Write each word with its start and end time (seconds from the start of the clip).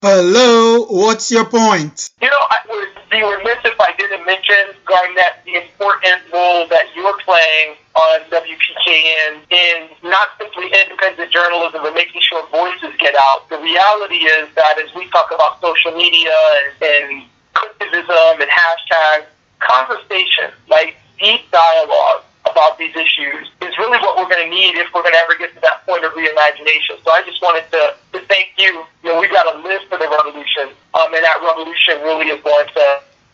Hello, 0.00 0.86
what's 0.86 1.28
your 1.28 1.44
point? 1.44 2.10
You 2.22 2.30
know, 2.30 2.38
I 2.38 2.58
would 2.70 3.10
be 3.10 3.18
remiss 3.18 3.58
if 3.64 3.74
I 3.80 3.90
didn't 3.98 4.24
mention, 4.24 4.78
Garnett, 4.86 5.42
the 5.44 5.58
important 5.58 6.22
role 6.32 6.68
that 6.68 6.86
you're 6.94 7.18
playing 7.18 7.74
on 7.96 8.20
WPKN 8.30 9.42
in 9.50 9.88
not 10.04 10.28
simply 10.38 10.70
independent 10.70 11.32
journalism, 11.32 11.82
but 11.82 11.94
making 11.94 12.22
sure 12.22 12.46
voices 12.46 12.94
get 13.00 13.16
out. 13.20 13.48
The 13.48 13.58
reality 13.58 14.22
is 14.22 14.48
that 14.54 14.78
as 14.78 14.94
we 14.94 15.10
talk 15.10 15.32
about 15.34 15.60
social 15.60 15.90
media 15.90 16.30
and, 16.30 16.80
and 16.80 17.24
criticism 17.54 18.38
and 18.38 18.48
hashtags, 18.48 19.26
conversation, 19.58 20.54
like 20.68 20.94
deep 21.18 21.50
dialogue 21.50 22.22
about 22.50 22.78
these 22.78 22.94
issues 22.96 23.50
is 23.62 23.72
really 23.78 23.98
what 23.98 24.16
we're 24.16 24.28
going 24.28 24.44
to 24.44 24.50
need 24.50 24.76
if 24.76 24.88
we're 24.94 25.02
going 25.02 25.14
to 25.14 25.22
ever 25.22 25.36
get 25.38 25.54
to 25.54 25.60
that 25.60 25.84
point 25.86 26.04
of 26.04 26.12
reimagination. 26.12 27.02
So 27.04 27.10
I 27.10 27.22
just 27.24 27.40
wanted 27.42 27.64
to, 27.72 27.94
to 28.12 28.18
thank 28.26 28.56
you. 28.58 28.84
You 29.02 29.12
know, 29.12 29.20
we've 29.20 29.32
got 29.32 29.50
to 29.50 29.58
live 29.60 29.82
for 29.88 29.98
the 29.98 30.08
revolution, 30.08 30.74
um, 30.94 31.14
and 31.14 31.22
that 31.24 31.38
revolution 31.42 32.02
really 32.02 32.28
is 32.28 32.40
going 32.42 32.68
to 32.74 32.86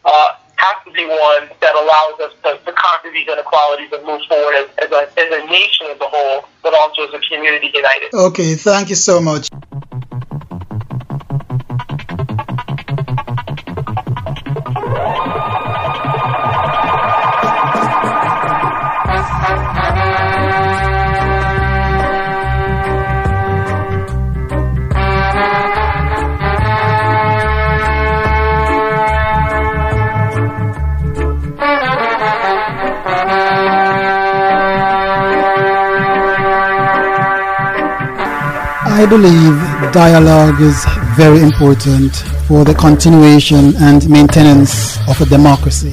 uh, 0.05 0.37
have 0.57 0.85
to 0.85 0.91
be 0.93 1.05
one 1.05 1.49
that 1.61 1.75
allows 1.75 2.21
us 2.21 2.33
to, 2.45 2.65
to 2.65 2.73
conquer 2.73 3.11
these 3.13 3.29
inequalities 3.29 3.91
and 3.93 4.05
move 4.07 4.23
forward 4.29 4.55
as, 4.55 4.69
as, 4.79 4.91
a, 4.91 5.03
as 5.19 5.29
a 5.33 5.47
nation 5.47 5.87
as 5.91 6.01
a 6.01 6.09
whole, 6.09 6.49
but 6.63 6.75
also 6.81 7.09
as 7.09 7.15
a 7.15 7.21
community 7.29 7.71
united. 7.75 8.15
Okay, 8.15 8.55
thank 8.55 8.89
you 8.89 8.97
so 8.97 9.21
much. 9.21 9.49
Believe 39.17 39.57
dialogue 39.93 40.61
is 40.61 40.85
very 41.17 41.41
important 41.41 42.13
for 42.49 42.65
the 42.65 42.75
continuation 42.75 43.77
and 43.77 44.11
maintenance 44.11 44.99
of 45.09 45.21
a 45.21 45.27
democracy. 45.27 45.93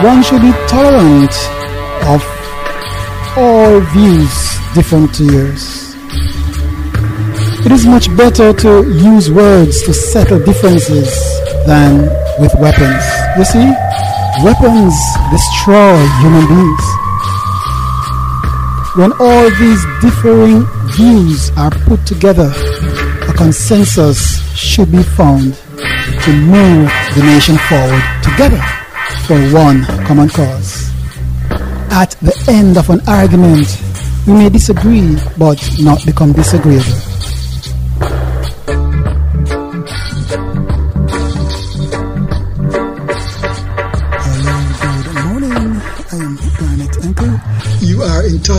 One 0.00 0.22
should 0.22 0.40
be 0.40 0.52
tolerant 0.68 1.34
of 2.14 2.20
all 3.36 3.80
views 3.92 4.32
different 4.74 5.14
to 5.16 5.24
yours. 5.24 5.94
It 7.66 7.72
is 7.72 7.84
much 7.84 8.06
better 8.16 8.54
to 8.64 8.70
use 9.12 9.30
words 9.30 9.82
to 9.82 9.92
settle 9.92 10.38
differences 10.38 11.10
than 11.66 12.08
with 12.40 12.54
weapons. 12.58 13.04
You 13.36 13.44
see, 13.44 13.68
weapons 14.42 14.94
destroy 15.30 15.96
human 16.22 16.44
beings. 16.52 16.86
When 18.96 19.12
all 19.20 19.46
these 19.60 19.82
differing 20.00 20.64
views 20.96 21.50
are 21.56 21.70
put 21.70 22.04
together, 22.06 22.52
a 23.28 23.32
consensus 23.34 24.40
should 24.56 24.92
be 24.92 25.02
found 25.02 25.54
to 26.24 26.32
move 26.32 26.90
the 27.14 27.22
nation 27.24 27.56
forward 27.68 28.02
together 28.22 28.62
for 29.26 29.38
one 29.52 29.84
common 30.06 30.28
cause. 30.28 30.90
At 31.90 32.16
the 32.22 32.34
end 32.48 32.76
of 32.76 32.90
an 32.90 33.00
argument, 33.06 33.66
we 34.26 34.34
may 34.34 34.48
disagree 34.48 35.16
but 35.38 35.58
not 35.80 36.04
become 36.06 36.32
disagreeable. 36.32 37.01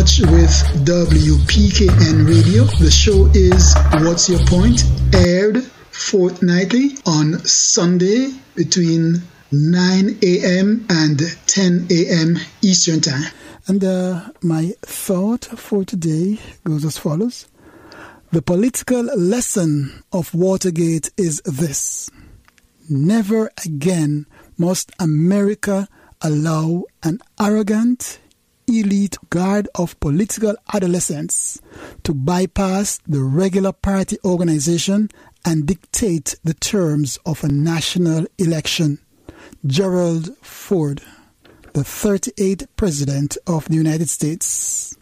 Touch 0.04 0.20
with 0.20 0.52
WPKN 0.86 2.28
Radio. 2.28 2.66
The 2.66 2.92
show 2.92 3.28
is 3.34 3.74
What's 4.06 4.28
Your 4.28 4.44
Point? 4.48 4.84
Aired 5.14 5.64
fortnightly 5.64 6.98
on 7.06 7.40
Sunday 7.46 8.32
between 8.54 9.22
9 9.54 10.18
a.m. 10.22 10.86
and 10.90 11.22
10 11.48 11.88
a.m. 11.90 12.38
Eastern 12.62 13.00
Time. 13.00 13.24
And 13.68 13.82
uh, 13.82 14.30
my 14.42 14.74
thought 14.82 15.46
for 15.46 15.86
today 15.86 16.38
goes 16.66 16.84
as 16.84 16.98
follows 16.98 17.48
The 18.32 18.42
political 18.42 19.04
lesson 19.04 20.04
of 20.12 20.34
Watergate 20.34 21.12
is 21.16 21.42
this 21.46 22.10
Never 22.90 23.52
again 23.64 24.26
must 24.58 24.92
America 25.00 25.88
allow 26.22 26.84
an 27.04 27.20
arrogant, 27.40 28.20
elite 28.80 29.18
guard 29.30 29.68
of 29.76 30.00
political 30.00 30.56
adolescents 30.74 31.62
to 32.04 32.14
bypass 32.14 33.00
the 33.08 33.22
regular 33.22 33.72
party 33.72 34.18
organization 34.26 35.10
and 35.46 35.66
dictate 35.66 36.36
the 36.44 36.54
terms 36.54 37.18
of 37.26 37.44
a 37.44 37.48
national 37.48 38.26
election. 38.38 39.00
Gerald 39.66 40.36
Ford, 40.42 41.02
the 41.74 41.82
38th 41.82 42.68
President 42.76 43.38
of 43.48 43.66
the 43.66 43.76
United 43.76 44.10
States, 44.10 44.96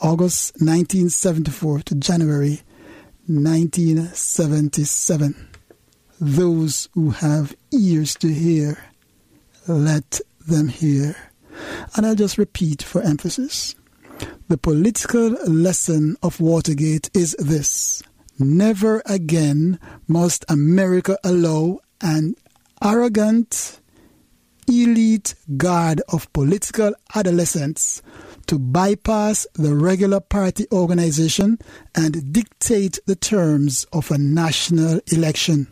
August 0.00 0.54
1974 0.56 1.80
to 1.80 1.94
January 1.94 2.60
1977. 3.26 5.48
Those 6.20 6.88
who 6.94 7.10
have 7.10 7.54
ears 7.72 8.14
to 8.16 8.28
hear, 8.32 8.78
let 9.66 10.20
them 10.46 10.68
hear. 10.68 11.16
And 11.96 12.06
I'll 12.06 12.14
just 12.14 12.38
repeat 12.38 12.82
for 12.82 13.02
emphasis. 13.02 13.74
The 14.48 14.58
political 14.58 15.30
lesson 15.46 16.16
of 16.22 16.40
Watergate 16.40 17.10
is 17.14 17.34
this 17.38 18.02
Never 18.38 19.02
again 19.06 19.78
must 20.06 20.44
America 20.48 21.18
allow 21.24 21.80
an 22.00 22.34
arrogant, 22.82 23.80
elite 24.68 25.34
guard 25.56 26.02
of 26.08 26.32
political 26.32 26.92
adolescents 27.14 28.02
to 28.46 28.58
bypass 28.58 29.46
the 29.54 29.74
regular 29.74 30.20
party 30.20 30.66
organization 30.70 31.58
and 31.94 32.32
dictate 32.32 32.98
the 33.06 33.16
terms 33.16 33.86
of 33.92 34.10
a 34.10 34.18
national 34.18 35.00
election. 35.12 35.66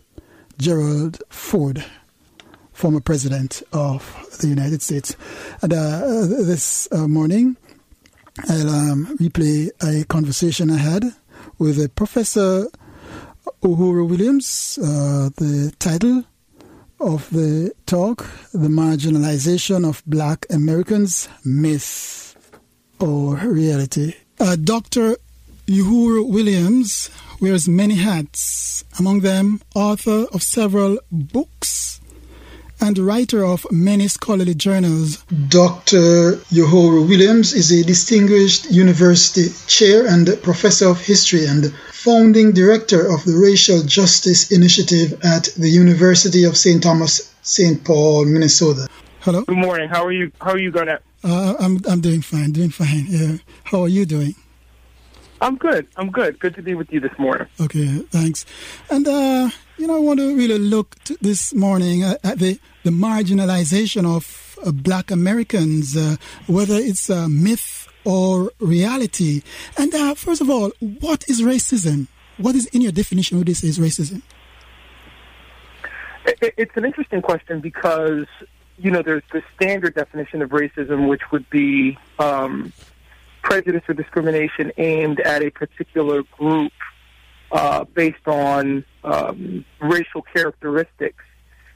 Gerald 0.58 1.22
Ford 1.28 1.84
former 2.74 3.00
president 3.00 3.62
of 3.72 4.02
the 4.40 4.48
United 4.48 4.82
States. 4.82 5.16
And 5.62 5.72
uh, 5.72 6.26
this 6.44 6.86
uh, 6.92 7.08
morning, 7.08 7.56
I'll 8.50 8.68
um, 8.68 9.16
replay 9.18 9.70
a 9.82 10.04
conversation 10.06 10.70
I 10.70 10.76
had 10.76 11.04
with 11.58 11.94
Professor 11.94 12.66
Uhuru 13.62 14.08
Williams. 14.08 14.78
Uh, 14.82 15.30
the 15.36 15.72
title 15.78 16.24
of 17.00 17.30
the 17.30 17.72
talk, 17.86 18.26
The 18.52 18.68
Marginalization 18.68 19.88
of 19.88 20.02
Black 20.06 20.46
Americans, 20.50 21.28
Myth 21.44 22.36
or 22.98 23.36
Reality. 23.36 24.14
Uh, 24.40 24.56
Dr. 24.56 25.16
Uhuru 25.66 26.28
Williams 26.28 27.10
wears 27.40 27.68
many 27.68 27.94
hats, 27.94 28.84
among 28.98 29.20
them 29.20 29.60
author 29.74 30.26
of 30.32 30.42
several 30.42 30.98
books 31.10 32.00
and 32.80 32.98
writer 32.98 33.44
of 33.44 33.66
many 33.70 34.08
scholarly 34.08 34.54
journals. 34.54 35.24
Dr. 35.48 36.36
Uhuru 36.52 37.08
Williams 37.08 37.52
is 37.52 37.70
a 37.72 37.84
distinguished 37.84 38.70
university 38.70 39.48
chair 39.66 40.06
and 40.06 40.28
professor 40.42 40.88
of 40.88 41.00
history 41.00 41.46
and 41.46 41.72
founding 41.92 42.52
director 42.52 43.10
of 43.10 43.24
the 43.24 43.36
Racial 43.36 43.82
Justice 43.82 44.50
Initiative 44.50 45.18
at 45.24 45.44
the 45.56 45.68
University 45.68 46.44
of 46.44 46.56
St. 46.56 46.82
Thomas, 46.82 47.32
St. 47.42 47.82
Paul, 47.84 48.26
Minnesota. 48.26 48.88
Hello. 49.20 49.42
Good 49.42 49.56
morning. 49.56 49.88
How 49.88 50.04
are 50.04 50.12
you? 50.12 50.30
How 50.40 50.50
are 50.50 50.58
you 50.58 50.70
going 50.70 50.86
to? 50.86 51.00
Uh, 51.22 51.54
I'm 51.58 51.80
I'm 51.88 52.02
doing 52.02 52.20
fine. 52.20 52.52
Doing 52.52 52.68
fine. 52.68 53.06
Yeah. 53.08 53.36
How 53.64 53.80
are 53.82 53.88
you 53.88 54.04
doing? 54.04 54.34
I'm 55.40 55.56
good. 55.56 55.86
I'm 55.96 56.10
good. 56.10 56.38
Good 56.38 56.54
to 56.56 56.62
be 56.62 56.74
with 56.74 56.92
you 56.92 57.00
this 57.00 57.18
morning. 57.18 57.46
Okay, 57.60 57.98
thanks. 58.10 58.46
And 58.90 59.06
uh, 59.06 59.50
you 59.78 59.86
know, 59.86 59.96
I 59.96 60.00
want 60.00 60.20
to 60.20 60.36
really 60.36 60.58
look 60.58 60.94
this 61.20 61.52
morning 61.54 62.02
at, 62.02 62.38
the 62.38 62.58
the 62.84 62.90
marginalization 62.90 64.04
of 64.04 64.58
uh, 64.64 64.70
Black 64.70 65.10
Americans, 65.10 65.96
uh, 65.96 66.16
whether 66.46 66.74
it's 66.74 67.08
a 67.08 67.28
myth 67.28 67.88
or 68.04 68.52
reality. 68.60 69.42
And 69.76 69.94
uh, 69.94 70.14
first 70.14 70.40
of 70.40 70.50
all, 70.50 70.70
what 70.80 71.28
is 71.28 71.42
racism? 71.42 72.08
What 72.36 72.54
is 72.54 72.66
in 72.66 72.82
your 72.82 72.92
definition? 72.92 73.38
What 73.38 73.46
this 73.46 73.64
is 73.64 73.78
racism? 73.78 74.22
It's 76.26 76.76
an 76.76 76.84
interesting 76.84 77.22
question 77.22 77.60
because 77.60 78.26
you 78.78 78.90
know 78.90 79.02
there's 79.02 79.22
the 79.32 79.42
standard 79.54 79.94
definition 79.94 80.42
of 80.42 80.50
racism, 80.50 81.08
which 81.08 81.22
would 81.32 81.48
be 81.50 81.98
um, 82.18 82.72
prejudice 83.42 83.82
or 83.88 83.94
discrimination 83.94 84.72
aimed 84.78 85.20
at 85.20 85.42
a 85.42 85.50
particular 85.50 86.22
group 86.38 86.72
uh, 87.54 87.84
based 87.84 88.26
on 88.26 88.84
um, 89.04 89.64
racial 89.80 90.22
characteristics 90.22 91.24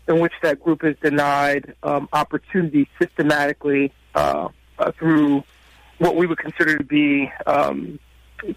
in 0.08 0.18
which 0.18 0.32
that 0.42 0.60
group 0.60 0.82
is 0.82 0.96
denied 1.00 1.72
um, 1.84 2.08
opportunities 2.12 2.88
systematically 3.00 3.92
uh, 4.16 4.48
uh, 4.78 4.90
through 4.98 5.44
what 5.98 6.16
we 6.16 6.26
would 6.26 6.38
consider 6.38 6.78
to 6.78 6.84
be 6.84 7.30
um, 7.46 7.98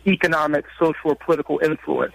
economic, 0.08 0.66
social, 0.80 1.12
or 1.12 1.16
political 1.16 1.60
influence. 1.64 2.14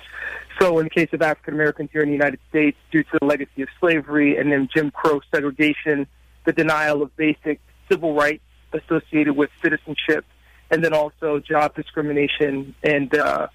So, 0.60 0.78
in 0.80 0.84
the 0.84 0.90
case 0.90 1.10
of 1.12 1.22
African 1.22 1.54
Americans 1.54 1.90
here 1.92 2.02
in 2.02 2.08
the 2.08 2.14
United 2.14 2.40
States, 2.48 2.76
due 2.90 3.04
to 3.04 3.18
the 3.20 3.26
legacy 3.26 3.62
of 3.62 3.68
slavery 3.78 4.38
and 4.38 4.50
then 4.50 4.68
Jim 4.74 4.90
Crow 4.90 5.20
segregation, 5.32 6.08
the 6.44 6.52
denial 6.52 7.02
of 7.02 7.14
basic 7.16 7.60
civil 7.88 8.14
rights 8.14 8.42
associated 8.72 9.36
with 9.36 9.50
citizenship, 9.62 10.24
and 10.70 10.82
then 10.82 10.94
also 10.94 11.38
job 11.38 11.76
discrimination 11.76 12.74
and 12.82 13.14
uh, 13.14 13.46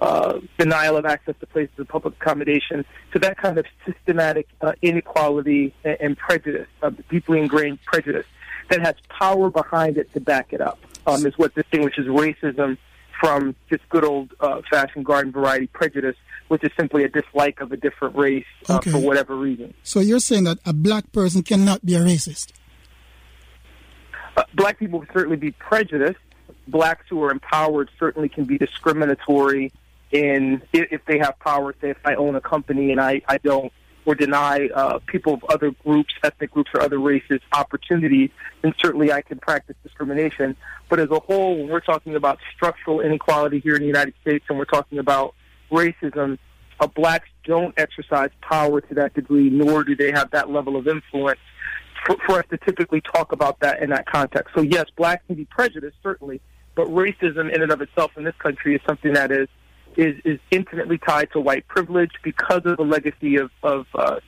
uh, 0.00 0.40
denial 0.58 0.96
of 0.96 1.04
access 1.04 1.34
to 1.40 1.46
places 1.46 1.78
of 1.78 1.88
public 1.88 2.14
accommodation. 2.20 2.84
So 3.12 3.18
that 3.18 3.36
kind 3.36 3.58
of 3.58 3.66
systematic 3.84 4.46
uh, 4.60 4.72
inequality 4.82 5.74
and, 5.84 5.96
and 6.00 6.16
prejudice, 6.16 6.68
uh, 6.82 6.90
deeply 7.10 7.40
ingrained 7.40 7.82
prejudice, 7.84 8.26
that 8.70 8.80
has 8.80 8.94
power 9.08 9.50
behind 9.50 9.96
it 9.96 10.12
to 10.12 10.20
back 10.20 10.52
it 10.52 10.60
up, 10.60 10.78
um, 11.06 11.26
is 11.26 11.36
what 11.36 11.54
distinguishes 11.54 12.06
racism 12.06 12.76
from 13.18 13.56
just 13.68 13.88
good 13.88 14.04
old 14.04 14.32
uh, 14.40 14.60
fashioned 14.70 15.04
garden 15.04 15.32
variety 15.32 15.66
prejudice, 15.66 16.16
which 16.48 16.62
is 16.62 16.70
simply 16.78 17.04
a 17.04 17.08
dislike 17.08 17.60
of 17.60 17.72
a 17.72 17.76
different 17.76 18.14
race 18.16 18.44
uh, 18.68 18.76
okay. 18.76 18.90
for 18.90 18.98
whatever 18.98 19.34
reason. 19.34 19.74
So 19.82 20.00
you're 20.00 20.20
saying 20.20 20.44
that 20.44 20.58
a 20.64 20.72
black 20.72 21.10
person 21.12 21.42
cannot 21.42 21.84
be 21.84 21.94
a 21.94 22.00
racist? 22.00 22.52
Uh, 24.36 24.44
black 24.54 24.78
people 24.78 25.00
can 25.00 25.08
certainly 25.12 25.36
be 25.36 25.50
prejudiced. 25.50 26.20
Blacks 26.68 27.06
who 27.08 27.22
are 27.24 27.32
empowered 27.32 27.90
certainly 27.98 28.28
can 28.28 28.44
be 28.44 28.58
discriminatory 28.58 29.72
in 30.10 30.62
if 30.72 31.04
they 31.06 31.18
have 31.18 31.38
power. 31.38 31.74
Say, 31.80 31.90
if 31.90 31.98
I 32.04 32.14
own 32.14 32.34
a 32.34 32.40
company 32.40 32.92
and 32.92 33.00
I, 33.00 33.22
I 33.28 33.38
don't, 33.38 33.72
or 34.04 34.14
deny 34.14 34.68
uh, 34.74 34.98
people 35.06 35.34
of 35.34 35.44
other 35.50 35.70
groups, 35.84 36.14
ethnic 36.24 36.50
groups, 36.50 36.70
or 36.74 36.80
other 36.80 36.98
races 36.98 37.40
opportunities, 37.52 38.30
then 38.62 38.72
certainly 38.78 39.12
I 39.12 39.20
can 39.20 39.38
practice 39.38 39.76
discrimination. 39.82 40.56
But 40.88 40.98
as 40.98 41.10
a 41.10 41.20
whole, 41.20 41.58
when 41.58 41.68
we're 41.68 41.80
talking 41.80 42.14
about 42.14 42.38
structural 42.56 43.00
inequality 43.00 43.60
here 43.60 43.74
in 43.74 43.82
the 43.82 43.86
United 43.86 44.14
States 44.22 44.46
and 44.48 44.58
we're 44.58 44.64
talking 44.64 44.98
about 44.98 45.34
racism, 45.70 46.38
uh, 46.80 46.86
blacks 46.86 47.28
don't 47.44 47.74
exercise 47.76 48.30
power 48.40 48.80
to 48.80 48.94
that 48.94 49.12
degree, 49.12 49.50
nor 49.50 49.84
do 49.84 49.94
they 49.94 50.10
have 50.10 50.30
that 50.30 50.48
level 50.48 50.76
of 50.76 50.88
influence 50.88 51.40
for, 52.06 52.16
for 52.24 52.38
us 52.38 52.44
to 52.50 52.56
typically 52.58 53.02
talk 53.02 53.32
about 53.32 53.60
that 53.60 53.82
in 53.82 53.90
that 53.90 54.06
context. 54.06 54.54
So, 54.54 54.62
yes, 54.62 54.86
blacks 54.96 55.22
can 55.26 55.36
be 55.36 55.44
prejudiced, 55.44 55.96
certainly, 56.02 56.40
but 56.74 56.86
racism 56.86 57.52
in 57.52 57.60
and 57.60 57.70
of 57.72 57.82
itself 57.82 58.12
in 58.16 58.24
this 58.24 58.36
country 58.38 58.74
is 58.74 58.80
something 58.86 59.12
that 59.12 59.30
is 59.30 59.48
is, 59.98 60.16
is 60.24 60.38
intimately 60.50 60.96
tied 60.96 61.30
to 61.32 61.40
white 61.40 61.66
privilege 61.66 62.12
because 62.22 62.62
of 62.64 62.76
the 62.76 62.84
legacy 62.84 63.36
of, 63.36 63.50
of 63.62 63.86
uh, 63.94 64.20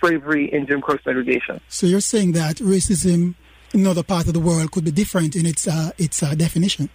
slavery 0.00 0.50
and 0.52 0.66
Jim 0.66 0.80
Crow 0.80 0.96
segregation. 1.04 1.60
So 1.68 1.86
you're 1.86 2.00
saying 2.00 2.32
that 2.32 2.56
racism 2.56 3.34
in 3.74 3.86
other 3.86 4.04
parts 4.04 4.28
of 4.28 4.34
the 4.34 4.40
world 4.40 4.70
could 4.70 4.84
be 4.84 4.92
different 4.92 5.34
in 5.34 5.44
its 5.44 5.66
uh, 5.66 5.90
its 5.98 6.22
uh, 6.22 6.34
definition? 6.34 6.88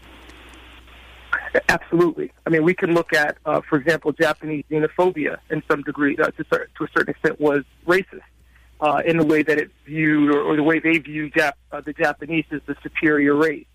Absolutely. 1.67 2.31
I 2.45 2.49
mean, 2.49 2.63
we 2.63 2.73
can 2.73 2.93
look 2.93 3.13
at, 3.13 3.37
uh, 3.45 3.59
for 3.69 3.77
example, 3.77 4.13
Japanese 4.13 4.63
xenophobia 4.71 5.37
in 5.49 5.61
some 5.69 5.81
degree, 5.83 6.17
uh, 6.17 6.31
to, 6.31 6.43
to, 6.45 6.83
a 6.83 6.87
certain 6.95 7.09
extent, 7.09 7.41
was 7.41 7.63
racist 7.85 8.21
uh, 8.79 9.01
in 9.05 9.17
the 9.17 9.25
way 9.25 9.43
that 9.43 9.57
it 9.57 9.69
viewed, 9.85 10.33
or, 10.33 10.41
or 10.41 10.55
the 10.55 10.63
way 10.63 10.79
they 10.79 10.97
view 10.97 11.29
Jap- 11.29 11.53
the 11.83 11.91
Japanese 11.91 12.45
as 12.51 12.61
the 12.67 12.75
superior 12.81 13.35
race. 13.35 13.65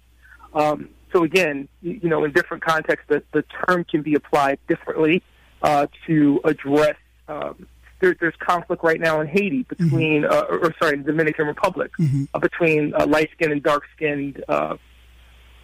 Um, 0.54 0.88
so 1.16 1.22
again, 1.22 1.66
you 1.80 2.08
know, 2.10 2.24
in 2.24 2.32
different 2.32 2.62
contexts, 2.62 3.06
the, 3.08 3.22
the 3.32 3.42
term 3.66 3.84
can 3.84 4.02
be 4.02 4.14
applied 4.14 4.58
differently 4.68 5.22
uh, 5.62 5.86
to 6.06 6.40
address. 6.44 6.96
Um, 7.26 7.66
there, 8.00 8.14
there's 8.20 8.34
conflict 8.38 8.84
right 8.84 9.00
now 9.00 9.22
in 9.22 9.26
Haiti 9.26 9.62
between, 9.62 10.24
mm-hmm. 10.24 10.30
uh, 10.30 10.54
or, 10.54 10.66
or, 10.66 10.74
sorry, 10.78 10.98
the 10.98 11.04
Dominican 11.04 11.46
Republic, 11.46 11.90
mm-hmm. 11.98 12.24
uh, 12.34 12.38
between 12.38 12.92
uh, 12.94 13.06
light-skinned 13.06 13.50
and 13.50 13.62
dark-skinned 13.62 14.44
uh, 14.46 14.76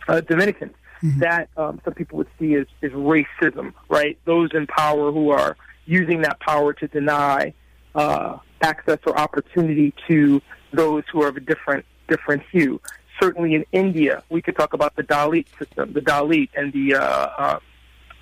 uh, 0.09 0.23
Dominicans. 0.23 0.73
Mm-hmm. 1.03 1.19
That 1.19 1.51
um, 1.59 1.83
some 1.85 1.93
people 1.93 2.17
would 2.19 2.29
see 2.39 2.55
as, 2.55 2.67
as 2.81 2.93
racism, 2.93 3.75
right? 3.91 4.17
Those 4.25 4.51
in 4.55 4.67
power 4.69 5.13
who 5.13 5.31
are 5.31 5.59
using 5.85 6.23
that 6.23 6.41
power 6.41 6.73
to 6.73 6.89
deny 6.89 7.53
uh, 7.95 8.39
access 8.63 9.01
or 9.07 9.19
opportunity 9.19 9.93
to 10.09 10.41
those 10.73 11.03
who 11.13 11.23
are 11.23 11.29
of 11.29 11.37
a 11.37 11.41
different 11.41 11.85
different 12.09 12.43
hue 12.51 12.81
certainly 13.23 13.55
in 13.55 13.65
India, 13.71 14.23
we 14.31 14.43
could 14.43 14.57
talk 14.57 14.73
about 14.73 14.97
the 14.97 15.03
Dalit 15.05 15.47
system, 15.59 15.93
the 15.93 16.01
Dalit, 16.01 16.49
and 16.57 16.73
the 16.73 16.97
uh, 16.97 17.01
uh, 17.01 17.59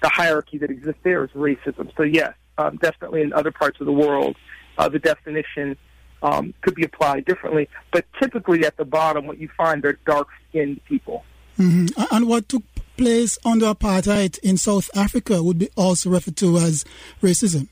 the 0.03 0.09
hierarchy 0.09 0.59
that 0.59 0.71
exists 0.71 1.01
there 1.03 1.25
is 1.25 1.31
racism. 1.31 1.91
So 1.97 2.03
yes, 2.03 2.35
um, 2.59 2.77
definitely 2.77 3.23
in 3.23 3.33
other 3.33 3.51
parts 3.51 3.81
of 3.81 3.87
the 3.87 3.93
world, 3.93 4.37
uh, 4.79 4.89
the 4.89 4.99
definition 4.99 5.77
um, 6.23 6.53
could 6.61 6.75
be 6.75 6.85
applied 6.85 7.25
differently. 7.25 7.69
But 7.93 8.05
typically, 8.21 8.65
at 8.65 8.77
the 8.77 8.85
bottom, 8.85 9.27
what 9.27 9.39
you 9.39 9.49
find 9.57 9.85
are 9.85 9.99
dark-skinned 10.07 10.85
people. 10.85 11.25
Mm-hmm. 11.59 12.03
And 12.15 12.29
what 12.29 12.49
took 12.49 12.63
place 12.97 13.39
under 13.45 13.67
apartheid 13.67 14.39
in 14.41 14.59
South 14.59 14.91
Africa 14.95 15.43
would 15.43 15.59
be 15.59 15.71
also 15.77 16.11
referred 16.11 16.37
to 16.37 16.59
as 16.59 16.85
racism. 17.23 17.69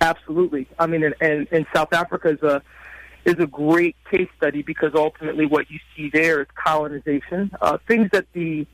Absolutely. 0.00 0.66
I 0.78 0.86
mean, 0.86 1.02
and, 1.04 1.14
and, 1.20 1.48
and 1.50 1.66
South 1.74 1.92
Africa 1.92 2.30
is 2.30 2.42
a 2.42 2.62
is 3.24 3.34
a 3.38 3.46
great 3.46 3.96
case 4.10 4.28
study 4.36 4.62
because 4.62 4.92
ultimately 4.94 5.46
what 5.46 5.70
you 5.70 5.78
see 5.96 6.10
there 6.10 6.40
is 6.40 6.46
colonization. 6.54 7.50
Uh, 7.60 7.78
things 7.86 8.08
that 8.12 8.26
the 8.32 8.66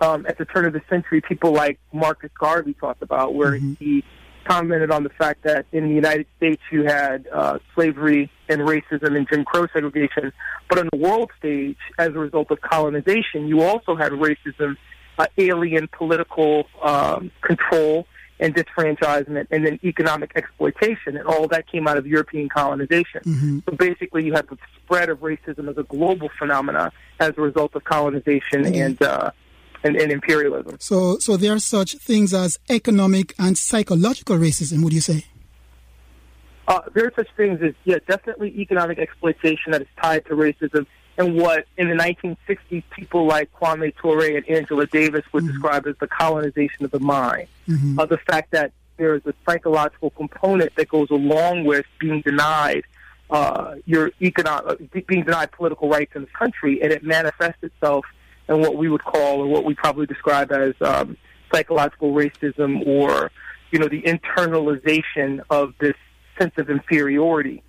um, 0.00 0.24
at 0.26 0.38
the 0.38 0.46
turn 0.46 0.64
of 0.64 0.72
the 0.72 0.82
century 0.88 1.20
people 1.20 1.52
like 1.52 1.78
Marcus 1.92 2.30
Garvey 2.38 2.74
talked 2.74 3.02
about, 3.02 3.34
where 3.34 3.52
mm-hmm. 3.52 3.74
he 3.78 4.02
commented 4.44 4.90
on 4.90 5.04
the 5.04 5.10
fact 5.10 5.42
that 5.44 5.66
in 5.72 5.88
the 5.88 5.94
United 5.94 6.26
States 6.36 6.62
you 6.72 6.84
had 6.84 7.28
uh, 7.32 7.58
slavery 7.74 8.30
and 8.48 8.62
racism 8.62 9.16
and 9.16 9.28
Jim 9.28 9.44
Crow 9.44 9.66
segregation, 9.72 10.32
but 10.68 10.78
on 10.78 10.88
the 10.92 10.98
world 10.98 11.30
stage, 11.38 11.76
as 11.98 12.08
a 12.08 12.18
result 12.18 12.50
of 12.50 12.60
colonization, 12.60 13.46
you 13.46 13.62
also 13.62 13.94
had 13.94 14.12
racism, 14.12 14.76
uh, 15.18 15.26
alien 15.36 15.88
political 15.88 16.64
um, 16.82 17.30
control, 17.42 18.06
and 18.40 18.54
disfranchisement 18.54 19.46
and 19.50 19.64
then 19.64 19.78
economic 19.84 20.32
exploitation. 20.34 21.16
And 21.16 21.26
all 21.26 21.46
that 21.48 21.70
came 21.70 21.86
out 21.86 21.98
of 21.98 22.06
European 22.06 22.48
colonization. 22.48 23.20
Mm-hmm. 23.24 23.58
So 23.68 23.76
basically, 23.76 24.24
you 24.24 24.32
had 24.32 24.48
the 24.48 24.56
spread 24.76 25.10
of 25.10 25.20
racism 25.20 25.68
as 25.70 25.78
a 25.78 25.84
global 25.84 26.30
phenomenon 26.38 26.90
as 27.20 27.32
a 27.36 27.40
result 27.40 27.74
of 27.74 27.84
colonization 27.84 28.64
mm-hmm. 28.64 28.82
and, 28.82 29.02
uh, 29.02 29.30
and, 29.84 29.96
and 29.96 30.10
imperialism. 30.10 30.76
So, 30.80 31.18
so 31.18 31.36
there 31.36 31.52
are 31.52 31.58
such 31.58 31.96
things 31.96 32.34
as 32.34 32.58
economic 32.68 33.34
and 33.38 33.56
psychological 33.56 34.36
racism, 34.36 34.82
would 34.82 34.92
you 34.92 35.00
say? 35.00 35.26
Uh, 36.66 36.80
there 36.94 37.04
are 37.06 37.12
such 37.16 37.28
things 37.36 37.60
as, 37.62 37.74
yeah, 37.84 37.98
definitely 38.08 38.48
economic 38.58 38.98
exploitation 38.98 39.72
that 39.72 39.82
is 39.82 39.88
tied 40.00 40.24
to 40.26 40.34
racism 40.34 40.86
and 41.18 41.36
what 41.36 41.66
in 41.76 41.88
the 41.88 41.94
1960s 41.94 42.82
people 42.90 43.26
like 43.26 43.52
Kwame 43.52 43.94
Ture 43.96 44.36
and 44.36 44.48
Angela 44.48 44.86
Davis 44.86 45.24
would 45.32 45.44
mm-hmm. 45.44 45.52
describe 45.52 45.86
as 45.86 45.96
the 46.00 46.06
colonization 46.06 46.84
of 46.84 46.90
the 46.90 47.00
mind. 47.00 47.48
Mm-hmm. 47.68 47.98
Uh, 47.98 48.06
the 48.06 48.18
fact 48.18 48.52
that 48.52 48.72
there 48.96 49.14
is 49.14 49.22
a 49.26 49.34
psychological 49.46 50.10
component 50.10 50.74
that 50.76 50.88
goes 50.88 51.10
along 51.10 51.64
with 51.64 51.86
being 51.98 52.20
denied 52.20 52.84
uh, 53.30 53.76
your 53.86 54.12
economic, 54.20 54.80
uh, 54.80 55.00
being 55.06 55.24
denied 55.24 55.52
political 55.52 55.88
rights 55.88 56.12
in 56.14 56.22
this 56.22 56.32
country, 56.32 56.82
and 56.82 56.92
it 56.92 57.04
manifests 57.04 57.62
itself 57.62 58.04
in 58.48 58.60
what 58.60 58.76
we 58.76 58.88
would 58.88 59.04
call, 59.04 59.40
or 59.40 59.46
what 59.46 59.64
we 59.64 59.74
probably 59.74 60.06
describe 60.06 60.50
as 60.50 60.74
um, 60.80 61.16
psychological 61.52 62.12
racism, 62.12 62.86
or 62.86 63.30
you 63.70 63.78
know, 63.78 63.88
the 63.88 64.02
internalization 64.02 65.40
of 65.48 65.74
this 65.80 65.94
sense 66.38 66.52
of 66.58 66.68
inferiority 66.68 67.62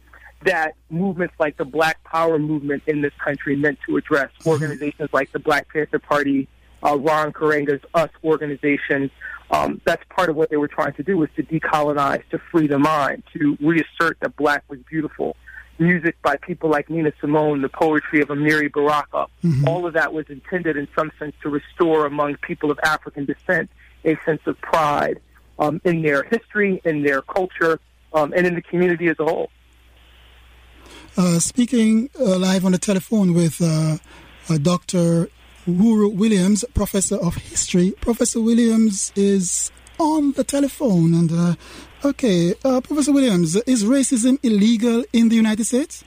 that 0.44 0.76
movements 0.90 1.36
like 1.40 1.58
the 1.58 1.66
Black 1.66 2.04
Power 2.04 2.40
movement 2.40 2.84
in 2.88 3.02
this 3.02 3.14
country 3.24 3.56
meant 3.56 3.80
to 3.88 3.98
address. 3.98 4.30
Mm-hmm. 4.40 4.50
Organizations 4.50 5.10
like 5.14 5.32
the 5.32 5.40
Black 5.40 5.68
Panther 5.72 6.00
Party, 6.00 6.48
uh, 6.84 6.98
Ron 6.98 7.32
Karenga's 7.32 7.82
US 7.96 8.10
organization, 8.24 9.12
um, 9.52 9.82
that's 9.84 10.04
part 10.10 10.30
of 10.30 10.36
what 10.36 10.50
they 10.50 10.58
were 10.58 10.70
trying 10.70 10.94
to 10.94 11.04
do 11.04 11.18
was 11.18 11.30
to 11.36 11.44
decolonize, 11.44 12.24
to 12.30 12.40
free 12.52 12.68
the 12.68 12.80
mind, 12.80 13.24
to 13.34 13.58
reassert 13.60 14.18
that 14.22 14.36
black 14.38 14.64
was 14.70 14.80
beautiful. 14.90 15.36
Music 15.78 16.16
by 16.22 16.38
people 16.38 16.70
like 16.70 16.90
Nina 16.90 17.12
Simone, 17.20 17.62
the 17.62 17.70
poetry 17.70 18.22
of 18.22 18.30
Amiri 18.30 18.72
Baraka, 18.72 19.28
mm-hmm. 19.44 19.68
all 19.68 19.86
of 19.86 19.94
that 19.94 20.14
was 20.14 20.26
intended 20.30 20.78
in 20.78 20.88
some 20.96 21.12
sense 21.20 21.36
to 21.42 21.50
restore 21.50 22.06
among 22.06 22.36
people 22.38 22.72
of 22.72 22.80
African 22.84 23.26
descent 23.26 23.70
a 24.06 24.18
sense 24.26 24.42
of 24.46 24.60
pride 24.62 25.20
um, 25.60 25.82
in 25.84 26.02
their 26.02 26.24
history, 26.24 26.82
in 26.86 27.04
their 27.04 27.22
culture, 27.22 27.80
um, 28.14 28.34
and 28.36 28.48
in 28.48 28.56
the 28.56 28.62
community 28.62 29.08
as 29.08 29.20
a 29.20 29.26
whole. 29.26 29.50
Uh, 31.18 31.40
speaking 31.40 32.10
uh, 32.18 32.38
live 32.38 32.64
on 32.64 32.72
the 32.72 32.78
telephone 32.78 33.34
with 33.34 33.62
uh, 33.62 33.98
Dr. 34.62 35.28
Uhuru 35.68 36.16
Williams, 36.16 36.64
Professor 36.74 37.18
of 37.18 37.36
History. 37.36 37.92
Professor 38.00 38.40
Williams 38.40 39.12
is 39.18 39.72
on 40.00 40.32
the 40.34 40.46
telephone. 40.46 41.14
And, 41.14 41.32
uh, 41.32 41.56
okay, 42.06 42.56
uh, 42.64 42.80
Professor 42.80 43.12
Williams, 43.12 43.58
is 43.58 43.84
racism 43.84 44.40
illegal 44.42 45.04
in 45.12 45.28
the 45.28 45.36
United 45.36 45.66
States? 45.66 46.06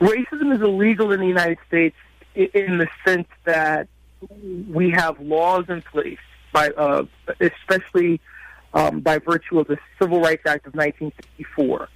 Racism 0.00 0.54
is 0.54 0.62
illegal 0.62 1.10
in 1.10 1.18
the 1.18 1.26
United 1.26 1.58
States 1.66 1.96
in 2.36 2.78
the 2.78 2.86
sense 3.04 3.28
that 3.44 3.88
we 4.70 4.90
have 4.90 5.18
laws 5.18 5.64
in 5.68 5.82
place 5.82 6.18
by 6.52 6.68
uh, 6.70 7.04
especially 7.40 8.20
um, 8.72 9.00
by 9.00 9.18
virtue 9.18 9.58
of 9.58 9.66
the 9.66 9.78
Civil 10.00 10.20
Rights 10.20 10.46
Act 10.46 10.66
of 10.68 10.74
1964 10.74 11.88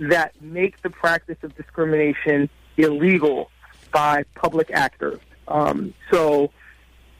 that 0.00 0.32
make 0.40 0.80
the 0.82 0.90
practice 0.90 1.36
of 1.42 1.54
discrimination 1.56 2.48
illegal 2.76 3.50
by 3.92 4.24
public 4.34 4.70
actors. 4.70 5.20
Um, 5.46 5.94
so, 6.10 6.50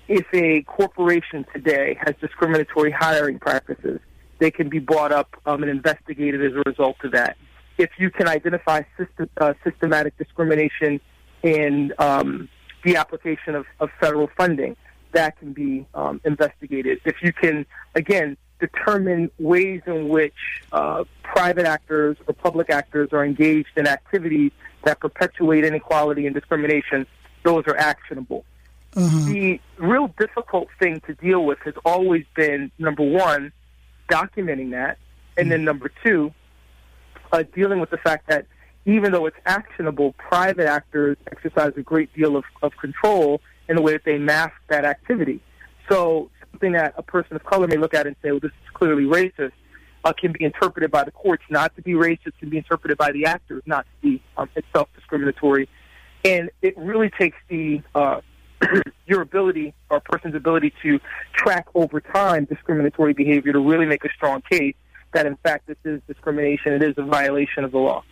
if 0.08 0.26
a 0.34 0.62
corporation 0.62 1.44
today 1.52 1.98
has 2.00 2.14
discriminatory 2.20 2.90
hiring 2.90 3.38
practices, 3.38 4.00
they 4.38 4.50
can 4.50 4.68
be 4.68 4.78
brought 4.78 5.12
up 5.12 5.28
um, 5.46 5.62
and 5.62 5.70
investigated 5.70 6.44
as 6.44 6.52
a 6.52 6.62
result 6.68 6.96
of 7.04 7.12
that. 7.12 7.36
If 7.78 7.90
you 7.98 8.10
can 8.10 8.26
identify 8.26 8.82
system, 8.98 9.28
uh, 9.40 9.54
systematic 9.62 10.16
discrimination 10.18 11.00
in 11.42 11.92
um, 11.98 12.48
the 12.84 12.96
application 12.96 13.54
of, 13.54 13.66
of, 13.78 13.90
federal 14.00 14.28
funding, 14.36 14.76
that 15.12 15.38
can 15.38 15.52
be 15.52 15.86
um, 15.94 16.20
investigated. 16.24 17.00
If 17.04 17.16
you 17.22 17.32
can, 17.32 17.66
again, 17.94 18.36
determine 18.60 19.30
ways 19.38 19.82
in 19.86 20.08
which 20.08 20.34
uh, 20.72 21.04
private 21.22 21.66
actors 21.66 22.16
or 22.26 22.34
public 22.34 22.70
actors 22.70 23.10
are 23.12 23.24
engaged 23.24 23.70
in 23.76 23.86
activities 23.86 24.52
that 24.84 25.00
perpetuate 25.00 25.64
inequality 25.64 26.26
and 26.26 26.34
discrimination, 26.34 27.06
those 27.44 27.64
are 27.66 27.76
actionable. 27.76 28.44
Uh-huh. 28.96 29.28
The 29.28 29.60
real 29.78 30.12
difficult 30.18 30.68
thing 30.78 31.00
to 31.06 31.14
deal 31.14 31.44
with 31.44 31.58
has 31.60 31.74
always 31.84 32.24
been 32.34 32.70
number 32.78 33.02
one, 33.02 33.52
documenting 34.10 34.72
that, 34.72 34.98
and 35.36 35.50
then 35.50 35.60
mm-hmm. 35.60 35.66
number 35.66 35.92
two, 36.04 36.32
uh, 37.32 37.44
dealing 37.54 37.80
with 37.80 37.90
the 37.90 37.98
fact 37.98 38.28
that 38.28 38.46
even 38.86 39.12
though 39.12 39.26
it's 39.26 39.36
actionable, 39.46 40.12
private 40.14 40.66
actors 40.66 41.16
exercise 41.30 41.72
a 41.76 41.82
great 41.82 42.12
deal 42.14 42.36
of, 42.36 42.44
of 42.62 42.76
control 42.76 43.40
in 43.68 43.76
the 43.76 43.82
way 43.82 43.92
that 43.92 44.04
they 44.04 44.18
mask 44.18 44.54
that 44.68 44.84
activity. 44.84 45.40
So 45.88 46.30
something 46.50 46.72
that 46.72 46.94
a 46.96 47.02
person 47.02 47.36
of 47.36 47.44
color 47.44 47.66
may 47.66 47.76
look 47.76 47.94
at 47.94 48.06
and 48.06 48.16
say, 48.22 48.30
well, 48.30 48.40
this 48.40 48.50
is 48.50 48.70
clearly 48.74 49.04
racist, 49.04 49.52
uh, 50.04 50.12
can 50.12 50.32
be 50.32 50.44
interpreted 50.44 50.90
by 50.90 51.04
the 51.04 51.10
courts 51.10 51.42
not 51.50 51.74
to 51.76 51.82
be 51.82 51.92
racist, 51.92 52.32
can 52.38 52.48
be 52.48 52.56
interpreted 52.56 52.96
by 52.96 53.12
the 53.12 53.26
actors 53.26 53.62
not 53.66 53.84
to 53.84 54.08
be 54.08 54.22
um, 54.36 54.48
itself 54.56 54.88
discriminatory. 54.94 55.68
And 56.24 56.50
it 56.62 56.76
really 56.76 57.10
takes 57.10 57.36
the 57.48 57.82
uh, 57.94 58.20
your 59.06 59.22
ability 59.22 59.74
or 59.88 59.98
a 59.98 60.00
person's 60.00 60.34
ability 60.34 60.72
to 60.82 61.00
track 61.34 61.66
over 61.74 62.00
time 62.00 62.44
discriminatory 62.44 63.12
behavior 63.12 63.52
to 63.52 63.60
really 63.60 63.86
make 63.86 64.04
a 64.04 64.10
strong 64.14 64.42
case 64.42 64.74
that 65.12 65.26
in 65.26 65.36
fact 65.36 65.66
this 65.66 65.76
is 65.84 66.00
discrimination, 66.06 66.72
it 66.72 66.82
is 66.82 66.94
a 66.96 67.02
violation 67.02 67.64
of 67.64 67.72
the 67.72 67.78
law. 67.78 68.02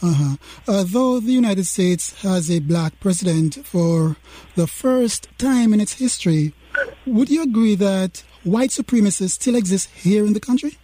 Uh-huh. 0.00 0.36
Uh, 0.66 0.84
though 0.86 1.18
the 1.18 1.32
United 1.32 1.66
States 1.66 2.22
has 2.22 2.50
a 2.50 2.60
black 2.60 3.00
president 3.00 3.66
for 3.66 4.16
the 4.54 4.66
first 4.66 5.28
time 5.38 5.74
in 5.74 5.80
its 5.80 5.94
history, 5.94 6.54
would 7.06 7.30
you 7.30 7.42
agree 7.42 7.74
that 7.74 8.22
white 8.44 8.70
supremacists 8.70 9.30
still 9.30 9.54
exist 9.54 9.90
here 9.90 10.24
in 10.24 10.32
the 10.32 10.40
country? 10.40 10.78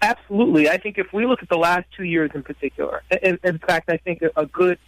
Absolutely. 0.00 0.68
I 0.68 0.76
think 0.76 0.98
if 0.98 1.12
we 1.12 1.26
look 1.26 1.42
at 1.42 1.48
the 1.48 1.56
last 1.56 1.86
two 1.96 2.04
years 2.04 2.30
in 2.34 2.42
particular, 2.42 3.02
in, 3.22 3.38
in 3.42 3.58
fact, 3.58 3.88
I 3.88 3.96
think 3.96 4.22
a, 4.36 4.46
good 4.46 4.78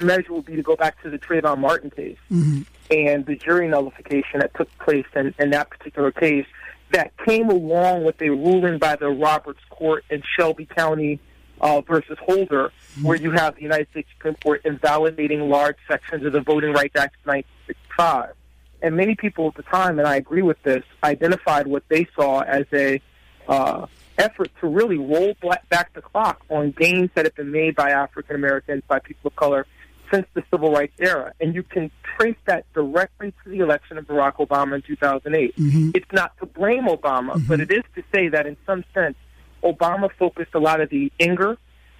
measure 0.00 0.32
would 0.32 0.44
be 0.44 0.56
to 0.56 0.62
go 0.62 0.76
back 0.76 1.02
to 1.02 1.10
the 1.10 1.18
Trayvon 1.18 1.58
Martin 1.58 1.90
case 1.90 2.18
mm-hmm. 2.30 2.62
and 2.90 3.26
the 3.26 3.36
jury 3.36 3.68
nullification 3.68 4.40
that 4.40 4.54
took 4.54 4.68
place 4.78 5.06
in, 5.14 5.34
in 5.38 5.50
that 5.50 5.70
particular 5.70 6.12
case 6.12 6.46
that 6.92 7.12
came 7.24 7.48
along 7.48 8.04
with 8.04 8.20
a 8.22 8.30
ruling 8.30 8.78
by 8.78 8.96
the 8.96 9.08
Roberts 9.08 9.62
Court 9.70 10.04
in 10.10 10.22
Shelby 10.36 10.66
County 10.66 11.18
uh, 11.62 11.80
versus 11.80 12.18
Holder, 12.20 12.70
mm-hmm. 12.70 13.06
where 13.06 13.16
you 13.16 13.30
have 13.30 13.54
the 13.54 13.62
United 13.62 13.88
States 13.90 14.08
Supreme 14.14 14.34
Court 14.42 14.62
invalidating 14.64 15.48
large 15.48 15.76
sections 15.88 16.24
of 16.26 16.32
the 16.32 16.40
Voting 16.40 16.72
Rights 16.72 16.96
Act 16.96 17.16
of 17.20 17.26
1965. 17.26 18.34
And 18.82 18.96
many 18.96 19.14
people 19.14 19.48
at 19.48 19.54
the 19.54 19.62
time, 19.62 19.98
and 19.98 20.08
I 20.08 20.16
agree 20.16 20.42
with 20.42 20.60
this, 20.64 20.82
identified 21.04 21.68
what 21.68 21.84
they 21.88 22.08
saw 22.16 22.40
as 22.40 22.66
a 22.72 23.00
uh, 23.46 23.86
effort 24.18 24.50
to 24.60 24.66
really 24.66 24.98
roll 24.98 25.34
back 25.68 25.92
the 25.94 26.02
clock 26.02 26.44
on 26.50 26.72
gains 26.72 27.10
that 27.14 27.24
have 27.24 27.34
been 27.36 27.52
made 27.52 27.76
by 27.76 27.90
African 27.90 28.34
Americans, 28.34 28.82
by 28.88 28.98
people 28.98 29.28
of 29.28 29.36
color, 29.36 29.66
since 30.12 30.26
the 30.34 30.42
civil 30.50 30.72
rights 30.72 30.94
era. 30.98 31.32
And 31.40 31.54
you 31.54 31.62
can 31.62 31.90
trace 32.16 32.36
that 32.46 32.70
directly 32.74 33.32
to 33.44 33.50
the 33.50 33.60
election 33.60 33.98
of 33.98 34.06
Barack 34.06 34.36
Obama 34.36 34.74
in 34.74 34.82
2008. 34.82 35.56
Mm-hmm. 35.56 35.90
It's 35.94 36.12
not 36.12 36.36
to 36.38 36.46
blame 36.46 36.84
Obama, 36.84 37.34
mm-hmm. 37.34 37.46
but 37.46 37.60
it 37.60 37.70
is 37.70 37.82
to 37.94 38.02
say 38.12 38.28
that 38.28 38.46
in 38.46 38.56
some 38.66 38.84
sense, 38.92 39.16
Obama 39.62 40.10
focused 40.18 40.54
a 40.54 40.58
lot 40.58 40.80
of 40.80 40.90
the 40.90 41.12
anger, 41.20 41.56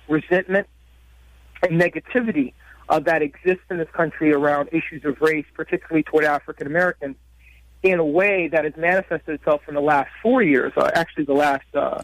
resentment, 0.08 0.66
and 1.62 1.80
negativity 1.80 2.52
uh, 2.88 2.98
that 3.00 3.22
exists 3.22 3.64
in 3.70 3.78
this 3.78 3.88
country 3.92 4.32
around 4.32 4.68
issues 4.72 5.04
of 5.04 5.20
race, 5.20 5.46
particularly 5.54 6.02
toward 6.02 6.24
African 6.24 6.66
Americans, 6.66 7.16
in 7.82 7.98
a 7.98 8.04
way 8.04 8.48
that 8.48 8.64
has 8.64 8.76
manifested 8.76 9.34
itself 9.34 9.62
in 9.68 9.74
the 9.74 9.80
last 9.80 10.10
four 10.22 10.42
years, 10.42 10.72
uh, 10.76 10.90
actually 10.94 11.24
the 11.24 11.32
last 11.32 11.64
uh, 11.74 12.02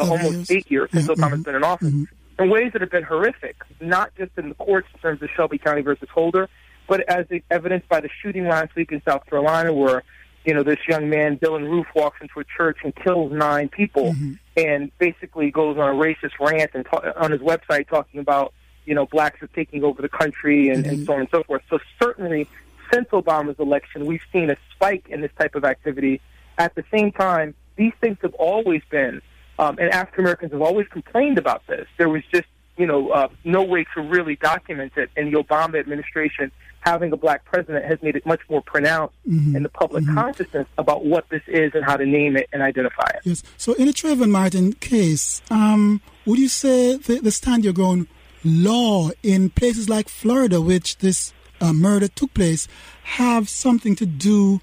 almost 0.00 0.22
years. 0.32 0.50
eight 0.50 0.70
years 0.70 0.90
since 0.90 1.06
mm-hmm. 1.06 1.22
Obama's 1.22 1.44
been 1.44 1.54
in 1.54 1.64
office, 1.64 1.88
mm-hmm. 1.88 2.42
in 2.42 2.50
ways 2.50 2.72
that 2.72 2.80
have 2.80 2.90
been 2.90 3.04
horrific, 3.04 3.56
not 3.80 4.12
just 4.16 4.32
in 4.36 4.48
the 4.48 4.54
courts 4.56 4.88
in 4.94 5.00
terms 5.00 5.22
of 5.22 5.28
Shelby 5.36 5.58
County 5.58 5.82
versus 5.82 6.08
Holder, 6.12 6.48
but 6.88 7.00
as 7.08 7.26
evidenced 7.50 7.88
by 7.88 8.00
the 8.00 8.08
shooting 8.20 8.48
last 8.48 8.74
week 8.74 8.90
in 8.90 9.00
South 9.04 9.24
Carolina, 9.26 9.72
where 9.72 10.02
you 10.44 10.54
know 10.54 10.62
this 10.62 10.78
young 10.88 11.08
man 11.08 11.38
Dylann 11.38 11.68
Roof 11.68 11.86
walks 11.94 12.20
into 12.20 12.40
a 12.40 12.44
church 12.44 12.78
and 12.84 12.94
kills 12.94 13.32
nine 13.32 13.68
people, 13.68 14.12
mm-hmm. 14.12 14.32
and 14.56 14.96
basically 14.98 15.50
goes 15.50 15.78
on 15.78 15.88
a 15.88 15.94
racist 15.94 16.38
rant 16.40 16.70
and 16.74 16.84
ta- 16.84 17.12
on 17.16 17.30
his 17.30 17.40
website 17.40 17.88
talking 17.88 18.20
about 18.20 18.52
you 18.84 18.94
know 18.94 19.06
blacks 19.06 19.42
are 19.42 19.48
taking 19.48 19.84
over 19.84 20.02
the 20.02 20.08
country 20.08 20.68
and, 20.68 20.86
and 20.86 21.06
so 21.06 21.14
on 21.14 21.20
and 21.20 21.28
so 21.30 21.42
forth. 21.44 21.62
So 21.70 21.78
certainly 22.00 22.48
since 22.92 23.08
Obama's 23.08 23.58
election, 23.58 24.06
we've 24.06 24.22
seen 24.32 24.50
a 24.50 24.56
spike 24.74 25.06
in 25.08 25.20
this 25.20 25.30
type 25.38 25.54
of 25.54 25.64
activity. 25.64 26.20
At 26.58 26.74
the 26.74 26.84
same 26.90 27.10
time, 27.10 27.54
these 27.76 27.92
things 28.00 28.18
have 28.22 28.34
always 28.34 28.82
been, 28.90 29.22
um, 29.58 29.78
and 29.78 29.90
African 29.90 30.24
Americans 30.24 30.52
have 30.52 30.62
always 30.62 30.86
complained 30.88 31.38
about 31.38 31.66
this. 31.66 31.86
There 31.96 32.08
was 32.08 32.22
just, 32.32 32.48
you 32.76 32.86
know, 32.86 33.10
uh, 33.10 33.28
no 33.44 33.62
way 33.62 33.86
to 33.94 34.02
really 34.02 34.36
document 34.36 34.92
it, 34.96 35.10
and 35.16 35.32
the 35.32 35.42
Obama 35.42 35.80
administration 35.80 36.52
having 36.82 37.12
a 37.12 37.16
black 37.16 37.44
president 37.44 37.84
has 37.84 38.02
made 38.02 38.16
it 38.16 38.26
much 38.26 38.40
more 38.50 38.60
pronounced 38.62 39.14
mm-hmm. 39.26 39.56
in 39.56 39.62
the 39.62 39.68
public 39.68 40.04
mm-hmm. 40.04 40.14
consciousness 40.14 40.66
about 40.78 41.04
what 41.04 41.28
this 41.30 41.42
is 41.46 41.72
and 41.74 41.84
how 41.84 41.96
to 41.96 42.04
name 42.04 42.36
it 42.36 42.48
and 42.52 42.60
identify 42.60 43.08
it. 43.14 43.20
Yes. 43.24 43.42
So, 43.56 43.72
in 43.74 43.86
the 43.86 43.92
Trayvon 43.92 44.30
Martin 44.30 44.72
case, 44.74 45.42
um, 45.50 46.00
would 46.26 46.38
you 46.38 46.48
say 46.48 46.96
the, 46.96 47.20
the 47.20 47.30
stand 47.30 47.64
your 47.64 47.72
ground 47.72 48.08
law 48.44 49.10
in 49.22 49.50
places 49.50 49.88
like 49.88 50.08
Florida, 50.08 50.60
which 50.60 50.98
this 50.98 51.32
uh, 51.60 51.72
murder 51.72 52.08
took 52.08 52.34
place 52.34 52.66
have 53.04 53.48
something 53.48 53.94
to 53.96 54.06
do 54.06 54.60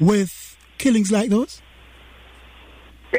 with 0.00 0.56
killings 0.78 1.12
like 1.12 1.30
those? 1.30 1.62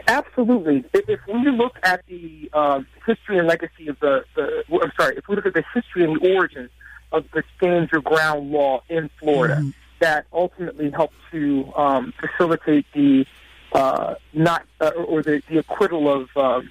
Absolutely. 0.07 0.83
If, 0.93 1.07
if 1.07 1.19
we 1.27 1.49
look 1.51 1.77
at 1.83 2.03
the 2.07 2.49
um, 2.53 2.87
history 3.05 3.37
and 3.37 3.47
legacy 3.47 3.87
of 3.87 3.99
the, 3.99 4.25
the, 4.35 4.63
I'm 4.69 4.91
sorry, 4.99 5.15
if 5.17 5.27
we 5.29 5.35
look 5.35 5.45
at 5.45 5.53
the 5.53 5.63
history 5.73 6.03
and 6.03 6.19
the 6.19 6.35
origins 6.35 6.71
of 7.13 7.25
the 7.33 7.43
stand 7.55 7.89
your 7.91 8.01
ground 8.01 8.51
law 8.51 8.81
in 8.89 9.09
Florida, 9.19 9.55
mm-hmm. 9.55 9.69
that 9.99 10.25
ultimately 10.33 10.89
helped 10.89 11.15
to 11.31 11.71
um, 11.75 12.13
facilitate 12.19 12.85
the 12.93 13.25
uh, 13.71 14.15
not 14.33 14.65
uh, 14.81 14.89
or 14.89 15.23
the, 15.23 15.41
the 15.49 15.57
acquittal 15.59 16.11
of 16.11 16.29
uh, 16.35 16.61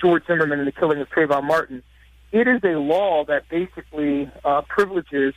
George 0.00 0.26
Zimmerman 0.26 0.58
and 0.58 0.66
the 0.66 0.72
killing 0.72 1.00
of 1.00 1.08
Trayvon 1.10 1.44
Martin. 1.44 1.82
It 2.32 2.46
is 2.48 2.60
a 2.64 2.78
law 2.78 3.24
that 3.24 3.48
basically 3.48 4.30
uh, 4.44 4.62
privileges 4.62 5.34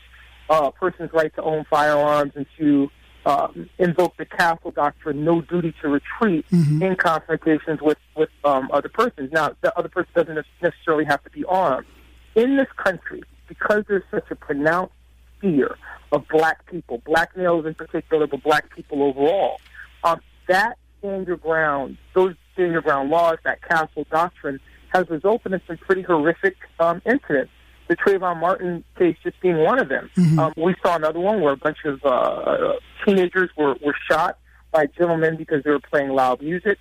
uh, 0.50 0.65
a 0.68 0.72
person's 0.72 1.13
right 1.13 1.34
to 1.36 1.41
own 1.41 1.65
firearms 1.70 2.34
and 2.36 2.46
to 2.58 2.91
um, 3.25 3.70
invoke 3.77 4.18
the 4.18 4.25
castle 4.25 4.72
doctrine, 4.72 5.24
no 5.24 5.41
duty 5.41 5.74
to 5.82 5.88
retreat 5.88 6.46
mm-hmm. 6.51 6.82
in 6.82 6.96
confrontations 6.96 7.82
with 7.82 8.00
with 8.15 8.30
um, 8.44 8.70
other 8.74 8.89
persons. 8.89 9.32
Now, 9.32 9.56
the 9.62 9.77
other 9.77 9.89
person 9.89 10.12
doesn't 10.15 10.46
necessarily 10.62 11.06
have 11.06 11.24
to 11.24 11.30
be 11.30 11.46
armed. 11.46 11.88
In 12.36 12.58
this 12.58 12.68
country, 12.77 13.24
because 13.51 13.84
there's 13.89 14.03
such 14.10 14.31
a 14.31 14.36
pronounced 14.36 14.93
fear 15.41 15.75
of 16.13 16.25
black 16.29 16.65
people, 16.67 17.01
black 17.05 17.36
males 17.36 17.65
in 17.65 17.74
particular, 17.74 18.25
but 18.27 18.41
black 18.43 18.74
people 18.74 19.03
overall, 19.03 19.60
um, 20.05 20.22
that 20.48 20.77
stand 21.00 21.27
your 21.27 21.36
ground, 21.36 21.98
those 22.15 22.34
stand 22.53 22.72
your 22.72 22.81
ground 22.81 23.10
laws, 23.10 23.38
that 23.43 23.62
castle 23.62 24.05
doctrine, 24.10 24.58
has 24.93 25.10
resulted 25.10 25.51
in 25.51 25.62
some 25.67 25.77
pretty 25.77 26.01
horrific 26.01 26.55
um, 26.79 27.01
incidents 27.05 27.51
the 27.89 27.98
Trayvon 27.98 28.39
Martin 28.39 28.86
case 28.98 29.17
just 29.22 29.38
being 29.41 29.58
one 29.58 29.77
of 29.77 29.89
them. 29.89 30.10
Mm-hmm. 30.15 30.39
Um, 30.39 30.53
we 30.55 30.74
saw 30.81 30.96
another 30.96 31.20
one 31.20 31.41
where 31.41 31.51
a 31.51 31.58
bunch 31.58 31.79
of 31.84 32.00
uh, 32.05 32.75
teenagers 33.05 33.50
were, 33.58 33.75
were 33.84 33.96
shot 34.10 34.38
by 34.72 34.86
gentlemen 34.86 35.36
because 35.36 35.62
they 35.65 35.72
were 35.72 35.81
playing 35.81 36.12
loud 36.12 36.41
music. 36.41 36.77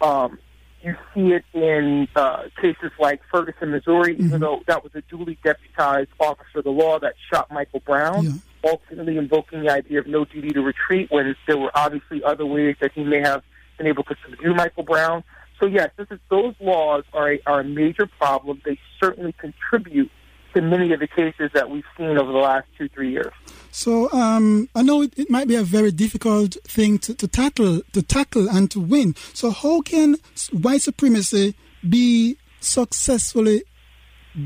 Um, 0.00 0.38
you 0.82 0.96
see 1.14 1.32
it 1.32 1.44
in 1.52 2.08
uh, 2.16 2.44
cases 2.60 2.90
like 2.98 3.20
Ferguson, 3.30 3.70
Missouri, 3.70 4.14
mm-hmm. 4.14 4.26
even 4.26 4.40
though 4.40 4.62
that 4.66 4.82
was 4.82 4.92
a 4.94 5.02
duly 5.02 5.38
deputized 5.44 6.10
officer 6.20 6.58
of 6.58 6.64
the 6.64 6.70
law 6.70 6.98
that 6.98 7.14
shot 7.32 7.50
Michael 7.50 7.80
Brown, 7.80 8.24
yeah. 8.24 8.32
ultimately 8.64 9.16
invoking 9.16 9.62
the 9.62 9.70
idea 9.70 10.00
of 10.00 10.06
no 10.06 10.24
duty 10.24 10.50
to 10.50 10.60
retreat 10.60 11.10
when 11.10 11.34
there 11.46 11.58
were 11.58 11.70
obviously 11.74 12.22
other 12.24 12.46
ways 12.46 12.76
that 12.80 12.92
he 12.92 13.04
may 13.04 13.20
have 13.20 13.42
been 13.78 13.86
able 13.86 14.04
to 14.04 14.16
subdue 14.24 14.54
Michael 14.54 14.82
Brown. 14.82 15.24
So 15.60 15.66
yes, 15.66 15.90
this 15.96 16.08
is 16.10 16.18
those 16.28 16.54
laws 16.60 17.04
are 17.12 17.34
a, 17.34 17.40
are 17.46 17.60
a 17.60 17.64
major 17.64 18.06
problem. 18.06 18.60
They 18.64 18.78
certainly 19.00 19.32
contribute 19.32 20.10
to 20.54 20.60
many 20.60 20.92
of 20.92 21.00
the 21.00 21.06
cases 21.06 21.50
that 21.54 21.70
we've 21.70 21.84
seen 21.96 22.18
over 22.18 22.32
the 22.32 22.38
last 22.38 22.66
two, 22.76 22.88
three 22.88 23.12
years. 23.12 23.32
So 23.70 24.10
um, 24.12 24.68
I 24.74 24.82
know 24.82 25.02
it, 25.02 25.18
it, 25.18 25.30
might 25.30 25.48
be 25.48 25.56
a 25.56 25.62
very 25.62 25.90
difficult 25.92 26.56
thing 26.64 26.98
to, 27.00 27.14
to, 27.14 27.26
tackle, 27.26 27.80
to 27.92 28.02
tackle 28.02 28.48
and 28.48 28.70
to 28.70 28.80
win. 28.80 29.14
So 29.32 29.50
how 29.50 29.80
can 29.80 30.16
white 30.52 30.82
supremacy 30.82 31.54
be 31.88 32.36
successfully 32.60 33.64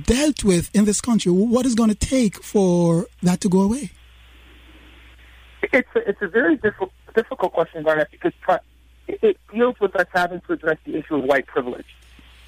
dealt 0.04 0.44
with 0.44 0.74
in 0.74 0.84
this 0.84 1.00
country? 1.00 1.32
What 1.32 1.66
is 1.66 1.74
going 1.74 1.90
to 1.90 1.96
take 1.96 2.42
for 2.42 3.06
that 3.22 3.40
to 3.40 3.48
go 3.48 3.62
away? 3.62 3.90
It's 5.72 5.88
a, 5.96 6.08
it's 6.08 6.22
a 6.22 6.28
very 6.28 6.56
difficult 6.56 6.92
difficult 7.16 7.52
question, 7.52 7.82
Garnet, 7.82 8.08
because 8.10 8.32
it 9.08 9.38
deals 9.52 9.76
with 9.80 9.96
us 9.96 10.06
having 10.12 10.40
to 10.42 10.52
address 10.52 10.76
the 10.84 10.96
issue 10.96 11.16
of 11.16 11.24
white 11.24 11.46
privilege. 11.46 11.86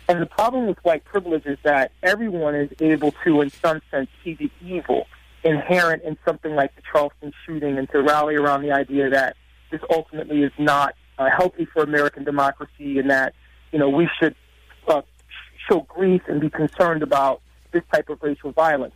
And 0.08 0.22
the 0.22 0.26
problem 0.26 0.66
with 0.66 0.78
white 0.84 1.04
privilege 1.04 1.44
is 1.44 1.58
that 1.64 1.92
everyone 2.02 2.54
is 2.54 2.70
able 2.80 3.12
to, 3.24 3.42
in 3.42 3.50
some 3.50 3.82
sense, 3.90 4.08
see 4.24 4.34
the 4.34 4.50
evil 4.66 5.06
inherent 5.44 6.02
in 6.02 6.16
something 6.24 6.54
like 6.54 6.74
the 6.76 6.82
Charleston 6.90 7.32
shooting 7.44 7.76
and 7.78 7.88
to 7.90 8.02
rally 8.02 8.34
around 8.34 8.62
the 8.62 8.72
idea 8.72 9.10
that 9.10 9.36
this 9.70 9.80
ultimately 9.90 10.42
is 10.42 10.52
not 10.58 10.94
uh, 11.18 11.28
healthy 11.36 11.66
for 11.66 11.82
American 11.82 12.24
democracy 12.24 12.98
and 12.98 13.10
that, 13.10 13.34
you 13.70 13.78
know, 13.78 13.90
we 13.90 14.08
should 14.18 14.34
uh, 14.88 15.02
show 15.68 15.80
grief 15.80 16.22
and 16.26 16.40
be 16.40 16.48
concerned 16.48 17.02
about 17.02 17.42
this 17.72 17.82
type 17.92 18.08
of 18.08 18.22
racial 18.22 18.52
violence. 18.52 18.94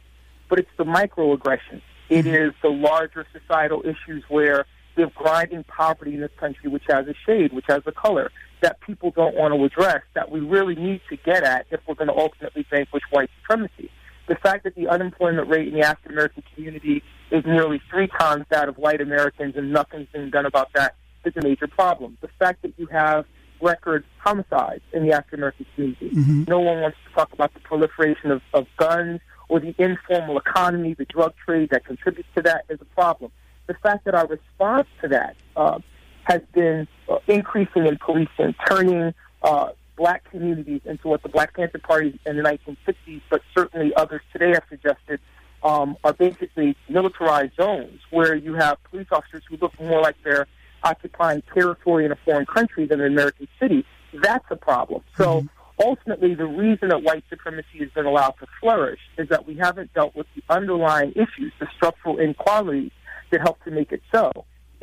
But 0.49 0.61
it's 0.61 0.71
the 0.79 0.85
microaggressions. 0.85 1.83
It 2.09 2.25
mm-hmm. 2.25 2.57
the 2.63 2.69
larger 2.69 3.27
societal 3.33 3.83
issues 3.83 4.25
where 4.29 4.67
we 4.97 5.03
have 5.03 5.15
grinding 5.15 5.65
poverty 5.65 6.15
in 6.15 6.21
this 6.21 6.33
country, 6.39 6.69
which 6.71 6.85
has 6.89 7.07
a 7.07 7.15
shade, 7.27 7.53
which 7.53 7.67
has 7.69 7.83
a 7.87 7.93
color, 7.93 8.31
that 8.63 8.81
people 8.81 9.11
don't 9.11 9.35
want 9.35 9.55
to 9.55 9.65
address, 9.65 10.03
that 10.15 10.31
we 10.31 10.41
really 10.41 10.75
need 10.75 11.01
to 11.11 11.17
get 11.17 11.43
at 11.43 11.67
if 11.71 11.81
we're 11.87 11.95
going 11.95 12.09
to 12.09 12.17
ultimately 12.17 12.65
vanquish 12.71 13.03
white 13.11 13.31
supremacy. 13.41 13.91
The 14.29 14.37
fact 14.37 14.65
that 14.65 14.75
the 14.75 14.89
unemployment 14.89 15.49
rate 15.49 15.69
in 15.69 15.75
the 15.75 15.81
African 15.81 16.13
American 16.13 16.43
community 16.55 17.03
is 17.31 17.45
nearly 17.45 17.83
three 17.91 18.07
times 18.07 18.47
that 18.51 18.69
of 18.69 18.79
white 18.79 19.01
Americans 19.01 19.57
and 19.57 19.73
nothing's 19.73 20.09
being 20.13 20.31
done 20.31 20.47
about 20.47 20.73
that 20.75 20.95
is 21.25 21.37
a 21.37 21.43
major 21.43 21.67
problem. 21.67 22.17
The 22.21 22.29
fact 22.39 22.63
that 22.63 22.73
you 22.79 22.87
have 22.87 23.27
record 23.61 24.05
homicides 24.19 24.83
in 24.93 25.07
the 25.07 25.13
African 25.13 25.41
American 25.41 25.67
community. 25.75 26.11
Mm-hmm. 26.11 26.45
No 26.49 26.61
one 26.61 26.81
wants 26.81 26.99
to 27.07 27.15
talk 27.15 27.33
about 27.33 27.55
the 27.55 27.61
proliferation 27.61 28.31
of, 28.31 28.43
of 28.55 28.67
guns 28.77 29.21
or 29.49 29.61
the 29.61 29.75
informal 29.79 30.39
economy, 30.39 30.95
the 30.95 31.05
drug 31.05 31.35
trade 31.45 31.71
that 31.71 31.85
contributes 31.85 32.29
to 32.35 32.43
that 32.43 32.65
is 32.69 32.81
a 32.81 32.85
problem 32.87 33.31
the 33.67 33.75
fact 33.75 34.05
that 34.05 34.15
our 34.15 34.27
response 34.27 34.87
to 35.01 35.09
that 35.09 35.37
uh, 35.57 35.79
has 36.25 36.41
been 36.53 36.87
uh, 37.09 37.19
increasing 37.27 37.87
in 37.87 37.99
policing, 37.99 38.55
turning 38.69 39.15
uh, 39.43 39.71
black 39.97 40.29
communities 40.31 40.81
into 40.85 41.09
what 41.09 41.23
the 41.23 41.29
Black 41.29 41.55
Panther 41.55 41.79
Party 41.79 42.19
in 42.27 42.37
the 42.37 42.43
1960s, 42.43 43.21
but 43.31 43.43
certainly 43.55 43.93
others 43.95 44.23
today 44.33 44.51
have 44.51 44.65
suggested, 44.69 45.21
um, 45.63 45.97
are 46.05 46.13
basically 46.13 46.77
militarized 46.89 47.55
zones 47.57 48.01
where 48.11 48.35
you 48.35 48.55
have 48.55 48.83
police 48.85 49.07
officers 49.13 49.43
who 49.49 49.57
look 49.59 49.79
more 49.81 50.01
like 50.01 50.17
they're 50.25 50.47
occupying 50.83 51.43
territory 51.55 52.05
in 52.05 52.13
a 52.13 52.17
foreign 52.25 52.47
country 52.47 52.87
than 52.87 53.01
an 53.01 53.13
American 53.13 53.49
city. 53.61 53.85
That's 54.13 54.47
a 54.51 54.57
problem. 54.57 55.03
So. 55.17 55.41
Mm-hmm 55.41 55.47
ultimately 55.83 56.35
the 56.35 56.47
reason 56.47 56.89
that 56.89 57.03
white 57.03 57.25
supremacy 57.29 57.79
has 57.81 57.91
been 57.91 58.07
allowed 58.07 58.35
to 58.39 58.47
flourish 58.61 59.01
is 59.19 59.29
that 59.29 59.47
we 59.47 59.57
haven't 59.57 59.93
dealt 59.95 60.15
with 60.15 60.27
the 60.35 60.43
underlying 60.49 61.13
issues, 61.13 61.53
the 61.59 61.67
structural 61.75 62.19
inequalities 62.19 62.93
that 63.31 63.41
help 63.41 63.63
to 63.65 63.71
make 63.71 63.93
it 63.93 64.03
so. 64.13 64.31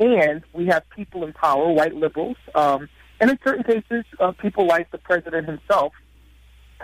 And 0.00 0.42
we 0.52 0.66
have 0.66 0.82
people 0.90 1.24
in 1.24 1.32
power, 1.34 1.70
white 1.70 1.94
liberals, 1.94 2.36
um, 2.54 2.88
and 3.20 3.30
in 3.30 3.38
certain 3.44 3.64
cases, 3.64 4.04
uh, 4.18 4.32
people 4.32 4.66
like 4.66 4.90
the 4.90 4.98
president 4.98 5.46
himself, 5.46 5.92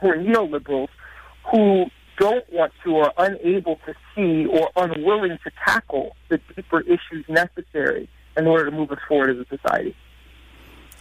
who 0.01 0.11
are 0.11 0.17
neoliberals, 0.17 0.89
who 1.51 1.87
don't 2.19 2.45
want 2.53 2.73
to 2.85 2.95
or 2.95 3.13
unable 3.19 3.77
to 3.87 3.95
see 4.15 4.47
or 4.47 4.71
unwilling 4.77 5.39
to 5.45 5.51
tackle 5.67 6.15
the 6.29 6.39
deeper 6.55 6.81
issues 6.83 7.25
necessary 7.29 8.09
in 8.37 8.47
order 8.47 8.67
to 8.67 8.71
move 8.71 8.91
us 8.91 8.99
forward 9.09 9.31
as 9.31 9.39
a 9.39 9.57
society. 9.57 9.97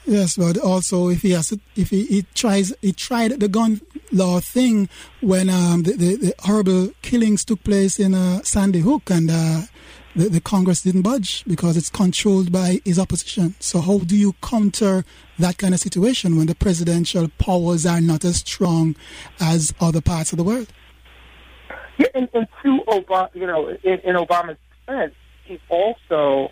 Yes, 0.05 0.38
but 0.38 0.57
also 0.57 1.10
if 1.10 1.24
he 1.24 1.31
has, 1.31 1.51
if 1.75 1.89
he, 1.89 2.05
he 2.05 2.25
tries, 2.36 2.74
he 2.81 2.93
tried 2.93 3.39
the 3.39 3.48
gun 3.48 3.81
law 4.12 4.39
thing 4.39 4.88
when 5.22 5.50
um, 5.50 5.83
the, 5.83 5.94
the, 5.94 6.16
the, 6.16 6.35
horrible 6.40 6.92
killings 7.01 7.44
took 7.44 7.63
place 7.63 8.00
in 8.00 8.13
uh, 8.13 8.44
Sandy 8.44 8.81
Hook, 8.81 9.09
and 9.09 9.31
uh, 9.31 9.61
the, 10.16 10.30
the 10.30 10.42
Congress 10.42 10.82
didn't 10.82 11.01
budge 11.01 11.44
because 11.46 11.75
it's 11.78 11.90
controlled 11.90 12.51
by 12.51 12.80
his 12.86 12.98
opposition. 12.98 13.56
So 13.60 13.82
how 13.82 14.00
do 14.00 14.16
you 14.16 14.34
counter 14.42 15.04
that 15.40 15.58
kind 15.58 15.74
of 15.74 15.80
situation 15.80 16.38
when 16.38 16.48
the 16.48 16.56
presidential 16.56 17.28
powers 17.38 17.86
are 17.86 18.01
not 18.01 18.24
as 18.24 18.38
strong 18.38 18.96
as 19.40 19.74
other 19.80 20.01
parts 20.01 20.32
of 20.32 20.38
the 20.38 20.44
world? 20.44 20.72
Yeah, 21.98 22.08
and, 22.14 22.30
and 22.34 22.48
to 22.64 22.80
Obama, 22.88 23.30
you 23.34 23.48
know, 23.48 23.70
in, 23.70 24.00
in 24.00 24.16
Obama's 24.16 24.58
defense, 24.86 25.14
he 25.46 25.60
also 25.70 26.51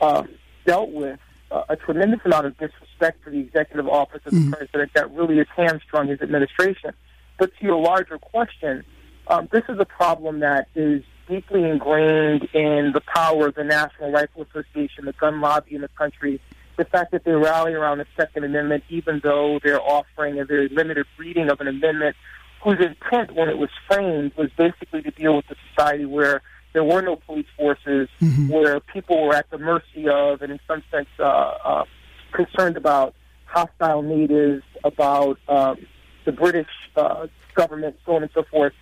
um, 0.00 0.28
dealt 0.64 0.90
with 0.90 1.18
uh, 1.50 1.64
a 1.68 1.76
tremendous 1.76 2.20
amount 2.24 2.46
of 2.46 2.56
disrespect 2.58 3.22
for 3.22 3.30
the 3.30 3.38
executive 3.38 3.88
office 3.88 4.22
of 4.24 4.32
the 4.32 4.38
mm-hmm. 4.38 4.52
president 4.52 4.92
that 4.94 5.10
really 5.12 5.38
has 5.38 5.46
hamstrung 5.56 6.08
his 6.08 6.20
administration. 6.20 6.92
But 7.38 7.50
to 7.58 7.64
your 7.64 7.80
larger 7.80 8.18
question, 8.18 8.84
um, 9.28 9.48
this 9.52 9.62
is 9.68 9.78
a 9.78 9.84
problem 9.84 10.40
that 10.40 10.68
is 10.74 11.02
deeply 11.30 11.62
ingrained 11.62 12.48
in 12.52 12.90
the 12.92 13.00
power 13.00 13.46
of 13.46 13.54
the 13.54 13.64
National 13.64 14.10
Rifle 14.10 14.46
Association, 14.50 15.04
the 15.04 15.12
gun 15.12 15.40
lobby 15.40 15.76
in 15.76 15.80
the 15.80 15.88
country. 15.88 16.40
The 16.76 16.84
fact 16.84 17.12
that 17.12 17.24
they 17.24 17.32
rally 17.32 17.72
around 17.72 17.98
the 17.98 18.06
Second 18.16 18.44
Amendment, 18.44 18.84
even 18.88 19.20
though 19.22 19.60
they're 19.62 19.80
offering 19.80 20.40
a 20.40 20.44
very 20.44 20.68
limited 20.68 21.06
reading 21.18 21.48
of 21.48 21.60
an 21.60 21.68
amendment 21.68 22.16
whose 22.62 22.78
intent 22.80 23.32
when 23.32 23.48
it 23.48 23.58
was 23.58 23.70
framed 23.86 24.32
was 24.36 24.50
basically 24.56 25.02
to 25.02 25.10
deal 25.12 25.36
with 25.36 25.44
a 25.50 25.54
society 25.70 26.04
where 26.04 26.42
there 26.72 26.84
were 26.84 27.00
no 27.00 27.16
police 27.16 27.46
forces, 27.56 28.08
mm-hmm. 28.20 28.48
where 28.48 28.80
people 28.80 29.24
were 29.24 29.34
at 29.34 29.48
the 29.50 29.58
mercy 29.58 30.08
of, 30.08 30.42
and 30.42 30.52
in 30.52 30.60
some 30.66 30.82
sense, 30.90 31.08
uh, 31.18 31.22
uh, 31.22 31.84
concerned 32.32 32.76
about 32.76 33.14
hostile 33.46 34.02
natives, 34.02 34.62
about 34.84 35.38
um, 35.48 35.76
the 36.24 36.32
British 36.32 36.68
uh, 36.96 37.26
government, 37.54 37.96
so 38.04 38.16
on 38.16 38.22
and 38.22 38.30
so 38.34 38.42
forth 38.42 38.72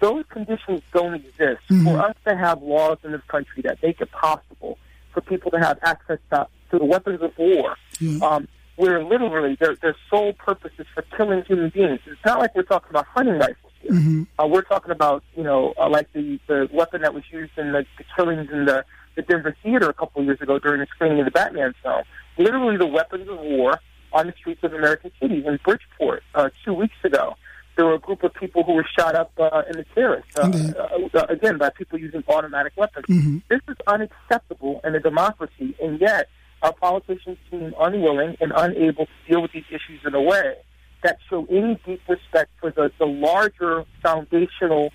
those 0.00 0.24
conditions 0.30 0.80
don't 0.92 1.14
exist. 1.14 1.62
Mm-hmm. 1.70 1.84
For 1.84 2.00
us 2.00 2.16
to 2.26 2.36
have 2.36 2.62
laws 2.62 2.98
in 3.04 3.12
this 3.12 3.22
country 3.28 3.62
that 3.62 3.82
make 3.82 4.00
it 4.00 4.10
possible 4.10 4.78
for 5.12 5.20
people 5.20 5.50
to 5.52 5.58
have 5.58 5.78
access 5.82 6.18
to, 6.32 6.46
to 6.70 6.78
the 6.78 6.84
weapons 6.84 7.20
of 7.22 7.36
war, 7.38 7.76
yeah. 8.00 8.26
um, 8.26 8.48
where 8.76 9.04
literally 9.04 9.56
their, 9.60 9.76
their 9.76 9.96
sole 10.08 10.32
purpose 10.32 10.72
is 10.78 10.86
for 10.94 11.02
killing 11.16 11.42
human 11.44 11.70
beings. 11.70 12.00
It's 12.06 12.24
not 12.24 12.38
like 12.38 12.54
we're 12.54 12.62
talking 12.62 12.90
about 12.90 13.06
hunting 13.06 13.38
rifles 13.38 13.72
here. 13.80 13.92
Mm-hmm. 13.92 14.22
Uh, 14.38 14.46
we're 14.46 14.62
talking 14.62 14.90
about, 14.90 15.22
you 15.36 15.42
know, 15.42 15.74
uh, 15.78 15.88
like 15.88 16.12
the, 16.12 16.40
the 16.46 16.68
weapon 16.72 17.02
that 17.02 17.12
was 17.12 17.24
used 17.30 17.52
in 17.58 17.72
the, 17.72 17.84
the 17.98 18.04
killings 18.16 18.48
in 18.50 18.64
the, 18.64 18.84
the 19.16 19.22
Denver 19.22 19.54
theater 19.62 19.90
a 19.90 19.94
couple 19.94 20.20
of 20.20 20.26
years 20.26 20.40
ago 20.40 20.58
during 20.58 20.80
the 20.80 20.86
screening 20.86 21.18
of 21.18 21.26
the 21.26 21.30
Batman 21.30 21.74
film. 21.82 22.02
Literally 22.38 22.78
the 22.78 22.86
weapons 22.86 23.28
of 23.28 23.38
war 23.38 23.80
on 24.12 24.28
the 24.28 24.32
streets 24.38 24.64
of 24.64 24.72
American 24.72 25.10
cities 25.20 25.44
in 25.46 25.58
Bridgeport 25.62 26.22
uh, 26.34 26.48
two 26.64 26.72
weeks 26.72 26.96
ago 27.04 27.36
there 27.80 27.86
were 27.86 27.94
a 27.94 27.98
group 27.98 28.22
of 28.22 28.34
people 28.34 28.62
who 28.62 28.74
were 28.74 28.86
shot 28.98 29.14
up 29.14 29.32
uh, 29.38 29.62
in 29.70 29.78
the 29.78 29.86
terrace, 29.94 30.22
uh, 30.36 30.42
uh, 30.42 31.18
uh, 31.18 31.26
again, 31.30 31.56
by 31.56 31.70
people 31.70 31.98
using 31.98 32.22
automatic 32.28 32.74
weapons. 32.76 33.06
Mm-hmm. 33.08 33.38
This 33.48 33.62
is 33.68 33.76
unacceptable 33.86 34.82
in 34.84 34.94
a 34.94 35.00
democracy, 35.00 35.74
and 35.82 35.98
yet 35.98 36.28
our 36.60 36.74
politicians 36.74 37.38
seem 37.50 37.72
unwilling 37.80 38.36
and 38.38 38.52
unable 38.54 39.06
to 39.06 39.12
deal 39.26 39.40
with 39.40 39.52
these 39.52 39.64
issues 39.70 40.00
in 40.04 40.14
a 40.14 40.20
way 40.20 40.56
that 41.02 41.16
show 41.30 41.46
any 41.46 41.80
deep 41.86 42.02
respect 42.06 42.50
for 42.60 42.70
the, 42.70 42.92
the 42.98 43.06
larger 43.06 43.86
foundational 44.02 44.92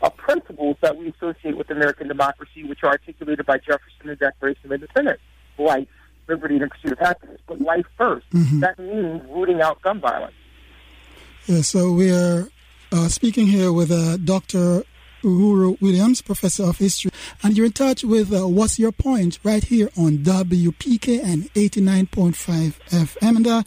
uh, 0.00 0.08
principles 0.10 0.76
that 0.80 0.96
we 0.96 1.08
associate 1.08 1.56
with 1.56 1.68
American 1.70 2.06
democracy, 2.06 2.62
which 2.62 2.84
are 2.84 2.90
articulated 2.90 3.44
by 3.46 3.58
Jefferson 3.58 4.02
in 4.02 4.08
the 4.10 4.14
Declaration 4.16 4.66
of 4.66 4.70
Independence. 4.70 5.20
Life, 5.58 5.88
liberty, 6.28 6.54
and 6.54 6.62
the 6.62 6.68
pursuit 6.68 6.92
of 6.92 6.98
happiness. 7.00 7.40
But 7.48 7.60
life 7.60 7.86
1st 7.98 8.22
mm-hmm. 8.32 8.60
That 8.60 8.78
means 8.78 9.22
rooting 9.28 9.60
out 9.60 9.82
gun 9.82 9.98
violence. 9.98 10.34
Yeah, 11.48 11.62
so 11.62 11.92
we 11.92 12.10
are 12.10 12.50
uh, 12.92 13.08
speaking 13.08 13.46
here 13.46 13.72
with 13.72 13.90
uh, 13.90 14.18
Dr. 14.18 14.82
Uhuru 15.22 15.80
Williams, 15.80 16.20
Professor 16.20 16.64
of 16.64 16.76
History, 16.76 17.10
and 17.42 17.56
you're 17.56 17.64
in 17.64 17.72
touch 17.72 18.04
with 18.04 18.30
uh, 18.34 18.46
What's 18.46 18.78
Your 18.78 18.92
Point 18.92 19.38
right 19.42 19.64
here 19.64 19.88
on 19.96 20.18
WPKN 20.18 21.50
89.5 21.52 22.74
FM. 22.90 23.16
And 23.22 23.46
uh, 23.46 23.62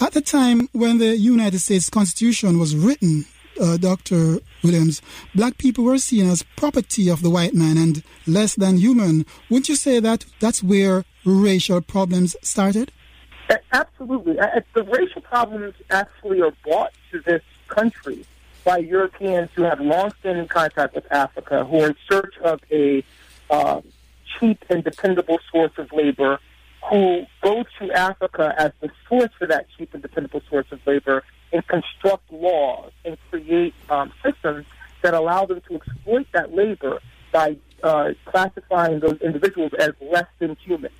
at 0.00 0.14
the 0.14 0.22
time 0.22 0.70
when 0.72 0.96
the 0.96 1.18
United 1.18 1.58
States 1.58 1.90
Constitution 1.90 2.58
was 2.58 2.74
written, 2.74 3.26
uh, 3.60 3.76
Dr. 3.76 4.38
Williams, 4.64 5.02
black 5.34 5.58
people 5.58 5.84
were 5.84 5.98
seen 5.98 6.30
as 6.30 6.42
property 6.56 7.10
of 7.10 7.20
the 7.20 7.28
white 7.28 7.52
man 7.52 7.76
and 7.76 8.02
less 8.26 8.54
than 8.54 8.78
human. 8.78 9.26
Wouldn't 9.50 9.68
you 9.68 9.76
say 9.76 10.00
that 10.00 10.24
that's 10.40 10.62
where 10.62 11.04
racial 11.26 11.82
problems 11.82 12.34
started? 12.40 12.92
Absolutely. 13.72 14.34
The 14.74 14.82
racial 14.82 15.22
problems 15.22 15.74
actually 15.90 16.40
are 16.40 16.52
brought 16.64 16.92
to 17.12 17.20
this 17.20 17.42
country 17.68 18.24
by 18.64 18.78
Europeans 18.78 19.50
who 19.54 19.62
have 19.62 19.80
long-standing 19.80 20.48
contact 20.48 20.94
with 20.94 21.10
Africa, 21.12 21.64
who 21.64 21.82
are 21.82 21.86
in 21.88 21.96
search 22.10 22.36
of 22.38 22.60
a 22.70 23.04
uh, 23.48 23.80
cheap 24.38 24.64
and 24.68 24.82
dependable 24.82 25.38
source 25.52 25.72
of 25.78 25.92
labor, 25.92 26.40
who 26.90 27.24
go 27.42 27.64
to 27.78 27.92
Africa 27.92 28.54
as 28.58 28.72
the 28.80 28.90
source 29.08 29.30
for 29.38 29.46
that 29.46 29.66
cheap 29.76 29.92
and 29.94 30.02
dependable 30.02 30.42
source 30.48 30.66
of 30.70 30.80
labor 30.86 31.22
and 31.52 31.66
construct 31.66 32.30
laws 32.32 32.92
and 33.04 33.16
create 33.30 33.74
um, 33.88 34.12
systems 34.22 34.66
that 35.02 35.14
allow 35.14 35.46
them 35.46 35.60
to 35.68 35.76
exploit 35.76 36.26
that 36.32 36.54
labor 36.54 37.00
by 37.32 37.56
uh, 37.82 38.12
classifying 38.24 39.00
those 39.00 39.20
individuals 39.20 39.72
as 39.78 39.90
less 40.00 40.26
than 40.38 40.56
human. 40.56 40.90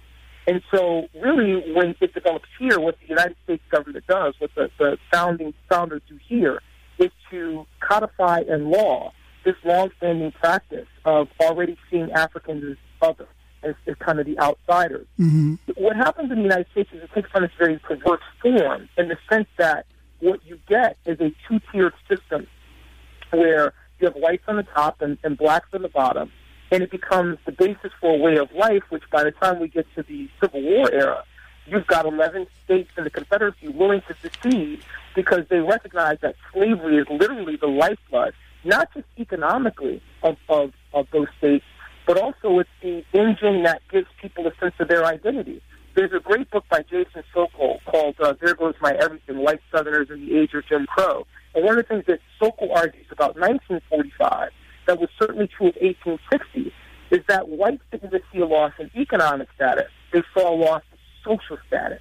And 0.46 0.62
so, 0.72 1.09
really, 1.20 1.72
when 1.72 1.96
it 2.00 2.14
develops 2.14 2.46
here, 2.59 2.78
what 2.78 2.96
the 3.00 3.09
United 3.09 3.37
States 3.44 3.62
government 3.70 4.06
does, 4.06 4.35
what 4.38 4.50
the, 4.54 4.70
the 4.78 4.96
founding 5.12 5.52
founders 5.68 6.02
do 6.09 6.18
here, 6.28 6.62
is 6.98 7.11
to 7.30 7.66
codify 7.80 8.42
in 8.48 8.70
law 8.70 9.12
this 9.44 9.56
long-standing 9.64 10.32
practice 10.32 10.88
of 11.04 11.28
already 11.40 11.76
seeing 11.90 12.11
Africans 12.12 12.64
as 12.64 12.76
other, 13.02 13.28
as, 13.62 13.74
as 13.87 13.94
kind 13.96 14.20
of 14.20 14.26
the 14.26 14.38
outsiders. 14.38 15.06
Mm-hmm. 15.18 15.54
What 15.76 15.96
happens 15.96 16.30
in 16.30 16.38
the 16.38 16.42
United 16.42 16.66
States 16.72 16.90
is 16.92 17.02
it 17.02 17.11
takes 17.14 17.30
on 17.35 17.42
this 17.42 17.52
very 17.59 17.78
perverse 17.78 18.22
form 18.42 18.88
in 18.96 19.09
the 19.09 19.18
sense 19.28 19.48
that 19.56 19.87
what 20.20 20.44
you 20.46 20.59
get 20.68 20.96
is 21.06 21.20
a 21.20 21.32
two-tiered 21.48 21.94
system 22.09 22.46
where 23.30 23.72
you 24.00 24.06
have 24.06 24.16
whites 24.16 24.44
on 24.48 24.56
the 24.56 24.62
top 24.62 25.00
and, 25.00 25.18
and 25.22 25.37
blacks 25.38 25.68
on 25.72 25.82
the 25.82 25.88
bottom, 25.88 26.30
and 26.70 26.83
it 26.83 26.90
becomes 26.90 27.38
the 27.44 27.52
basis 27.52 27.92
for 28.00 28.14
a 28.14 28.18
way 28.18 28.37
of 28.37 28.50
life, 28.52 28.83
which 28.90 29.05
by 29.11 29.24
the 29.24 29.31
time 29.31 29.61
we 29.61 29.68
get 29.68 29.87
to 29.94 30.02
the 30.02 30.29
Civil 30.40 30.62
War 30.62 30.90
era, 30.92 31.24
you've 31.66 31.87
got 31.87 32.07
11 32.07 32.46
states 32.64 32.90
in 32.96 33.05
the 33.05 33.11
Confederacy 33.11 33.68
willing 33.68 34.02
to 34.09 34.14
secede 34.20 34.83
because 35.14 35.44
they 35.48 35.61
recognize 35.61 36.18
that 36.22 36.35
slavery 36.52 36.98
is 36.98 37.07
literally 37.09 37.57
the 37.57 37.66
lifeblood, 37.66 38.35
not 38.64 38.92
just 38.94 39.07
economically 39.18 40.02
of, 40.22 40.37
of, 40.48 40.72
of 40.92 41.07
those 41.12 41.29
states, 41.38 41.64
but 42.07 42.18
also 42.18 42.59
it's 42.59 42.70
the 42.83 43.05
engine 43.12 43.62
that 43.62 43.83
gives 43.90 44.07
people 44.20 44.46
a 44.46 44.52
sense 44.61 44.74
of 44.79 44.88
their 44.88 45.05
identity. 45.05 45.61
There's 45.94 46.12
a 46.12 46.20
great 46.20 46.50
book 46.50 46.64
by 46.70 46.83
Jason 46.83 47.22
Sokol 47.33 47.81
called 47.87 48.16
uh, 48.20 48.35
There 48.40 48.55
Goes 48.55 48.74
My 48.81 48.92
Everything, 49.00 49.38
White 49.38 49.61
Southerners 49.72 50.09
in 50.11 50.26
the 50.26 50.37
Age 50.37 50.52
of 50.52 50.66
Jim 50.68 50.87
Crow. 50.87 51.26
And 51.55 51.64
one 51.64 51.79
of 51.79 51.85
the 51.85 51.88
things 51.88 52.05
that 52.07 52.20
Sokol 52.38 52.70
argues 52.74 53.07
about 53.11 53.35
1945 53.37 54.50
that 54.87 54.99
was 54.99 55.09
certainly 55.18 55.49
true 55.49 55.68
of 55.68 55.77
1860 55.81 56.72
is 57.11 57.20
that 57.29 57.49
whites 57.49 57.83
didn't 57.90 58.11
just 58.11 58.25
see 58.33 58.40
a 58.40 58.46
loss 58.46 58.72
in 58.79 58.90
economic 58.96 59.49
status. 59.55 59.90
They 60.12 60.22
saw 60.35 60.53
a 60.53 60.57
loss 60.57 60.83
in 60.90 60.99
social 61.25 61.59
status, 61.66 62.01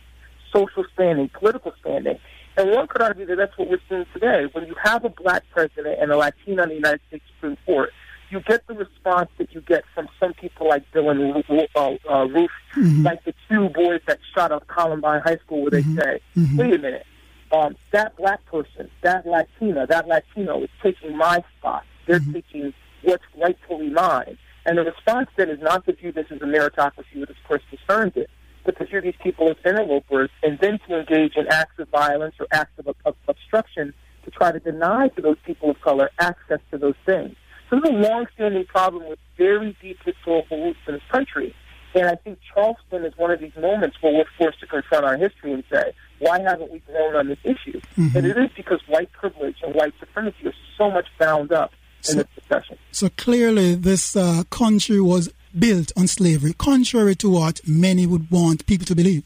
social 0.52 0.84
standing, 0.94 1.30
political 1.30 1.74
standing. 1.80 2.18
And 2.58 2.72
one 2.72 2.88
could 2.88 3.02
argue 3.02 3.26
that 3.26 3.36
that's 3.36 3.58
what 3.58 3.70
we're 3.70 3.82
seeing 3.90 4.06
today. 4.14 4.46
When 4.54 4.66
you 4.66 4.76
have 4.82 5.04
a 5.04 5.10
black 5.10 5.44
president 5.52 6.00
and 6.02 6.12
a 6.12 6.18
Latino 6.18 6.64
on 6.64 6.70
the 6.70 6.76
United 6.76 7.02
States 7.08 7.26
Supreme 7.36 7.58
Court, 7.66 7.92
you 8.30 8.40
get 8.42 8.66
the 8.68 8.74
response 8.74 9.30
that 9.38 9.54
you 9.54 9.62
get 9.62 9.84
from 9.94 10.08
some 10.20 10.34
people 10.34 10.68
like 10.68 10.84
Dylann 10.92 11.44
uh, 11.76 11.96
uh, 12.10 12.26
Roof, 12.26 12.50
mm-hmm. 12.76 13.04
like 13.04 13.24
the 13.24 13.34
two 13.50 13.70
boys 13.70 14.02
that 14.08 14.20
shot 14.34 14.52
up 14.52 14.68
Columbine 14.68 15.22
High 15.22 15.38
School, 15.38 15.62
where 15.62 15.72
they 15.72 15.82
mm-hmm. 15.82 16.00
say, 16.00 16.22
mm-hmm. 16.36 16.58
"Wait 16.58 16.74
a 16.74 16.78
minute, 16.80 17.06
um, 17.52 17.76
that 17.92 18.16
black 18.18 18.44
person, 18.46 18.90
that 19.02 19.26
Latina, 19.26 19.86
that 19.88 20.08
Latino 20.08 20.64
is 20.64 20.70
taking 20.82 21.16
my 21.16 21.44
spot. 21.58 21.84
They're 22.06 22.20
Mhm. 22.20 22.34
taking 22.34 22.74
what's 23.04 23.24
rightfully 23.36 23.90
mine." 23.90 24.38
And 24.66 24.78
the 24.78 24.84
response 24.84 25.30
then 25.36 25.50
is 25.50 25.62
not 25.62 25.86
to 25.86 25.94
view 25.94 26.12
this 26.12 26.26
as 26.32 26.42
a 26.42 26.46
meritocracy, 26.46 27.20
which 27.20 27.30
of 27.30 27.36
course 27.48 27.62
discerns 27.70 28.14
it, 28.16 28.30
but 28.64 28.78
to 28.80 28.86
view 28.86 29.02
these 29.02 29.16
people 29.22 29.50
as 29.50 29.58
interlopers, 29.64 30.30
and 30.42 30.58
then 30.60 30.80
to 30.88 31.00
engage 31.00 31.36
in 31.36 31.48
acts 31.48 31.78
of 31.78 31.88
violence 31.90 32.36
or 32.40 32.48
acts 32.52 32.78
of, 32.80 32.88
of 33.06 33.16
obstruction 33.28 33.94
to 34.24 34.32
try 34.32 34.52
to 34.52 34.60
deny 34.60 35.08
to 35.10 35.22
those 35.22 35.38
people 35.46 35.70
of 35.70 35.80
color 35.82 36.10
access 36.20 36.60
to 36.72 36.78
those 36.80 36.96
things. 37.06 37.36
So 37.70 37.80
there's 37.80 37.96
a 37.96 38.10
long-standing 38.10 38.66
problem 38.66 39.08
with 39.08 39.20
very 39.38 39.76
deep 39.82 40.00
historical 40.04 40.64
roots 40.64 40.80
in 40.88 40.96
this 40.96 41.04
country. 41.12 41.56
And 41.94 42.08
I 42.08 42.16
think 42.16 42.40
Charleston 42.54 43.06
is 43.06 43.14
one 43.18 43.32
of 43.32 43.40
these 43.40 43.56
moments 43.56 43.98
where 44.02 44.14
we're 44.14 44.26
forced 44.38 44.60
to 44.62 44.68
confront 44.68 45.06
our 45.06 45.16
history 45.16 45.54
and 45.54 45.64
say, 45.72 45.94
why 46.20 46.42
haven't 46.42 46.72
we 46.72 46.80
grown 46.80 47.16
on 47.16 47.28
this 47.28 47.38
issue? 47.44 47.80
Mhm. 47.98 48.16
And 48.16 48.26
it 48.26 48.38
is 48.38 48.50
because 48.56 48.82
white 48.88 49.12
privilege 49.14 49.58
and 49.64 49.74
white 49.76 49.94
supremacy 50.00 50.48
are 50.48 50.54
so 50.78 50.90
much 50.92 51.08
bound 51.20 51.52
up 51.52 51.72
So- 52.06 52.18
this 52.18 52.28
discussion. 52.36 52.78
So 52.92 53.10
clearly, 53.18 53.76
this 53.76 54.16
uh, 54.16 54.44
country 54.50 55.02
was 55.02 55.30
built 55.58 55.92
on 55.98 56.08
slavery, 56.08 56.54
contrary 56.54 57.16
to 57.16 57.30
what 57.30 57.62
many 57.68 58.06
would 58.06 58.30
want 58.32 58.66
people 58.66 58.86
to 58.86 58.96
believe. 58.96 59.24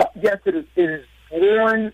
Uh, 0.00 0.06
yes, 0.20 0.38
it 0.44 0.54
is, 0.54 0.64
it 0.76 0.82
is 0.82 1.04
born 1.30 1.92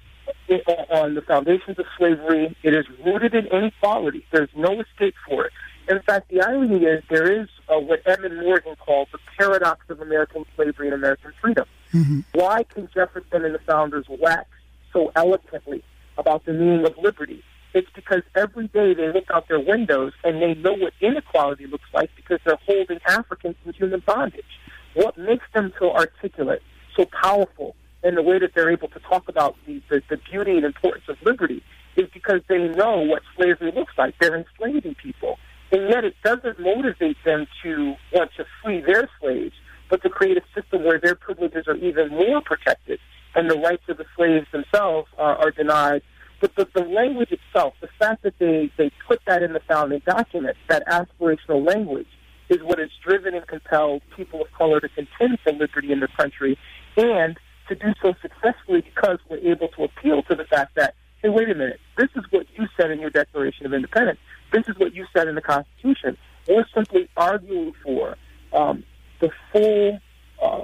on 0.90 1.14
the 1.14 1.22
foundations 1.22 1.78
of 1.78 1.86
slavery. 1.96 2.56
It 2.62 2.74
is 2.74 2.86
rooted 3.04 3.34
in 3.34 3.46
inequality. 3.46 4.24
There's 4.32 4.48
no 4.56 4.80
escape 4.80 5.14
for 5.28 5.46
it. 5.46 5.52
In 5.88 6.00
fact, 6.02 6.28
the 6.30 6.42
irony 6.42 6.84
is 6.84 7.02
there 7.08 7.40
is 7.42 7.48
uh, 7.68 7.78
what 7.78 8.00
Edmund 8.06 8.40
Morgan 8.42 8.76
called 8.76 9.08
the 9.12 9.18
paradox 9.38 9.80
of 9.88 10.00
American 10.00 10.44
slavery 10.54 10.88
and 10.88 10.94
American 10.94 11.32
freedom. 11.40 11.66
hmm 11.92 12.20
Why 12.32 12.62
can 12.64 12.88
Jefferson 12.92 13.44
and 13.44 13.54
the 13.54 13.58
founders 13.66 14.06
wax 14.08 14.48
so 14.92 15.10
eloquently 15.16 15.82
about 16.18 16.44
the 16.44 16.52
meaning 16.52 16.84
of 16.84 16.94
liberty? 16.98 17.42
It's 17.78 17.88
because 17.94 18.22
every 18.34 18.66
day 18.66 18.92
they 18.92 19.12
look 19.12 19.30
out 19.32 19.46
their 19.46 19.60
windows 19.60 20.12
and 20.24 20.42
they 20.42 20.54
know 20.54 20.72
what 20.72 20.92
inequality 21.00 21.68
looks 21.68 21.88
like 21.94 22.10
because 22.16 22.40
they're 22.44 22.58
holding 22.66 22.98
Africans 23.06 23.54
in 23.64 23.72
human 23.72 24.02
bondage. 24.04 24.58
What 24.94 25.16
makes 25.16 25.44
them 25.54 25.72
so 25.78 25.92
articulate, 25.92 26.60
so 26.96 27.06
powerful 27.22 27.76
in 28.02 28.16
the 28.16 28.22
way 28.22 28.40
that 28.40 28.50
they're 28.52 28.72
able 28.72 28.88
to 28.88 28.98
talk 28.98 29.28
about 29.28 29.54
the, 29.64 29.80
the, 29.90 30.02
the 30.10 30.16
beauty 30.28 30.56
and 30.56 30.64
importance 30.64 31.04
of 31.08 31.18
liberty 31.22 31.62
is 31.94 32.08
because 32.12 32.40
they 32.48 32.58
know 32.58 32.98
what 32.98 33.22
slavery 33.36 33.70
looks 33.70 33.92
like. 33.96 34.16
They're 34.18 34.34
enslaving 34.34 34.96
people. 34.96 35.38
And 35.70 35.88
yet 35.88 36.02
it 36.02 36.16
doesn't 36.24 36.58
motivate 36.58 37.18
them 37.24 37.46
to 37.62 37.94
want 38.12 38.32
to 38.38 38.44
free 38.60 38.80
their 38.80 39.08
slaves, 39.20 39.54
but 39.88 40.02
to 40.02 40.08
create 40.08 40.36
a 40.36 40.42
system 40.52 40.82
where 40.82 40.98
their 40.98 41.14
privileges 41.14 41.68
are 41.68 41.76
even 41.76 42.08
more 42.08 42.40
protected 42.40 42.98
and 43.36 43.48
the 43.48 43.56
rights 43.56 43.84
of 43.88 43.98
the 43.98 44.06
slaves 44.16 44.48
themselves 44.50 45.06
are, 45.16 45.36
are 45.36 45.52
denied. 45.52 46.02
But 46.40 46.54
the, 46.54 46.68
the 46.74 46.84
language 46.84 47.32
itself, 47.32 47.74
the 47.80 47.88
fact 47.98 48.22
that 48.22 48.34
they, 48.38 48.70
they 48.76 48.90
put 49.06 49.20
that 49.26 49.42
in 49.42 49.52
the 49.52 49.60
founding 49.68 50.02
documents, 50.06 50.60
that 50.68 50.86
aspirational 50.86 51.66
language, 51.66 52.06
is 52.48 52.58
what 52.62 52.78
has 52.78 52.90
driven 53.04 53.34
and 53.34 53.46
compelled 53.46 54.02
people 54.16 54.42
of 54.42 54.52
color 54.52 54.80
to 54.80 54.88
contend 54.88 55.38
for 55.42 55.52
liberty 55.52 55.92
in 55.92 56.00
the 56.00 56.08
country 56.16 56.58
and 56.96 57.38
to 57.68 57.74
do 57.74 57.92
so 58.00 58.14
successfully 58.22 58.80
because 58.80 59.18
we're 59.28 59.38
able 59.38 59.68
to 59.68 59.84
appeal 59.84 60.22
to 60.22 60.34
the 60.34 60.44
fact 60.44 60.74
that, 60.76 60.94
hey, 61.22 61.28
wait 61.28 61.50
a 61.50 61.54
minute, 61.54 61.80
this 61.96 62.08
is 62.16 62.24
what 62.30 62.46
you 62.56 62.66
said 62.76 62.90
in 62.90 63.00
your 63.00 63.10
Declaration 63.10 63.66
of 63.66 63.74
Independence. 63.74 64.18
This 64.52 64.66
is 64.68 64.78
what 64.78 64.94
you 64.94 65.06
said 65.14 65.28
in 65.28 65.34
the 65.34 65.42
Constitution. 65.42 66.16
We're 66.48 66.64
simply 66.74 67.08
arguing 67.16 67.74
for 67.84 68.16
um, 68.54 68.84
the 69.20 69.30
full 69.52 69.98
uh, 70.42 70.62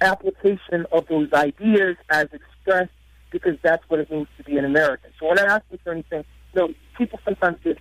application 0.00 0.86
of 0.92 1.06
those 1.08 1.32
ideas 1.34 1.96
as 2.08 2.28
expressed 2.32 2.92
because 3.38 3.58
that's 3.62 3.84
what 3.90 4.00
it 4.00 4.10
means 4.10 4.28
to 4.38 4.42
be 4.44 4.56
an 4.56 4.64
American. 4.64 5.10
So 5.18 5.28
when 5.28 5.38
I 5.38 5.44
ask 5.54 5.64
you 5.70 5.78
for 5.84 5.92
anything, 5.92 6.24
you 6.52 6.60
know, 6.60 6.68
people 6.96 7.18
sometimes 7.24 7.58
get, 7.62 7.78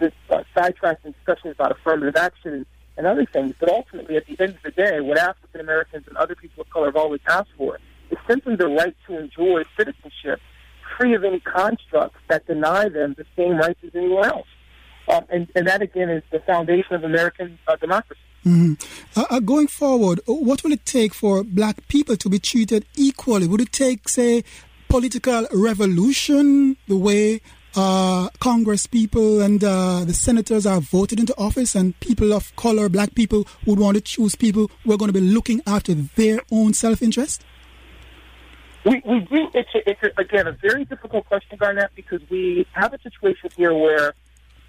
uh, 0.00 0.42
sidetracked 0.56 1.04
in 1.06 1.12
discussions 1.12 1.54
about 1.58 1.70
affirmative 1.72 2.16
action 2.16 2.66
and, 2.96 3.06
other 3.06 3.26
things, 3.26 3.54
but 3.60 3.68
ultimately, 3.68 4.16
at 4.16 4.24
the 4.26 4.36
end 4.42 4.54
of 4.58 4.62
the 4.64 4.70
day, 4.70 5.00
what 5.00 5.18
African 5.18 5.60
Americans 5.60 6.04
and 6.08 6.16
other 6.16 6.34
people 6.34 6.62
of 6.62 6.70
color 6.70 6.86
have 6.86 6.96
always 6.96 7.20
asked 7.28 7.54
for 7.56 7.78
is 8.10 8.18
simply 8.26 8.56
the 8.56 8.70
right 8.80 8.96
to 9.06 9.18
enjoy 9.18 9.62
citizenship 9.78 10.40
free 10.96 11.14
of 11.14 11.22
any 11.22 11.40
constructs 11.40 12.18
that 12.28 12.46
deny 12.46 12.88
them 12.88 13.14
the 13.18 13.26
same 13.36 13.54
rights 13.64 13.80
as 13.86 13.90
anyone 13.94 14.24
else. 14.24 14.48
Um, 15.08 15.24
and, 15.30 15.42
and 15.54 15.66
that, 15.66 15.82
again, 15.82 16.08
is 16.08 16.22
the 16.32 16.40
foundation 16.40 16.94
of 16.94 17.04
American 17.04 17.58
uh, 17.68 17.76
democracy. 17.76 18.20
hmm 18.42 18.72
Uh, 19.14 19.24
uh, 19.30 19.40
going 19.40 19.68
forward, 19.68 20.18
uh, 20.28 20.32
what 20.48 20.58
will 20.62 20.72
it 20.72 20.84
take 20.84 21.12
for 21.14 21.44
black 21.44 21.76
people 21.88 22.16
to 22.16 22.28
be 22.28 22.38
treated 22.38 22.82
equally? 23.08 23.46
Would 23.46 23.60
it 23.60 23.72
take, 23.72 24.08
say, 24.08 24.32
political 24.88 25.46
revolution, 25.52 26.76
the 26.88 26.96
way 26.96 27.40
uh, 27.76 28.28
Congress 28.40 28.86
people 28.86 29.40
and 29.42 29.62
uh, 29.62 30.04
the 30.04 30.14
senators 30.14 30.66
are 30.66 30.80
voted 30.80 31.20
into 31.20 31.34
office, 31.38 31.74
and 31.74 31.98
people 32.00 32.32
of 32.32 32.54
color, 32.56 32.88
black 32.88 33.14
people, 33.14 33.46
would 33.66 33.78
want 33.78 33.96
to 33.96 34.00
choose 34.00 34.34
people 34.34 34.70
who 34.84 34.92
are 34.92 34.96
going 34.96 35.12
to 35.12 35.18
be 35.18 35.20
looking 35.20 35.60
after 35.66 35.94
their 35.94 36.40
own 36.50 36.72
self 36.72 37.02
interest? 37.02 37.44
We, 38.84 39.02
we 39.04 39.20
do. 39.20 39.48
It's, 39.52 39.68
a, 39.74 39.90
it's 39.90 40.02
a, 40.02 40.20
again 40.20 40.46
a 40.46 40.52
very 40.52 40.84
difficult 40.84 41.26
question, 41.26 41.58
Garnett, 41.58 41.90
because 41.94 42.20
we 42.30 42.66
have 42.72 42.94
a 42.94 43.00
situation 43.00 43.50
here 43.56 43.74
where, 43.74 44.14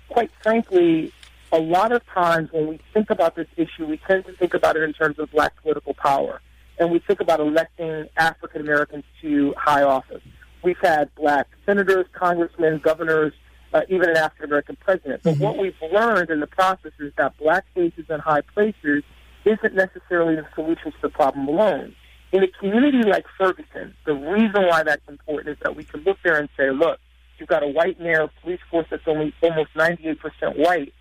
quite 0.09 0.31
frankly, 0.41 1.13
a 1.51 1.59
lot 1.59 1.91
of 1.91 2.05
times 2.07 2.51
when 2.51 2.67
we 2.67 2.79
think 2.93 3.09
about 3.09 3.35
this 3.35 3.47
issue, 3.55 3.85
we 3.85 3.97
tend 3.97 4.25
to 4.25 4.33
think 4.33 4.53
about 4.53 4.75
it 4.75 4.83
in 4.83 4.93
terms 4.93 5.19
of 5.19 5.31
black 5.31 5.61
political 5.61 5.93
power, 5.93 6.41
and 6.79 6.91
we 6.91 6.99
think 6.99 7.19
about 7.19 7.39
electing 7.39 8.07
African 8.17 8.61
Americans 8.61 9.03
to 9.21 9.53
high 9.57 9.83
office. 9.83 10.21
We've 10.63 10.77
had 10.81 11.13
black 11.15 11.47
senators, 11.65 12.05
congressmen, 12.13 12.79
governors, 12.83 13.33
uh, 13.73 13.81
even 13.89 14.09
an 14.09 14.17
African 14.17 14.45
American 14.45 14.77
president. 14.77 15.21
But 15.23 15.35
Mhm. 15.35 15.39
what 15.41 15.57
we've 15.57 15.75
learned 15.91 16.29
in 16.29 16.39
the 16.39 16.47
process 16.47 16.93
is 16.99 17.13
that 17.17 17.37
black 17.37 17.65
faces 17.73 18.05
in 18.09 18.19
high 18.19 18.41
places 18.41 19.03
isn't 19.45 19.75
necessarily 19.75 20.35
the 20.35 20.45
solution 20.55 20.91
to 20.91 20.97
the 21.01 21.09
problem 21.09 21.47
alone 21.47 21.95
in 22.31 22.43
a 22.43 22.47
community 22.47 23.03
like 23.03 23.25
Ferguson, 23.37 23.93
the 24.05 24.13
reason 24.13 24.67
why 24.67 24.83
that's 24.83 25.07
important 25.07 25.49
is 25.49 25.57
that 25.63 25.75
we 25.75 25.83
can 25.83 26.01
look 26.01 26.17
there 26.23 26.37
and 26.37 26.49
say, 26.57 26.69
look, 26.71 26.99
you've 27.37 27.47
got 27.47 27.63
a 27.63 27.67
white 27.67 27.99
mayor, 27.99 28.29
police 28.41 28.59
force 28.69 28.87
that's 28.89 29.07
only 29.07 29.33
almost 29.41 29.69
98% 29.75 30.17
white, 30.57 30.93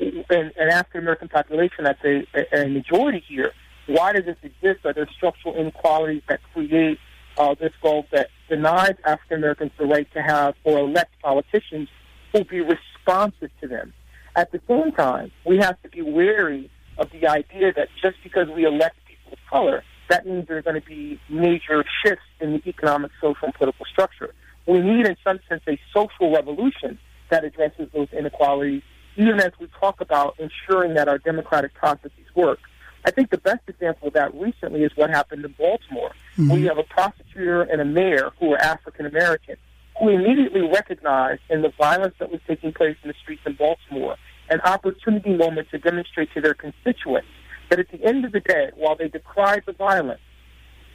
and 0.00 0.52
an 0.56 0.70
African 0.70 1.02
American 1.02 1.28
population 1.28 1.84
that's 1.84 2.02
a, 2.04 2.26
a, 2.34 2.64
a 2.64 2.68
majority 2.68 3.22
here. 3.28 3.52
Why 3.86 4.12
does 4.12 4.24
this 4.24 4.36
exist? 4.42 4.84
Are 4.84 4.92
there 4.92 5.08
structural 5.16 5.56
inequalities 5.56 6.22
that 6.28 6.40
create 6.52 6.98
uh, 7.36 7.54
this 7.58 7.72
gulf 7.82 8.06
that 8.12 8.28
denies 8.48 8.94
African 9.04 9.38
Americans 9.38 9.72
the 9.78 9.86
right 9.86 10.10
to 10.14 10.22
have 10.22 10.54
or 10.64 10.78
elect 10.78 11.12
politicians 11.22 11.88
who 12.32 12.44
be 12.44 12.60
responsive 12.60 13.50
to 13.60 13.68
them. 13.68 13.92
At 14.36 14.52
the 14.52 14.60
same 14.68 14.92
time, 14.92 15.30
we 15.44 15.58
have 15.58 15.80
to 15.82 15.88
be 15.88 16.02
wary 16.02 16.70
of 16.98 17.10
the 17.10 17.26
idea 17.26 17.72
that 17.72 17.88
just 18.00 18.16
because 18.22 18.48
we 18.48 18.64
elect 18.64 18.96
people 19.06 19.32
of 19.32 19.38
color, 19.48 19.84
that 20.10 20.26
means 20.26 20.46
there 20.48 20.58
are 20.58 20.62
going 20.62 20.80
to 20.80 20.86
be 20.86 21.20
major 21.28 21.84
shifts 22.04 22.24
in 22.40 22.52
the 22.52 22.68
economic, 22.68 23.10
social, 23.20 23.46
and 23.46 23.54
political 23.54 23.86
structure. 23.86 24.34
We 24.66 24.80
need, 24.80 25.06
in 25.06 25.16
some 25.24 25.40
sense, 25.48 25.62
a 25.68 25.78
social 25.92 26.32
revolution 26.32 26.98
that 27.30 27.44
addresses 27.44 27.88
those 27.94 28.08
inequalities, 28.12 28.82
even 29.16 29.40
as 29.40 29.52
we 29.60 29.68
talk 29.78 30.00
about 30.00 30.36
ensuring 30.38 30.94
that 30.94 31.08
our 31.08 31.18
democratic 31.18 31.74
processes 31.74 32.26
work. 32.34 32.58
I 33.04 33.10
think 33.10 33.30
the 33.30 33.38
best 33.38 33.60
example 33.68 34.08
of 34.08 34.14
that 34.14 34.34
recently 34.34 34.82
is 34.82 34.92
what 34.94 35.10
happened 35.10 35.44
in 35.44 35.54
Baltimore. 35.58 36.12
Mm-hmm. 36.36 36.52
We 36.52 36.64
have 36.64 36.78
a 36.78 36.84
prosecutor 36.84 37.62
and 37.62 37.80
a 37.80 37.84
mayor 37.84 38.32
who 38.40 38.52
are 38.52 38.58
African 38.58 39.06
American 39.06 39.56
who 40.00 40.08
immediately 40.08 40.62
recognized 40.62 41.42
in 41.50 41.62
the 41.62 41.72
violence 41.78 42.14
that 42.18 42.30
was 42.30 42.40
taking 42.48 42.72
place 42.72 42.96
in 43.02 43.08
the 43.08 43.14
streets 43.22 43.42
in 43.46 43.54
Baltimore 43.54 44.16
an 44.50 44.60
opportunity 44.60 45.34
moment 45.34 45.68
to 45.70 45.78
demonstrate 45.78 46.32
to 46.34 46.40
their 46.40 46.54
constituents 46.54 47.28
that 47.70 47.78
at 47.78 47.88
the 47.90 48.04
end 48.04 48.24
of 48.24 48.32
the 48.32 48.40
day, 48.40 48.70
while 48.76 48.96
they 48.96 49.08
decried 49.08 49.62
the 49.66 49.72
violence, 49.72 50.20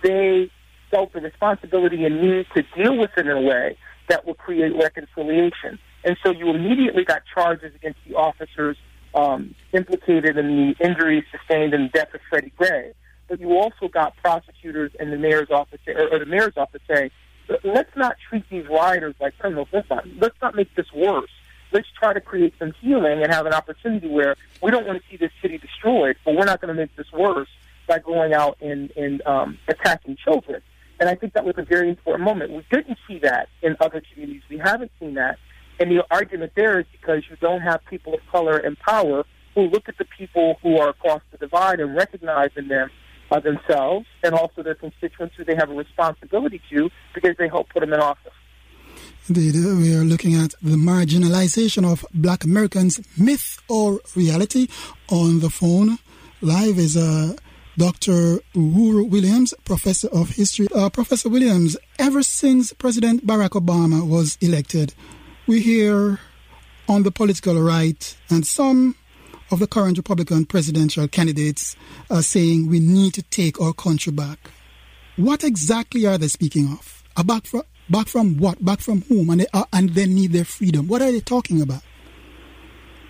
they 0.03 0.49
felt 0.91 1.13
the 1.13 1.19
responsibility 1.19 2.05
and 2.05 2.21
need 2.21 2.45
to 2.55 2.63
deal 2.75 2.97
with 2.97 3.11
it 3.17 3.25
in 3.25 3.31
a 3.31 3.41
way 3.41 3.77
that 4.07 4.25
will 4.25 4.33
create 4.33 4.73
reconciliation. 4.75 5.79
And 6.03 6.17
so 6.23 6.31
you 6.31 6.49
immediately 6.49 7.03
got 7.03 7.23
charges 7.33 7.73
against 7.75 7.99
the 8.07 8.15
officers 8.15 8.77
um, 9.13 9.55
implicated 9.73 10.37
in 10.37 10.47
the 10.47 10.85
injuries 10.85 11.23
sustained 11.31 11.73
in 11.73 11.83
the 11.83 11.89
death 11.89 12.13
of 12.13 12.21
Freddie 12.29 12.53
Gray. 12.57 12.93
But 13.27 13.39
you 13.39 13.57
also 13.57 13.87
got 13.87 14.15
prosecutors 14.17 14.91
in 14.99 15.11
the 15.11 15.17
mayor's 15.17 15.51
office 15.51 15.79
or, 15.87 16.13
or 16.13 16.19
the 16.19 16.25
mayor's 16.25 16.57
office 16.57 16.81
saying, 16.87 17.11
let's 17.63 17.95
not 17.95 18.15
treat 18.29 18.43
these 18.49 18.67
rioters 18.67 19.15
like 19.19 19.37
criminals. 19.37 19.67
Let's 19.71 19.89
not, 19.89 20.05
let's 20.19 20.35
not 20.41 20.55
make 20.55 20.73
this 20.75 20.87
worse. 20.93 21.29
Let's 21.71 21.87
try 21.99 22.13
to 22.13 22.21
create 22.21 22.53
some 22.57 22.73
healing 22.81 23.21
and 23.21 23.31
have 23.31 23.45
an 23.45 23.53
opportunity 23.53 24.07
where 24.07 24.35
we 24.61 24.71
don't 24.71 24.87
want 24.87 25.01
to 25.01 25.09
see 25.09 25.17
this 25.17 25.31
city 25.41 25.59
destroyed, 25.59 26.15
but 26.25 26.35
we're 26.35 26.45
not 26.45 26.61
going 26.61 26.75
to 26.75 26.79
make 26.79 26.95
this 26.95 27.11
worse 27.13 27.49
by 27.87 27.99
going 27.99 28.33
out 28.33 28.57
and, 28.61 28.91
and 28.97 29.21
um, 29.27 29.57
attacking 29.67 30.17
children. 30.23 30.61
And 30.99 31.07
I 31.07 31.15
think 31.15 31.33
that 31.33 31.45
was 31.45 31.55
a 31.57 31.63
very 31.63 31.89
important 31.89 32.25
moment. 32.25 32.51
We 32.51 32.65
didn't 32.71 32.97
see 33.07 33.19
that 33.19 33.49
in 33.61 33.77
other 33.79 34.01
communities. 34.11 34.41
We 34.49 34.57
haven't 34.57 34.91
seen 34.99 35.13
that. 35.13 35.37
And 35.79 35.89
the 35.89 36.05
argument 36.11 36.51
there 36.55 36.79
is 36.79 36.85
because 36.91 37.23
you 37.29 37.37
don't 37.37 37.61
have 37.61 37.83
people 37.85 38.13
of 38.13 38.19
color 38.31 38.57
in 38.57 38.75
power 38.75 39.23
who 39.55 39.61
look 39.61 39.87
at 39.87 39.97
the 39.97 40.05
people 40.05 40.57
who 40.61 40.77
are 40.77 40.89
across 40.89 41.21
the 41.31 41.37
divide 41.37 41.79
and 41.79 41.95
recognize 41.95 42.51
in 42.55 42.67
them 42.67 42.89
uh, 43.31 43.39
themselves 43.39 44.05
and 44.23 44.33
also 44.33 44.63
their 44.63 44.75
constituents 44.75 45.35
who 45.35 45.43
they 45.43 45.55
have 45.55 45.69
a 45.69 45.73
responsibility 45.73 46.61
to 46.69 46.89
because 47.13 47.35
they 47.37 47.47
help 47.47 47.69
put 47.69 47.81
them 47.81 47.93
in 47.93 47.99
office. 47.99 48.33
Indeed, 49.27 49.55
uh, 49.55 49.75
we 49.75 49.95
are 49.95 50.03
looking 50.03 50.33
at 50.35 50.55
the 50.61 50.75
marginalization 50.75 51.89
of 51.89 52.05
black 52.13 52.43
Americans, 52.43 52.99
myth 53.17 53.61
or 53.69 54.01
reality. 54.15 54.67
On 55.09 55.39
the 55.39 55.49
phone, 55.49 55.99
live 56.41 56.79
is 56.79 56.97
uh, 56.97 57.35
Dr. 57.77 58.39
Uhuru 58.55 59.09
Williams, 59.09 59.53
Professor 59.65 60.07
of 60.09 60.31
History. 60.31 60.67
Uh, 60.73 60.89
Professor 60.89 61.29
Williams, 61.29 61.77
ever 61.99 62.23
since 62.23 62.73
President 62.73 63.25
Barack 63.25 63.51
Obama 63.51 64.05
was 64.05 64.37
elected, 64.41 64.93
we 65.49 65.62
hear 65.62 66.19
on 66.88 67.01
the 67.01 67.09
political 67.09 67.59
right 67.59 68.15
and 68.29 68.45
some 68.45 68.95
of 69.49 69.57
the 69.57 69.65
current 69.65 69.97
Republican 69.97 70.45
presidential 70.45 71.07
candidates 71.07 71.75
are 72.12 72.21
saying 72.21 72.69
we 72.69 72.79
need 72.79 73.15
to 73.15 73.23
take 73.23 73.59
our 73.59 73.73
country 73.73 74.13
back. 74.13 74.51
What 75.15 75.43
exactly 75.43 76.05
are 76.05 76.19
they 76.19 76.27
speaking 76.27 76.67
of? 76.67 77.03
Back 77.25 77.47
from, 77.47 77.63
back 77.89 78.07
from 78.07 78.38
what? 78.38 78.63
Back 78.63 78.79
from 78.79 79.01
whom? 79.01 79.31
And 79.31 79.41
they, 79.41 79.47
are, 79.51 79.65
and 79.73 79.89
they 79.89 80.05
need 80.05 80.33
their 80.33 80.45
freedom. 80.45 80.88
What 80.88 81.01
are 81.01 81.12
they 81.12 81.19
talking 81.19 81.63
about? 81.63 81.81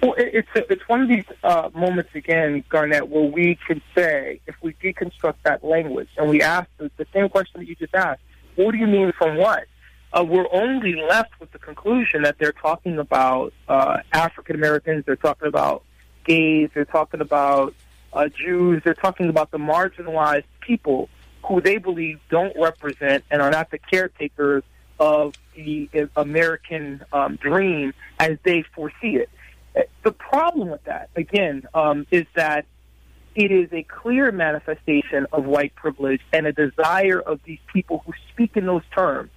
Well, 0.01 0.15
it's 0.17 0.47
a, 0.55 0.71
it's 0.71 0.87
one 0.87 1.01
of 1.01 1.09
these 1.09 1.25
uh, 1.43 1.69
moments 1.75 2.11
again, 2.15 2.63
Garnett, 2.69 3.09
where 3.09 3.29
we 3.29 3.59
can 3.67 3.81
say, 3.93 4.39
if 4.47 4.55
we 4.61 4.75
deconstruct 4.75 5.35
that 5.43 5.61
language 5.61 6.07
and 6.17 6.29
we 6.29 6.41
ask 6.41 6.69
the, 6.77 6.89
the 6.95 7.05
same 7.13 7.27
question 7.27 7.59
that 7.59 7.67
you 7.67 7.75
just 7.75 7.93
asked, 7.93 8.21
what 8.55 8.71
do 8.71 8.77
you 8.77 8.87
mean 8.87 9.11
from 9.17 9.35
what? 9.35 9.65
Uh, 10.11 10.23
we're 10.23 10.47
only 10.51 10.95
left 10.95 11.39
with 11.39 11.51
the 11.51 11.59
conclusion 11.59 12.23
that 12.23 12.37
they're 12.39 12.51
talking 12.51 12.97
about 12.97 13.53
uh, 13.67 13.97
African 14.11 14.55
Americans, 14.55 15.05
they're 15.05 15.15
talking 15.15 15.47
about 15.47 15.83
gays, 16.25 16.69
they're 16.73 16.85
talking 16.85 17.21
about 17.21 17.75
uh, 18.13 18.27
Jews, 18.27 18.81
they're 18.83 18.95
talking 18.95 19.29
about 19.29 19.51
the 19.51 19.59
marginalized 19.59 20.45
people 20.61 21.09
who 21.45 21.61
they 21.61 21.77
believe 21.77 22.19
don't 22.29 22.55
represent 22.59 23.23
and 23.29 23.41
are 23.41 23.51
not 23.51 23.69
the 23.69 23.77
caretakers 23.77 24.63
of 24.99 25.35
the 25.55 25.89
American 26.15 27.03
um, 27.13 27.35
dream 27.35 27.93
as 28.19 28.37
they 28.43 28.63
foresee 28.73 29.17
it. 29.17 29.29
The 30.03 30.11
problem 30.11 30.69
with 30.69 30.83
that, 30.85 31.09
again, 31.15 31.67
um, 31.73 32.07
is 32.11 32.25
that 32.35 32.65
it 33.35 33.51
is 33.51 33.71
a 33.71 33.83
clear 33.83 34.31
manifestation 34.31 35.27
of 35.31 35.45
white 35.45 35.75
privilege 35.75 36.21
and 36.33 36.47
a 36.47 36.51
desire 36.51 37.19
of 37.19 37.39
these 37.45 37.59
people 37.71 38.03
who 38.05 38.13
speak 38.33 38.57
in 38.57 38.65
those 38.65 38.81
terms 38.93 39.29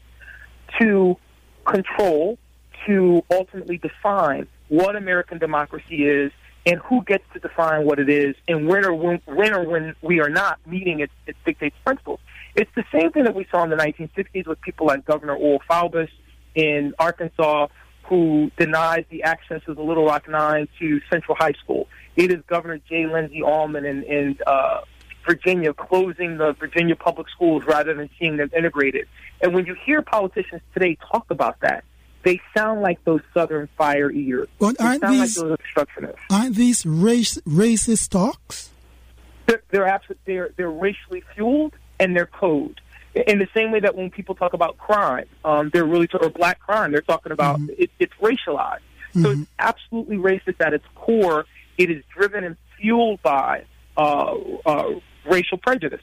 to 0.80 1.16
control, 1.64 2.38
to 2.86 3.22
ultimately 3.30 3.78
define 3.78 4.46
what 4.68 4.96
American 4.96 5.38
democracy 5.38 6.04
is 6.06 6.32
and 6.64 6.80
who 6.80 7.02
gets 7.04 7.24
to 7.32 7.40
define 7.40 7.84
what 7.84 7.98
it 7.98 8.08
is 8.08 8.36
and 8.46 8.68
when 8.68 8.84
or 8.84 8.94
when, 8.94 9.20
when 9.26 9.52
or 9.52 9.68
when 9.68 9.94
we 10.00 10.20
are 10.20 10.28
not 10.28 10.58
meeting 10.66 11.00
its, 11.00 11.12
its 11.26 11.38
dictates 11.44 11.76
principles. 11.84 12.20
It's 12.54 12.70
the 12.76 12.84
same 12.92 13.10
thing 13.12 13.24
that 13.24 13.34
we 13.34 13.46
saw 13.50 13.64
in 13.64 13.70
the 13.70 13.76
1960s 13.76 14.46
with 14.46 14.60
people 14.60 14.86
like 14.86 15.04
Governor 15.04 15.36
Orval 15.36 15.58
Faubus 15.68 16.08
in 16.54 16.94
Arkansas 16.98 17.68
who 18.04 18.50
denies 18.58 19.04
the 19.10 19.22
access 19.22 19.62
of 19.68 19.76
the 19.76 19.82
Little 19.82 20.04
Rock 20.04 20.28
Nine 20.28 20.68
to 20.78 21.00
Central 21.10 21.36
High 21.38 21.54
School. 21.64 21.88
It 22.16 22.30
is 22.30 22.42
Governor 22.46 22.78
J. 22.88 23.06
Lindsay 23.06 23.42
Almond 23.42 23.86
in, 23.86 24.02
in 24.02 24.38
uh, 24.46 24.80
Virginia 25.24 25.72
closing 25.72 26.38
the 26.38 26.52
Virginia 26.52 26.96
public 26.96 27.28
schools 27.28 27.64
rather 27.64 27.94
than 27.94 28.10
seeing 28.18 28.36
them 28.36 28.50
integrated. 28.56 29.08
And 29.40 29.54
when 29.54 29.66
you 29.66 29.74
hear 29.74 30.02
politicians 30.02 30.62
today 30.74 30.96
talk 31.10 31.30
about 31.30 31.60
that, 31.60 31.84
they 32.24 32.40
sound 32.56 32.82
like 32.82 33.02
those 33.04 33.20
Southern 33.34 33.68
fire 33.76 34.10
eaters. 34.10 34.48
But 34.58 34.80
aren't 34.80 35.06
these, 35.06 35.38
like 35.38 35.58
obstructionists. 35.58 36.20
Aren't 36.30 36.56
these 36.56 36.86
race, 36.86 37.38
racist 37.38 38.10
talks? 38.10 38.70
They're, 39.46 39.62
they're, 39.70 39.86
absolutely, 39.86 40.34
they're, 40.34 40.50
they're 40.56 40.70
racially 40.70 41.24
fueled 41.34 41.74
and 41.98 42.16
they're 42.16 42.26
code 42.26 42.80
in 43.14 43.38
the 43.38 43.48
same 43.54 43.70
way 43.72 43.80
that 43.80 43.94
when 43.94 44.10
people 44.10 44.34
talk 44.34 44.52
about 44.52 44.78
crime, 44.78 45.26
um, 45.44 45.70
they're 45.72 45.84
really 45.84 46.08
or 46.14 46.30
black 46.30 46.60
crime, 46.60 46.92
they're 46.92 47.00
talking 47.02 47.32
about 47.32 47.58
mm-hmm. 47.58 47.74
it, 47.76 47.90
it's 47.98 48.14
racialized. 48.14 48.80
Mm-hmm. 49.14 49.22
So 49.22 49.30
it's 49.30 49.50
absolutely 49.58 50.16
racist 50.16 50.60
at 50.60 50.72
its 50.72 50.84
core. 50.94 51.44
It 51.76 51.90
is 51.90 52.02
driven 52.14 52.44
and 52.44 52.56
fueled 52.78 53.22
by 53.22 53.64
uh, 53.96 54.34
uh, 54.64 54.90
racial 55.24 55.58
prejudice. 55.58 56.00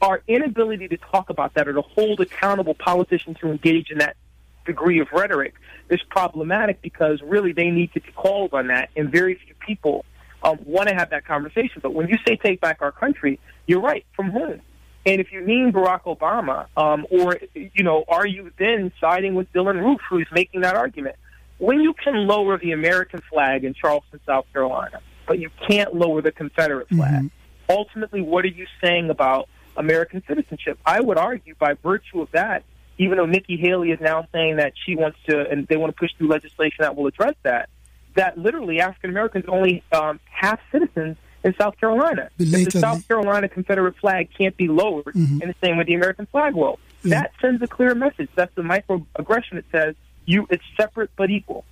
Our 0.00 0.22
inability 0.28 0.88
to 0.88 0.96
talk 0.96 1.30
about 1.30 1.54
that 1.54 1.68
or 1.68 1.72
to 1.72 1.82
hold 1.82 2.20
accountable 2.20 2.74
politicians 2.74 3.36
who 3.40 3.50
engage 3.50 3.90
in 3.90 3.98
that 3.98 4.16
degree 4.64 5.00
of 5.00 5.08
rhetoric 5.12 5.54
is 5.88 6.00
problematic 6.08 6.80
because 6.82 7.20
really 7.22 7.52
they 7.52 7.70
need 7.70 7.92
to 7.94 8.00
be 8.00 8.12
called 8.12 8.54
on 8.54 8.68
that, 8.68 8.90
and 8.96 9.10
very 9.10 9.34
few 9.34 9.54
people 9.66 10.04
um, 10.42 10.58
want 10.64 10.88
to 10.88 10.94
have 10.94 11.10
that 11.10 11.24
conversation. 11.24 11.80
But 11.82 11.94
when 11.94 12.08
you 12.08 12.16
say 12.26 12.36
take 12.36 12.60
back 12.60 12.78
our 12.80 12.92
country, 12.92 13.38
you're 13.66 13.80
right. 13.80 14.04
From 14.14 14.30
whom? 14.30 14.60
And 15.04 15.20
if 15.20 15.32
you 15.32 15.40
mean 15.40 15.72
Barack 15.72 16.02
Obama, 16.02 16.66
um, 16.76 17.06
or 17.10 17.38
you 17.54 17.82
know, 17.82 18.04
are 18.06 18.26
you 18.26 18.52
then 18.58 18.92
siding 19.00 19.34
with 19.34 19.52
Dylann 19.52 19.82
Roof, 19.82 20.00
who's 20.08 20.28
making 20.32 20.60
that 20.60 20.76
argument? 20.76 21.16
When 21.58 21.80
you 21.80 21.92
can 21.92 22.26
lower 22.26 22.58
the 22.58 22.72
American 22.72 23.20
flag 23.30 23.64
in 23.64 23.74
Charleston, 23.74 24.20
South 24.26 24.46
Carolina, 24.52 25.00
but 25.26 25.38
you 25.38 25.50
can't 25.68 25.94
lower 25.94 26.22
the 26.22 26.32
Confederate 26.32 26.88
flag, 26.88 27.14
mm-hmm. 27.14 27.26
Ultimately, 27.68 28.20
what 28.20 28.44
are 28.44 28.48
you 28.48 28.66
saying 28.82 29.10
about 29.10 29.48
American 29.76 30.22
citizenship? 30.26 30.78
I 30.84 31.00
would 31.00 31.18
argue, 31.18 31.54
by 31.58 31.74
virtue 31.74 32.20
of 32.20 32.30
that, 32.32 32.64
even 32.98 33.18
though 33.18 33.26
Nikki 33.26 33.56
Haley 33.56 33.90
is 33.90 34.00
now 34.00 34.26
saying 34.32 34.56
that 34.56 34.72
she 34.84 34.96
wants 34.96 35.18
to, 35.26 35.48
and 35.48 35.66
they 35.66 35.76
want 35.76 35.94
to 35.94 35.98
push 35.98 36.10
through 36.16 36.28
legislation 36.28 36.78
that 36.80 36.96
will 36.96 37.06
address 37.06 37.34
that, 37.42 37.68
that 38.14 38.38
literally 38.38 38.80
African 38.80 39.10
Americans 39.10 39.44
only 39.48 39.82
um, 39.92 40.20
half 40.30 40.60
citizens 40.70 41.16
in 41.44 41.54
South 41.58 41.78
Carolina. 41.78 42.30
the 42.36 42.70
South 42.70 43.06
Carolina 43.08 43.48
Confederate 43.48 43.96
flag 43.96 44.28
can't 44.36 44.56
be 44.56 44.68
lowered 44.68 45.06
mm-hmm. 45.06 45.42
in 45.42 45.48
the 45.48 45.54
same 45.62 45.76
way 45.76 45.84
the 45.84 45.94
American 45.94 46.26
flag 46.26 46.54
will. 46.54 46.78
Yeah. 47.02 47.22
That 47.22 47.32
sends 47.40 47.62
a 47.62 47.66
clear 47.66 47.94
message. 47.94 48.28
That's 48.34 48.54
the 48.54 48.62
microaggression. 48.62 49.54
It 49.54 49.64
says 49.72 49.94
you 50.24 50.46
it's 50.50 50.62
separate 50.76 51.10
but 51.16 51.30
equal. 51.30 51.64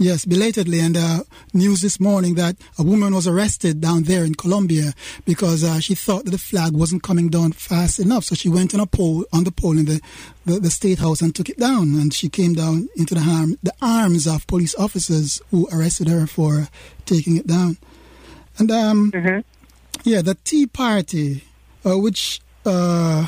Yes, 0.00 0.24
belatedly, 0.24 0.78
and 0.78 0.96
uh, 0.96 1.24
news 1.52 1.80
this 1.80 1.98
morning 1.98 2.36
that 2.36 2.56
a 2.78 2.84
woman 2.84 3.12
was 3.16 3.26
arrested 3.26 3.80
down 3.80 4.04
there 4.04 4.22
in 4.22 4.36
Columbia 4.36 4.92
because 5.24 5.64
uh, 5.64 5.80
she 5.80 5.96
thought 5.96 6.24
that 6.24 6.30
the 6.30 6.38
flag 6.38 6.72
wasn't 6.72 7.02
coming 7.02 7.28
down 7.28 7.50
fast 7.50 7.98
enough. 7.98 8.22
So 8.22 8.36
she 8.36 8.48
went 8.48 8.72
on 8.74 8.80
a 8.80 8.86
pole 8.86 9.24
on 9.32 9.42
the 9.42 9.50
pole 9.50 9.76
in 9.76 9.86
the, 9.86 10.00
the, 10.46 10.60
the 10.60 10.70
state 10.70 11.00
house 11.00 11.20
and 11.20 11.34
took 11.34 11.48
it 11.48 11.58
down, 11.58 11.96
and 11.96 12.14
she 12.14 12.28
came 12.28 12.54
down 12.54 12.88
into 12.94 13.16
the 13.16 13.22
arm 13.28 13.58
the 13.60 13.74
arms 13.82 14.28
of 14.28 14.46
police 14.46 14.76
officers 14.76 15.42
who 15.50 15.68
arrested 15.72 16.06
her 16.06 16.28
for 16.28 16.68
taking 17.04 17.36
it 17.36 17.48
down. 17.48 17.76
And 18.56 18.70
um, 18.70 19.10
mm-hmm. 19.10 19.40
yeah, 20.04 20.22
the 20.22 20.36
Tea 20.44 20.66
Party, 20.66 21.42
uh, 21.84 21.98
which 21.98 22.40
uh, 22.64 23.26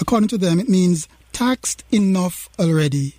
according 0.00 0.28
to 0.30 0.38
them 0.38 0.58
it 0.58 0.68
means 0.68 1.06
taxed 1.32 1.84
enough 1.92 2.48
already 2.58 3.14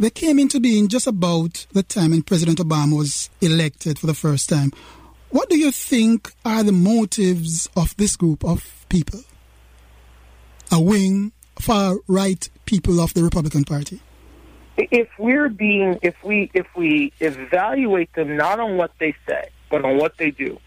they 0.00 0.10
came 0.10 0.38
into 0.38 0.58
being 0.60 0.88
just 0.88 1.06
about 1.06 1.66
the 1.72 1.82
time 1.82 2.12
when 2.12 2.22
President 2.22 2.58
Obama 2.58 2.96
was 2.96 3.28
elected 3.42 3.98
for 3.98 4.06
the 4.06 4.14
first 4.14 4.48
time. 4.48 4.72
What 5.28 5.50
do 5.50 5.58
you 5.58 5.70
think 5.70 6.32
are 6.44 6.62
the 6.62 6.72
motives 6.72 7.68
of 7.76 7.94
this 7.98 8.16
group 8.16 8.42
of 8.42 8.86
people? 8.88 9.20
A 10.72 10.80
wing, 10.80 11.32
far 11.60 11.96
right 12.08 12.48
people 12.64 12.98
of 12.98 13.12
the 13.12 13.22
Republican 13.22 13.64
Party? 13.64 14.00
If 14.78 15.08
we're 15.18 15.50
being, 15.50 15.98
if 16.00 16.14
we, 16.24 16.50
if 16.54 16.66
we 16.74 17.12
evaluate 17.20 18.12
them 18.14 18.38
not 18.38 18.58
on 18.58 18.78
what 18.78 18.92
they 18.98 19.14
say, 19.28 19.50
but 19.70 19.84
on 19.84 19.98
what 19.98 20.16
they 20.16 20.30
do, 20.30 20.58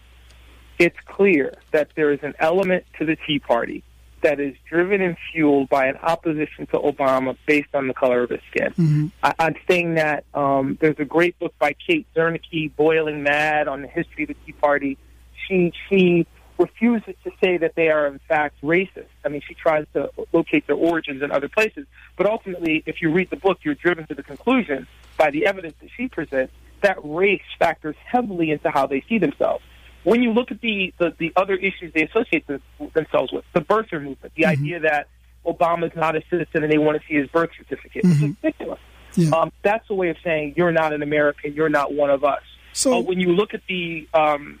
it's 0.78 0.98
clear 1.06 1.54
that 1.72 1.88
there 1.96 2.12
is 2.12 2.20
an 2.22 2.34
element 2.38 2.84
to 2.98 3.04
the 3.04 3.16
Tea 3.26 3.40
Party 3.40 3.82
that 4.24 4.40
is 4.40 4.56
driven 4.68 5.00
and 5.00 5.16
fueled 5.30 5.68
by 5.68 5.86
an 5.86 5.96
opposition 5.98 6.66
to 6.66 6.78
Obama 6.78 7.36
based 7.46 7.74
on 7.74 7.86
the 7.86 7.94
color 7.94 8.22
of 8.22 8.30
his 8.30 8.40
skin. 8.50 8.70
Mm-hmm. 8.70 9.06
I, 9.22 9.34
I'm 9.38 9.54
saying 9.68 9.94
that 9.94 10.24
um, 10.34 10.76
there's 10.80 10.98
a 10.98 11.04
great 11.04 11.38
book 11.38 11.54
by 11.58 11.74
Kate 11.74 12.06
Zernike, 12.16 12.74
Boiling 12.74 13.22
Mad, 13.22 13.68
on 13.68 13.82
the 13.82 13.88
history 13.88 14.24
of 14.24 14.28
the 14.28 14.36
Tea 14.46 14.52
Party. 14.52 14.98
She 15.46 15.72
she 15.88 16.26
refuses 16.58 17.14
to 17.24 17.30
say 17.42 17.58
that 17.58 17.74
they 17.74 17.90
are 17.90 18.06
in 18.06 18.18
fact 18.26 18.60
racist. 18.62 19.08
I 19.24 19.28
mean, 19.28 19.42
she 19.46 19.54
tries 19.54 19.86
to 19.92 20.10
locate 20.32 20.66
their 20.66 20.76
origins 20.76 21.22
in 21.22 21.30
other 21.30 21.48
places, 21.48 21.86
but 22.16 22.26
ultimately, 22.26 22.82
if 22.86 23.02
you 23.02 23.12
read 23.12 23.28
the 23.30 23.36
book, 23.36 23.58
you're 23.62 23.74
driven 23.74 24.06
to 24.06 24.14
the 24.14 24.22
conclusion 24.22 24.86
by 25.18 25.30
the 25.30 25.46
evidence 25.46 25.74
that 25.80 25.90
she 25.96 26.08
presents 26.08 26.52
that 26.80 26.98
race 27.02 27.42
factors 27.58 27.96
heavily 28.04 28.50
into 28.50 28.70
how 28.70 28.86
they 28.86 29.02
see 29.08 29.18
themselves 29.18 29.64
when 30.04 30.22
you 30.22 30.32
look 30.32 30.50
at 30.50 30.60
the, 30.60 30.92
the, 30.98 31.14
the 31.18 31.32
other 31.34 31.54
issues 31.54 31.92
they 31.92 32.04
associate 32.04 32.46
them, 32.46 32.62
themselves 32.92 33.32
with, 33.32 33.44
the 33.52 33.60
birther 33.60 33.94
movement, 33.94 34.32
the 34.34 34.42
mm-hmm. 34.42 34.50
idea 34.50 34.80
that 34.80 35.08
Obama's 35.44 35.96
not 35.96 36.16
a 36.16 36.22
citizen 36.30 36.62
and 36.62 36.70
they 36.70 36.78
want 36.78 37.00
to 37.00 37.08
see 37.08 37.14
his 37.14 37.28
birth 37.28 37.50
certificate, 37.56 38.04
mm-hmm. 38.04 38.24
is 38.24 38.36
ridiculous. 38.42 38.80
Yeah. 39.16 39.30
Um, 39.30 39.52
that's 39.62 39.88
a 39.90 39.94
way 39.94 40.10
of 40.10 40.16
saying 40.24 40.54
you're 40.56 40.72
not 40.72 40.92
an 40.92 41.02
American, 41.02 41.54
you're 41.54 41.68
not 41.68 41.92
one 41.92 42.10
of 42.10 42.24
us. 42.24 42.42
So 42.72 42.98
uh, 42.98 43.00
when 43.00 43.20
you 43.20 43.32
look 43.32 43.54
at 43.54 43.62
the 43.68 44.08
um, 44.12 44.60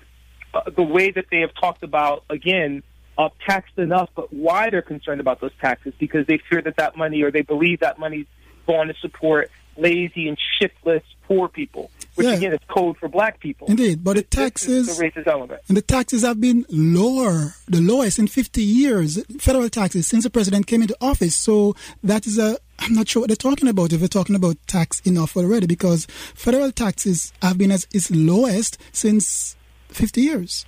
uh, 0.52 0.70
the 0.70 0.82
way 0.82 1.10
that 1.10 1.26
they 1.30 1.40
have 1.40 1.52
talked 1.54 1.82
about 1.82 2.24
again 2.30 2.82
uh, 3.18 3.30
taxed 3.46 3.78
enough, 3.78 4.10
but 4.14 4.32
why 4.32 4.70
they're 4.70 4.82
concerned 4.82 5.20
about 5.20 5.40
those 5.40 5.50
taxes 5.60 5.92
because 5.98 6.26
they 6.26 6.38
fear 6.48 6.62
that 6.62 6.76
that 6.76 6.96
money 6.96 7.22
or 7.22 7.30
they 7.30 7.42
believe 7.42 7.80
that 7.80 7.98
money's 7.98 8.26
going 8.66 8.88
to 8.88 8.94
support 9.00 9.50
lazy 9.76 10.28
and 10.28 10.38
shiftless 10.60 11.02
poor 11.26 11.48
people 11.48 11.90
which 12.16 12.26
Yeah. 12.28 12.34
again 12.34 12.52
is 12.52 12.60
code 12.68 12.96
for 12.98 13.08
black 13.08 13.40
people. 13.40 13.66
Indeed, 13.68 14.04
but 14.04 14.14
the 14.14 14.22
taxes 14.22 14.98
the 14.98 15.04
racist 15.04 15.26
element. 15.26 15.60
and 15.68 15.76
the 15.76 15.82
taxes 15.82 16.22
have 16.22 16.40
been 16.40 16.64
lower, 16.68 17.54
the 17.66 17.80
lowest 17.80 18.20
in 18.20 18.28
50 18.28 18.62
years, 18.62 19.20
federal 19.40 19.68
taxes 19.68 20.06
since 20.06 20.22
the 20.22 20.30
president 20.30 20.68
came 20.68 20.80
into 20.82 20.96
office. 21.00 21.34
So 21.34 21.74
that 22.04 22.26
is 22.28 22.38
a 22.38 22.56
I'm 22.78 22.94
not 22.94 23.08
sure 23.08 23.20
what 23.22 23.28
they're 23.30 23.36
talking 23.36 23.68
about 23.68 23.92
if 23.92 23.98
they're 24.00 24.08
talking 24.08 24.36
about 24.36 24.56
tax 24.68 25.00
enough 25.04 25.36
already 25.36 25.66
because 25.66 26.06
federal 26.34 26.70
taxes 26.70 27.32
have 27.42 27.58
been 27.58 27.72
as 27.72 27.86
its 27.92 28.10
lowest 28.12 28.78
since 28.92 29.56
50 29.88 30.20
years. 30.20 30.66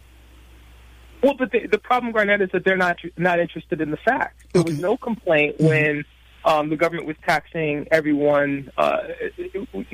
Well, 1.23 1.35
but 1.38 1.51
the, 1.51 1.66
the 1.66 1.79
problem, 1.79 2.12
Garnett, 2.12 2.40
is 2.42 2.51
that 2.53 2.64
they're 2.64 2.77
not 2.77 2.99
not 3.16 3.40
interested 3.40 3.81
in 3.81 3.90
the 3.90 3.97
facts. 3.99 4.45
There 4.53 4.62
was 4.62 4.79
no 4.81 4.97
complaint 4.97 5.59
Mhm. 5.59 5.69
when 5.69 6.05
um, 6.47 6.71
the 6.71 6.77
government 6.77 7.07
was 7.07 7.17
taxing 7.27 7.87
everyone 7.91 8.71
uh, 8.79 8.99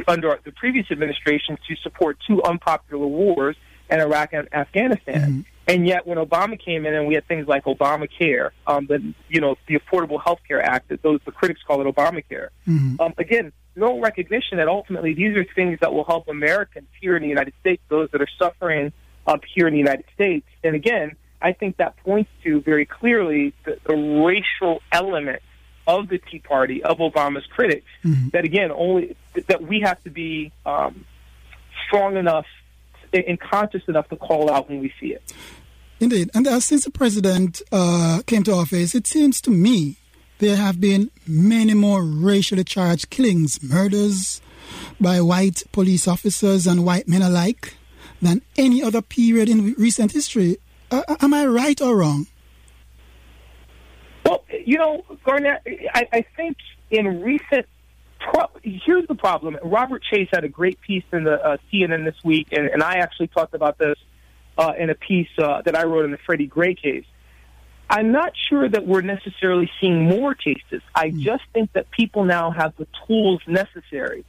under 0.07 0.39
the 0.45 0.53
previous 0.53 0.87
administration 0.91 1.57
to 1.67 1.75
support 1.77 2.19
two 2.27 2.43
unpopular 2.43 3.07
wars 3.07 3.57
in 3.91 4.01
Iraq 4.01 4.35
and 4.35 4.49
Afghanistan. 4.55 5.33
Mhm. 5.33 5.45
And 5.69 5.87
yet, 5.87 6.07
when 6.07 6.19
Obama 6.19 6.59
came 6.63 6.87
in, 6.87 6.95
and 6.95 7.07
we 7.07 7.15
had 7.15 7.27
things 7.27 7.47
like 7.47 7.65
Obamacare, 7.65 8.51
um, 8.67 8.87
the 8.87 9.15
you 9.29 9.41
know 9.41 9.57
the 9.67 9.79
Affordable 9.79 10.23
Health 10.23 10.41
Care 10.47 10.63
Act, 10.63 10.89
that 10.89 11.03
those 11.03 11.21
the 11.25 11.33
critics 11.33 11.61
call 11.67 11.81
it 11.81 11.95
Obamacare. 11.95 12.49
Mhm. 12.69 13.01
Um, 13.01 13.15
again, 13.17 13.53
no 13.75 14.01
recognition 14.01 14.59
that 14.59 14.69
ultimately 14.69 15.15
these 15.15 15.37
are 15.37 15.45
things 15.55 15.79
that 15.81 15.95
will 15.95 16.05
help 16.05 16.29
Americans 16.29 16.89
here 17.01 17.17
in 17.17 17.23
the 17.23 17.29
United 17.29 17.55
States, 17.61 17.83
those 17.89 18.11
that 18.11 18.21
are 18.21 18.29
suffering 18.39 18.93
up 19.27 19.43
here 19.55 19.67
in 19.69 19.73
the 19.73 19.79
United 19.79 20.05
States. 20.13 20.47
And 20.65 20.75
again, 20.75 21.17
I 21.41 21.53
think 21.53 21.77
that 21.79 21.97
points 21.99 22.31
to 22.45 22.61
very 22.61 22.85
clearly 22.85 23.55
the, 23.65 23.79
the 23.87 23.95
racial 23.95 24.83
element 24.91 25.43
of 25.87 26.09
the 26.09 26.19
Tea 26.19 26.39
Party, 26.39 26.83
of 26.83 26.99
Obama's 26.99 27.47
critics. 27.47 27.87
Mhm. 28.05 28.31
That 28.33 28.45
again, 28.45 28.71
only 28.71 29.17
that 29.47 29.63
we 29.63 29.81
have 29.81 30.03
to 30.05 30.11
be 30.11 30.53
um, 30.65 31.05
strong 31.87 32.17
enough 32.17 32.47
and 33.13 33.39
conscious 33.39 33.83
enough 33.89 34.09
to 34.09 34.17
call 34.17 34.51
out 34.51 34.69
when 34.69 34.81
we 34.81 34.93
see 34.99 35.13
it. 35.13 35.33
Indeed. 36.01 36.31
And 36.35 36.47
uh, 36.47 36.61
since 36.61 36.85
the 36.85 36.91
president 36.91 37.63
uh, 37.71 38.23
came 38.27 38.43
to 38.45 38.53
office, 38.53 38.95
it 38.95 39.07
seems 39.07 39.41
to 39.43 39.51
me 39.51 39.97
there 40.39 40.57
have 40.57 40.81
been 40.81 41.11
many 41.27 41.75
more 41.75 42.03
racially 42.03 42.65
charged 42.65 43.11
killings, 43.11 43.63
murders 43.63 44.41
by 45.01 45.21
white 45.21 45.63
police 45.73 46.09
officers 46.09 46.67
and 46.67 46.85
white 46.85 47.07
men 47.07 47.23
alike 47.23 47.75
than 48.21 48.43
any 48.57 48.83
other 48.83 49.03
period 49.03 49.49
in 49.49 49.75
recent 49.75 50.13
history. 50.13 50.57
Uh, 50.91 51.03
am 51.21 51.35
I 51.35 51.47
right 51.47 51.81
or 51.81 51.97
wrong? 51.97 52.27
You 54.65 54.79
know, 54.79 55.05
Garnett, 55.25 55.63
I, 55.95 56.09
I 56.13 56.25
think 56.37 56.57
in 56.91 57.23
recent. 57.23 57.67
Pro- 58.21 58.51
here's 58.63 59.09
the 59.09 59.17
problem. 59.17 59.59
Robert 59.65 60.01
Chase 60.05 60.29
had 60.33 60.45
a 60.45 60.49
great 60.49 60.81
piece 60.81 61.03
in 61.13 61.25
the 61.25 61.45
uh, 61.45 61.57
CNN 61.73 62.05
this 62.05 62.15
week, 62.23 62.49
and, 62.53 62.67
and 62.67 62.81
I 62.81 62.99
actually 62.99 63.27
talked 63.27 63.53
about 63.53 63.79
this 63.79 63.97
uh, 64.57 64.75
in 64.79 64.91
a 64.91 64.95
piece 64.95 65.29
uh, 65.39 65.63
that 65.63 65.77
I 65.77 65.83
wrote 65.85 66.05
in 66.05 66.13
the 66.13 66.19
Freddie 66.19 66.47
Gray 66.47 66.77
case. 66.77 67.05
I'm 67.91 68.13
not 68.13 68.33
sure 68.49 68.69
that 68.69 68.87
we're 68.87 69.03
necessarily 69.03 69.71
seeing 69.81 70.05
more 70.05 70.35
cases. 70.35 70.83
I 70.95 71.11
just 71.11 71.43
think 71.53 71.73
that 71.73 71.91
people 71.91 72.25
now 72.25 72.51
have 72.51 72.75
the 72.77 72.87
tools 73.07 73.43
necessary 73.47 74.25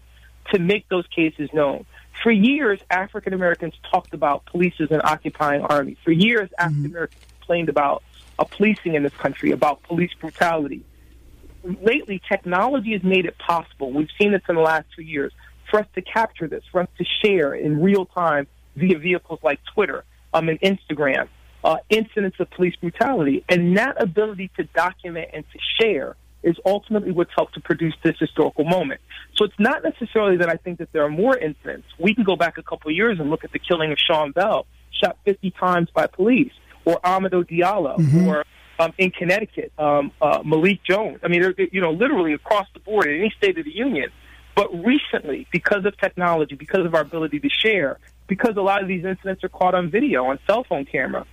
to 0.51 0.59
make 0.59 0.89
those 0.89 1.05
cases 1.07 1.49
known. 1.53 1.85
For 2.21 2.31
years, 2.31 2.79
African 2.89 3.33
Americans 3.33 3.73
talked 3.89 4.13
about 4.13 4.45
police 4.45 4.73
as 4.79 4.91
an 4.91 5.01
occupying 5.03 5.61
army. 5.61 5.97
For 6.03 6.11
years, 6.11 6.49
African 6.57 6.85
Americans 6.87 7.21
complained 7.39 7.69
about 7.69 8.03
a 8.39 8.45
policing 8.45 8.95
in 8.95 9.03
this 9.03 9.13
country, 9.13 9.51
about 9.51 9.83
police 9.83 10.13
brutality. 10.19 10.83
Lately, 11.63 12.21
technology 12.27 12.93
has 12.93 13.03
made 13.03 13.25
it 13.25 13.37
possible. 13.37 13.91
We've 13.91 14.09
seen 14.19 14.31
this 14.31 14.41
in 14.49 14.55
the 14.55 14.61
last 14.61 14.87
two 14.95 15.03
years 15.03 15.31
for 15.69 15.79
us 15.79 15.87
to 15.95 16.01
capture 16.01 16.47
this, 16.47 16.63
for 16.71 16.81
us 16.81 16.89
to 16.97 17.05
share 17.23 17.53
in 17.53 17.81
real 17.81 18.05
time 18.05 18.47
via 18.75 18.97
vehicles 18.97 19.39
like 19.43 19.59
Twitter 19.73 20.03
um, 20.33 20.49
and 20.49 20.59
Instagram 20.61 21.27
uh, 21.63 21.77
incidents 21.89 22.37
of 22.39 22.49
police 22.51 22.75
brutality. 22.75 23.43
And 23.49 23.77
that 23.77 24.01
ability 24.01 24.51
to 24.57 24.63
document 24.63 25.29
and 25.33 25.45
to 25.51 25.59
share 25.79 26.15
is 26.43 26.57
ultimately 26.65 27.11
what's 27.11 27.31
helped 27.35 27.53
to 27.53 27.61
produce 27.61 27.93
this 28.03 28.15
historical 28.19 28.65
moment. 28.65 28.99
So 29.35 29.45
it's 29.45 29.59
not 29.59 29.81
necessarily 29.83 30.37
that 30.37 30.49
I 30.49 30.57
think 30.57 30.79
that 30.79 30.91
there 30.91 31.03
are 31.03 31.09
more 31.09 31.37
incidents. 31.37 31.87
We 31.97 32.13
can 32.13 32.25
go 32.25 32.35
back 32.35 32.57
a 32.57 32.63
couple 32.63 32.91
of 32.91 32.95
years 32.95 33.19
and 33.19 33.29
look 33.29 33.45
at 33.45 33.53
the 33.53 33.59
killing 33.59 33.93
of 33.93 33.97
Sean 33.97 34.31
Bell, 34.31 34.65
shot 34.91 35.17
50 35.23 35.51
times 35.51 35.89
by 35.93 36.07
police, 36.07 36.51
or 36.85 36.99
Amadou 37.01 37.43
Diallo, 37.49 37.97
Mhm. 37.97 38.27
or 38.27 38.45
um, 38.79 38.91
in 38.97 39.11
Connecticut, 39.11 39.71
um, 39.77 40.11
uh, 40.21 40.41
Malik 40.43 40.79
Jones. 40.83 41.19
I 41.23 41.27
mean, 41.27 41.41
they're, 41.41 41.53
they're, 41.53 41.67
you 41.71 41.79
know, 41.79 41.91
literally 41.91 42.33
across 42.33 42.67
the 42.73 42.79
board 42.79 43.05
in 43.07 43.19
any 43.19 43.33
state 43.37 43.57
of 43.57 43.65
the 43.65 43.75
union. 43.75 44.09
But 44.55 44.73
recently, 44.83 45.47
because 45.51 45.85
of 45.85 45.97
technology, 45.97 46.55
because 46.55 46.85
of 46.85 46.93
our 46.95 47.01
ability 47.01 47.39
to 47.39 47.49
share, 47.49 47.99
because 48.27 48.57
a 48.57 48.61
lot 48.61 48.81
of 48.81 48.87
these 48.87 49.05
incidents 49.05 49.43
are 49.43 49.49
caught 49.49 49.75
on 49.75 49.89
video, 49.89 50.25
on 50.25 50.39
cell 50.47 50.63
phone 50.63 50.85
camera. 50.85 51.25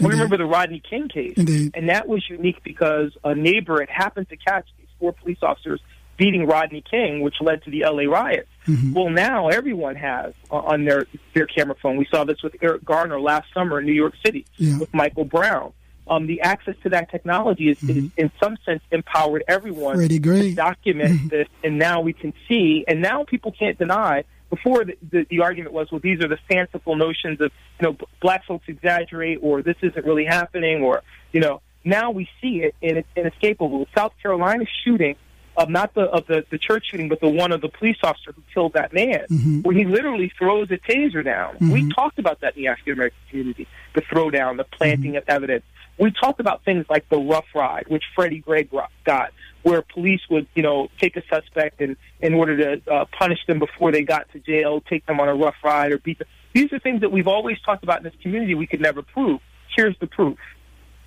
We 0.00 0.08
remember 0.08 0.36
the 0.36 0.44
Rodney 0.46 0.82
King 0.88 1.08
case. 1.08 1.34
Indeed. 1.36 1.70
And 1.74 1.88
that 1.88 2.08
was 2.08 2.28
unique 2.28 2.62
because 2.64 3.12
a 3.22 3.34
neighbor 3.34 3.78
had 3.78 3.88
happened 3.88 4.28
to 4.30 4.36
catch 4.36 4.66
these 4.78 4.88
four 4.98 5.12
police 5.12 5.38
officers 5.42 5.80
beating 6.16 6.46
Rodney 6.46 6.82
King, 6.88 7.20
which 7.20 7.40
led 7.40 7.62
to 7.64 7.70
the 7.70 7.84
LA 7.84 8.04
riots. 8.04 8.48
Mhm. 8.66 8.92
Well, 8.94 9.10
now 9.10 9.48
everyone 9.48 9.96
has 9.96 10.32
on 10.50 10.84
their 10.84 11.06
their 11.34 11.46
camera 11.46 11.76
phone. 11.80 11.96
We 11.96 12.06
saw 12.06 12.24
this 12.24 12.42
with 12.42 12.56
Eric 12.62 12.84
Garner 12.84 13.20
last 13.20 13.52
summer 13.52 13.78
in 13.80 13.86
New 13.86 13.92
York 13.92 14.14
City 14.24 14.46
Yeah. 14.56 14.78
with 14.78 14.92
Michael 14.94 15.24
Brown. 15.24 15.72
Um, 16.06 16.26
the 16.26 16.42
access 16.42 16.74
to 16.82 16.90
that 16.90 17.10
technology 17.10 17.70
is, 17.70 17.82
is, 17.82 18.10
in 18.18 18.30
some 18.42 18.58
sense, 18.66 18.82
empowered 18.90 19.42
everyone 19.48 19.96
to 20.06 20.54
document 20.54 21.30
this, 21.30 21.48
and 21.62 21.78
now 21.78 22.02
we 22.02 22.12
can 22.12 22.34
see, 22.46 22.84
and 22.86 23.00
now 23.00 23.24
people 23.24 23.52
can't 23.52 23.78
deny. 23.78 24.24
Before 24.50 24.84
the, 24.84 24.96
the, 25.10 25.26
the 25.30 25.40
argument 25.40 25.72
was, 25.72 25.90
well, 25.90 26.00
these 26.00 26.20
are 26.20 26.28
the 26.28 26.38
fanciful 26.46 26.94
notions 26.96 27.40
of, 27.40 27.50
you 27.80 27.86
know, 27.88 27.96
black 28.20 28.44
folks 28.44 28.66
exaggerate, 28.68 29.38
or 29.40 29.62
this 29.62 29.76
isn't 29.82 30.04
really 30.04 30.26
happening, 30.26 30.82
or, 30.82 31.02
you 31.32 31.40
know, 31.40 31.62
now 31.84 32.10
we 32.10 32.28
see 32.40 32.60
it, 32.62 32.74
and 32.82 32.98
it's 32.98 33.08
inescapable. 33.16 33.88
South 33.96 34.12
Carolina 34.22 34.64
shooting, 34.84 35.16
of 35.56 35.68
not 35.70 35.94
the 35.94 36.02
of 36.02 36.26
the, 36.26 36.44
the 36.50 36.58
church 36.58 36.86
shooting, 36.90 37.08
but 37.08 37.20
the 37.20 37.28
one 37.28 37.52
of 37.52 37.60
the 37.60 37.68
police 37.68 37.96
officer 38.02 38.32
who 38.32 38.42
killed 38.52 38.72
that 38.74 38.92
man, 38.92 39.26
Mhm. 39.30 39.64
where 39.64 39.74
he 39.76 39.84
literally 39.84 40.32
throws 40.38 40.70
a 40.70 40.78
taser 40.78 41.24
down. 41.24 41.56
We 41.60 41.82
Mhm. 41.82 41.94
talked 41.94 42.18
about 42.18 42.40
that 42.40 42.56
in 42.56 42.62
the 42.62 42.68
African 42.68 42.94
American 42.94 43.18
community, 43.30 43.66
the 43.94 44.02
throwdown, 44.02 44.56
the 44.56 44.64
planting 44.64 45.16
of 45.16 45.24
evidence. 45.28 45.64
We 45.96 46.10
talked 46.10 46.40
about 46.40 46.64
things 46.64 46.86
like 46.90 47.08
the 47.08 47.18
rough 47.18 47.46
ride, 47.54 47.84
which 47.86 48.02
Freddie 48.16 48.40
Gray 48.40 48.68
got, 49.04 49.32
where 49.62 49.80
police 49.82 50.20
would, 50.28 50.48
you 50.56 50.62
know, 50.62 50.88
take 51.00 51.16
a 51.16 51.22
suspect 51.28 51.80
and 51.80 51.96
in 52.20 52.34
order 52.34 52.56
to 52.76 52.92
uh, 52.92 53.04
punish 53.16 53.38
them 53.46 53.60
before 53.60 53.92
they 53.92 54.02
got 54.02 54.28
to 54.32 54.40
jail, 54.40 54.80
take 54.80 55.06
them 55.06 55.20
on 55.20 55.28
a 55.28 55.34
rough 55.34 55.54
ride 55.62 55.92
or 55.92 55.98
beat 55.98 56.18
them. 56.18 56.26
These 56.52 56.72
are 56.72 56.80
things 56.80 57.00
that 57.02 57.12
we've 57.12 57.28
always 57.28 57.60
talked 57.60 57.84
about 57.84 57.98
in 57.98 58.04
this 58.04 58.14
community. 58.22 58.54
We 58.56 58.66
could 58.66 58.80
never 58.80 59.02
prove. 59.02 59.40
Here's 59.76 59.96
the 60.00 60.06
proof. 60.08 60.38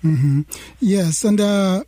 hmm 0.00 0.42
Yes, 0.80 1.24
and 1.24 1.40
uh, 1.40 1.84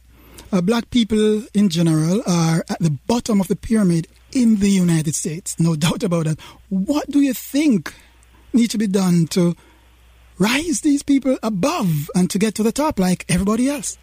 uh, 0.53 0.61
black 0.61 0.91
people 0.91 1.43
in 1.55 1.69
general 1.69 2.23
are 2.27 2.65
at 2.69 2.79
the 2.81 2.91
bottom 2.91 3.41
of 3.41 3.49
the 3.49 3.57
pyramid 3.57 4.09
in 4.33 4.57
the 4.57 4.71
United 4.71 5.15
States, 5.15 5.59
no 5.59 5.77
doubt 5.87 6.03
about 6.03 6.27
that. 6.27 6.39
What 6.69 7.11
do 7.11 7.21
you 7.21 7.35
think 7.35 7.95
needs 8.53 8.71
to 8.71 8.79
be 8.79 8.87
done 8.87 9.27
to 9.29 9.57
rise 10.39 10.81
these 10.81 11.03
people 11.03 11.39
above 11.43 12.11
and 12.15 12.31
to 12.31 12.39
get 12.39 12.55
to 12.57 12.63
the 12.63 12.73
top 12.73 12.99
like 12.99 13.25
everybody 13.29 13.69
else? 13.69 13.99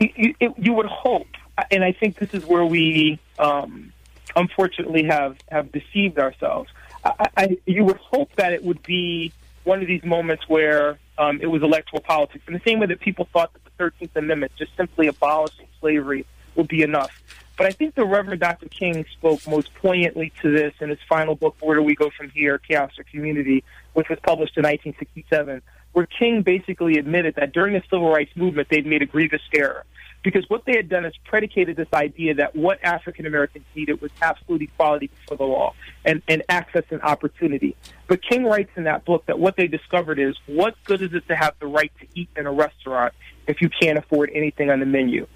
You, 0.00 0.34
you, 0.58 0.72
would 0.72 0.86
hope, 0.86 1.28
and 1.70 1.84
I 1.84 1.92
think 1.92 2.18
this 2.18 2.34
is 2.34 2.44
where 2.44 2.66
we 2.66 3.18
um, 3.38 3.92
unfortunately 4.34 5.04
have, 5.04 5.36
have 5.50 5.70
deceived 5.70 6.18
ourselves. 6.18 6.68
I, 7.04 7.28
I, 7.36 7.58
you 7.64 7.84
would 7.84 7.96
hope 7.96 8.34
that 8.36 8.52
it 8.52 8.64
would 8.64 8.82
be 8.82 9.32
one 9.62 9.80
of 9.80 9.86
these 9.86 10.04
moments 10.04 10.48
where 10.48 10.98
um, 11.18 11.40
it 11.40 11.46
was 11.46 11.62
electoral 11.62 12.02
politics, 12.02 12.44
in 12.46 12.54
the 12.54 12.62
same 12.66 12.80
way 12.80 12.86
that 12.86 13.00
people 13.00 13.28
thought 13.32 13.52
that 13.52 13.64
the 13.64 14.06
13th 14.06 14.16
Amendment, 14.16 14.52
just 14.56 14.76
simply 14.76 15.06
abolishing 15.06 15.66
slavery, 15.80 16.26
would 16.56 16.68
be 16.68 16.82
enough. 16.82 17.22
But 17.56 17.66
I 17.66 17.70
think 17.70 17.94
the 17.94 18.04
Reverend 18.04 18.40
Dr. 18.40 18.68
King 18.68 19.04
spoke 19.12 19.46
most 19.46 19.72
poignantly 19.74 20.32
to 20.42 20.50
this 20.50 20.74
in 20.80 20.88
his 20.88 20.98
final 21.08 21.36
book, 21.36 21.56
Where 21.60 21.76
Do 21.76 21.82
We 21.82 21.94
Go 21.94 22.10
From 22.10 22.30
Here? 22.30 22.58
Chaos 22.58 22.90
or 22.98 23.04
Community, 23.04 23.62
which 23.92 24.08
was 24.08 24.18
published 24.24 24.56
in 24.56 24.64
1967, 24.64 25.62
where 25.92 26.06
King 26.06 26.42
basically 26.42 26.98
admitted 26.98 27.36
that 27.36 27.52
during 27.52 27.74
the 27.74 27.82
civil 27.88 28.10
rights 28.10 28.34
movement, 28.34 28.68
they'd 28.70 28.86
made 28.86 29.02
a 29.02 29.06
grievous 29.06 29.42
error. 29.54 29.84
Because 30.24 30.48
what 30.48 30.64
they 30.64 30.74
had 30.74 30.88
done 30.88 31.04
is 31.04 31.12
predicated 31.24 31.76
this 31.76 31.92
idea 31.92 32.34
that 32.34 32.56
what 32.56 32.82
African 32.82 33.26
Americans 33.26 33.66
needed 33.76 34.00
was 34.00 34.10
absolute 34.22 34.62
equality 34.62 35.08
before 35.08 35.36
the 35.36 35.44
law 35.44 35.74
and, 36.04 36.22
and 36.26 36.42
access 36.48 36.84
and 36.90 37.02
opportunity. 37.02 37.76
But 38.08 38.22
King 38.22 38.44
writes 38.44 38.70
in 38.74 38.84
that 38.84 39.04
book 39.04 39.26
that 39.26 39.38
what 39.38 39.56
they 39.56 39.68
discovered 39.68 40.18
is 40.18 40.34
what 40.46 40.74
good 40.84 41.02
is 41.02 41.12
it 41.12 41.28
to 41.28 41.36
have 41.36 41.54
the 41.60 41.66
right 41.66 41.92
to 42.00 42.06
eat 42.14 42.30
in 42.36 42.46
a 42.46 42.52
restaurant 42.52 43.12
if 43.46 43.60
you 43.60 43.68
can't 43.68 43.98
afford 43.98 44.30
anything 44.34 44.70
on 44.70 44.80
the 44.80 44.86
menu? 44.86 45.26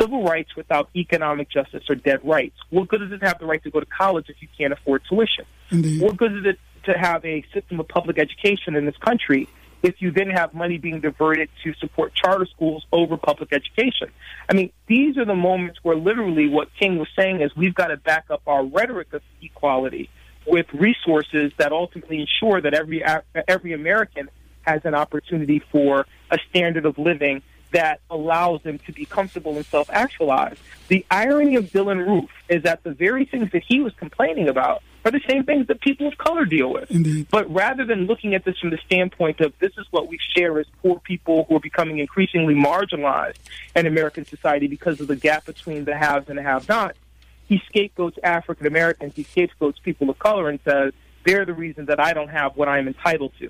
Civil 0.00 0.24
rights 0.24 0.56
without 0.56 0.88
economic 0.96 1.48
justice 1.48 1.88
are 1.88 1.94
dead 1.94 2.18
rights. 2.24 2.56
What 2.70 2.88
good 2.88 3.02
is 3.02 3.12
it 3.12 3.18
to 3.18 3.26
have 3.26 3.38
the 3.38 3.46
right 3.46 3.62
to 3.62 3.70
go 3.70 3.78
to 3.78 3.86
college 3.86 4.26
if 4.28 4.42
you 4.42 4.48
can't 4.58 4.72
afford 4.72 5.02
tuition? 5.08 5.44
Indeed. 5.70 6.02
What 6.02 6.16
good 6.16 6.32
is 6.32 6.46
it 6.46 6.58
to 6.84 6.98
have 6.98 7.24
a 7.24 7.44
system 7.54 7.78
of 7.78 7.86
public 7.86 8.18
education 8.18 8.74
in 8.74 8.86
this 8.86 8.96
country 8.96 9.48
if 9.82 10.00
you 10.00 10.10
then 10.10 10.30
have 10.30 10.54
money 10.54 10.78
being 10.78 11.00
diverted 11.00 11.48
to 11.64 11.74
support 11.74 12.14
charter 12.14 12.46
schools 12.46 12.86
over 12.92 13.16
public 13.16 13.52
education. 13.52 14.08
I 14.48 14.54
mean, 14.54 14.72
these 14.86 15.18
are 15.18 15.24
the 15.24 15.34
moments 15.34 15.80
where 15.82 15.96
literally 15.96 16.48
what 16.48 16.68
King 16.78 16.98
was 16.98 17.08
saying 17.16 17.40
is 17.40 17.54
we've 17.56 17.74
got 17.74 17.88
to 17.88 17.96
back 17.96 18.26
up 18.30 18.42
our 18.46 18.64
rhetoric 18.64 19.12
of 19.12 19.22
equality 19.40 20.08
with 20.46 20.66
resources 20.72 21.52
that 21.58 21.72
ultimately 21.72 22.20
ensure 22.20 22.60
that 22.60 22.74
every 22.74 23.04
every 23.48 23.72
American 23.72 24.28
has 24.62 24.84
an 24.84 24.94
opportunity 24.94 25.62
for 25.70 26.06
a 26.30 26.38
standard 26.50 26.86
of 26.86 26.98
living 26.98 27.42
that 27.72 28.00
allows 28.10 28.62
them 28.62 28.78
to 28.78 28.92
be 28.92 29.04
comfortable 29.04 29.56
and 29.56 29.64
self-actualized. 29.66 30.60
The 30.88 31.04
irony 31.10 31.56
of 31.56 31.66
Dylann 31.66 32.06
Roof 32.06 32.30
is 32.48 32.62
that 32.64 32.82
the 32.84 32.92
very 32.92 33.24
things 33.24 33.50
that 33.52 33.62
he 33.66 33.80
was 33.80 33.92
complaining 33.94 34.48
about 34.48 34.82
are 35.04 35.10
the 35.10 35.20
same 35.28 35.44
things 35.44 35.66
that 35.66 35.80
people 35.80 36.06
of 36.06 36.16
color 36.18 36.44
deal 36.44 36.72
with. 36.72 36.90
Indeed. 36.90 37.26
But 37.30 37.52
rather 37.52 37.84
than 37.84 38.06
looking 38.06 38.34
at 38.34 38.44
this 38.44 38.58
from 38.58 38.70
the 38.70 38.78
standpoint 38.86 39.40
of 39.40 39.52
this 39.58 39.72
is 39.78 39.86
what 39.90 40.08
we 40.08 40.18
share 40.36 40.58
as 40.58 40.66
poor 40.82 41.00
people 41.00 41.44
who 41.48 41.56
are 41.56 41.60
becoming 41.60 41.98
increasingly 41.98 42.54
marginalized 42.54 43.36
in 43.74 43.86
American 43.86 44.24
society 44.24 44.66
because 44.66 45.00
of 45.00 45.08
the 45.08 45.16
gap 45.16 45.46
between 45.46 45.84
the 45.84 45.96
haves 45.96 46.28
and 46.28 46.38
the 46.38 46.42
have-nots, 46.42 46.98
he 47.46 47.60
scapegoats 47.66 48.18
African 48.22 48.66
Americans, 48.66 49.14
he 49.14 49.24
scapegoats 49.24 49.78
people 49.80 50.08
of 50.08 50.18
color 50.18 50.48
and 50.48 50.60
says, 50.64 50.92
they're 51.24 51.44
the 51.44 51.54
reason 51.54 51.86
that 51.86 52.00
I 52.00 52.12
don't 52.12 52.28
have 52.28 52.56
what 52.56 52.68
I'm 52.68 52.88
entitled 52.88 53.32
to. 53.38 53.48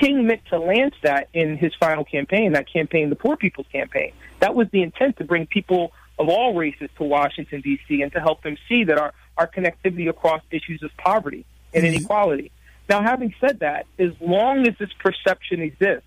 King 0.00 0.26
meant 0.26 0.44
to 0.46 0.58
lance 0.58 0.94
that 1.02 1.28
in 1.32 1.56
his 1.56 1.72
final 1.74 2.04
campaign, 2.04 2.52
that 2.52 2.70
campaign, 2.72 3.10
the 3.10 3.16
Poor 3.16 3.36
People's 3.36 3.68
Campaign. 3.70 4.12
That 4.40 4.54
was 4.54 4.68
the 4.72 4.82
intent 4.82 5.18
to 5.18 5.24
bring 5.24 5.46
people 5.46 5.92
of 6.18 6.28
all 6.28 6.54
races 6.54 6.90
to 6.96 7.04
Washington, 7.04 7.60
D.C., 7.60 8.02
and 8.02 8.12
to 8.12 8.20
help 8.20 8.42
them 8.42 8.56
see 8.68 8.84
that 8.84 8.98
our, 8.98 9.12
our 9.36 9.46
connectivity 9.46 10.08
across 10.08 10.42
issues 10.50 10.82
of 10.82 10.90
poverty 10.96 11.44
and 11.72 11.84
mm-hmm. 11.84 11.96
inequality. 11.96 12.50
Now, 12.88 13.02
having 13.02 13.34
said 13.40 13.60
that, 13.60 13.86
as 13.98 14.10
long 14.20 14.66
as 14.66 14.74
this 14.78 14.90
perception 14.98 15.60
exists, 15.60 16.06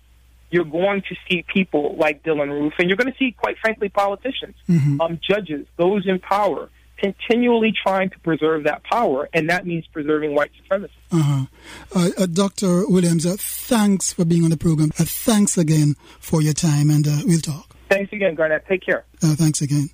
you're 0.50 0.64
going 0.64 1.02
to 1.02 1.16
see 1.28 1.44
people 1.52 1.96
like 1.98 2.22
Dylann 2.22 2.50
Roof, 2.50 2.74
and 2.78 2.88
you're 2.88 2.96
going 2.96 3.12
to 3.12 3.18
see, 3.18 3.32
quite 3.32 3.58
frankly, 3.58 3.88
politicians, 3.88 4.54
mm-hmm. 4.68 5.00
um, 5.00 5.20
judges, 5.28 5.66
those 5.76 6.06
in 6.06 6.18
power, 6.20 6.70
continually 6.96 7.72
trying 7.82 8.10
to 8.10 8.18
preserve 8.20 8.64
that 8.64 8.82
power, 8.84 9.28
and 9.32 9.50
that 9.50 9.66
means 9.66 9.86
preserving 9.88 10.34
white 10.34 10.50
supremacy. 10.56 10.94
Uh-huh. 11.12 11.46
Uh, 11.94 12.10
uh, 12.16 12.26
Dr. 12.26 12.88
Williams, 12.88 13.26
uh, 13.26 13.36
thanks 13.38 14.12
for 14.12 14.24
being 14.24 14.44
on 14.44 14.50
the 14.50 14.56
program. 14.56 14.90
Uh, 14.98 15.04
thanks 15.04 15.58
again 15.58 15.96
for 16.18 16.40
your 16.40 16.54
time, 16.54 16.90
and 16.90 17.06
uh, 17.06 17.18
we'll 17.24 17.40
talk. 17.40 17.76
Thanks 17.88 18.12
again, 18.12 18.34
Garnett. 18.34 18.66
Take 18.66 18.84
care. 18.84 19.04
Uh, 19.22 19.34
thanks 19.34 19.60
again. 19.60 19.90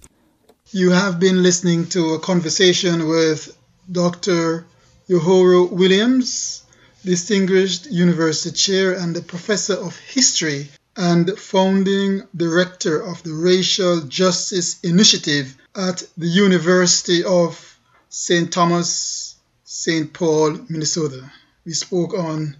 You 0.72 0.90
have 0.90 1.20
been 1.20 1.42
listening 1.42 1.86
to 1.90 2.14
a 2.14 2.18
conversation 2.18 3.06
with 3.06 3.54
Dr. 3.92 4.64
Uhuru 5.08 5.70
Williams, 5.70 6.62
Distinguished 7.04 7.86
University 7.90 8.50
Chair 8.56 8.94
and 8.94 9.26
Professor 9.28 9.74
of 9.74 9.94
History 9.96 10.70
and 10.96 11.38
founding 11.38 12.22
Director 12.34 12.98
of 12.98 13.22
the 13.22 13.34
Racial 13.34 14.00
Justice 14.00 14.80
Initiative 14.82 15.54
at 15.76 16.02
the 16.16 16.26
University 16.28 17.22
of 17.22 17.78
St. 18.08 18.50
Thomas, 18.50 19.36
St. 19.64 20.12
Paul, 20.12 20.58
Minnesota. 20.68 21.30
We 21.66 21.74
spoke 21.74 22.14
on 22.14 22.56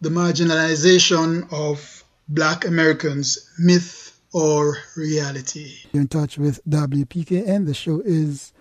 the 0.00 0.10
marginalization 0.10 1.52
of 1.52 2.04
black 2.28 2.66
Americans, 2.66 3.48
myth 3.58 4.03
or 4.34 4.78
reality. 4.96 5.72
You're 5.92 6.02
in 6.02 6.08
touch 6.08 6.36
with 6.36 6.60
WPKN. 6.68 7.66
The 7.66 7.72
show 7.72 8.02
is 8.04 8.52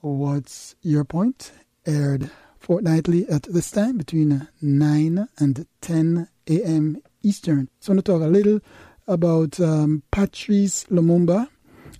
What's 0.00 0.76
Your 0.82 1.04
Point? 1.04 1.50
Aired 1.86 2.30
fortnightly 2.60 3.26
at 3.28 3.44
this 3.44 3.70
time 3.70 3.96
between 3.96 4.46
9 4.60 5.28
and 5.38 5.66
10 5.80 6.28
a.m. 6.46 7.02
Eastern. 7.22 7.68
So 7.80 7.90
I'm 7.90 7.96
going 7.96 8.02
to 8.02 8.12
talk 8.12 8.22
a 8.22 8.26
little 8.26 8.60
about 9.08 9.58
um, 9.58 10.02
Patrice 10.10 10.84
Lumumba, 10.84 11.48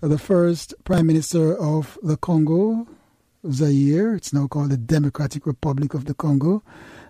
the 0.02 0.18
first 0.18 0.74
Prime 0.84 1.06
Minister 1.06 1.56
of 1.56 1.98
the 2.02 2.18
Congo, 2.18 2.86
Zaire. 3.50 4.14
It's 4.14 4.34
now 4.34 4.46
called 4.46 4.70
the 4.70 4.76
Democratic 4.76 5.46
Republic 5.46 5.94
of 5.94 6.04
the 6.04 6.14
Congo. 6.14 6.62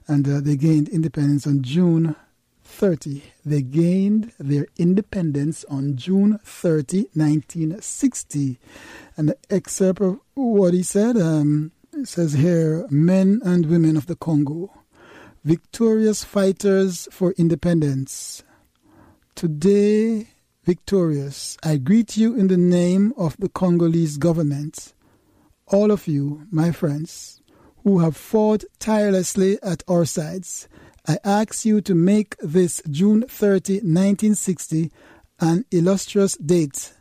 And 0.07 0.29
uh, 0.29 0.41
they 0.41 0.57
gained 0.57 0.89
independence 0.89 1.47
on 1.47 1.63
June 1.63 2.15
30. 2.73 3.23
They 3.45 3.63
gained 3.63 4.33
their 4.39 4.67
independence 4.77 5.65
on 5.69 5.97
June 5.97 6.39
30, 6.43 7.09
1960. 7.13 8.59
And 9.17 9.29
the 9.29 9.37
excerpt 9.51 10.01
of 10.01 10.19
what 10.35 10.75
he 10.75 10.83
said 10.83 11.17
um, 11.17 11.73
says 12.05 12.33
here 12.33 12.87
Men 12.91 13.41
and 13.45 13.67
women 13.67 13.97
of 13.97 14.07
the 14.07 14.17
Congo, 14.17 14.73
victorious 15.45 16.25
fighters 16.25 17.07
for 17.11 17.35
independence. 17.37 18.43
Today, 19.35 20.29
victorious, 20.65 21.57
I 21.63 21.77
greet 21.77 22.17
you 22.17 22.35
in 22.35 22.49
the 22.49 22.57
name 22.57 23.13
of 23.17 23.37
the 23.37 23.49
Congolese 23.49 24.17
government. 24.17 24.95
All 25.67 25.91
of 25.91 26.09
you, 26.09 26.47
my 26.51 26.73
friends, 26.73 27.43
who 27.85 27.99
have 27.99 28.17
fought 28.17 28.65
tirelessly 28.79 29.59
at 29.63 29.83
our 29.89 30.05
sides 30.05 30.69
I 31.07 31.19
ask 31.25 31.65
you 31.65 31.81
to 31.83 31.95
make 31.95 32.37
this 32.39 32.81
June 32.89 33.23
30, 33.23 33.75
1960, 33.75 34.93
an 35.41 35.65
illustrious 35.73 36.37
date 36.37 36.95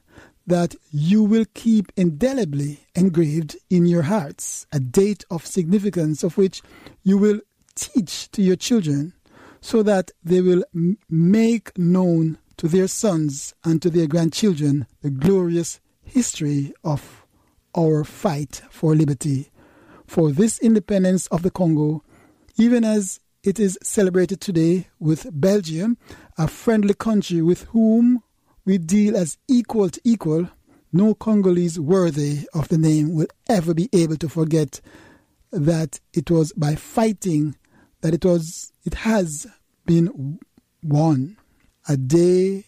that 0.47 0.75
you 0.91 1.23
will 1.23 1.45
keep 1.53 1.91
indelibly 1.95 2.79
engraved 2.95 3.55
in 3.69 3.85
your 3.85 4.01
hearts, 4.01 4.65
a 4.71 4.79
date 4.79 5.23
of 5.29 5.45
significance 5.45 6.23
of 6.23 6.35
which 6.35 6.63
you 7.03 7.17
will 7.17 7.41
teach 7.75 8.29
to 8.31 8.41
your 8.41 8.55
children 8.55 9.13
so 9.61 9.83
that 9.83 10.09
they 10.23 10.41
will 10.41 10.63
make 11.07 11.77
known 11.77 12.39
to 12.57 12.67
their 12.67 12.87
sons 12.87 13.53
and 13.63 13.81
to 13.83 13.89
their 13.91 14.07
grandchildren 14.07 14.87
the 15.01 15.11
glorious 15.11 15.79
history 16.01 16.73
of 16.83 17.25
our 17.77 18.03
fight 18.03 18.63
for 18.71 18.95
liberty. 18.95 19.51
For 20.07 20.31
this 20.31 20.59
independence 20.59 21.27
of 21.27 21.43
the 21.43 21.51
Congo, 21.51 22.03
even 22.57 22.83
as 22.83 23.20
it 23.43 23.59
is 23.59 23.77
celebrated 23.81 24.39
today 24.39 24.87
with 24.99 25.27
Belgium, 25.31 25.97
a 26.37 26.47
friendly 26.47 26.93
country 26.93 27.41
with 27.41 27.63
whom 27.65 28.21
we 28.65 28.77
deal 28.77 29.17
as 29.17 29.37
equal 29.47 29.89
to 29.89 29.99
equal. 30.03 30.49
No 30.93 31.15
Congolese 31.15 31.79
worthy 31.79 32.47
of 32.53 32.67
the 32.67 32.77
name 32.77 33.13
will 33.13 33.27
ever 33.49 33.73
be 33.73 33.89
able 33.93 34.17
to 34.17 34.29
forget 34.29 34.81
that 35.51 35.99
it 36.13 36.29
was 36.29 36.53
by 36.53 36.75
fighting 36.75 37.55
that 38.01 38.13
it 38.13 38.25
was 38.25 38.71
it 38.85 38.93
has 38.95 39.47
been 39.85 40.39
won. 40.83 41.37
A 41.87 41.97
day 41.97 42.65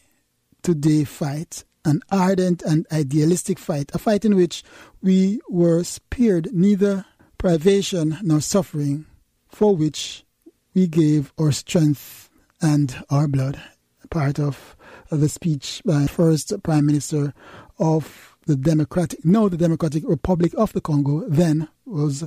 to 0.63 0.73
day 0.73 1.03
fight, 1.03 1.65
an 1.85 2.01
ardent 2.11 2.63
and 2.63 2.87
idealistic 2.91 3.59
fight, 3.59 3.91
a 3.93 3.99
fight 3.99 4.25
in 4.25 4.35
which 4.35 4.63
we 5.01 5.39
were 5.47 5.83
spared 5.83 6.51
neither 6.51 7.05
privation 7.37 8.17
nor 8.23 8.41
suffering, 8.41 9.05
for 9.49 9.75
which 9.75 10.25
we 10.73 10.87
gave 10.87 11.33
our 11.39 11.51
strength 11.51 12.29
and 12.61 13.03
our 13.09 13.27
blood. 13.27 13.61
Part 14.09 14.39
of 14.39 14.75
the 15.09 15.29
speech 15.29 15.81
by 15.85 16.07
first 16.07 16.53
Prime 16.63 16.85
Minister 16.85 17.33
of 17.79 18.35
the 18.45 18.55
Democratic, 18.55 19.23
no, 19.25 19.49
the 19.49 19.57
Democratic 19.57 20.03
Republic 20.05 20.53
of 20.57 20.73
the 20.73 20.81
Congo, 20.81 21.27
then 21.27 21.67
was 21.85 22.23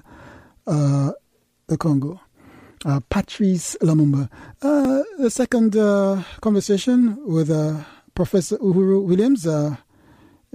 uh, 0.67 1.13
the 1.67 1.77
Congo. 1.77 2.21
Uh, 2.85 3.01
Patrice 3.09 3.77
Lumumba. 3.81 4.29
Uh, 4.63 5.03
the 5.19 5.31
second 5.31 5.77
uh, 5.77 6.23
conversation 6.41 7.19
with 7.27 7.51
uh, 7.51 7.83
Professor 8.15 8.59
Uhuru 8.59 9.03
Williams 9.03 9.47
uh, 9.47 9.77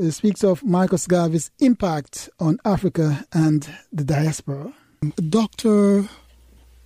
speaks 0.09 0.43
of 0.43 0.63
Marcus 0.63 1.07
Garvey's 1.07 1.51
impact 1.59 2.29
on 2.39 2.59
Africa 2.63 3.25
and 3.33 3.67
the 3.91 4.03
diaspora. 4.03 4.71
Dr. 5.29 6.07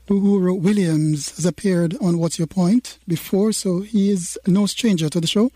Uhuru 0.07 0.59
Williams 0.59 1.35
has 1.35 1.45
appeared 1.45 1.95
on 1.99 2.19
What's 2.19 2.37
Your 2.37 2.47
Point 2.47 2.99
before, 3.07 3.51
so 3.51 3.81
he 3.81 4.11
is 4.11 4.37
no 4.45 4.67
stranger 4.67 5.09
to 5.09 5.19
the 5.19 5.25
show. 5.25 5.51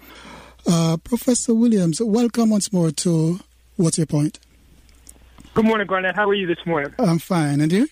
Uh, 0.68 0.97
Professor 0.97 1.54
Williams, 1.54 2.02
welcome 2.02 2.50
once 2.50 2.74
more 2.74 2.89
to 2.91 3.39
What's 3.76 4.00
Your 4.00 4.08
Point? 4.08 4.39
Good 5.54 5.66
morning, 5.66 5.86
Garnett. 5.86 6.16
How 6.16 6.28
are 6.28 6.34
you 6.34 6.47
this 6.47 6.66
morning? 6.66 6.93
I'm 6.97 7.20
fine. 7.20 7.62
And 7.62 7.72
you? 7.72 7.88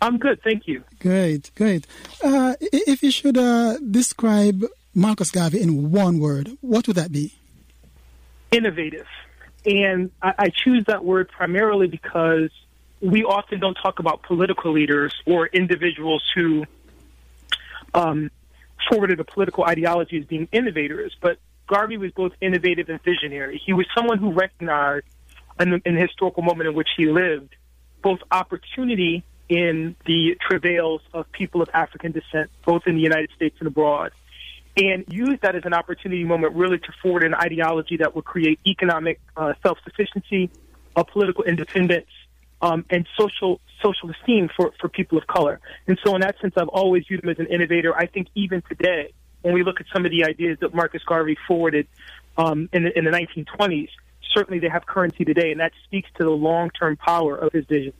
I'm 0.00 0.16
good, 0.16 0.40
thank 0.42 0.66
you. 0.66 0.84
Great, 1.00 1.50
great. 1.54 1.86
Uh, 2.24 2.54
if 2.60 3.02
you 3.02 3.10
should 3.10 3.36
uh, 3.36 3.76
describe 3.78 4.64
Marcus 4.94 5.30
Garvey 5.30 5.60
in 5.60 5.90
one 5.90 6.18
word, 6.18 6.56
what 6.62 6.86
would 6.86 6.96
that 6.96 7.12
be? 7.12 7.34
Innovative. 8.52 9.06
And 9.66 10.10
I, 10.22 10.34
I 10.38 10.48
choose 10.48 10.84
that 10.86 11.04
word 11.04 11.28
primarily 11.28 11.88
because 11.88 12.50
we 13.00 13.24
often 13.24 13.60
don't 13.60 13.74
talk 13.74 13.98
about 13.98 14.22
political 14.22 14.72
leaders 14.72 15.14
or 15.26 15.46
individuals 15.46 16.22
who 16.34 16.64
um, 17.94 18.30
forwarded 18.88 19.20
a 19.20 19.24
political 19.24 19.64
ideology 19.64 20.18
as 20.18 20.24
being 20.24 20.48
innovators, 20.52 21.16
but 21.20 21.38
Garvey 21.66 21.96
was 21.96 22.12
both 22.12 22.32
innovative 22.40 22.88
and 22.88 23.02
visionary. 23.02 23.60
He 23.64 23.72
was 23.72 23.86
someone 23.94 24.18
who 24.18 24.32
recognized 24.32 25.06
in 25.60 25.70
the, 25.70 25.82
in 25.84 25.94
the 25.94 26.00
historical 26.00 26.42
moment 26.42 26.68
in 26.68 26.74
which 26.74 26.88
he 26.96 27.06
lived 27.06 27.54
both 28.02 28.20
opportunity 28.30 29.24
in 29.48 29.96
the 30.06 30.36
travails 30.40 31.00
of 31.12 31.30
people 31.32 31.62
of 31.62 31.70
African 31.72 32.12
descent, 32.12 32.50
both 32.64 32.86
in 32.86 32.94
the 32.94 33.00
United 33.00 33.30
States 33.34 33.56
and 33.58 33.66
abroad, 33.66 34.12
and 34.76 35.04
used 35.08 35.42
that 35.42 35.56
as 35.56 35.64
an 35.64 35.72
opportunity 35.72 36.24
moment 36.24 36.54
really 36.54 36.78
to 36.78 36.92
forward 37.02 37.24
an 37.24 37.34
ideology 37.34 37.96
that 37.96 38.14
would 38.14 38.24
create 38.24 38.60
economic 38.66 39.20
uh, 39.36 39.54
self 39.62 39.78
sufficiency, 39.84 40.50
a 40.94 41.04
political 41.04 41.44
independence, 41.44 42.06
um, 42.60 42.84
and 42.90 43.06
social 43.18 43.60
social 43.82 44.10
esteem 44.10 44.48
for, 44.56 44.72
for 44.80 44.88
people 44.88 45.18
of 45.18 45.26
color. 45.26 45.60
And 45.86 45.98
so, 46.04 46.14
in 46.14 46.20
that 46.22 46.36
sense, 46.40 46.54
I've 46.56 46.68
always 46.68 47.04
viewed 47.06 47.22
him 47.22 47.30
as 47.30 47.38
an 47.38 47.46
innovator. 47.46 47.94
I 47.94 48.06
think 48.06 48.28
even 48.34 48.62
today, 48.68 49.12
when 49.42 49.54
we 49.54 49.62
look 49.62 49.80
at 49.80 49.86
some 49.92 50.04
of 50.04 50.10
the 50.10 50.24
ideas 50.24 50.58
that 50.60 50.74
Marcus 50.74 51.02
Garvey 51.04 51.36
forwarded 51.46 51.86
um, 52.36 52.68
in, 52.72 52.84
the, 52.84 52.98
in 52.98 53.04
the 53.04 53.10
1920s, 53.10 53.88
certainly 54.34 54.58
they 54.58 54.68
have 54.68 54.86
currency 54.86 55.24
today, 55.24 55.52
and 55.52 55.60
that 55.60 55.72
speaks 55.84 56.08
to 56.18 56.24
the 56.24 56.30
long 56.30 56.70
term 56.70 56.96
power 56.96 57.36
of 57.36 57.52
his 57.52 57.64
vision. 57.66 57.92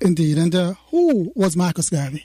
Indeed. 0.00 0.38
And 0.38 0.54
uh, 0.54 0.74
who 0.90 1.32
was 1.34 1.56
Marcus 1.56 1.90
Garvey? 1.90 2.24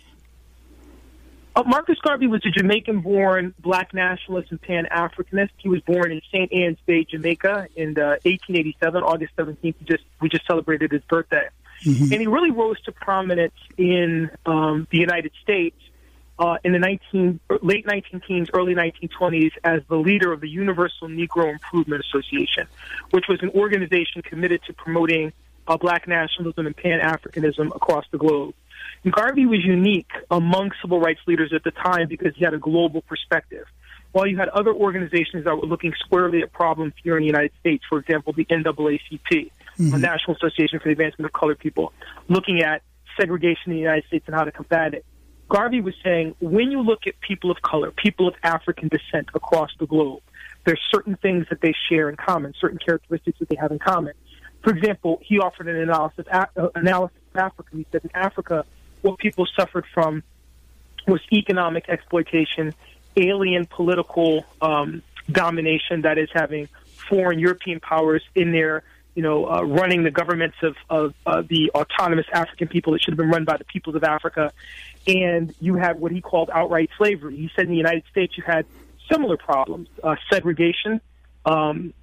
Uh, 1.61 1.63
Marcus 1.67 1.99
Garvey 1.99 2.27
was 2.27 2.41
a 2.45 2.49
Jamaican 2.49 3.01
born 3.01 3.53
black 3.59 3.93
nationalist 3.93 4.51
and 4.51 4.61
Pan 4.61 4.87
Africanist. 4.91 5.49
He 5.57 5.69
was 5.69 5.81
born 5.81 6.11
in 6.11 6.21
St. 6.31 6.51
Ann's 6.51 6.79
Bay, 6.85 7.03
Jamaica 7.03 7.67
in 7.75 7.97
uh, 7.99 8.17
1887, 8.23 9.03
August 9.03 9.35
17th. 9.35 9.61
We 9.61 9.75
just, 9.85 10.03
we 10.19 10.29
just 10.29 10.45
celebrated 10.47 10.91
his 10.91 11.03
birthday. 11.03 11.49
Mm-hmm. 11.83 12.13
And 12.13 12.21
he 12.21 12.27
really 12.27 12.51
rose 12.51 12.81
to 12.83 12.91
prominence 12.91 13.53
in 13.77 14.31
um, 14.45 14.87
the 14.91 14.97
United 14.97 15.31
States 15.41 15.77
uh, 16.39 16.57
in 16.63 16.71
the 16.71 16.79
19, 16.79 17.39
late 17.61 17.85
19 17.85 18.21
teens, 18.27 18.49
early 18.53 18.73
1920s 18.73 19.51
as 19.63 19.81
the 19.87 19.97
leader 19.97 20.31
of 20.31 20.41
the 20.41 20.49
Universal 20.49 21.09
Negro 21.09 21.51
Improvement 21.51 22.03
Association, 22.03 22.67
which 23.11 23.25
was 23.27 23.41
an 23.43 23.49
organization 23.49 24.23
committed 24.23 24.63
to 24.65 24.73
promoting 24.73 25.31
uh, 25.67 25.77
black 25.77 26.07
nationalism 26.07 26.65
and 26.65 26.75
Pan 26.75 26.99
Africanism 27.01 27.75
across 27.75 28.05
the 28.11 28.17
globe. 28.17 28.55
Garvey 29.09 29.45
was 29.45 29.63
unique 29.63 30.11
among 30.29 30.71
civil 30.81 30.99
rights 30.99 31.21
leaders 31.27 31.51
at 31.55 31.63
the 31.63 31.71
time 31.71 32.07
because 32.07 32.35
he 32.35 32.43
had 32.43 32.53
a 32.53 32.59
global 32.59 33.01
perspective. 33.01 33.65
While 34.11 34.27
you 34.27 34.37
had 34.37 34.49
other 34.49 34.73
organizations 34.73 35.45
that 35.45 35.55
were 35.55 35.67
looking 35.67 35.93
squarely 35.99 36.41
at 36.41 36.51
problems 36.51 36.93
here 37.01 37.15
in 37.17 37.21
the 37.21 37.27
United 37.27 37.51
States, 37.59 37.83
for 37.87 37.97
example, 37.97 38.33
the 38.33 38.45
NAACP, 38.45 39.21
mm-hmm. 39.31 39.89
the 39.89 39.97
National 39.97 40.35
Association 40.35 40.79
for 40.79 40.89
the 40.89 40.91
Advancement 40.91 41.27
of 41.27 41.33
Colored 41.33 41.59
People, 41.59 41.93
looking 42.27 42.61
at 42.61 42.81
segregation 43.17 43.71
in 43.71 43.73
the 43.73 43.79
United 43.79 44.05
States 44.07 44.25
and 44.27 44.35
how 44.35 44.43
to 44.43 44.51
combat 44.51 44.93
it. 44.93 45.05
Garvey 45.49 45.81
was 45.81 45.93
saying 46.03 46.35
when 46.39 46.71
you 46.71 46.81
look 46.81 47.07
at 47.07 47.19
people 47.19 47.51
of 47.51 47.61
color, 47.61 47.91
people 47.91 48.27
of 48.27 48.35
African 48.43 48.87
descent 48.87 49.29
across 49.33 49.69
the 49.79 49.85
globe, 49.85 50.21
there's 50.65 50.79
certain 50.89 51.17
things 51.17 51.45
that 51.49 51.61
they 51.61 51.73
share 51.89 52.09
in 52.09 52.15
common, 52.15 52.53
certain 52.59 52.77
characteristics 52.77 53.39
that 53.39 53.49
they 53.49 53.57
have 53.57 53.71
in 53.71 53.79
common. 53.79 54.13
For 54.63 54.71
example, 54.75 55.19
he 55.23 55.39
offered 55.39 55.67
an 55.67 55.75
analysis, 55.75 56.25
uh, 56.31 56.45
analysis 56.75 57.17
Africa. 57.39 57.69
He 57.73 57.85
said 57.91 58.03
in 58.03 58.11
Africa, 58.13 58.65
what 59.01 59.17
people 59.17 59.47
suffered 59.55 59.85
from 59.93 60.23
was 61.07 61.21
economic 61.31 61.89
exploitation, 61.89 62.73
alien 63.17 63.65
political 63.65 64.45
um, 64.61 65.01
domination, 65.31 66.01
that 66.01 66.17
is, 66.17 66.29
having 66.33 66.67
foreign 67.09 67.39
European 67.39 67.79
powers 67.79 68.23
in 68.35 68.51
there, 68.51 68.83
you 69.15 69.23
know, 69.23 69.49
uh, 69.49 69.61
running 69.61 70.03
the 70.03 70.11
governments 70.11 70.57
of, 70.61 70.75
of 70.89 71.13
uh, 71.25 71.41
the 71.41 71.71
autonomous 71.75 72.27
African 72.31 72.67
people 72.67 72.93
that 72.93 73.01
should 73.01 73.11
have 73.13 73.17
been 73.17 73.29
run 73.29 73.43
by 73.43 73.57
the 73.57 73.65
peoples 73.65 73.95
of 73.95 74.03
Africa. 74.03 74.51
And 75.07 75.53
you 75.59 75.75
had 75.75 75.99
what 75.99 76.11
he 76.11 76.21
called 76.21 76.49
outright 76.53 76.89
slavery. 76.97 77.35
He 77.35 77.49
said 77.55 77.65
in 77.65 77.71
the 77.71 77.77
United 77.77 78.03
States 78.11 78.37
you 78.37 78.43
had 78.45 78.65
similar 79.11 79.35
problems 79.35 79.89
uh, 80.03 80.15
segregation, 80.31 81.01
um, 81.45 81.93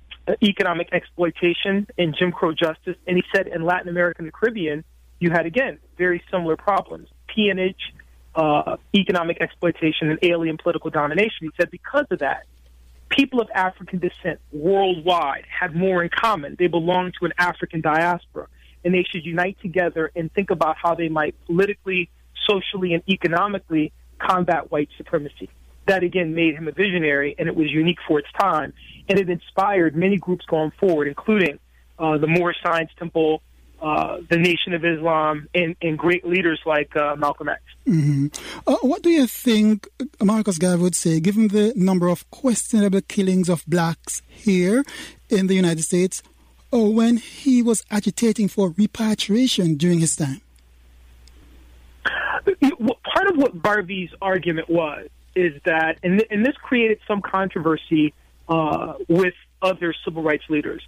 economic 0.42 0.90
exploitation, 0.92 1.86
and 1.96 2.14
Jim 2.18 2.32
Crow 2.32 2.52
justice. 2.52 2.96
And 3.06 3.16
he 3.16 3.24
said 3.34 3.46
in 3.46 3.64
Latin 3.64 3.88
America 3.88 4.18
and 4.18 4.28
the 4.28 4.32
Caribbean, 4.32 4.84
you 5.18 5.30
had 5.30 5.46
again 5.46 5.78
very 5.96 6.22
similar 6.30 6.56
problems: 6.56 7.08
peonage, 7.26 7.94
uh, 8.34 8.76
economic 8.94 9.40
exploitation, 9.40 10.10
and 10.10 10.18
alien 10.22 10.56
political 10.56 10.90
domination. 10.90 11.38
He 11.40 11.50
said 11.58 11.70
because 11.70 12.06
of 12.10 12.20
that, 12.20 12.44
people 13.08 13.40
of 13.40 13.48
African 13.54 13.98
descent 13.98 14.40
worldwide 14.52 15.44
had 15.48 15.74
more 15.74 16.02
in 16.02 16.10
common. 16.10 16.56
They 16.58 16.66
belonged 16.66 17.14
to 17.20 17.26
an 17.26 17.32
African 17.38 17.80
diaspora, 17.80 18.46
and 18.84 18.94
they 18.94 19.04
should 19.10 19.24
unite 19.24 19.58
together 19.60 20.10
and 20.14 20.32
think 20.32 20.50
about 20.50 20.76
how 20.76 20.94
they 20.94 21.08
might 21.08 21.34
politically, 21.46 22.10
socially, 22.48 22.94
and 22.94 23.02
economically 23.08 23.92
combat 24.18 24.70
white 24.70 24.88
supremacy. 24.96 25.48
That 25.86 26.02
again 26.02 26.34
made 26.34 26.54
him 26.54 26.68
a 26.68 26.72
visionary, 26.72 27.34
and 27.38 27.48
it 27.48 27.56
was 27.56 27.70
unique 27.70 27.98
for 28.06 28.18
its 28.18 28.28
time, 28.38 28.72
and 29.08 29.18
it 29.18 29.28
inspired 29.30 29.96
many 29.96 30.18
groups 30.18 30.44
going 30.46 30.72
forward, 30.78 31.08
including 31.08 31.58
uh, 31.98 32.18
the 32.18 32.26
Moorish 32.26 32.58
Science 32.62 32.90
Temple, 32.98 33.42
uh, 33.80 34.18
the 34.28 34.36
Nation 34.36 34.74
of 34.74 34.84
Islam 34.84 35.48
and, 35.54 35.76
and 35.80 35.98
great 35.98 36.26
leaders 36.26 36.60
like 36.66 36.94
uh, 36.96 37.14
Malcolm 37.16 37.48
X. 37.48 37.62
Mm-hmm. 37.86 38.26
Uh, 38.66 38.76
what 38.82 39.02
do 39.02 39.10
you 39.10 39.26
think 39.26 39.86
Marcus 40.22 40.58
Garvey 40.58 40.82
would 40.82 40.94
say, 40.94 41.20
given 41.20 41.48
the 41.48 41.72
number 41.76 42.08
of 42.08 42.28
questionable 42.30 43.00
killings 43.02 43.48
of 43.48 43.64
blacks 43.66 44.22
here 44.28 44.84
in 45.28 45.46
the 45.46 45.54
United 45.54 45.82
States, 45.82 46.22
or 46.70 46.92
when 46.92 47.16
he 47.18 47.62
was 47.62 47.84
agitating 47.90 48.48
for 48.48 48.74
repatriation 48.76 49.76
during 49.76 50.00
his 50.00 50.16
time? 50.16 50.40
Part 52.44 53.28
of 53.28 53.36
what 53.36 53.62
Garvey's 53.62 54.10
argument 54.20 54.68
was 54.68 55.08
is 55.34 55.52
that, 55.64 55.98
and, 56.02 56.24
and 56.30 56.44
this 56.44 56.56
created 56.56 56.98
some 57.06 57.22
controversy 57.22 58.12
uh, 58.48 58.94
with 59.08 59.34
other 59.62 59.94
civil 60.04 60.22
rights 60.22 60.44
leaders 60.48 60.82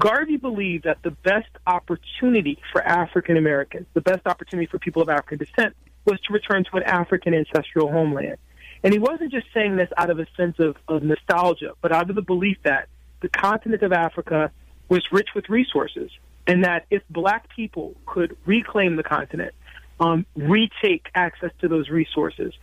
Garvey 0.00 0.38
believed 0.38 0.84
that 0.84 1.02
the 1.02 1.10
best 1.10 1.50
opportunity 1.66 2.58
for 2.72 2.82
African 2.82 3.36
Americans, 3.36 3.86
the 3.92 4.00
best 4.00 4.26
opportunity 4.26 4.66
for 4.66 4.78
people 4.78 5.02
of 5.02 5.10
African 5.10 5.36
descent, 5.36 5.76
was 6.06 6.18
to 6.22 6.32
return 6.32 6.64
to 6.64 6.78
an 6.78 6.84
African 6.84 7.34
ancestral 7.34 7.92
homeland. 7.92 8.38
And 8.82 8.94
he 8.94 8.98
wasn't 8.98 9.30
just 9.30 9.46
saying 9.52 9.76
this 9.76 9.90
out 9.98 10.08
of 10.08 10.18
a 10.18 10.26
sense 10.38 10.58
of, 10.58 10.76
of 10.88 11.02
nostalgia, 11.02 11.72
but 11.82 11.92
out 11.92 12.08
of 12.08 12.16
the 12.16 12.22
belief 12.22 12.56
that 12.64 12.88
the 13.20 13.28
continent 13.28 13.82
of 13.82 13.92
Africa 13.92 14.50
was 14.88 15.02
rich 15.12 15.28
with 15.34 15.50
resources, 15.50 16.10
and 16.46 16.64
that 16.64 16.86
if 16.90 17.02
black 17.10 17.54
people 17.54 17.94
could 18.06 18.38
reclaim 18.46 18.96
the 18.96 19.02
continent, 19.02 19.54
um, 20.00 20.24
retake 20.34 21.10
access 21.14 21.50
to 21.60 21.68
those 21.68 21.90
resources, 21.90 22.54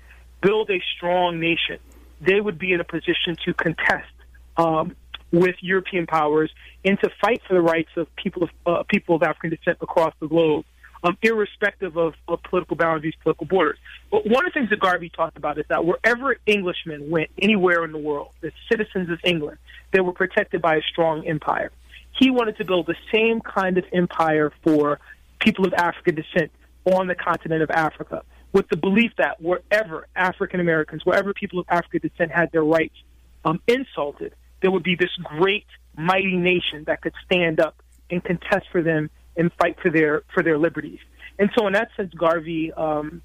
build 0.41 0.71
a 0.71 0.81
strong 0.95 1.39
nation, 1.39 1.77
they 2.19 2.41
would 2.41 2.57
be 2.57 2.73
in 2.73 2.79
a 2.79 2.83
position 2.83 3.35
to 3.45 3.53
contest 3.53 4.09
um, 4.57 4.95
with 5.31 5.55
European 5.61 6.07
powers 6.07 6.51
and 6.85 6.99
to 7.01 7.09
fight 7.21 7.41
for 7.47 7.53
the 7.53 7.61
rights 7.61 7.89
of 7.97 8.07
people 8.15 8.43
of 8.43 8.49
uh, 8.65 8.83
people 8.87 9.15
of 9.15 9.23
African 9.23 9.49
descent 9.49 9.77
across 9.81 10.13
the 10.19 10.27
globe, 10.27 10.65
um, 11.03 11.17
irrespective 11.21 11.97
of, 11.97 12.13
of 12.27 12.41
political 12.43 12.75
boundaries, 12.75 13.13
political 13.21 13.45
borders. 13.45 13.77
But 14.09 14.25
one 14.25 14.45
of 14.45 14.53
the 14.53 14.59
things 14.59 14.69
that 14.69 14.79
Garvey 14.79 15.09
talked 15.09 15.37
about 15.37 15.57
is 15.57 15.65
that 15.69 15.85
wherever 15.85 16.37
Englishmen 16.47 17.09
went, 17.09 17.29
anywhere 17.41 17.83
in 17.83 17.91
the 17.91 17.97
world, 17.97 18.31
the 18.41 18.51
citizens 18.71 19.09
of 19.09 19.19
England, 19.23 19.57
they 19.91 19.99
were 19.99 20.13
protected 20.13 20.61
by 20.61 20.75
a 20.77 20.81
strong 20.81 21.27
empire. 21.27 21.71
He 22.17 22.31
wanted 22.31 22.57
to 22.57 22.65
build 22.65 22.87
the 22.87 22.95
same 23.11 23.41
kind 23.41 23.77
of 23.77 23.85
empire 23.93 24.51
for 24.63 24.99
people 25.39 25.65
of 25.65 25.73
African 25.73 26.15
descent 26.15 26.51
on 26.85 27.07
the 27.07 27.15
continent 27.15 27.61
of 27.61 27.69
Africa, 27.69 28.23
with 28.53 28.67
the 28.69 28.77
belief 28.77 29.11
that 29.17 29.41
wherever 29.41 30.07
African 30.15 30.59
Americans, 30.59 31.05
wherever 31.05 31.33
people 31.33 31.59
of 31.59 31.65
African 31.69 32.09
descent 32.09 32.31
had 32.31 32.51
their 32.51 32.63
rights 32.63 32.95
um, 33.45 33.61
insulted, 33.67 34.33
there 34.61 34.71
would 34.71 34.83
be 34.83 34.95
this 34.95 35.15
great 35.23 35.65
mighty 35.95 36.35
nation 36.35 36.83
that 36.85 37.01
could 37.01 37.13
stand 37.25 37.59
up 37.59 37.81
and 38.09 38.23
contest 38.23 38.67
for 38.71 38.81
them 38.81 39.09
and 39.35 39.51
fight 39.53 39.77
for 39.81 39.89
their 39.89 40.23
for 40.33 40.43
their 40.43 40.57
liberties. 40.57 40.99
And 41.39 41.49
so, 41.57 41.67
in 41.67 41.73
that 41.73 41.89
sense, 41.95 42.13
Garvey, 42.13 42.73
um, 42.73 43.21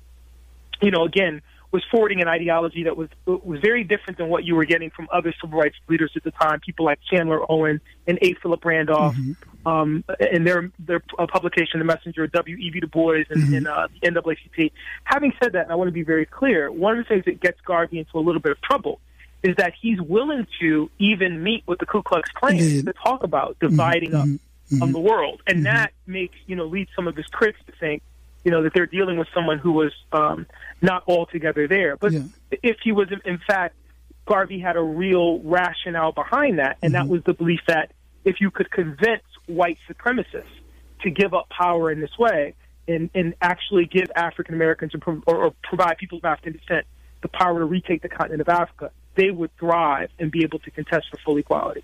you 0.80 0.91
know, 0.91 1.05
again, 1.05 1.41
was 1.72 1.83
forwarding 1.91 2.20
an 2.20 2.28
ideology 2.28 2.85
that 2.85 2.97
was 2.97 3.09
was 3.24 3.61
very 3.61 3.83
different 3.83 4.18
than 4.18 4.28
what 4.28 4.45
you 4.45 4.55
were 4.55 4.66
getting 4.66 4.91
from 4.91 5.09
other 5.11 5.35
civil 5.41 5.59
rights 5.59 5.76
leaders 5.89 6.12
at 6.14 6.22
the 6.22 6.30
time, 6.33 6.61
people 6.61 6.85
like 6.85 6.99
Chandler 7.11 7.41
Owen 7.51 7.80
and 8.07 8.18
A. 8.20 8.35
Philip 8.35 8.62
Randolph, 8.62 9.16
mm-hmm. 9.16 9.68
um, 9.68 10.05
in 10.30 10.45
their 10.45 10.70
their 10.78 11.03
uh, 11.18 11.26
publication, 11.26 11.78
The 11.78 11.87
Messenger, 11.87 12.26
W. 12.26 12.57
E. 12.57 12.70
B. 12.70 12.80
Du 12.80 12.87
Bois, 12.87 13.24
and, 13.30 13.43
mm-hmm. 13.43 13.55
and 13.55 13.68
uh, 13.68 13.89
the 14.03 14.11
NAACP. 14.11 14.72
Having 15.05 15.33
said 15.43 15.53
that, 15.53 15.64
and 15.64 15.72
I 15.72 15.74
want 15.76 15.89
to 15.89 15.93
be 15.93 16.03
very 16.03 16.26
clear. 16.26 16.70
One 16.70 16.99
of 16.99 17.05
the 17.05 17.09
things 17.09 17.24
that 17.24 17.41
gets 17.41 17.61
Garvey 17.62 17.99
into 17.99 18.18
a 18.18 18.20
little 18.20 18.41
bit 18.41 18.53
of 18.53 18.61
trouble 18.61 19.01
is 19.43 19.57
that 19.57 19.72
he's 19.80 20.01
willing 20.01 20.47
to 20.61 20.90
even 20.99 21.43
meet 21.43 21.64
with 21.66 21.78
the 21.78 21.86
Ku 21.86 22.03
Klux 22.03 22.30
Klan 22.32 22.57
mm-hmm. 22.57 22.86
to 22.86 22.93
talk 22.93 23.24
about 23.24 23.57
dividing 23.61 24.11
mm-hmm. 24.11 24.34
up 24.34 24.40
mm-hmm. 24.70 24.93
the 24.93 25.01
world, 25.01 25.43
and 25.47 25.59
mm-hmm. 25.59 25.64
that 25.64 25.93
makes 26.07 26.36
you 26.47 26.57
know 26.57 26.66
leads 26.66 26.90
some 26.95 27.09
of 27.09 27.16
his 27.16 27.26
critics 27.26 27.61
to 27.66 27.72
think 27.78 28.03
you 28.45 28.51
know 28.51 28.62
that 28.62 28.72
they're 28.74 28.86
dealing 28.86 29.18
with 29.18 29.28
someone 29.34 29.59
who 29.59 29.72
was 29.72 29.93
um, 30.12 30.47
not 30.80 31.05
altogether 31.09 31.66
there. 31.68 31.97
But 31.97 32.12
yeah. 32.12 32.22
if 32.62 32.76
he 32.82 32.93
was, 32.93 33.09
in 33.24 33.38
fact, 33.47 33.74
Garvey 34.26 34.61
had 34.61 34.76
a 34.76 34.82
real 34.82 35.40
rationale 35.40 36.12
behind 36.12 36.59
that, 36.59 36.78
and 36.82 36.95
mm-hmm. 36.95 37.07
that 37.07 37.12
was 37.12 37.22
the 37.24 37.34
belief 37.34 37.61
that 37.66 37.93
if 38.24 38.40
you 38.40 38.51
could 38.51 38.70
convince 38.70 39.22
white 39.47 39.78
supremacists 39.90 40.45
to 41.03 41.11
give 41.11 41.34
up 41.34 41.49
power 41.49 41.90
in 41.90 42.01
this 42.01 42.16
way 42.18 42.55
and, 42.86 43.11
and 43.14 43.34
actually 43.40 43.86
give 43.86 44.11
African 44.14 44.55
Americans 44.55 44.93
or, 44.95 45.20
or 45.26 45.55
provide 45.62 45.99
people 45.99 46.18
of 46.18 46.24
African 46.24 46.53
descent 46.53 46.86
the 47.22 47.28
power 47.28 47.59
to 47.59 47.64
retake 47.64 48.03
the 48.03 48.09
continent 48.09 48.40
of 48.40 48.49
Africa, 48.49 48.90
they 49.15 49.31
would 49.31 49.51
thrive 49.59 50.11
and 50.19 50.31
be 50.31 50.43
able 50.43 50.59
to 50.61 50.71
contest 50.71 51.07
for 51.11 51.19
full 51.19 51.37
equality. 51.39 51.83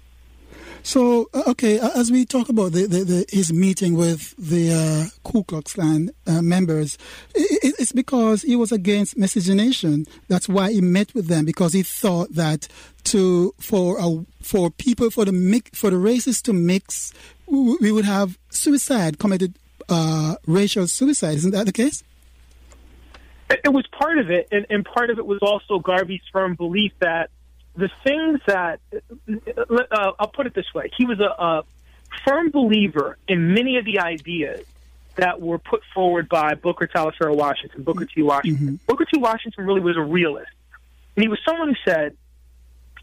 So, 0.83 1.29
uh, 1.35 1.43
okay, 1.49 1.79
as 1.79 2.11
we 2.11 2.25
talk 2.25 2.49
about 2.49 2.73
the, 2.73 2.87
the, 2.87 3.05
the, 3.05 3.25
his 3.29 3.53
meeting 3.53 3.95
with 3.95 4.35
the 4.39 4.73
uh, 4.73 5.29
Ku 5.29 5.45
Klux 5.45 5.75
Klan 5.75 6.11
uh, 6.27 6.41
members, 6.41 6.97
it, 7.35 7.75
it's 7.79 7.93
because 7.93 8.43
he 8.43 8.57
was 8.57 8.73
against 8.73 9.17
miscegenation. 9.17 10.07
That's 10.29 10.49
why 10.49 10.73
he 10.73 10.81
met 10.81 11.15
with 11.15 11.27
them 11.27 11.45
because 11.45 11.73
he 11.73 11.83
thought 11.83 12.33
that 12.35 12.69
to 13.05 13.55
for 13.59 13.99
a, 14.01 14.25
for 14.41 14.71
people 14.71 15.11
for 15.11 15.25
the 15.25 15.33
mix, 15.33 15.79
for 15.79 15.91
the 15.91 15.99
races 15.99 16.41
to 16.43 16.53
mix, 16.53 17.13
we 17.47 17.93
would 17.93 18.05
have 18.05 18.39
suicide 18.51 19.19
committed, 19.19 19.59
uh, 19.89 20.37
racial 20.47 20.87
suicide. 20.87 21.37
Isn't 21.37 21.53
that 21.53 21.67
the 21.67 21.73
case? 21.73 22.03
It 23.51 23.73
was 23.73 23.87
part 23.87 24.19
of 24.19 24.31
it, 24.31 24.49
and, 24.53 24.67
and 24.69 24.85
part 24.85 25.11
of 25.11 25.19
it 25.19 25.27
was 25.27 25.39
also 25.41 25.79
Garvey's 25.79 26.21
firm 26.33 26.55
belief 26.55 26.93
that 27.01 27.31
the 27.77 27.89
things 28.05 28.41
that 28.47 28.81
uh, 28.93 30.13
I'll 30.19 30.29
put 30.29 30.47
it 30.47 30.55
this 30.55 30.73
way: 30.75 30.91
he 30.97 31.07
was 31.07 31.21
a, 31.21 31.43
a 31.43 31.65
firm 32.27 32.51
believer 32.51 33.17
in 33.27 33.55
many 33.55 33.79
of 33.79 33.85
the 33.85 34.01
ideas 34.01 34.67
that 35.17 35.41
were 35.41 35.59
put 35.59 35.83
forward 35.95 36.29
by 36.29 36.55
Booker 36.55 36.87
Taliaferro 36.87 37.35
Washington, 37.35 37.83
Booker 37.83 38.05
T. 38.05 38.23
Washington. 38.23 38.67
Mm-hmm. 38.67 38.77
Booker 38.87 39.05
T. 39.05 39.19
Washington 39.19 39.65
really 39.65 39.81
was 39.81 39.97
a 39.97 40.03
realist, 40.03 40.51
and 41.17 41.23
he 41.23 41.29
was 41.29 41.39
someone 41.47 41.69
who 41.69 41.91
said, 41.91 42.17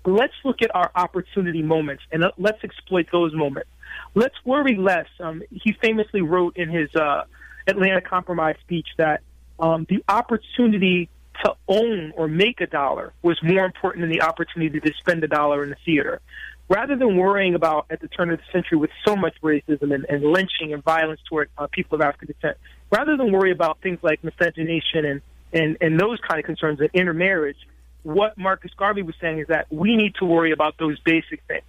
"Let's 0.05 0.33
look 0.43 0.61
at 0.61 0.75
our 0.75 0.91
opportunity 0.93 1.63
moments 1.63 2.03
and 2.11 2.23
let's 2.37 2.63
exploit 2.63 3.07
those 3.11 3.33
moments. 3.33 3.69
Let's 4.13 4.35
worry 4.45 4.75
less." 4.75 5.07
Um, 5.19 5.41
he 5.49 5.73
famously 5.73 6.21
wrote 6.21 6.57
in 6.57 6.69
his 6.69 6.93
uh, 6.95 7.23
Atlanta 7.65 8.01
Compromise 8.01 8.57
speech 8.61 8.87
that 8.97 9.21
um, 9.59 9.85
the 9.89 10.03
opportunity 10.07 11.09
to 11.43 11.55
own 11.67 12.13
or 12.15 12.27
make 12.27 12.61
a 12.61 12.67
dollar 12.67 13.13
was 13.21 13.37
more 13.43 13.65
important 13.65 14.03
than 14.03 14.09
the 14.09 14.21
opportunity 14.21 14.79
to 14.79 14.93
spend 14.99 15.23
a 15.23 15.27
dollar 15.27 15.63
in 15.63 15.69
the 15.69 15.77
theater. 15.85 16.21
Rather 16.67 16.95
than 16.95 17.15
worrying 17.15 17.53
about 17.53 17.85
at 17.91 17.99
the 18.01 18.07
turn 18.07 18.31
of 18.31 18.39
the 18.39 18.43
century 18.51 18.77
with 18.77 18.89
so 19.05 19.15
much 19.15 19.35
racism 19.43 19.93
and, 19.93 20.05
and 20.09 20.23
lynching 20.23 20.73
and 20.73 20.83
violence 20.83 21.19
toward 21.29 21.49
uh, 21.57 21.67
people 21.67 21.95
of 21.95 22.01
African 22.01 22.27
descent, 22.27 22.57
rather 22.89 23.17
than 23.17 23.31
worry 23.31 23.51
about 23.51 23.79
things 23.81 23.99
like 24.01 24.23
miscegenation 24.23 25.05
and, 25.05 25.21
and, 25.53 25.77
and 25.79 25.99
those 25.99 26.19
kind 26.27 26.39
of 26.39 26.45
concerns 26.45 26.79
and 26.79 26.89
intermarriage, 26.93 27.57
what 28.01 28.37
Marcus 28.37 28.71
Garvey 28.77 29.03
was 29.03 29.15
saying 29.21 29.39
is 29.39 29.47
that 29.47 29.67
we 29.71 29.95
need 29.95 30.15
to 30.15 30.25
worry 30.25 30.51
about 30.51 30.75
those 30.79 30.99
basic 31.01 31.41
things, 31.47 31.63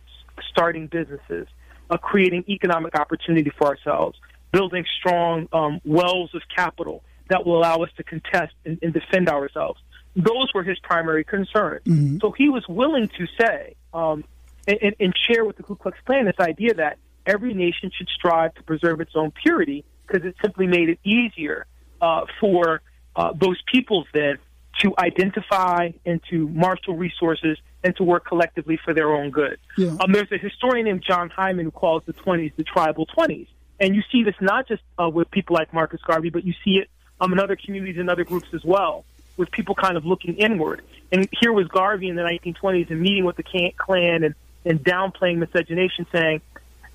starting 0.51 0.87
businesses, 0.87 1.47
uh, 1.91 1.99
creating 1.99 2.45
economic 2.49 2.95
opportunity 2.95 3.51
for 3.57 3.67
ourselves, 3.67 4.19
building 4.51 4.85
strong 4.99 5.49
um, 5.53 5.81
wells 5.85 6.31
of 6.35 6.43
capital, 6.55 7.03
that 7.29 7.45
will 7.45 7.59
allow 7.59 7.83
us 7.83 7.91
to 7.97 8.05
contest 8.05 8.55
and, 8.65 8.79
and 8.83 8.93
defend 8.93 9.29
ourselves. 9.29 9.81
Those 10.15 10.53
were 10.55 10.63
his 10.63 10.79
primary 10.79 11.25
concerns. 11.25 11.85
Mm-hmm. 11.85 12.19
So 12.21 12.31
he 12.31 12.49
was 12.49 12.67
willing 12.69 13.09
to 13.09 13.27
say 13.39 13.75
um, 13.93 14.25
and, 14.67 14.95
and, 14.99 15.15
share 15.17 15.45
with 15.45 15.57
the 15.57 15.63
Ku 15.63 15.77
Klux 15.77 15.99
Klan 16.05 16.25
this 16.25 16.41
idea 16.41 16.75
that 16.75 16.99
every 17.27 17.55
nation 17.55 17.91
should 17.97 18.09
strive 18.09 18.55
to 18.55 18.63
preserve 18.63 19.01
its 19.01 19.13
own 19.15 19.31
purity 19.31 19.85
because 20.07 20.27
it 20.27 20.35
simply 20.43 20.67
made 20.67 20.89
it 20.89 20.99
easier 21.05 21.67
uh, 22.01 22.23
for 22.41 22.81
uh, 23.15 23.33
those 23.33 23.61
peoples 23.71 24.07
then 24.13 24.39
to 24.81 24.95
identify 24.99 25.91
and 26.05 26.21
to 26.31 26.49
marshal 26.49 26.97
resources 26.97 27.59
and 27.83 27.97
to 27.97 28.05
work 28.05 28.27
collectively 28.27 28.79
for 28.85 28.93
their 28.93 29.13
own 29.13 29.31
good. 29.31 29.59
Yeah. 29.77 29.97
Um, 30.01 30.13
there's 30.13 30.31
a 30.33 30.39
historian 30.39 30.85
named 30.85 31.03
John 31.07 31.31
Higham 31.31 31.59
who 31.59 31.71
calls 31.71 32.03
the 32.07 32.13
20s 32.13 32.53
the 32.57 32.65
tribal 32.65 33.07
20s. 33.07 33.49
And 33.79 33.95
you 33.95 34.03
see 34.11 34.23
this 34.23 34.35
not 34.41 34.69
just 34.69 34.83
uh, 34.99 35.09
with 35.09 35.31
people 35.31 35.55
like 35.55 35.73
Marcus 35.73 36.01
Garvey, 36.03 36.31
but 36.31 36.45
you 36.45 36.55
see 36.65 36.79
it 36.79 36.91
um, 37.21 37.33
in 37.33 37.39
other 37.39 37.57
communities 37.57 37.97
and 37.99 38.11
other 38.11 38.25
groups 38.25 38.49
as 38.53 38.65
well, 38.65 39.05
with 39.37 39.51
people 39.51 39.75
kind 39.75 39.97
of 39.97 40.05
looking 40.05 40.37
inward. 40.37 40.83
And 41.13 41.29
here 41.41 41.53
was 41.53 41.69
Garvey 41.69 42.09
in 42.09 42.17
the 42.17 42.23
1920s 42.23 42.91
and 42.91 43.01
meeting 43.01 43.25
with 43.25 43.37
the 43.37 43.73
Klan 43.77 44.25
and, 44.25 44.35
and 44.65 44.83
downplaying 44.83 45.39
miscegenation, 45.39 46.07
saying, 46.13 46.41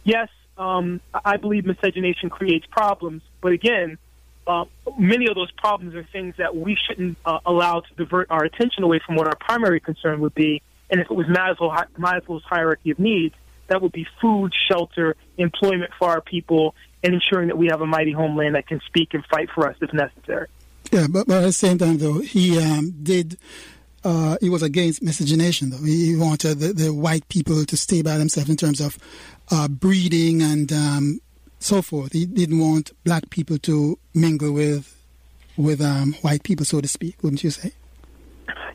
yes, 0.04 0.30
um, 0.58 1.02
I 1.14 1.38
believe 1.38 1.66
miscegenation 1.66 2.30
creates 2.30 2.66
problems, 2.66 3.22
but 3.42 3.52
again, 3.52 3.98
uh, 4.48 4.66
many 4.98 5.28
of 5.28 5.36
those 5.36 5.52
problems 5.52 5.96
are 5.96 6.04
things 6.12 6.36
that 6.38 6.56
we 6.56 6.76
shouldn't 6.88 7.18
uh, 7.26 7.40
allow 7.46 7.80
to 7.80 7.94
divert 7.96 8.28
our 8.30 8.44
attention 8.44 8.84
away 8.84 9.00
from 9.06 9.16
what 9.16 9.28
our 9.28 9.36
primary 9.36 9.80
concern 9.80 10.20
would 10.22 10.34
be. 10.34 10.62
And 10.90 11.00
if 11.00 11.10
it 11.10 11.14
was 11.14 11.28
Maslow, 11.28 11.86
Maslow's 11.98 12.44
hierarchy 12.44 12.92
of 12.92 13.00
needs, 13.00 13.36
that 13.68 13.82
would 13.82 13.92
be 13.92 14.06
food, 14.20 14.52
shelter, 14.70 15.16
employment 15.38 15.92
for 15.98 16.10
our 16.10 16.22
people, 16.22 16.76
and 17.04 17.14
ensuring 17.14 17.48
that 17.48 17.58
we 17.58 17.68
have 17.68 17.82
a 17.82 17.86
mighty 17.86 18.12
homeland 18.12 18.56
that 18.56 18.68
can 18.68 18.80
speak 18.86 19.14
and 19.14 19.26
fight 19.26 19.50
for 19.54 19.68
us 19.68 19.76
if 19.82 19.92
necessary. 19.94 20.48
Yeah, 20.92 21.08
but, 21.10 21.28
but 21.28 21.38
at 21.38 21.42
the 21.42 21.52
same 21.52 21.78
time, 21.78 21.98
though, 21.98 22.20
he 22.20 22.60
um, 22.60 22.94
did. 23.04 23.38
Uh, 24.04 24.36
he 24.42 24.50
was 24.50 24.64
against 24.64 25.04
miscegenation, 25.04 25.70
though. 25.70 25.84
He 25.84 26.16
wanted 26.16 26.60
the, 26.60 26.74
the, 26.74 26.92
white 26.92 27.28
people 27.30 27.64
to 27.66 27.78
stay 27.78 28.02
by 28.02 28.18
themselves 28.18 28.50
in 28.50 28.58
terms 28.58 28.82
of 28.82 28.98
uh, 29.52 29.68
breeding 29.68 30.42
and 30.42 30.74
um, 30.74 31.22
so 31.60 31.84
forth. 31.84 32.14
He 32.14 32.26
didn't 32.26 32.60
want 32.60 32.92
black 33.04 33.30
people 33.30 33.60
to 33.60 34.00
mingle 34.16 34.54
with 34.54 34.98
with 35.56 35.82
um, 35.82 36.14
white 36.22 36.42
people, 36.42 36.66
so 36.66 36.82
to 36.82 36.88
speak. 36.88 37.22
Wouldn't 37.22 37.44
you 37.44 37.52
say? 37.52 37.74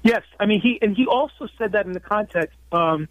Yes, 0.05 0.23
I 0.39 0.47
mean 0.47 0.61
he 0.61 0.79
and 0.81 0.97
he 0.97 1.07
also 1.07 1.49
said 1.59 1.73
that 1.73 1.87
in 1.87 1.93
the 1.93 2.01
context. 2.01 2.57
Um, 2.71 3.09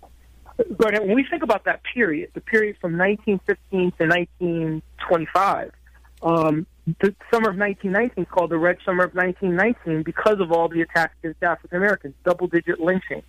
but 0.58 0.94
when 0.94 1.16
we 1.16 1.26
think 1.30 1.44
about 1.44 1.66
that 1.66 1.82
period, 1.94 2.32
the 2.34 2.42
period 2.42 2.78
from 2.80 2.98
1915 2.98 3.92
to 4.00 4.08
1925, 4.08 5.72
um, 6.22 6.66
the 6.86 7.16
summer 7.32 7.50
of 7.50 7.58
1919 7.58 8.24
is 8.24 8.30
called 8.30 8.52
the 8.52 8.58
Red 8.58 8.78
Summer 8.86 9.04
of 9.04 9.16
1919 9.16 10.04
because 10.04 10.40
of 10.40 10.52
all 10.52 10.70
the 10.70 10.82
attacks 10.82 11.16
against 11.20 11.44
African 11.44 11.78
Americans, 11.78 12.14
double 12.24 12.48
digit 12.48 12.80
lynching. 12.80 13.24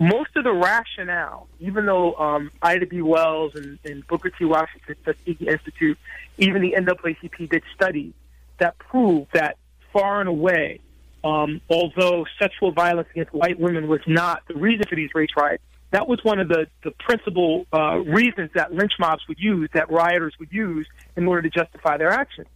Most 0.00 0.30
of 0.36 0.44
the 0.44 0.52
rationale, 0.52 1.46
even 1.60 1.86
though 1.86 2.14
um, 2.14 2.50
Ida 2.62 2.86
B. 2.86 3.02
Wells 3.02 3.54
and, 3.54 3.78
and 3.84 4.04
Booker 4.08 4.30
T. 4.30 4.44
Washington, 4.44 4.96
Tuskegee 5.04 5.46
Institute, 5.46 5.98
even 6.38 6.62
the 6.62 6.72
NAACP 6.72 7.50
did 7.50 7.62
studies 7.74 8.12
that 8.58 8.76
prove 8.78 9.28
that 9.32 9.56
far 9.92 10.20
and 10.20 10.28
away, 10.28 10.80
um, 11.22 11.60
although 11.70 12.26
sexual 12.38 12.72
violence 12.72 13.08
against 13.12 13.32
white 13.32 13.60
women 13.60 13.86
was 13.86 14.00
not 14.06 14.42
the 14.48 14.54
reason 14.54 14.84
for 14.88 14.96
these 14.96 15.10
race 15.14 15.30
riots, 15.36 15.62
that 15.90 16.08
was 16.08 16.18
one 16.22 16.40
of 16.40 16.48
the, 16.48 16.66
the 16.82 16.90
principal 16.90 17.66
uh, 17.72 17.98
reasons 17.98 18.50
that 18.54 18.72
lynch 18.72 18.94
mobs 18.98 19.22
would 19.28 19.38
use, 19.38 19.68
that 19.74 19.90
rioters 19.90 20.34
would 20.38 20.52
use 20.52 20.86
in 21.16 21.26
order 21.26 21.42
to 21.42 21.50
justify 21.50 21.96
their 21.96 22.10
actions. 22.10 22.48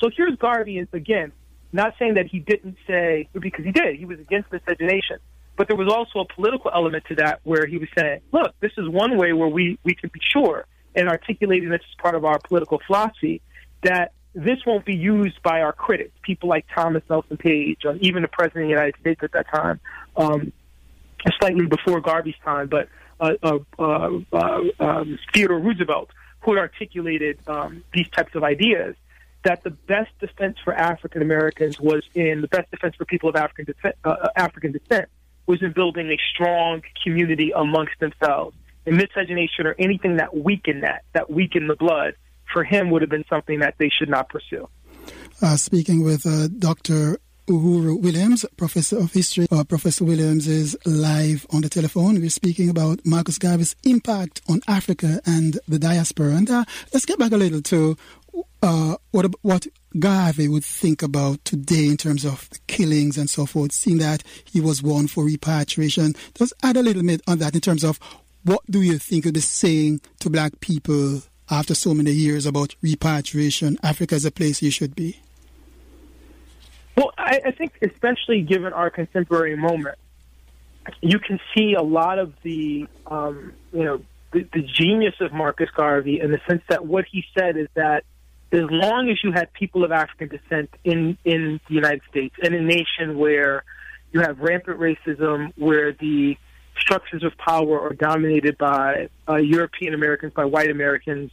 So 0.00 0.10
here's 0.14 0.36
Garvey, 0.36 0.78
again, 0.92 1.32
not 1.72 1.94
saying 1.98 2.14
that 2.14 2.26
he 2.26 2.40
didn't 2.40 2.76
say, 2.86 3.28
because 3.32 3.64
he 3.64 3.70
did, 3.72 3.96
he 3.96 4.04
was 4.04 4.18
against 4.18 4.50
miscegenation. 4.50 5.18
But 5.56 5.68
there 5.68 5.76
was 5.76 5.92
also 5.92 6.20
a 6.20 6.34
political 6.34 6.70
element 6.74 7.04
to 7.08 7.16
that 7.16 7.40
where 7.44 7.66
he 7.66 7.76
was 7.76 7.88
saying, 7.96 8.20
look, 8.32 8.54
this 8.60 8.72
is 8.78 8.88
one 8.88 9.18
way 9.18 9.32
where 9.34 9.48
we, 9.48 9.78
we 9.84 9.94
can 9.94 10.10
be 10.12 10.20
sure, 10.32 10.66
and 10.94 11.08
articulating 11.08 11.68
this 11.68 11.82
as 11.88 11.94
part 12.02 12.14
of 12.14 12.24
our 12.24 12.38
political 12.38 12.80
philosophy, 12.86 13.42
that 13.82 14.12
this 14.34 14.58
won't 14.66 14.84
be 14.84 14.96
used 14.96 15.42
by 15.42 15.60
our 15.60 15.72
critics, 15.72 16.12
people 16.22 16.48
like 16.48 16.64
Thomas 16.74 17.02
Nelson 17.10 17.36
Page, 17.36 17.80
or 17.84 17.96
even 17.96 18.22
the 18.22 18.28
President 18.28 18.64
of 18.64 18.68
the 18.68 18.70
United 18.70 18.94
States 19.00 19.20
at 19.22 19.32
that 19.32 19.46
time, 19.52 19.80
um, 20.16 20.52
slightly 21.40 21.66
before 21.66 22.00
Garvey's 22.00 22.34
time, 22.44 22.68
but 22.68 22.88
uh, 23.20 23.34
uh, 23.42 23.58
uh, 23.78 24.10
um, 24.80 25.18
Theodore 25.32 25.58
Roosevelt, 25.58 26.10
who 26.40 26.56
articulated 26.56 27.38
um, 27.46 27.84
these 27.92 28.08
types 28.08 28.34
of 28.34 28.42
ideas, 28.42 28.96
that 29.44 29.62
the 29.62 29.70
best 29.70 30.10
defense 30.20 30.56
for 30.64 30.74
African 30.74 31.22
Americans 31.22 31.78
was 31.80 32.02
in 32.14 32.40
the 32.40 32.48
best 32.48 32.70
defense 32.70 32.94
for 32.96 33.04
people 33.04 33.28
of 33.28 33.36
African 33.36 33.66
descent, 33.66 33.94
African 34.36 34.72
descent 34.72 35.08
was 35.46 35.62
in 35.62 35.72
building 35.72 36.10
a 36.10 36.18
strong 36.34 36.82
community 37.02 37.52
amongst 37.54 37.98
themselves 38.00 38.56
and 38.86 38.96
miscegenation 38.96 39.66
or 39.66 39.74
anything 39.78 40.16
that 40.16 40.36
weakened 40.36 40.82
that, 40.82 41.04
that 41.12 41.30
weakened 41.30 41.68
the 41.68 41.76
blood, 41.76 42.14
for 42.52 42.64
him 42.64 42.90
would 42.90 43.02
have 43.02 43.10
been 43.10 43.24
something 43.28 43.60
that 43.60 43.74
they 43.78 43.88
should 43.88 44.08
not 44.08 44.28
pursue. 44.28 44.68
Uh, 45.42 45.56
speaking 45.56 46.02
with 46.04 46.26
uh, 46.26 46.48
Dr. 46.48 47.18
Uhuru 47.50 48.00
Williams, 48.00 48.46
Professor 48.56 48.96
of 48.98 49.12
History. 49.12 49.48
Uh, 49.50 49.64
Professor 49.64 50.04
Williams 50.04 50.46
is 50.46 50.76
live 50.86 51.44
on 51.50 51.62
the 51.62 51.68
telephone. 51.68 52.20
We're 52.20 52.30
speaking 52.30 52.70
about 52.70 53.04
Marcus 53.04 53.38
Garvey's 53.38 53.74
impact 53.82 54.40
on 54.48 54.60
Africa 54.68 55.20
and 55.26 55.58
the 55.66 55.80
diaspora. 55.80 56.36
And 56.36 56.48
uh, 56.48 56.64
let's 56.92 57.06
get 57.06 57.18
back 57.18 57.32
a 57.32 57.36
little 57.36 57.60
to 57.60 57.96
uh, 58.62 58.94
what 59.10 59.26
what 59.42 59.66
Garvey 59.98 60.46
would 60.46 60.64
think 60.64 61.02
about 61.02 61.44
today 61.44 61.88
in 61.88 61.96
terms 61.96 62.24
of 62.24 62.48
the 62.50 62.60
killings 62.68 63.18
and 63.18 63.28
so 63.28 63.46
forth, 63.46 63.72
seeing 63.72 63.98
that 63.98 64.22
he 64.44 64.60
was 64.60 64.80
one 64.80 65.08
for 65.08 65.24
repatriation. 65.24 66.14
Just 66.36 66.52
add 66.62 66.76
a 66.76 66.82
little 66.84 67.02
bit 67.02 67.20
on 67.26 67.38
that 67.38 67.56
in 67.56 67.60
terms 67.60 67.82
of 67.82 67.98
what 68.44 68.60
do 68.70 68.80
you 68.80 68.96
think 68.96 69.26
of 69.26 69.34
the 69.34 69.40
saying 69.40 70.02
to 70.20 70.30
black 70.30 70.60
people 70.60 71.22
after 71.50 71.74
so 71.74 71.94
many 71.94 72.12
years 72.12 72.46
about 72.46 72.76
repatriation? 72.80 73.76
Africa 73.82 74.14
is 74.14 74.24
a 74.24 74.30
place 74.30 74.62
you 74.62 74.70
should 74.70 74.94
be. 74.94 75.20
Well, 76.96 77.12
I, 77.16 77.40
I 77.46 77.50
think 77.52 77.72
especially 77.82 78.42
given 78.42 78.72
our 78.72 78.90
contemporary 78.90 79.56
moment, 79.56 79.98
you 81.00 81.18
can 81.18 81.38
see 81.54 81.74
a 81.74 81.82
lot 81.82 82.18
of 82.18 82.32
the, 82.42 82.86
um, 83.06 83.52
you 83.72 83.84
know, 83.84 84.02
the, 84.32 84.46
the 84.52 84.62
genius 84.62 85.14
of 85.20 85.32
Marcus 85.32 85.68
Garvey 85.74 86.20
in 86.20 86.30
the 86.30 86.40
sense 86.48 86.62
that 86.68 86.86
what 86.86 87.04
he 87.10 87.24
said 87.36 87.56
is 87.56 87.68
that 87.74 88.04
as 88.52 88.64
long 88.68 89.08
as 89.10 89.18
you 89.22 89.32
had 89.32 89.52
people 89.52 89.84
of 89.84 89.92
African 89.92 90.28
descent 90.28 90.70
in 90.84 91.16
in 91.24 91.60
the 91.68 91.74
United 91.74 92.02
States, 92.10 92.34
in 92.42 92.54
a 92.54 92.60
nation 92.60 93.16
where 93.16 93.64
you 94.12 94.20
have 94.20 94.40
rampant 94.40 94.78
racism, 94.78 95.52
where 95.56 95.92
the 95.92 96.36
structures 96.78 97.22
of 97.22 97.36
power 97.36 97.80
are 97.80 97.92
dominated 97.92 98.58
by 98.58 99.08
uh, 99.28 99.36
European 99.36 99.94
Americans, 99.94 100.32
by 100.32 100.44
white 100.44 100.70
Americans, 100.70 101.30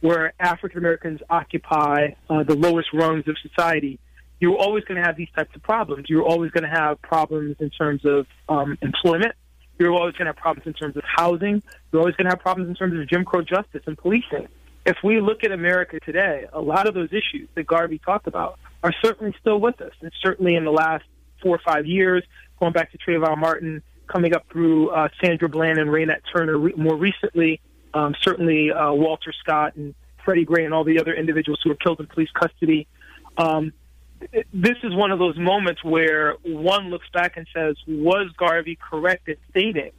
where 0.00 0.32
African 0.38 0.78
Americans 0.78 1.20
occupy 1.30 2.08
uh, 2.28 2.42
the 2.42 2.54
lowest 2.54 2.88
rungs 2.92 3.26
of 3.28 3.36
society, 3.38 3.98
you're 4.40 4.56
always 4.56 4.84
going 4.84 5.00
to 5.00 5.06
have 5.06 5.16
these 5.16 5.28
types 5.34 5.54
of 5.54 5.62
problems. 5.62 6.06
You're 6.08 6.24
always 6.24 6.50
going 6.50 6.64
to 6.64 6.70
have 6.70 7.00
problems 7.02 7.56
in 7.60 7.70
terms 7.70 8.04
of 8.04 8.26
um, 8.48 8.78
employment. 8.82 9.32
You're 9.78 9.92
always 9.92 10.14
going 10.14 10.26
to 10.26 10.32
have 10.32 10.36
problems 10.36 10.66
in 10.66 10.74
terms 10.74 10.96
of 10.96 11.04
housing. 11.04 11.62
You're 11.92 12.00
always 12.00 12.16
going 12.16 12.26
to 12.26 12.30
have 12.30 12.40
problems 12.40 12.68
in 12.68 12.74
terms 12.74 12.98
of 12.98 13.08
Jim 13.08 13.24
Crow 13.24 13.42
justice 13.42 13.82
and 13.86 13.96
policing. 13.96 14.48
If 14.86 14.96
we 15.04 15.20
look 15.20 15.44
at 15.44 15.52
America 15.52 16.00
today, 16.00 16.46
a 16.52 16.60
lot 16.60 16.88
of 16.88 16.94
those 16.94 17.10
issues 17.12 17.48
that 17.54 17.66
Garvey 17.66 17.98
talked 17.98 18.26
about 18.26 18.58
are 18.82 18.92
certainly 19.02 19.34
still 19.40 19.60
with 19.60 19.80
us. 19.80 19.92
And 20.00 20.10
certainly 20.22 20.54
in 20.54 20.64
the 20.64 20.72
last 20.72 21.04
four 21.42 21.54
or 21.54 21.60
five 21.64 21.86
years, 21.86 22.24
going 22.58 22.72
back 22.72 22.92
to 22.92 22.98
Trayvon 22.98 23.38
Martin, 23.38 23.82
coming 24.06 24.34
up 24.34 24.46
through 24.50 24.90
uh, 24.90 25.08
Sandra 25.22 25.48
Bland 25.48 25.78
and 25.78 25.92
Raynette 25.92 26.22
Turner 26.32 26.56
re- 26.56 26.72
more 26.76 26.96
recently, 26.96 27.60
um, 27.94 28.14
certainly 28.22 28.72
uh, 28.72 28.92
Walter 28.92 29.32
Scott 29.32 29.76
and 29.76 29.94
Freddie 30.24 30.44
Gray 30.44 30.64
and 30.64 30.74
all 30.74 30.84
the 30.84 31.00
other 31.00 31.14
individuals 31.14 31.60
who 31.62 31.70
were 31.70 31.76
killed 31.76 32.00
in 32.00 32.06
police 32.06 32.30
custody. 32.32 32.86
Um, 33.36 33.72
this 34.52 34.76
is 34.82 34.94
one 34.94 35.10
of 35.10 35.18
those 35.18 35.36
moments 35.36 35.82
where 35.84 36.34
one 36.42 36.90
looks 36.90 37.08
back 37.12 37.36
and 37.36 37.46
says, 37.54 37.76
was 37.86 38.30
Garvey 38.36 38.76
correct 38.76 39.28
in 39.28 39.36
stating 39.50 39.92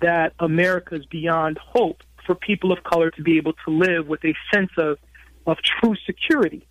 that 0.00 0.32
America 0.38 0.94
is 0.94 1.06
beyond 1.06 1.58
hope 1.58 2.02
for 2.24 2.34
people 2.34 2.72
of 2.72 2.82
color 2.82 3.10
to 3.12 3.22
be 3.22 3.36
able 3.36 3.52
to 3.64 3.70
live 3.70 4.08
with 4.08 4.24
a 4.24 4.34
sense 4.52 4.70
of, 4.76 4.98
of 5.46 5.58
true 5.62 5.94
security? 6.06 6.66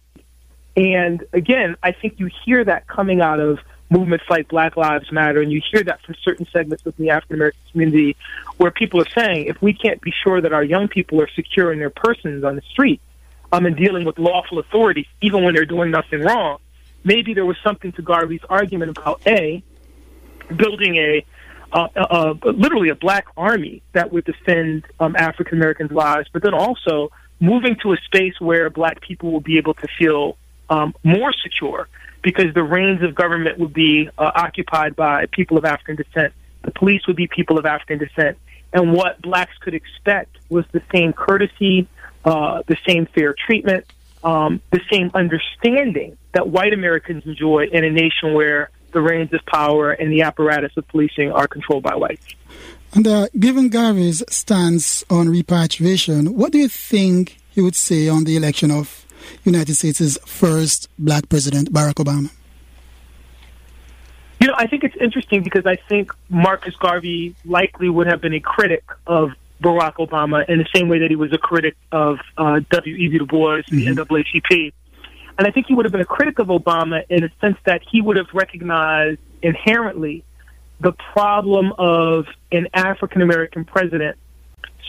And 0.76 1.24
again, 1.32 1.76
I 1.82 1.92
think 1.94 2.20
you 2.20 2.30
hear 2.46 2.64
that 2.64 2.88
coming 2.88 3.22
out 3.22 3.40
of 3.40 3.60
movements 3.90 4.26
like 4.30 4.50
Black 4.50 4.76
Lives 4.76 5.12
Matter, 5.12 5.42
and 5.42 5.52
you 5.52 5.62
hear 5.72 5.84
that 5.84 6.02
from 6.02 6.16
certain 6.24 6.48
segments 6.52 6.84
within 6.84 7.06
the 7.06 7.12
African 7.12 7.36
American 7.36 7.62
community 7.72 8.16
where 8.58 8.72
people 8.72 9.00
are 9.02 9.10
saying, 9.10 9.46
if 9.46 9.62
we 9.62 9.74
can't 9.74 10.02
be 10.02 10.12
sure 10.24 10.42
that 10.42 10.54
our 10.54 10.64
young 10.64 10.88
people 10.88 11.22
are 11.22 11.30
secure 11.36 11.72
in 11.72 11.80
their 11.80 11.90
persons 11.90 12.44
on 12.44 12.56
the 12.56 12.62
street 12.62 13.00
um, 13.52 13.66
and 13.66 13.76
dealing 13.78 14.06
with 14.06 14.18
lawful 14.18 14.60
authorities, 14.60 15.06
even 15.22 15.44
when 15.44 15.54
they're 15.54 15.66
doing 15.66 15.92
nothing 15.92 16.22
wrong, 16.22 16.58
maybe 17.06 17.34
there 17.34 17.46
was 17.46 17.56
something 17.64 17.94
to 17.94 18.02
Garvey's 18.02 18.44
argument 18.50 18.98
about 18.98 19.22
A, 19.26 19.64
building 20.58 20.98
a 20.98 21.26
uh, 21.72 21.88
uh, 21.96 22.34
literally 22.44 22.90
a 22.90 22.96
black 22.96 23.26
army 23.36 23.82
that 23.94 24.12
would 24.12 24.24
defend 24.24 24.86
um, 25.00 25.16
African 25.18 25.58
Americans' 25.58 25.92
lives, 25.92 26.30
but 26.32 26.42
then 26.42 26.54
also 26.54 27.12
moving 27.40 27.76
to 27.82 27.92
a 27.92 27.98
space 28.06 28.40
where 28.40 28.70
black 28.70 29.02
people 29.02 29.32
will 29.32 29.42
be 29.42 29.58
able 29.58 29.74
to 29.74 29.88
feel 29.98 30.38
um, 30.70 30.94
more 31.04 31.34
secure 31.34 31.90
because 32.22 32.54
the 32.54 32.64
reins 32.64 33.04
of 33.04 33.14
government 33.14 33.60
would 33.60 33.74
be 33.74 34.10
uh, 34.18 34.32
occupied 34.36 34.96
by 34.96 35.26
people 35.28 35.58
of 35.58 35.66
African 35.66 35.96
descent. 35.96 36.34
The 36.64 36.72
police 36.72 37.06
would 37.08 37.16
be 37.16 37.28
people 37.28 37.60
of 37.60 37.66
African 37.66 38.00
descent. 38.00 38.38
And 38.74 38.94
what 38.94 39.22
blacks 39.22 39.58
could 39.60 39.74
expect 39.74 40.38
was 40.50 40.66
the 40.72 40.82
same 40.94 41.14
courtesy, 41.14 41.88
uh, 42.24 42.64
the 42.68 42.78
same 42.88 43.06
fair 43.06 43.34
treatment, 43.34 43.86
um, 44.24 44.62
the 44.72 44.82
same 44.92 45.12
understanding 45.14 46.18
that 46.36 46.50
white 46.50 46.74
Americans 46.74 47.26
enjoy 47.26 47.66
in 47.72 47.86
a 47.86 47.90
nation 47.90 48.34
where 48.34 48.70
the 48.92 49.02
reins 49.02 49.34
of 49.34 49.40
power 49.46 49.92
and 49.92 50.12
the 50.12 50.22
apparatus 50.22 50.72
of 50.76 50.86
policing 50.90 51.32
are 51.32 51.48
controlled 51.48 51.84
by 51.84 51.96
whites. 51.96 52.28
And 52.94 53.08
uh, 53.08 53.28
given 53.40 53.70
Garvey's 53.70 54.22
stance 54.30 55.04
on 55.10 55.30
repatriation, 55.30 56.36
what 56.36 56.52
do 56.52 56.58
you 56.58 56.68
think 56.68 57.38
he 57.50 57.62
would 57.62 57.76
say 57.76 58.10
on 58.10 58.26
the 58.26 58.36
election 58.36 58.70
of 58.70 59.06
United 59.46 59.76
States' 59.76 60.18
first 60.26 60.90
black 61.00 61.30
president, 61.30 61.72
Barack 61.72 61.96
Obama? 61.96 62.30
You 64.42 64.48
know, 64.48 64.56
I 64.58 64.68
think 64.68 64.84
it's 64.84 64.96
interesting 65.00 65.42
because 65.42 65.66
I 65.66 65.78
think 65.88 66.12
Marcus 66.30 66.76
Garvey 66.76 67.34
likely 67.46 67.90
would 67.90 68.08
have 68.08 68.20
been 68.20 68.34
a 68.34 68.42
critic 68.42 68.84
of 69.08 69.32
Barack 69.62 69.96
Obama 69.96 70.48
in 70.50 70.58
the 70.58 70.68
same 70.76 70.90
way 70.90 71.00
that 71.00 71.10
he 71.10 71.16
was 71.16 71.32
a 71.32 71.38
critic 71.38 71.78
of 71.94 72.20
uh, 72.38 72.60
W.E.B. 72.70 73.18
Du 73.18 73.26
Bois, 73.26 73.62
mm-hmm. 73.72 73.94
the 73.94 74.04
NAACP. 74.04 74.74
And 75.38 75.48
I 75.48 75.52
think 75.52 75.68
he 75.68 75.74
would 75.74 75.86
have 75.86 75.92
been 75.92 76.02
a 76.02 76.06
critic 76.06 76.40
of 76.40 76.48
Obama 76.48 77.04
in 77.10 77.24
a 77.24 77.30
sense 77.42 77.58
that 77.66 77.82
he 77.90 78.02
would 78.02 78.18
have 78.18 78.28
recognized 78.34 79.20
inherently 79.42 80.24
the 80.80 80.94
problem 81.14 81.74
of 81.78 82.26
an 82.52 82.68
African 82.74 83.22
American 83.22 83.66
president 83.66 84.18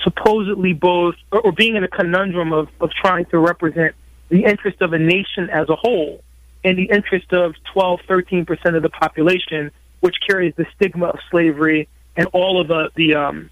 supposedly 0.03 0.73
both, 0.73 1.15
or, 1.33 1.41
or 1.41 1.53
being 1.53 1.77
in 1.77 1.85
a 1.85 1.89
conundrum 1.89 2.53
of, 2.53 2.69
of 2.81 2.91
trying 2.91 3.25
to 3.27 3.39
represent 3.39 3.95
the 4.29 4.45
interest 4.45 4.81
of 4.81 4.93
a 4.93 4.99
nation 4.99 5.49
as 5.51 5.69
a 5.69 5.77
whole 5.77 6.23
and 6.65 6.79
the 6.79 6.85
interest 6.85 7.33
of 7.33 7.55
12, 7.73 8.01
13% 8.09 8.77
of 8.77 8.83
the 8.83 8.89
population, 8.89 9.71
which 10.01 10.17
carries 10.27 10.55
the 10.57 10.67
stigma 10.75 11.07
of 11.07 11.19
slavery 11.31 11.89
and 12.17 12.27
all 12.33 12.61
of 12.61 12.69
the, 12.69 12.91
the 12.97 13.15
um, 13.15 13.51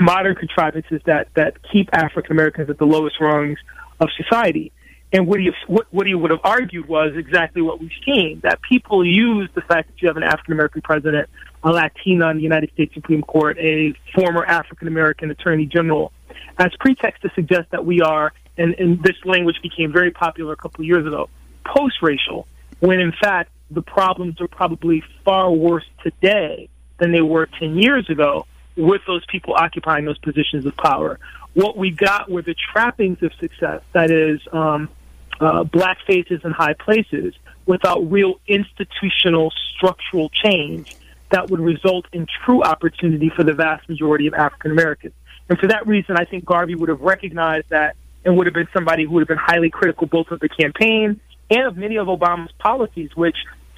modern 0.00 0.34
contrivances 0.34 1.00
that, 1.06 1.28
that 1.34 1.56
keep 1.70 1.88
African 1.92 2.32
Americans 2.32 2.70
at 2.70 2.78
the 2.78 2.86
lowest 2.86 3.20
rungs 3.20 3.58
of 4.00 4.08
society. 4.16 4.72
And 5.14 5.28
what 5.28 5.38
he, 5.38 5.52
what, 5.68 5.86
what 5.92 6.08
he 6.08 6.14
would 6.16 6.32
have 6.32 6.40
argued 6.42 6.88
was 6.88 7.12
exactly 7.16 7.62
what 7.62 7.78
we've 7.78 7.92
seen 8.04 8.40
that 8.42 8.60
people 8.62 9.06
use 9.06 9.48
the 9.54 9.60
fact 9.60 9.88
that 9.88 10.02
you 10.02 10.08
have 10.08 10.16
an 10.16 10.24
African 10.24 10.54
American 10.54 10.82
president, 10.82 11.30
a 11.62 11.70
Latina 11.70 12.30
in 12.30 12.38
the 12.38 12.42
United 12.42 12.72
States 12.72 12.92
Supreme 12.94 13.22
Court, 13.22 13.56
a 13.60 13.94
former 14.12 14.44
African 14.44 14.88
American 14.88 15.30
attorney 15.30 15.66
general, 15.66 16.10
as 16.58 16.72
pretext 16.80 17.22
to 17.22 17.30
suggest 17.36 17.70
that 17.70 17.86
we 17.86 18.00
are, 18.00 18.32
and, 18.58 18.74
and 18.74 19.04
this 19.04 19.14
language 19.24 19.54
became 19.62 19.92
very 19.92 20.10
popular 20.10 20.52
a 20.52 20.56
couple 20.56 20.80
of 20.82 20.86
years 20.88 21.06
ago, 21.06 21.30
post 21.64 22.02
racial, 22.02 22.48
when 22.80 22.98
in 22.98 23.12
fact 23.12 23.52
the 23.70 23.82
problems 23.82 24.40
are 24.40 24.48
probably 24.48 25.04
far 25.24 25.52
worse 25.52 25.86
today 26.02 26.68
than 26.98 27.12
they 27.12 27.22
were 27.22 27.46
10 27.60 27.78
years 27.78 28.10
ago 28.10 28.46
with 28.76 29.02
those 29.06 29.24
people 29.26 29.54
occupying 29.54 30.06
those 30.06 30.18
positions 30.18 30.66
of 30.66 30.76
power. 30.76 31.20
What 31.52 31.76
we 31.76 31.92
got 31.92 32.28
were 32.28 32.42
the 32.42 32.56
trappings 32.72 33.22
of 33.22 33.32
success, 33.34 33.80
that 33.92 34.10
is, 34.10 34.40
um, 34.52 34.88
uh, 35.40 35.64
black 35.64 35.98
faces 36.06 36.40
in 36.44 36.50
high 36.50 36.74
places, 36.74 37.34
without 37.66 38.10
real 38.10 38.40
institutional 38.46 39.52
structural 39.76 40.28
change 40.30 40.94
that 41.30 41.50
would 41.50 41.60
result 41.60 42.06
in 42.12 42.26
true 42.44 42.62
opportunity 42.62 43.30
for 43.34 43.42
the 43.42 43.52
vast 43.52 43.88
majority 43.88 44.26
of 44.26 44.34
African 44.34 44.70
Americans. 44.70 45.14
And 45.48 45.58
for 45.58 45.66
that 45.68 45.86
reason, 45.86 46.16
I 46.16 46.24
think 46.24 46.44
Garvey 46.44 46.74
would 46.74 46.88
have 46.88 47.00
recognized 47.00 47.70
that 47.70 47.96
and 48.24 48.36
would 48.36 48.46
have 48.46 48.54
been 48.54 48.68
somebody 48.72 49.04
who 49.04 49.10
would 49.12 49.20
have 49.20 49.28
been 49.28 49.36
highly 49.36 49.70
critical 49.70 50.06
both 50.06 50.30
of 50.30 50.40
the 50.40 50.48
campaign 50.48 51.20
and 51.50 51.66
of 51.66 51.76
many 51.76 51.96
of 51.96 52.06
Obama's 52.06 52.52
policies, 52.58 53.10
which 53.14 53.36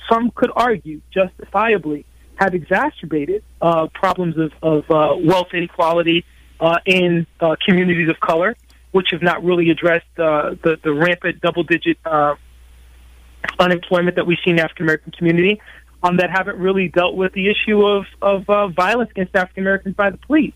some 0.08 0.30
could 0.30 0.50
argue 0.54 1.00
justifiably 1.12 2.04
have 2.36 2.54
exacerbated 2.54 3.42
uh, 3.60 3.86
problems 3.88 4.36
of, 4.38 4.52
of 4.62 4.90
uh, 4.90 5.16
wealth 5.18 5.48
inequality 5.52 6.24
uh, 6.60 6.78
in 6.84 7.26
uh, 7.40 7.56
communities 7.66 8.08
of 8.08 8.20
color, 8.20 8.56
which 8.96 9.08
have 9.10 9.22
not 9.22 9.44
really 9.44 9.68
addressed 9.68 10.14
uh, 10.18 10.54
the, 10.64 10.78
the 10.82 10.92
rampant 11.04 11.38
double 11.42 11.62
digit 11.62 11.98
uh, 12.06 12.34
unemployment 13.58 14.16
that 14.16 14.26
we 14.26 14.34
see 14.42 14.50
in 14.52 14.56
the 14.56 14.64
African 14.64 14.86
American 14.86 15.12
community, 15.12 15.60
um, 16.02 16.16
that 16.16 16.30
haven't 16.30 16.58
really 16.58 16.88
dealt 16.88 17.14
with 17.14 17.32
the 17.34 17.50
issue 17.50 17.86
of, 17.86 18.06
of 18.22 18.48
uh, 18.48 18.68
violence 18.68 19.10
against 19.10 19.36
African 19.36 19.64
Americans 19.64 19.94
by 19.94 20.08
the 20.08 20.16
police. 20.16 20.54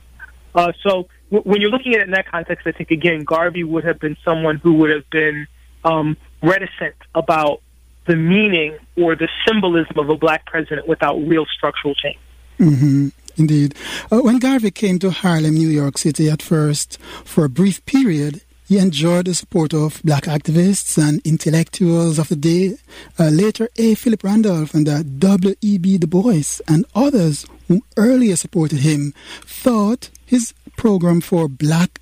Uh, 0.55 0.73
so 0.83 1.07
w- 1.31 1.45
when 1.51 1.61
you're 1.61 1.71
looking 1.71 1.95
at 1.95 2.01
it 2.01 2.05
in 2.05 2.13
that 2.13 2.29
context, 2.31 2.67
I 2.67 2.73
think, 2.73 2.91
again, 2.91 3.25
Garvey 3.25 3.63
would 3.63 3.85
have 3.85 4.01
been 4.01 4.17
someone 4.25 4.57
who 4.57 4.73
would 4.79 4.91
have 4.91 5.09
been 5.11 5.47
um, 5.85 6.17
reticent 6.43 6.97
about 7.15 7.61
the 8.07 8.17
meaning 8.17 8.79
or 8.97 9.17
the 9.17 9.29
symbolism 9.47 9.99
of 9.99 10.09
a 10.09 10.17
black 10.17 10.47
president 10.47 10.89
without 10.89 11.17
real 11.17 11.45
structural 11.57 11.95
change. 11.95 12.19
Mm-hmm. 12.59 13.09
Indeed. 13.41 13.75
Uh, 14.13 14.21
when 14.21 14.39
Garvey 14.39 14.71
came 14.71 14.99
to 15.01 15.11
Harlem, 15.11 15.55
New 15.55 15.69
York 15.69 15.99
City 15.99 16.31
at 16.31 16.43
first, 16.43 16.99
for 17.25 17.45
a 17.45 17.49
brief 17.49 17.85
period, 17.87 18.43
he 18.69 18.79
enjoyed 18.79 19.27
the 19.27 19.35
support 19.35 19.75
of 19.75 20.01
black 20.05 20.25
activists 20.27 20.97
and 20.97 21.21
intellectuals 21.27 22.21
of 22.21 22.29
the 22.29 22.37
day. 22.37 22.77
Uh, 23.19 23.25
later, 23.31 23.69
A. 23.79 23.97
Philip 23.97 24.23
Randolph 24.23 24.75
and 24.75 24.89
uh, 24.89 25.03
W.E.B. 25.03 25.99
Du 25.99 26.07
Bois 26.07 26.61
and 26.69 26.85
others 26.95 27.47
who 27.67 27.83
earlier 27.97 28.37
supported 28.37 28.79
him 28.79 29.13
thought 29.43 30.11
his 30.25 30.55
program 30.77 31.21
for 31.21 31.49
black 31.49 32.01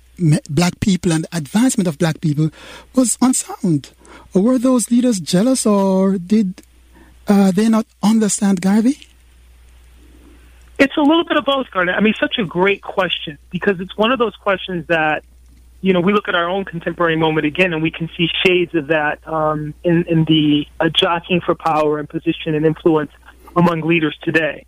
black 0.49 0.79
people 0.79 1.11
and 1.11 1.25
advancement 1.31 1.87
of 1.87 1.97
black 1.97 2.21
people 2.21 2.51
was 2.93 3.17
unsound. 3.21 3.91
Were 4.33 4.59
those 4.59 4.91
leaders 4.91 5.19
jealous 5.19 5.65
or 5.65 6.17
did 6.17 6.61
uh, 7.27 7.51
they 7.51 7.69
not 7.69 7.87
understand 8.03 8.61
Garvey? 8.61 9.08
It's 10.79 10.95
a 10.95 11.01
little 11.01 11.25
bit 11.25 11.37
of 11.37 11.43
both, 11.43 11.69
Garnett. 11.71 11.95
I 11.95 11.99
mean, 11.99 12.13
such 12.17 12.37
a 12.39 12.45
great 12.45 12.81
question 12.81 13.37
because 13.49 13.81
it's 13.81 13.97
one 13.97 14.13
of 14.13 14.19
those 14.19 14.33
questions 14.37 14.87
that, 14.87 15.25
you 15.81 15.91
know, 15.91 15.99
we 15.99 16.13
look 16.13 16.29
at 16.29 16.35
our 16.35 16.49
own 16.49 16.63
contemporary 16.63 17.17
moment 17.17 17.45
again 17.45 17.73
and 17.73 17.83
we 17.83 17.91
can 17.91 18.09
see 18.15 18.29
shades 18.45 18.73
of 18.73 18.87
that 18.87 19.19
um, 19.27 19.73
in, 19.83 20.05
in 20.07 20.23
the 20.23 20.65
uh, 20.79 20.87
jockeying 20.87 21.41
for 21.41 21.53
power 21.53 21.99
and 21.99 22.07
position 22.07 22.55
and 22.55 22.65
influence 22.65 23.11
among 23.57 23.81
leaders 23.81 24.17
today. 24.23 24.65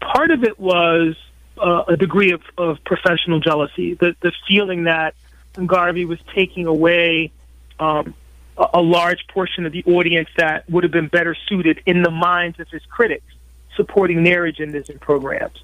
Part 0.00 0.30
of 0.30 0.44
it 0.44 0.60
was 0.60 1.16
uh, 1.58 1.82
a 1.88 1.96
degree 1.96 2.30
of, 2.30 2.42
of 2.56 2.78
professional 2.84 3.40
jealousy, 3.40 3.94
the, 3.94 4.14
the 4.20 4.32
feeling 4.46 4.84
that 4.84 5.16
Garvey 5.66 6.04
was 6.04 6.20
taking 6.32 6.66
away 6.66 7.32
um, 7.80 8.14
a, 8.56 8.66
a 8.74 8.80
large 8.80 9.26
portion 9.26 9.66
of 9.66 9.72
the 9.72 9.82
audience 9.84 10.28
that 10.36 10.70
would 10.70 10.84
have 10.84 10.92
been 10.92 11.08
better 11.08 11.36
suited 11.48 11.82
in 11.86 12.02
the 12.02 12.10
minds 12.10 12.60
of 12.60 12.68
his 12.68 12.82
critics 12.88 13.24
supporting 13.80 14.22
their 14.24 14.42
agendas 14.42 14.90
and 14.90 15.00
programs. 15.00 15.56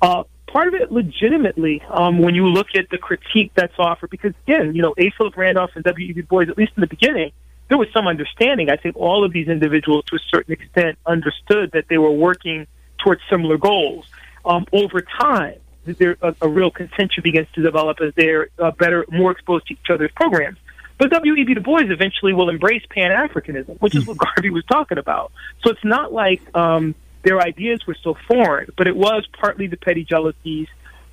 Uh, 0.00 0.22
part 0.46 0.68
of 0.68 0.74
it 0.74 0.92
legitimately, 0.92 1.82
um, 1.90 2.18
when 2.18 2.34
you 2.34 2.46
look 2.46 2.68
at 2.76 2.88
the 2.90 2.98
critique 2.98 3.50
that's 3.54 3.74
offered, 3.78 4.10
because 4.10 4.32
again, 4.46 4.74
you 4.74 4.82
know, 4.82 4.94
A. 4.96 5.10
Philip 5.10 5.36
Randolph 5.36 5.70
and 5.74 5.84
W. 5.84 6.08
E. 6.08 6.12
B. 6.12 6.20
Du 6.22 6.26
Bois, 6.26 6.42
at 6.42 6.56
least 6.56 6.72
in 6.76 6.80
the 6.80 6.86
beginning, 6.86 7.32
there 7.68 7.76
was 7.76 7.88
some 7.92 8.06
understanding. 8.06 8.70
I 8.70 8.76
think 8.76 8.96
all 8.96 9.24
of 9.24 9.32
these 9.32 9.48
individuals, 9.48 10.04
to 10.06 10.16
a 10.16 10.20
certain 10.30 10.52
extent, 10.52 10.98
understood 11.04 11.72
that 11.72 11.86
they 11.88 11.98
were 11.98 12.12
working 12.12 12.66
towards 13.02 13.20
similar 13.28 13.58
goals. 13.58 14.06
Um, 14.44 14.66
over 14.72 15.00
time, 15.02 15.58
there 15.84 16.16
a, 16.22 16.34
a, 16.40 16.48
real 16.48 16.70
contention 16.70 17.22
begins 17.22 17.48
to 17.54 17.62
develop 17.62 18.00
as 18.00 18.14
they're 18.14 18.48
uh, 18.58 18.70
better, 18.72 19.04
more 19.08 19.32
exposed 19.32 19.66
to 19.66 19.74
each 19.74 19.90
other's 19.90 20.12
programs. 20.12 20.58
But 20.98 21.10
W.E.B. 21.10 21.54
Du 21.54 21.60
Bois 21.60 21.82
eventually 21.82 22.32
will 22.32 22.48
embrace 22.48 22.82
Pan 22.88 23.10
Africanism, 23.10 23.78
which 23.80 23.94
is 23.94 24.06
what 24.06 24.16
Garvey 24.16 24.50
was 24.50 24.64
talking 24.64 24.98
about. 24.98 25.32
So 25.62 25.70
it's 25.70 25.84
not 25.84 26.12
like 26.12 26.40
um, 26.56 26.94
their 27.26 27.40
ideas 27.40 27.84
were 27.88 27.96
so 28.04 28.16
foreign, 28.28 28.68
but 28.78 28.86
it 28.86 28.96
was 28.96 29.26
partly 29.38 29.66
the 29.66 29.76
petty 29.76 30.04
jealousies, 30.04 30.68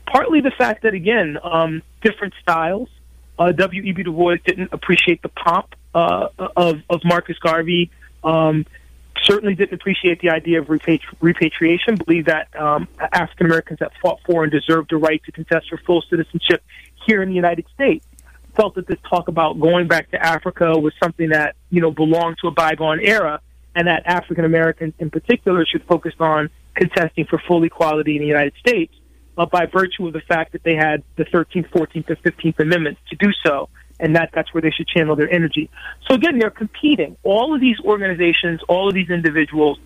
partly 0.06 0.42
the 0.42 0.52
fact 0.52 0.84
that, 0.84 0.94
again, 0.94 1.40
um, 1.44 1.82
different 2.02 2.36
styles. 2.40 2.88
Uh, 3.40 3.52
W.E.B. 3.52 4.04
Du 4.04 4.12
Bois 4.12 4.36
didn't 4.46 4.72
appreciate 4.72 5.24
the 5.24 5.30
pomp 5.30 5.74
uh, 5.96 6.28
of, 6.56 6.82
of 6.88 7.02
Marcus 7.04 7.40
Garvey. 7.40 7.90
Um, 8.24 8.68
certainly 9.24 9.56
didn't 9.56 9.74
appreciate 9.74 10.22
the 10.22 10.30
idea 10.30 10.62
of 10.62 10.68
repatri- 10.68 11.02
repatriation, 11.20 11.96
believed 11.96 12.28
that 12.28 12.56
um, 12.56 12.88
African 13.00 13.48
Americans 13.48 13.80
that 13.80 13.92
fought 14.00 14.20
for 14.24 14.44
and 14.44 14.52
deserved 14.52 14.92
the 14.92 14.98
right 14.98 15.22
to 15.24 15.32
contest 15.32 15.68
for 15.68 15.80
full 15.80 16.04
citizenship 16.12 16.62
here 17.08 17.24
in 17.24 17.30
the 17.30 17.36
United 17.36 17.66
States. 17.74 18.06
Felt 18.56 18.76
that 18.76 18.86
this 18.86 19.00
talk 19.10 19.30
about 19.30 19.60
going 19.60 19.88
back 19.88 20.12
to 20.12 20.24
Africa 20.24 20.78
was 20.78 20.94
something 21.02 21.30
that, 21.30 21.56
you 21.72 21.82
know, 21.82 21.90
belonged 21.90 22.38
to 22.42 22.48
a 22.48 22.52
bygone 22.52 23.00
era 23.00 23.42
and 23.76 23.88
that 23.88 24.04
African 24.06 24.46
Americans 24.46 24.94
in 25.00 25.10
particular 25.10 25.66
should 25.66 25.84
focus 25.86 26.14
on 26.20 26.50
contesting 26.76 27.26
for 27.26 27.42
full 27.48 27.64
equality 27.64 28.16
in 28.16 28.22
the 28.22 28.28
United 28.28 28.54
States 28.60 28.94
uh, 29.38 29.46
by 29.46 29.66
virtue 29.66 30.08
of 30.08 30.14
the 30.14 30.22
fact 30.22 30.52
that 30.54 30.64
they 30.64 30.76
had 30.76 31.04
the 31.16 31.26
13th, 31.26 31.70
14th, 31.70 32.10
and 32.10 32.24
15th 32.24 32.60
Amendments 32.60 33.02
to 33.10 33.16
do 33.16 33.32
so, 33.46 33.70
and 34.00 34.16
that 34.16 34.30
that's 34.34 34.54
where 34.54 34.62
they 34.62 34.72
should 34.72 34.88
channel 34.88 35.16
their 35.16 35.30
energy. 35.30 35.70
So 36.08 36.16
again, 36.16 36.40
they're 36.40 36.50
competing. 36.50 37.18
All 37.24 37.54
of 37.54 37.62
these 37.62 37.80
organizations, 37.80 38.62
all 38.68 38.88
of 38.88 38.94
these 38.94 39.10
individuals, 39.10 39.80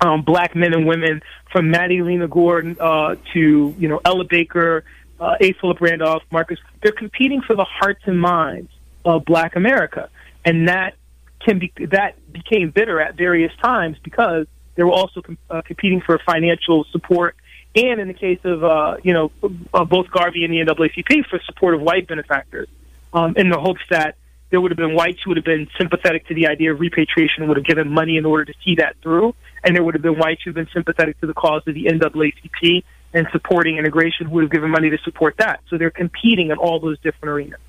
um, 0.00 0.22
black 0.22 0.54
men 0.54 0.74
and 0.74 0.86
women, 0.86 1.22
from 1.50 1.70
Maddie 1.70 2.02
Lena 2.02 2.28
Gordon 2.28 2.76
uh, 2.80 3.16
to 3.32 3.74
you 3.78 3.88
know 3.88 4.00
Ella 4.04 4.24
Baker, 4.24 4.84
uh, 5.20 5.36
A. 5.40 5.52
Philip 5.54 5.80
Randolph, 5.80 6.22
Marcus, 6.30 6.58
they're 6.82 6.92
competing 6.92 7.42
for 7.42 7.56
the 7.56 7.64
hearts 7.64 8.02
and 8.06 8.20
minds 8.20 8.70
of 9.04 9.24
Black 9.24 9.56
America, 9.56 10.10
and 10.44 10.68
that 10.68 10.94
can 11.40 11.58
be 11.58 11.72
that 11.90 12.16
became 12.32 12.70
bitter 12.70 13.00
at 13.00 13.16
various 13.16 13.52
times 13.62 13.96
because 14.02 14.46
they 14.74 14.82
were 14.82 14.92
also 14.92 15.22
com- 15.22 15.38
uh, 15.50 15.62
competing 15.62 16.00
for 16.00 16.18
financial 16.24 16.84
support, 16.92 17.36
and 17.74 18.00
in 18.00 18.08
the 18.08 18.14
case 18.14 18.40
of 18.44 18.64
uh, 18.64 18.96
you 19.02 19.12
know 19.12 19.32
uh, 19.74 19.84
both 19.84 20.10
Garvey 20.10 20.44
and 20.44 20.52
the 20.52 20.58
NAACP 20.58 21.26
for 21.26 21.40
support 21.46 21.74
of 21.74 21.80
white 21.80 22.06
benefactors, 22.06 22.68
um, 23.12 23.34
in 23.36 23.50
the 23.50 23.58
hopes 23.58 23.82
that 23.90 24.16
there 24.50 24.60
would 24.60 24.70
have 24.70 24.78
been 24.78 24.94
whites 24.94 25.18
who 25.22 25.30
would 25.30 25.36
have 25.36 25.44
been 25.44 25.68
sympathetic 25.76 26.26
to 26.28 26.34
the 26.34 26.46
idea 26.46 26.72
of 26.72 26.80
repatriation 26.80 27.48
would 27.48 27.56
have 27.56 27.66
given 27.66 27.90
money 27.90 28.16
in 28.16 28.24
order 28.24 28.44
to 28.44 28.54
see 28.64 28.76
that 28.76 28.96
through, 29.02 29.34
and 29.64 29.74
there 29.76 29.82
would 29.82 29.94
have 29.94 30.02
been 30.02 30.18
whites 30.18 30.42
who 30.42 30.50
have 30.50 30.54
been 30.54 30.68
sympathetic 30.72 31.20
to 31.20 31.26
the 31.26 31.34
cause 31.34 31.62
of 31.66 31.74
the 31.74 31.84
NAACP 31.84 32.82
and 33.12 33.26
supporting 33.32 33.78
integration 33.78 34.26
who 34.26 34.32
would 34.32 34.44
have 34.44 34.52
given 34.52 34.70
money 34.70 34.90
to 34.90 34.98
support 34.98 35.36
that. 35.38 35.60
So 35.68 35.78
they're 35.78 35.90
competing 35.90 36.50
in 36.50 36.58
all 36.58 36.78
those 36.78 36.98
different 37.00 37.30
arenas. 37.30 37.60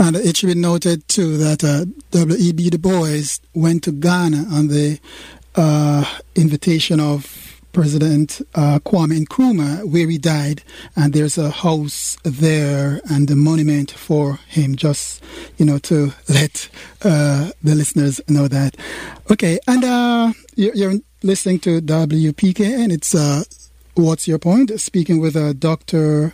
And 0.00 0.16
it 0.16 0.38
should 0.38 0.46
be 0.46 0.54
noted 0.54 1.06
too 1.08 1.36
that 1.36 1.62
uh, 1.62 1.84
W.E.B. 2.12 2.70
Du 2.70 2.78
Bois 2.78 3.38
went 3.52 3.84
to 3.84 3.92
Ghana 3.92 4.46
on 4.50 4.68
the 4.68 4.98
uh, 5.54 6.06
invitation 6.34 6.98
of 6.98 7.60
President 7.74 8.40
uh, 8.54 8.78
Kwame 8.78 9.22
Nkrumah, 9.24 9.84
where 9.84 10.08
he 10.08 10.16
died, 10.16 10.62
and 10.96 11.12
there's 11.12 11.36
a 11.36 11.50
house 11.50 12.16
there 12.24 13.02
and 13.10 13.30
a 13.30 13.36
monument 13.36 13.90
for 13.90 14.40
him. 14.48 14.74
Just 14.74 15.22
you 15.58 15.66
know 15.66 15.76
to 15.80 16.14
let 16.30 16.70
uh, 17.02 17.50
the 17.62 17.74
listeners 17.74 18.22
know 18.26 18.48
that. 18.48 18.78
Okay, 19.30 19.60
and 19.68 19.84
uh, 19.84 20.32
you're, 20.56 20.94
listening 21.22 21.58
to 21.58 21.82
WPK, 21.82 22.82
and 22.82 22.90
it's 22.90 23.14
uh, 23.14 23.44
what's 23.94 24.26
your 24.26 24.38
point? 24.38 24.80
Speaking 24.80 25.20
with 25.20 25.36
a 25.36 25.52
Dr. 25.52 26.32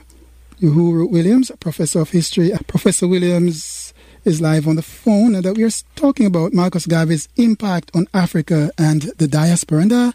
Uhuru 0.60 1.10
Williams, 1.10 1.50
professor 1.60 2.00
of 2.00 2.10
history. 2.10 2.52
Uh, 2.52 2.58
professor 2.66 3.06
Williams 3.06 3.92
is 4.24 4.40
live 4.40 4.66
on 4.66 4.76
the 4.76 4.82
phone, 4.82 5.34
and 5.34 5.44
that 5.44 5.56
we 5.56 5.62
are 5.62 5.70
talking 5.94 6.26
about 6.26 6.52
Marcus 6.52 6.86
Garvey's 6.86 7.28
impact 7.36 7.90
on 7.94 8.08
Africa 8.12 8.72
and 8.76 9.02
the 9.18 9.28
diaspora. 9.28 9.82
And 9.82 9.92
uh, 9.92 10.12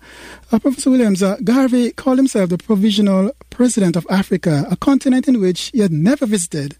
uh, 0.52 0.60
Professor 0.60 0.92
Williams, 0.92 1.24
uh, 1.24 1.38
Garvey 1.44 1.92
called 1.92 2.18
himself 2.18 2.50
the 2.50 2.58
provisional 2.58 3.32
president 3.50 3.96
of 3.96 4.06
Africa, 4.10 4.66
a 4.70 4.76
continent 4.76 5.28
in 5.28 5.40
which 5.40 5.72
he 5.74 5.80
had 5.80 5.92
never 5.92 6.26
visited. 6.26 6.76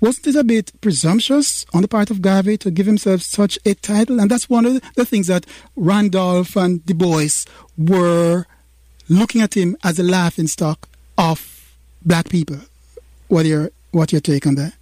Wasn't 0.00 0.26
it 0.26 0.36
a 0.36 0.44
bit 0.44 0.72
presumptuous 0.80 1.64
on 1.72 1.82
the 1.82 1.88
part 1.88 2.10
of 2.10 2.22
Garvey 2.22 2.56
to 2.58 2.70
give 2.70 2.86
himself 2.86 3.22
such 3.22 3.58
a 3.64 3.74
title? 3.74 4.20
And 4.20 4.30
that's 4.30 4.50
one 4.50 4.66
of 4.66 4.80
the 4.94 5.04
things 5.04 5.28
that 5.28 5.46
Randolph 5.76 6.56
and 6.56 6.84
Du 6.84 6.94
Bois 6.94 7.44
were 7.76 8.46
looking 9.08 9.40
at 9.40 9.54
him 9.54 9.76
as 9.84 9.98
a 9.98 10.02
laughing 10.02 10.46
stock 10.46 10.88
of 11.16 11.74
black 12.04 12.28
people. 12.28 12.58
What 13.28 13.46
your 13.46 13.70
what 13.92 14.12
your 14.12 14.20
take 14.20 14.46
on 14.46 14.54
that? 14.56 14.74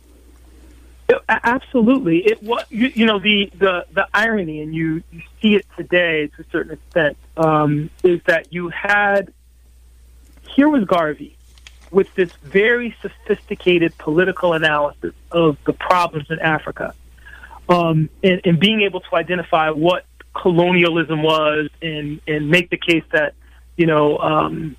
Absolutely, 1.28 2.18
it 2.20 2.42
you, 2.70 2.90
you, 2.94 3.06
know 3.06 3.18
the, 3.18 3.50
the 3.58 3.86
the 3.92 4.08
irony, 4.14 4.60
and 4.62 4.74
you, 4.74 5.02
you 5.12 5.22
see 5.40 5.54
it 5.54 5.66
today 5.76 6.28
to 6.28 6.42
a 6.42 6.44
certain 6.50 6.72
extent, 6.72 7.16
um, 7.36 7.90
is 8.02 8.20
that 8.24 8.52
you 8.52 8.70
had 8.70 9.32
here 10.48 10.68
was 10.68 10.84
Garvey 10.84 11.36
with 11.90 12.12
this 12.14 12.32
very 12.42 12.96
sophisticated 13.02 13.96
political 13.98 14.54
analysis 14.54 15.14
of 15.30 15.58
the 15.66 15.74
problems 15.74 16.30
in 16.30 16.38
Africa, 16.40 16.94
um, 17.68 18.08
and, 18.22 18.40
and 18.44 18.58
being 18.58 18.82
able 18.82 19.00
to 19.00 19.14
identify 19.14 19.70
what 19.70 20.06
colonialism 20.34 21.22
was, 21.22 21.68
and 21.82 22.20
and 22.26 22.48
make 22.48 22.70
the 22.70 22.78
case 22.78 23.04
that 23.12 23.34
you 23.76 23.86
know 23.86 24.18
um, 24.18 24.74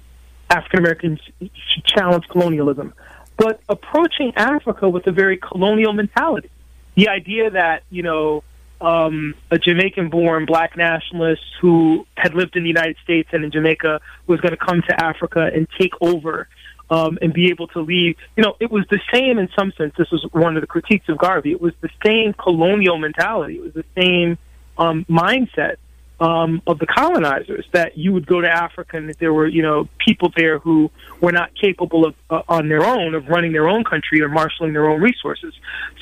African 0.49 0.79
Americans 0.79 1.19
should 1.39 1.85
challenge 1.85 2.27
colonialism 2.29 2.93
but 3.37 3.59
approaching 3.67 4.33
Africa 4.35 4.89
with 4.89 5.07
a 5.07 5.11
very 5.11 5.37
colonial 5.37 5.93
mentality. 5.93 6.49
The 6.95 7.09
idea 7.09 7.51
that, 7.51 7.83
you 7.89 8.03
know, 8.03 8.43
um, 8.81 9.35
a 9.51 9.57
Jamaican 9.57 10.09
born 10.09 10.45
black 10.45 10.77
nationalist 10.77 11.41
who 11.61 12.05
had 12.15 12.33
lived 12.33 12.55
in 12.55 12.63
the 12.63 12.69
United 12.69 12.97
States 13.03 13.29
and 13.31 13.43
in 13.43 13.51
Jamaica 13.51 14.01
was 14.27 14.39
going 14.41 14.51
to 14.51 14.57
come 14.57 14.81
to 14.87 15.03
Africa 15.03 15.49
and 15.53 15.67
take 15.79 15.93
over 16.01 16.47
um, 16.89 17.17
and 17.21 17.33
be 17.33 17.49
able 17.49 17.67
to 17.69 17.81
lead. 17.81 18.15
You 18.35 18.43
know, 18.43 18.55
it 18.59 18.71
was 18.71 18.85
the 18.89 18.99
same 19.13 19.39
in 19.39 19.49
some 19.57 19.71
sense. 19.77 19.93
This 19.97 20.11
was 20.11 20.25
one 20.31 20.55
of 20.55 20.61
the 20.61 20.67
critiques 20.67 21.09
of 21.09 21.17
Garvey. 21.17 21.51
It 21.51 21.61
was 21.61 21.73
the 21.81 21.89
same 22.05 22.33
colonial 22.33 22.97
mentality. 22.97 23.55
It 23.55 23.63
was 23.63 23.73
the 23.73 23.85
same 23.97 24.37
um, 24.77 25.05
mindset 25.09 25.77
um, 26.19 26.61
of 26.65 26.79
the 26.79 26.85
colonizers 26.85 27.65
that 27.71 27.97
you 27.97 28.13
would 28.13 28.25
go 28.25 28.41
to 28.41 28.49
Africa 28.49 28.97
and 28.97 29.09
that 29.09 29.19
there 29.19 29.33
were, 29.33 29.47
you 29.47 29.61
know, 29.61 29.87
people 29.97 30.31
there 30.35 30.59
who 30.59 30.89
were 31.21 31.31
not 31.31 31.53
capable 31.55 32.05
of, 32.05 32.15
uh, 32.29 32.41
on 32.47 32.69
their 32.69 32.85
own, 32.85 33.15
of 33.15 33.27
running 33.27 33.51
their 33.51 33.67
own 33.67 33.83
country 33.83 34.21
or 34.21 34.29
marshaling 34.29 34.73
their 34.73 34.89
own 34.89 35.01
resources. 35.01 35.53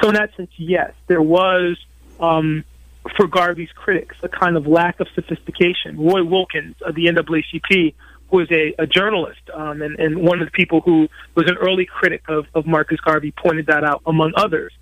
So 0.02 0.10
in 0.10 0.16
that 0.16 0.36
sense, 0.36 0.52
yes, 0.58 0.94
there 1.08 1.22
was, 1.22 1.78
um, 2.20 2.64
for 3.18 3.28
Garvey's 3.28 3.72
critics, 3.76 4.16
a 4.22 4.30
kind 4.30 4.56
of 4.56 4.68
lack 4.68 5.00
of 5.00 5.08
sophistication. 5.16 5.98
Roy 5.98 6.24
Wilkins 6.24 6.76
of 6.82 6.96
the 6.96 7.06
NAACP, 7.06 7.96
was 8.34 8.52
a, 8.52 8.74
a 8.80 8.88
journalist 8.88 9.42
um, 9.54 9.84
and, 9.84 10.00
and 10.00 10.18
one 10.18 10.42
of 10.42 10.48
the 10.48 10.52
people 10.52 10.82
who 10.82 11.08
was 11.36 11.48
an 11.48 11.56
early 11.58 11.86
critic 11.86 12.24
of, 12.28 12.48
of 12.56 12.66
Marcus 12.66 13.00
Garvey, 13.00 13.32
pointed 13.32 13.68
that 13.68 13.84
out, 13.84 14.02
among 14.08 14.34
others. 14.36 14.74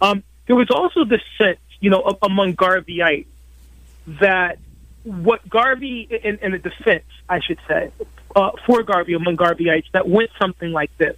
Um, 0.00 0.24
there 0.46 0.56
was 0.56 0.70
also 0.70 1.04
this 1.04 1.20
sense, 1.36 1.58
you 1.80 1.90
know, 1.90 2.16
among 2.22 2.54
Garveyites 2.54 3.26
that 4.06 4.58
what 5.04 5.48
Garvey, 5.48 6.08
in, 6.22 6.54
a 6.54 6.58
defense, 6.58 7.04
I 7.28 7.40
should 7.40 7.58
say, 7.68 7.90
uh, 8.34 8.50
for 8.66 8.82
Garvey 8.82 9.14
among 9.14 9.36
Garveyites, 9.36 9.90
that 9.92 10.08
went 10.08 10.30
something 10.38 10.72
like 10.72 10.90
this. 10.98 11.16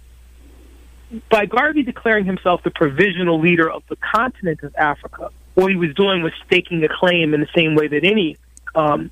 By 1.31 1.45
Garvey 1.45 1.83
declaring 1.83 2.25
himself 2.25 2.63
the 2.63 2.71
provisional 2.71 3.39
leader 3.39 3.69
of 3.69 3.83
the 3.87 3.95
continent 3.95 4.61
of 4.63 4.75
Africa, 4.75 5.29
what 5.55 5.71
he 5.71 5.77
was 5.77 5.93
doing 5.95 6.21
was 6.21 6.33
staking 6.45 6.83
a 6.83 6.89
claim 6.89 7.33
in 7.33 7.39
the 7.39 7.47
same 7.55 7.75
way 7.75 7.87
that 7.87 8.03
any 8.03 8.37
um, 8.75 9.09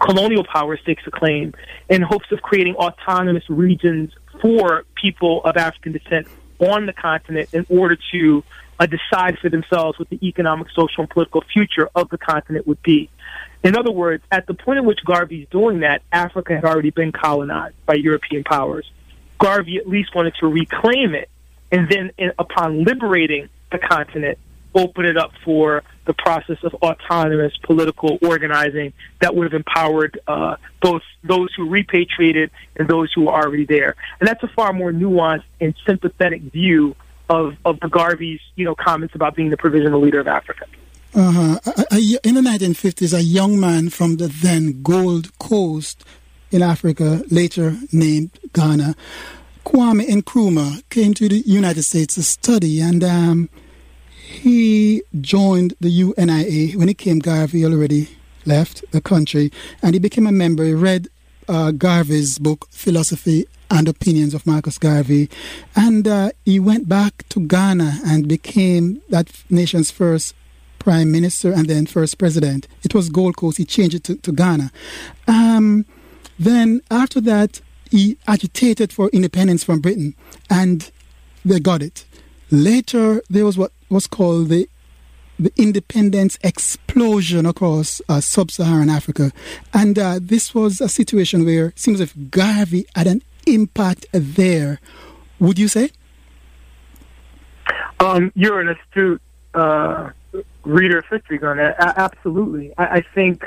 colonial 0.00 0.44
power 0.44 0.76
stakes 0.78 1.02
a 1.06 1.10
claim 1.10 1.52
in 1.88 2.00
hopes 2.00 2.32
of 2.32 2.40
creating 2.40 2.76
autonomous 2.76 3.48
regions 3.48 4.12
for 4.40 4.84
people 4.94 5.44
of 5.44 5.56
African 5.56 5.92
descent 5.92 6.26
on 6.58 6.86
the 6.86 6.92
continent 6.92 7.50
in 7.52 7.66
order 7.68 7.98
to 8.12 8.42
uh, 8.78 8.86
decide 8.86 9.38
for 9.38 9.48
themselves 9.48 9.98
what 9.98 10.08
the 10.08 10.26
economic, 10.26 10.68
social, 10.70 11.02
and 11.02 11.10
political 11.10 11.42
future 11.52 11.88
of 11.94 12.08
the 12.08 12.18
continent 12.18 12.66
would 12.66 12.82
be. 12.82 13.10
In 13.64 13.76
other 13.76 13.92
words, 13.92 14.24
at 14.30 14.46
the 14.46 14.54
point 14.54 14.78
at 14.78 14.84
which 14.84 15.04
Garvey's 15.04 15.46
doing 15.50 15.80
that, 15.80 16.02
Africa 16.10 16.54
had 16.54 16.64
already 16.64 16.90
been 16.90 17.12
colonized 17.12 17.76
by 17.86 17.94
European 17.94 18.42
powers. 18.42 18.90
Garvey 19.38 19.76
at 19.76 19.88
least 19.88 20.14
wanted 20.14 20.34
to 20.40 20.46
reclaim 20.46 21.14
it, 21.14 21.28
and 21.70 21.88
then, 21.88 22.10
in, 22.18 22.32
upon 22.38 22.84
liberating 22.84 23.48
the 23.70 23.78
continent, 23.78 24.38
open 24.74 25.04
it 25.04 25.16
up 25.16 25.32
for 25.44 25.82
the 26.06 26.14
process 26.14 26.56
of 26.64 26.74
autonomous 26.74 27.52
political 27.62 28.18
organizing 28.22 28.92
that 29.20 29.34
would 29.34 29.44
have 29.44 29.54
empowered 29.54 30.18
uh, 30.26 30.56
both 30.80 31.02
those 31.22 31.48
who 31.56 31.68
repatriated 31.68 32.50
and 32.76 32.88
those 32.88 33.12
who 33.12 33.22
were 33.22 33.32
already 33.32 33.66
there. 33.66 33.94
And 34.18 34.28
that's 34.28 34.42
a 34.42 34.48
far 34.48 34.72
more 34.72 34.92
nuanced 34.92 35.44
and 35.60 35.74
sympathetic 35.86 36.42
view 36.42 36.96
of, 37.28 37.54
of 37.64 37.78
Garvey's 37.80 38.40
you 38.56 38.64
know 38.64 38.74
comments 38.74 39.14
about 39.14 39.36
being 39.36 39.50
the 39.50 39.56
provisional 39.56 40.00
leader 40.00 40.20
of 40.20 40.26
Africa. 40.26 40.66
Uh-huh. 41.14 41.58
In 42.24 42.36
the 42.36 42.40
1950s, 42.40 43.12
a 43.12 43.22
young 43.22 43.60
man 43.60 43.90
from 43.90 44.16
the 44.16 44.28
then 44.28 44.82
Gold 44.82 45.38
Coast 45.38 46.04
in 46.50 46.62
Africa, 46.62 47.22
later 47.30 47.76
named 47.92 48.30
Ghana, 48.54 48.94
Kwame 49.66 50.06
Nkrumah, 50.06 50.88
came 50.88 51.12
to 51.14 51.28
the 51.28 51.40
United 51.40 51.82
States 51.82 52.14
to 52.14 52.22
study, 52.22 52.80
and 52.80 53.04
um, 53.04 53.50
he 54.14 55.02
joined 55.20 55.74
the 55.80 55.90
UNIA. 55.90 56.76
When 56.76 56.88
he 56.88 56.94
came, 56.94 57.18
Garvey 57.18 57.66
already 57.66 58.08
left 58.46 58.82
the 58.92 59.02
country, 59.02 59.52
and 59.82 59.94
he 59.94 59.98
became 59.98 60.26
a 60.26 60.32
member. 60.32 60.64
He 60.64 60.72
read 60.72 61.08
uh, 61.46 61.72
Garvey's 61.72 62.38
book, 62.38 62.68
Philosophy 62.70 63.46
and 63.70 63.86
Opinions 63.86 64.32
of 64.32 64.46
Marcus 64.46 64.78
Garvey, 64.78 65.28
and 65.76 66.08
uh, 66.08 66.30
he 66.46 66.58
went 66.58 66.88
back 66.88 67.24
to 67.28 67.46
Ghana 67.46 68.00
and 68.04 68.28
became 68.28 69.02
that 69.10 69.30
nation's 69.50 69.90
first 69.90 70.34
prime 70.82 71.12
minister 71.12 71.52
and 71.52 71.68
then 71.68 71.86
first 71.86 72.18
president. 72.18 72.66
It 72.82 72.92
was 72.94 73.08
Gold 73.08 73.36
Coast. 73.36 73.56
He 73.58 73.64
changed 73.64 73.94
it 73.94 74.04
to, 74.04 74.16
to 74.16 74.32
Ghana. 74.32 74.72
Um, 75.28 75.84
then 76.38 76.80
after 76.90 77.20
that, 77.20 77.60
he 77.90 78.16
agitated 78.26 78.92
for 78.92 79.08
independence 79.10 79.62
from 79.62 79.80
Britain, 79.80 80.14
and 80.50 80.90
they 81.44 81.60
got 81.60 81.82
it. 81.82 82.04
Later, 82.50 83.22
there 83.30 83.44
was 83.44 83.56
what 83.56 83.72
was 83.88 84.06
called 84.06 84.48
the 84.48 84.68
the 85.38 85.52
independence 85.56 86.38
explosion 86.44 87.46
across 87.46 88.00
uh, 88.08 88.20
sub-Saharan 88.20 88.90
Africa, 88.90 89.32
and 89.72 89.98
uh, 89.98 90.18
this 90.20 90.54
was 90.54 90.80
a 90.80 90.88
situation 90.88 91.44
where 91.44 91.66
it 91.68 91.78
seems 91.78 92.00
if 92.00 92.14
Garvey 92.30 92.86
had 92.94 93.06
an 93.06 93.22
impact 93.46 94.06
there. 94.12 94.80
Would 95.40 95.58
you 95.58 95.68
say? 95.68 95.90
Um, 97.98 98.30
you're 98.34 98.60
an 98.60 98.68
astute 98.68 99.22
uh, 99.54 100.10
reader 100.64 100.98
of 100.98 101.04
history, 101.10 101.38
Garnett. 101.38 101.76
A- 101.78 102.00
absolutely, 102.00 102.72
I-, 102.78 102.98
I, 102.98 103.02
think. 103.14 103.44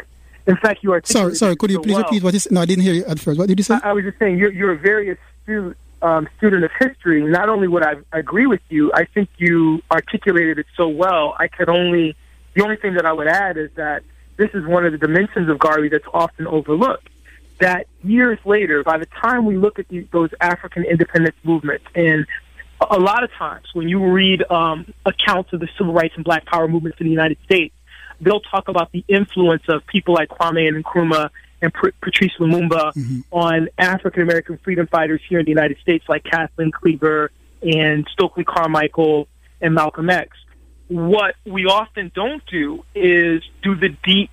In 0.48 0.56
fact, 0.58 0.84
you 0.84 0.94
are. 0.94 1.02
Sorry, 1.04 1.36
sorry. 1.36 1.56
Could 1.56 1.72
you 1.72 1.78
so 1.78 1.82
please 1.82 1.94
well. 1.94 2.04
repeat 2.04 2.24
what 2.24 2.36
is? 2.36 2.48
No, 2.52 2.62
I 2.62 2.66
didn't 2.66 2.84
hear 2.84 2.94
you 2.94 3.06
at 3.06 3.20
first. 3.20 3.40
What 3.40 3.48
did 3.48 3.58
you 3.58 3.64
say? 3.64 3.80
I, 3.84 3.90
I 3.90 3.94
was 3.94 4.04
just 4.04 4.20
saying 4.20 4.38
you're 4.38 4.52
you're 4.52 4.72
a 4.72 4.78
very 4.78 5.10
astute 5.10 5.78
um, 6.02 6.28
student 6.38 6.64
of 6.64 6.72
history. 6.80 7.24
Not 7.24 7.50
only 7.50 7.68
would 7.68 7.84
I 7.84 7.96
agree 8.12 8.46
with 8.46 8.62
you, 8.70 8.92
I 8.94 9.06
think 9.06 9.30
you 9.38 9.82
articulated 9.92 10.60
it 10.60 10.68
so 10.78 10.88
well. 10.88 11.36
I 11.40 11.48
could 11.48 11.70
only 11.70 12.16
the 12.54 12.64
only 12.64 12.78
thing 12.78 12.94
that 12.94 13.06
I 13.06 13.14
would 13.14 13.28
add 13.28 13.58
is 13.58 13.70
that 13.76 14.04
this 14.38 14.50
is 14.54 14.66
one 14.66 14.86
of 14.86 14.92
the 14.92 14.98
dimensions 14.98 15.50
of 15.50 15.60
Garvey 15.60 15.90
that's 15.90 16.08
often 16.14 16.48
overlooked. 16.48 17.10
That 17.60 17.88
years 18.04 18.38
later, 18.46 18.84
by 18.84 18.98
the 18.98 19.06
time 19.06 19.46
we 19.46 19.58
look 19.58 19.80
at 19.80 19.88
the, 19.88 20.08
those 20.12 20.30
African 20.42 20.84
independence 20.84 21.38
movements 21.44 21.86
and 21.96 22.26
a 22.82 23.00
lot 23.00 23.24
of 23.24 23.32
times 23.32 23.68
when 23.74 23.88
you 23.88 24.04
read 24.12 24.50
um, 24.52 24.94
accounts 25.06 25.54
of 25.54 25.60
the 25.60 25.68
civil 25.78 25.94
rights 25.94 26.14
and 26.16 26.24
black 26.24 26.46
power 26.46 26.68
movements 26.68 27.00
in 27.00 27.06
the 27.06 27.12
United 27.12 27.38
States, 27.46 27.74
they'll 28.22 28.42
talk 28.42 28.68
about 28.68 28.92
the 28.92 29.04
influence 29.08 29.64
of 29.68 29.86
people 29.88 30.14
like 30.14 30.30
Kwame 30.30 30.68
and 30.68 30.84
Nkrumah 30.84 31.30
and 31.62 31.74
Patrice 31.74 32.34
Lumumba 32.40 32.94
mm-hmm. 32.94 33.20
on 33.32 33.70
African 33.78 34.22
American 34.22 34.58
freedom 34.58 34.88
fighters 34.88 35.22
here 35.28 35.40
in 35.40 35.46
the 35.46 35.52
United 35.52 35.78
States, 35.80 36.06
like 36.08 36.24
Kathleen 36.24 36.72
Cleaver 36.72 37.32
and 37.62 38.08
Stokely 38.12 38.44
Carmichael 38.44 39.28
and 39.62 39.74
Malcolm 39.74 40.10
X. 40.10 40.38
What 40.88 41.36
we 41.46 41.66
often 41.66 42.12
don't 42.14 42.46
do 42.46 42.84
is 42.94 43.42
do 43.64 43.76
the 43.76 43.90
deep 44.04 44.30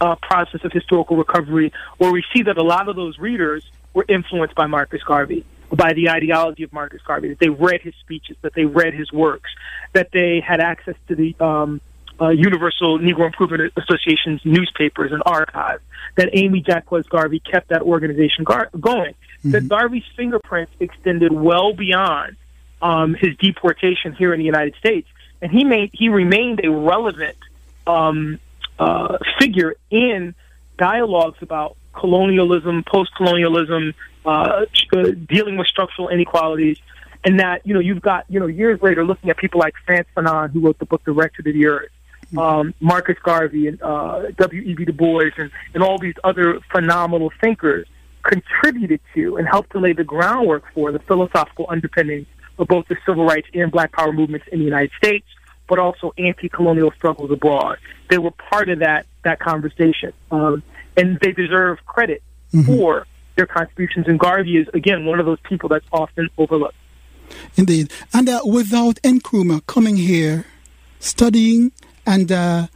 uh, 0.00 0.16
process 0.16 0.64
of 0.64 0.72
historical 0.72 1.16
recovery, 1.16 1.72
where 1.98 2.10
we 2.10 2.24
see 2.34 2.42
that 2.42 2.58
a 2.58 2.62
lot 2.62 2.88
of 2.88 2.96
those 2.96 3.18
readers 3.18 3.64
were 3.94 4.04
influenced 4.08 4.54
by 4.56 4.66
Marcus 4.66 5.02
Garvey 5.04 5.44
by 5.74 5.92
the 5.94 6.10
ideology 6.10 6.62
of 6.62 6.72
Marcus 6.72 7.00
Garvey, 7.02 7.30
that 7.30 7.38
they 7.38 7.48
read 7.48 7.80
his 7.80 7.94
speeches, 8.00 8.36
that 8.42 8.54
they 8.54 8.64
read 8.64 8.94
his 8.94 9.10
works, 9.12 9.50
that 9.92 10.10
they 10.12 10.40
had 10.40 10.60
access 10.60 10.96
to 11.08 11.14
the 11.14 11.34
um, 11.40 11.80
uh, 12.20 12.28
Universal 12.28 12.98
Negro 12.98 13.26
Improvement 13.26 13.72
Association's 13.76 14.40
newspapers 14.44 15.12
and 15.12 15.22
archives, 15.24 15.82
that 16.16 16.30
Amy 16.34 16.62
Jacques 16.62 17.08
Garvey 17.08 17.40
kept 17.40 17.68
that 17.68 17.82
organization 17.82 18.44
gar- 18.44 18.70
going, 18.78 19.12
mm-hmm. 19.12 19.50
that 19.52 19.68
Garvey's 19.68 20.04
fingerprints 20.14 20.72
extended 20.78 21.32
well 21.32 21.72
beyond 21.72 22.36
um, 22.82 23.14
his 23.14 23.36
deportation 23.38 24.12
here 24.12 24.34
in 24.34 24.38
the 24.38 24.44
United 24.44 24.74
States, 24.76 25.08
and 25.40 25.50
he 25.50 25.64
made 25.64 25.90
he 25.92 26.08
remained 26.08 26.60
a 26.64 26.70
relevant 26.70 27.36
um, 27.86 28.38
uh, 28.78 29.18
figure 29.38 29.74
in 29.90 30.34
dialogues 30.76 31.38
about 31.40 31.76
colonialism, 31.94 32.82
post-colonialism, 32.84 33.94
uh, 34.24 34.66
uh, 34.92 35.02
dealing 35.28 35.56
with 35.56 35.66
structural 35.66 36.08
inequalities, 36.08 36.78
and 37.24 37.40
that 37.40 37.66
you 37.66 37.74
know 37.74 37.80
you've 37.80 38.02
got 38.02 38.24
you 38.28 38.40
know 38.40 38.46
years 38.46 38.80
later 38.82 39.04
looking 39.04 39.30
at 39.30 39.36
people 39.36 39.60
like 39.60 39.74
Frantz 39.84 40.08
Fanon 40.16 40.50
who 40.50 40.60
wrote 40.60 40.78
the 40.78 40.86
book 40.86 41.02
The 41.04 41.12
Wretched 41.12 41.46
of 41.46 41.54
the 41.54 41.66
Earth, 41.66 41.90
mm-hmm. 42.26 42.38
um, 42.38 42.74
Marcus 42.80 43.16
Garvey 43.22 43.68
and 43.68 43.82
uh, 43.82 44.30
W. 44.36 44.62
E. 44.62 44.74
B. 44.74 44.84
Du 44.84 44.92
Bois, 44.92 45.30
and, 45.36 45.50
and 45.74 45.82
all 45.82 45.98
these 45.98 46.14
other 46.24 46.60
phenomenal 46.70 47.32
thinkers 47.40 47.86
contributed 48.22 49.00
to 49.14 49.36
and 49.36 49.48
helped 49.48 49.72
to 49.72 49.78
lay 49.78 49.92
the 49.92 50.04
groundwork 50.04 50.64
for 50.74 50.92
the 50.92 51.00
philosophical 51.00 51.66
underpinnings 51.68 52.26
of 52.58 52.68
both 52.68 52.86
the 52.88 52.96
civil 53.06 53.24
rights 53.24 53.48
and 53.54 53.70
Black 53.72 53.92
Power 53.92 54.12
movements 54.12 54.46
in 54.52 54.58
the 54.58 54.64
United 54.64 54.92
States, 54.96 55.26
but 55.68 55.78
also 55.78 56.12
anti-colonial 56.18 56.92
struggles 56.92 57.30
abroad. 57.30 57.78
They 58.08 58.18
were 58.18 58.30
part 58.30 58.68
of 58.68 58.80
that 58.80 59.06
that 59.24 59.38
conversation, 59.38 60.12
um, 60.30 60.62
and 60.96 61.18
they 61.20 61.32
deserve 61.32 61.78
credit 61.86 62.22
mm-hmm. 62.52 62.66
for 62.66 63.06
their 63.36 63.46
contributions. 63.46 64.06
And 64.08 64.18
Garvey 64.18 64.58
is, 64.58 64.68
again, 64.74 65.04
one 65.04 65.20
of 65.20 65.26
those 65.26 65.40
people 65.40 65.68
that's 65.68 65.86
often 65.92 66.28
overlooked. 66.38 66.76
Indeed. 67.56 67.90
And 68.12 68.28
uh, 68.28 68.40
without 68.44 68.96
Nkrumah 68.96 69.66
coming 69.66 69.96
here, 69.96 70.46
studying 70.98 71.72
and 72.06 72.30
uh, 72.30 72.66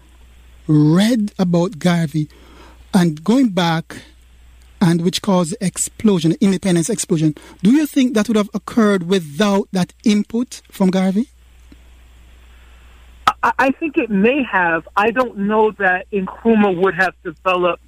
read 0.66 1.32
about 1.38 1.78
Garvey 1.78 2.28
and 2.94 3.22
going 3.22 3.50
back 3.50 4.02
and 4.80 5.02
which 5.02 5.22
caused 5.22 5.56
explosion, 5.60 6.34
independence 6.40 6.90
explosion, 6.90 7.34
do 7.62 7.70
you 7.70 7.86
think 7.86 8.14
that 8.14 8.28
would 8.28 8.36
have 8.36 8.50
occurred 8.54 9.04
without 9.04 9.68
that 9.72 9.92
input 10.04 10.62
from 10.70 10.90
Garvey? 10.90 11.28
I 13.42 13.70
think 13.70 13.96
it 13.96 14.10
may 14.10 14.42
have. 14.42 14.88
I 14.96 15.10
don't 15.10 15.38
know 15.38 15.70
that 15.72 16.10
Nkrumah 16.10 16.80
would 16.82 16.94
have 16.94 17.14
developed 17.22 17.82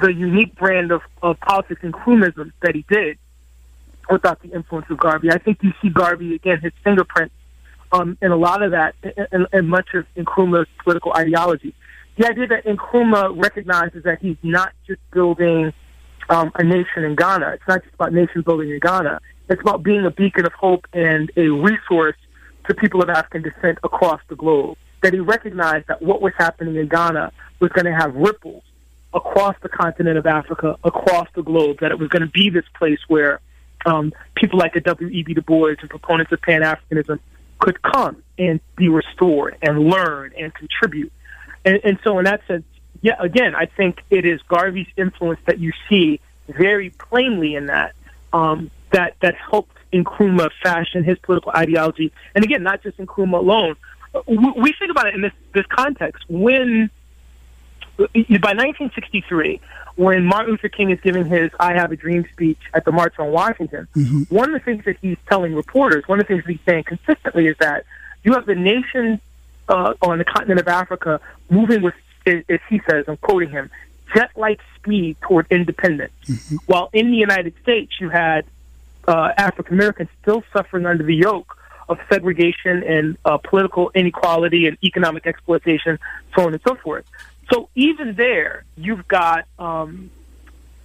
the 0.00 0.12
unique 0.12 0.54
brand 0.56 0.90
of, 0.90 1.02
of 1.22 1.38
politics 1.40 1.80
and 1.82 1.92
croonism 1.92 2.52
that 2.62 2.74
he 2.74 2.84
did 2.88 3.18
without 4.10 4.40
the 4.42 4.50
influence 4.50 4.86
of 4.90 4.98
Garvey. 4.98 5.30
I 5.30 5.38
think 5.38 5.58
you 5.62 5.72
see 5.80 5.88
Garvey, 5.88 6.34
again, 6.34 6.60
his 6.60 6.72
fingerprints 6.82 7.34
um, 7.92 8.16
in 8.22 8.32
a 8.32 8.36
lot 8.36 8.62
of 8.62 8.72
that, 8.72 8.94
and, 9.32 9.46
and 9.52 9.68
much 9.68 9.88
of 9.94 10.06
Nkrumah's 10.16 10.68
political 10.82 11.12
ideology. 11.14 11.74
The 12.16 12.28
idea 12.28 12.46
that 12.48 12.64
Nkrumah 12.64 13.42
recognizes 13.42 14.04
that 14.04 14.20
he's 14.20 14.36
not 14.42 14.72
just 14.86 15.00
building 15.12 15.72
um, 16.28 16.52
a 16.54 16.64
nation 16.64 17.04
in 17.04 17.14
Ghana. 17.14 17.50
It's 17.54 17.68
not 17.68 17.82
just 17.82 17.94
about 17.94 18.12
nation 18.12 18.42
building 18.42 18.70
in 18.70 18.78
Ghana. 18.78 19.20
It's 19.48 19.60
about 19.60 19.82
being 19.82 20.04
a 20.04 20.10
beacon 20.10 20.46
of 20.46 20.52
hope 20.52 20.86
and 20.92 21.30
a 21.36 21.48
resource 21.48 22.16
to 22.66 22.74
people 22.74 23.02
of 23.02 23.08
African 23.08 23.42
descent 23.42 23.78
across 23.82 24.20
the 24.28 24.36
globe. 24.36 24.76
That 25.02 25.12
he 25.12 25.20
recognized 25.20 25.88
that 25.88 26.00
what 26.00 26.22
was 26.22 26.32
happening 26.38 26.76
in 26.76 26.88
Ghana 26.88 27.32
was 27.60 27.70
going 27.72 27.86
to 27.86 27.94
have 27.94 28.14
ripples 28.14 28.62
across 29.14 29.56
the 29.62 29.68
continent 29.68 30.18
of 30.18 30.26
Africa, 30.26 30.76
across 30.84 31.28
the 31.34 31.42
globe, 31.42 31.80
that 31.80 31.90
it 31.90 31.98
was 31.98 32.08
going 32.08 32.22
to 32.22 32.28
be 32.28 32.50
this 32.50 32.64
place 32.78 32.98
where 33.08 33.40
um, 33.84 34.12
people 34.34 34.58
like 34.58 34.74
the 34.74 34.80
W.E.B. 34.80 35.34
Du 35.34 35.42
Bois 35.42 35.74
and 35.80 35.90
proponents 35.90 36.32
of 36.32 36.40
Pan 36.40 36.62
Africanism 36.62 37.18
could 37.58 37.80
come 37.82 38.22
and 38.38 38.60
be 38.76 38.88
restored 38.88 39.56
and 39.62 39.78
learn 39.78 40.32
and 40.38 40.54
contribute. 40.54 41.12
And, 41.64 41.80
and 41.84 41.98
so, 42.02 42.18
in 42.18 42.24
that 42.24 42.40
sense, 42.46 42.64
yeah, 43.00 43.16
again, 43.18 43.54
I 43.54 43.66
think 43.66 44.02
it 44.10 44.24
is 44.24 44.40
Garvey's 44.42 44.88
influence 44.96 45.40
that 45.46 45.58
you 45.58 45.72
see 45.88 46.20
very 46.48 46.90
plainly 46.90 47.54
in 47.54 47.66
that 47.66 47.94
um, 48.32 48.70
that 48.92 49.16
that 49.20 49.34
helped 49.34 49.76
Nkrumah 49.92 50.50
fashion 50.62 51.04
his 51.04 51.18
political 51.18 51.52
ideology. 51.54 52.12
And 52.34 52.44
again, 52.44 52.62
not 52.62 52.82
just 52.82 52.98
Nkrumah 52.98 53.38
alone. 53.38 53.76
We, 54.26 54.36
we 54.36 54.74
think 54.78 54.90
about 54.90 55.08
it 55.08 55.14
in 55.14 55.22
this 55.22 55.32
this 55.52 55.66
context 55.66 56.24
when 56.28 56.90
by 58.12 58.54
1963, 58.54 59.60
when 59.96 60.24
Martin 60.24 60.52
Luther 60.52 60.68
King 60.68 60.90
is 60.90 61.00
giving 61.00 61.26
his 61.26 61.50
"I 61.60 61.74
Have 61.74 61.92
a 61.92 61.96
Dream" 61.96 62.24
speech 62.32 62.58
at 62.74 62.84
the 62.84 62.92
March 62.92 63.14
on 63.18 63.30
Washington, 63.30 63.88
mm-hmm. 63.94 64.34
one 64.34 64.54
of 64.54 64.60
the 64.60 64.64
things 64.64 64.84
that 64.84 64.96
he's 65.00 65.18
telling 65.28 65.54
reporters, 65.54 66.04
one 66.06 66.20
of 66.20 66.26
the 66.26 66.34
things 66.34 66.44
he's 66.46 66.58
saying 66.66 66.84
consistently, 66.84 67.46
is 67.46 67.56
that 67.58 67.84
you 68.24 68.32
have 68.32 68.46
the 68.46 68.54
nation 68.54 69.20
uh, 69.68 69.94
on 70.02 70.18
the 70.18 70.24
continent 70.24 70.60
of 70.60 70.68
Africa 70.68 71.20
moving 71.50 71.82
with, 71.82 71.94
as 72.26 72.60
he 72.68 72.80
says, 72.88 73.04
I'm 73.08 73.16
quoting 73.18 73.50
him, 73.50 73.70
jet-like 74.14 74.60
speed 74.76 75.16
toward 75.20 75.46
independence, 75.50 76.12
mm-hmm. 76.26 76.56
while 76.66 76.90
in 76.92 77.10
the 77.10 77.16
United 77.16 77.54
States 77.62 77.92
you 78.00 78.08
had 78.08 78.44
uh, 79.08 79.30
African 79.36 79.74
Americans 79.74 80.08
still 80.20 80.42
suffering 80.52 80.86
under 80.86 81.04
the 81.04 81.14
yoke 81.14 81.56
of 81.88 81.98
segregation 82.08 82.82
and 82.84 83.16
uh, 83.24 83.38
political 83.38 83.90
inequality 83.94 84.66
and 84.66 84.78
economic 84.82 85.26
exploitation, 85.26 85.98
so 86.34 86.46
on 86.46 86.52
and 86.52 86.62
so 86.66 86.74
forth. 86.76 87.04
So 87.52 87.68
even 87.74 88.14
there, 88.14 88.64
you've 88.76 89.06
got 89.08 89.46
um, 89.58 90.10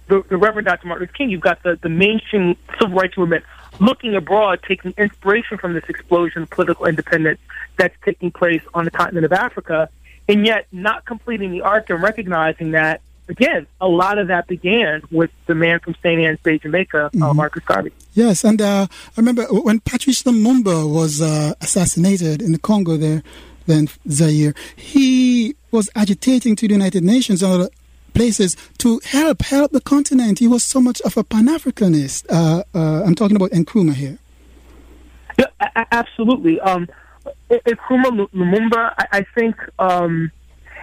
the, 0.08 0.22
the 0.28 0.36
Reverend 0.36 0.66
Dr. 0.66 0.86
Martin 0.86 1.04
Luther 1.04 1.12
King. 1.12 1.30
You've 1.30 1.40
got 1.40 1.62
the, 1.62 1.78
the 1.80 1.88
mainstream 1.88 2.56
civil 2.78 2.94
rights 2.94 3.16
movement 3.16 3.44
looking 3.80 4.14
abroad, 4.14 4.60
taking 4.66 4.92
inspiration 4.98 5.56
from 5.56 5.72
this 5.72 5.84
explosion 5.88 6.42
of 6.42 6.50
political 6.50 6.86
independence 6.86 7.40
that's 7.76 7.94
taking 8.04 8.30
place 8.30 8.62
on 8.74 8.84
the 8.84 8.90
continent 8.90 9.24
of 9.24 9.32
Africa, 9.32 9.88
and 10.28 10.44
yet 10.44 10.66
not 10.72 11.06
completing 11.06 11.52
the 11.52 11.62
arc 11.62 11.88
and 11.88 12.02
recognizing 12.02 12.72
that 12.72 13.00
again, 13.28 13.66
a 13.80 13.86
lot 13.86 14.18
of 14.18 14.28
that 14.28 14.46
began 14.46 15.02
with 15.10 15.30
the 15.46 15.54
man 15.54 15.80
from 15.80 15.94
St. 16.02 16.20
Ann's 16.20 16.40
Bay, 16.40 16.58
Jamaica, 16.58 17.06
uh, 17.06 17.08
mm-hmm. 17.10 17.36
Marcus 17.36 17.62
Garvey. 17.64 17.92
Yes, 18.14 18.42
and 18.44 18.60
uh, 18.60 18.86
I 18.90 19.12
remember 19.16 19.44
when 19.44 19.80
Patrice 19.80 20.22
Lumumba 20.22 20.90
was 20.90 21.20
uh, 21.20 21.54
assassinated 21.60 22.42
in 22.42 22.52
the 22.52 22.58
Congo 22.58 22.96
there, 22.96 23.22
then 23.68 23.88
Zaire, 24.10 24.54
he 24.74 25.54
was 25.70 25.88
agitating 25.94 26.56
to 26.56 26.66
the 26.66 26.74
United 26.74 27.04
Nations 27.04 27.42
and 27.42 27.52
other 27.52 27.68
places 28.14 28.56
to 28.78 29.00
help 29.04 29.42
help 29.42 29.70
the 29.70 29.80
continent. 29.80 30.40
He 30.40 30.48
was 30.48 30.64
so 30.64 30.80
much 30.80 31.00
of 31.02 31.16
a 31.16 31.22
Pan 31.22 31.46
Africanist. 31.46 32.26
Uh, 32.28 32.64
uh, 32.74 33.04
I'm 33.04 33.14
talking 33.14 33.36
about 33.36 33.50
Nkrumah 33.50 33.94
here. 33.94 34.18
Yeah, 35.38 35.46
a- 35.60 35.94
absolutely. 35.94 36.58
Um, 36.60 36.88
Nkrumah 37.50 38.28
Lumumba, 38.34 38.94
I, 38.98 39.06
I 39.12 39.26
think, 39.36 39.56
um, 39.78 40.32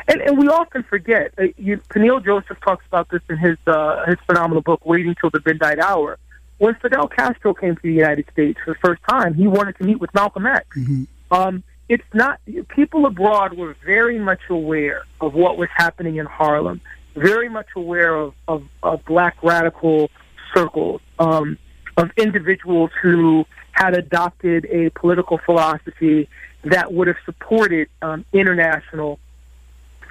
and, 0.08 0.22
and 0.22 0.38
we 0.38 0.48
often 0.48 0.84
forget. 0.84 1.34
Uh, 1.38 1.46
you, 1.58 1.82
Peniel 1.90 2.20
Joseph 2.20 2.60
talks 2.62 2.86
about 2.86 3.10
this 3.10 3.22
in 3.30 3.38
his 3.38 3.58
uh, 3.68 4.06
his 4.06 4.18
phenomenal 4.28 4.62
book, 4.62 4.86
"Waiting 4.86 5.16
Till 5.20 5.32
the 5.32 5.42
Midnight 5.46 5.80
Hour." 5.80 6.18
When 6.58 6.74
Fidel 6.76 7.10
Castro 7.10 7.54
came 7.54 7.76
to 7.76 7.82
the 7.82 7.92
United 7.92 8.26
States 8.32 8.58
for 8.64 8.74
the 8.74 8.80
first 8.80 9.02
time, 9.10 9.34
he 9.34 9.46
wanted 9.46 9.76
to 9.78 9.84
meet 9.84 10.00
with 10.00 10.14
Malcolm 10.14 10.46
X. 10.46 10.66
Mm-hmm. 10.78 11.04
Um, 11.34 11.64
it's 11.88 12.04
not 12.14 12.40
people 12.70 13.06
abroad 13.06 13.58
were 13.58 13.76
very 13.86 14.20
much 14.20 14.42
aware 14.50 15.04
of 15.22 15.34
what 15.34 15.58
was 15.58 15.70
happening 15.76 16.18
in 16.18 16.26
Harlem, 16.26 16.82
very 17.16 17.50
much 17.50 17.68
aware 17.76 18.16
of 18.16 18.34
of, 18.48 18.64
of 18.84 19.06
black 19.06 19.38
radical 19.44 20.10
circles, 20.54 21.02
um, 21.20 21.58
of 21.98 22.10
individuals 22.18 22.92
who 23.02 23.46
had 23.72 23.94
adopted 23.94 24.66
a 24.66 24.90
political 24.92 25.40
philosophy 25.46 26.30
that 26.64 26.92
would 26.92 27.08
have 27.08 27.18
supported 27.26 27.88
um, 28.02 28.26
international 28.34 29.20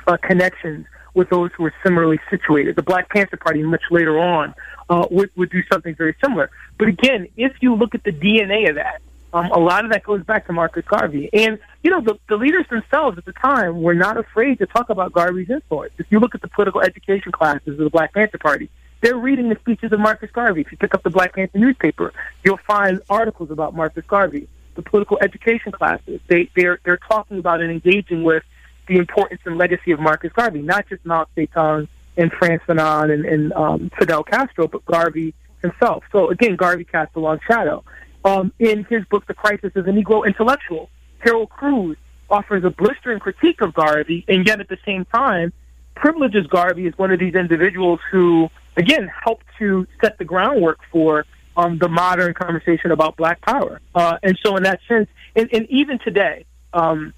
uh, 0.06 0.16
connections 0.22 0.86
with 1.14 1.30
those 1.30 1.50
who 1.56 1.62
were 1.62 1.74
similarly 1.84 2.20
situated. 2.28 2.76
The 2.76 2.82
Black 2.82 3.08
Panther 3.08 3.36
Party, 3.36 3.62
much 3.62 3.82
later 3.90 4.18
on, 4.18 4.54
uh, 4.90 5.06
would, 5.10 5.30
would 5.36 5.50
do 5.50 5.62
something 5.72 5.94
very 5.94 6.14
similar. 6.22 6.50
But 6.78 6.88
again, 6.88 7.28
if 7.36 7.52
you 7.60 7.74
look 7.74 7.94
at 7.94 8.04
the 8.04 8.10
DNA 8.10 8.68
of 8.68 8.76
that, 8.76 9.00
um, 9.34 9.50
a 9.50 9.58
lot 9.58 9.84
of 9.84 9.90
that 9.90 10.04
goes 10.04 10.22
back 10.22 10.46
to 10.46 10.52
Marcus 10.52 10.84
Garvey. 10.86 11.28
And, 11.32 11.58
you 11.82 11.90
know, 11.90 12.00
the, 12.00 12.16
the 12.28 12.36
leaders 12.36 12.66
themselves 12.70 13.18
at 13.18 13.24
the 13.24 13.32
time 13.32 13.82
were 13.82 13.94
not 13.94 14.16
afraid 14.16 14.60
to 14.60 14.66
talk 14.66 14.90
about 14.90 15.12
Garvey's 15.12 15.50
influence. 15.50 15.92
If 15.98 16.06
you 16.10 16.20
look 16.20 16.36
at 16.36 16.40
the 16.40 16.48
political 16.48 16.80
education 16.80 17.32
classes 17.32 17.70
of 17.70 17.78
the 17.78 17.90
Black 17.90 18.14
Panther 18.14 18.38
Party, 18.38 18.70
they're 19.00 19.16
reading 19.16 19.48
the 19.48 19.56
speeches 19.56 19.92
of 19.92 19.98
Marcus 19.98 20.30
Garvey. 20.30 20.60
If 20.60 20.70
you 20.70 20.78
pick 20.78 20.94
up 20.94 21.02
the 21.02 21.10
Black 21.10 21.34
Panther 21.34 21.58
newspaper, 21.58 22.12
you'll 22.44 22.60
find 22.66 23.02
articles 23.10 23.50
about 23.50 23.74
Marcus 23.74 24.04
Garvey. 24.06 24.48
The 24.76 24.82
political 24.82 25.18
education 25.20 25.72
classes, 25.72 26.20
they, 26.28 26.48
they're, 26.54 26.78
they're 26.84 26.96
talking 26.96 27.38
about 27.38 27.60
and 27.60 27.72
engaging 27.72 28.22
with 28.22 28.44
the 28.86 28.96
importance 28.96 29.40
and 29.44 29.58
legacy 29.58 29.90
of 29.90 29.98
Marcus 29.98 30.32
Garvey, 30.32 30.62
not 30.62 30.88
just 30.88 31.04
Mao 31.04 31.26
Zedong 31.36 31.88
and 32.16 32.32
Frantz 32.32 32.64
Fanon 32.66 33.12
and, 33.12 33.24
and 33.24 33.52
um, 33.54 33.90
Fidel 33.98 34.22
Castro, 34.22 34.68
but 34.68 34.84
Garvey 34.84 35.34
himself. 35.60 36.04
So 36.12 36.30
again, 36.30 36.54
Garvey 36.54 36.84
cast 36.84 37.16
a 37.16 37.20
long 37.20 37.40
shadow. 37.46 37.82
Um, 38.24 38.52
in 38.58 38.84
his 38.84 39.04
book, 39.04 39.26
The 39.26 39.34
Crisis 39.34 39.72
of 39.76 39.84
the 39.84 39.90
Negro 39.90 40.26
Intellectual, 40.26 40.88
Harold 41.18 41.50
Cruse 41.50 41.98
offers 42.30 42.64
a 42.64 42.70
blistering 42.70 43.18
critique 43.18 43.60
of 43.60 43.74
Garvey, 43.74 44.24
and 44.28 44.46
yet 44.46 44.60
at 44.60 44.68
the 44.68 44.78
same 44.84 45.04
time, 45.04 45.52
privileges 45.94 46.46
Garvey 46.46 46.86
as 46.86 46.96
one 46.96 47.10
of 47.10 47.18
these 47.18 47.34
individuals 47.34 48.00
who, 48.10 48.48
again, 48.76 49.10
helped 49.24 49.44
to 49.58 49.86
set 50.00 50.18
the 50.18 50.24
groundwork 50.24 50.78
for 50.90 51.26
um, 51.56 51.78
the 51.78 51.88
modern 51.88 52.34
conversation 52.34 52.90
about 52.90 53.16
black 53.16 53.40
power. 53.42 53.80
Uh, 53.94 54.16
and 54.22 54.38
so, 54.44 54.56
in 54.56 54.62
that 54.64 54.80
sense, 54.88 55.08
and, 55.36 55.48
and 55.52 55.66
even 55.70 55.98
today, 55.98 56.46
um, 56.72 57.12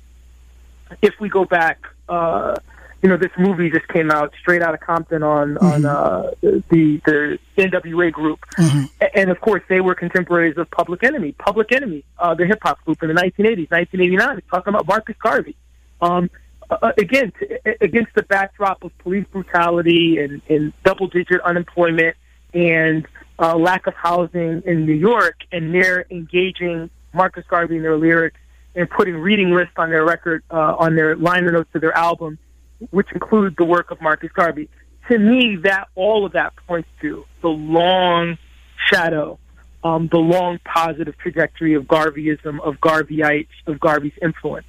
if 1.03 1.15
we 1.21 1.29
go 1.29 1.45
back, 1.45 1.79
uh, 2.09 2.57
you 3.07 3.11
know, 3.11 3.17
this 3.17 3.31
movie 3.39 3.71
just 3.71 3.87
came 3.87 4.11
out 4.11 4.35
straight 4.41 4.63
out 4.63 4.75
of 4.75 4.81
Compton 4.81 5.23
on 5.23 5.55
mm-hmm. 5.55 5.65
on 5.65 5.85
uh, 5.85 6.33
the 6.41 7.01
the 7.05 7.39
NWA 7.57 8.11
group, 8.11 8.41
mm-hmm. 8.59 8.87
and 9.15 9.31
of 9.31 9.41
course 9.41 9.63
they 9.69 9.81
were 9.81 9.95
contemporaries 9.95 10.59
of 10.59 10.69
Public 10.73 11.05
Enemy. 11.05 11.31
Public 11.39 11.71
Enemy, 11.71 12.03
uh, 12.19 12.35
the 12.35 12.45
hip 12.45 12.59
hop 12.63 12.85
group 12.85 13.01
in 13.05 13.09
the 13.09 13.15
1980s, 13.15 13.71
1989, 13.71 14.43
talking 14.51 14.75
about 14.75 14.89
Marcus 14.89 15.15
Garvey. 15.23 15.55
Um, 16.01 16.29
uh, 16.69 16.91
again, 16.99 17.33
t- 17.39 17.47
against 17.81 18.13
the 18.17 18.25
backdrop 18.25 18.83
of 18.83 18.91
police 18.99 19.25
brutality 19.31 20.19
and, 20.19 20.43
and 20.49 20.73
double 20.83 21.07
digit 21.07 21.41
unemployment 21.43 22.17
and 22.55 23.07
uh, 23.39 23.57
lack 23.57 23.87
of 23.87 23.95
housing 23.95 24.65
in 24.67 24.85
New 24.85 24.95
York, 24.95 25.37
and 25.53 25.73
they're 25.73 26.07
engaging 26.11 26.91
Marcus 27.13 27.45
Garvey 27.49 27.77
in 27.77 27.83
their 27.83 27.97
lyrics 27.97 28.41
and 28.75 28.91
putting 28.91 29.15
reading 29.15 29.53
lists 29.53 29.75
on 29.77 29.91
their 29.91 30.05
record, 30.05 30.43
uh, 30.51 30.75
on 30.77 30.97
their 30.97 31.15
liner 31.15 31.53
notes 31.53 31.71
of 31.73 31.81
their 31.81 31.97
album, 31.97 32.37
which 32.91 33.09
include 33.13 33.57
the 33.57 33.65
work 33.65 33.91
of 33.91 34.01
Marcus 34.01 34.31
Garvey. 34.33 34.69
To 35.09 35.19
me, 35.19 35.57
that 35.63 35.89
all 35.95 36.27
of 36.27 36.33
that 36.33 36.55
points 36.67 36.89
to 37.01 37.25
the 37.41 37.49
long 37.49 38.39
shadow, 38.91 39.39
um, 39.85 40.09
the 40.09 40.19
long 40.19 40.59
positive 40.65 41.17
trajectory 41.19 41.75
of 41.75 41.85
Garveyism, 41.85 42.61
of 42.61 42.77
Garveyites, 42.81 43.49
of 43.67 43.79
Garvey's 43.79 44.19
influence. 44.21 44.67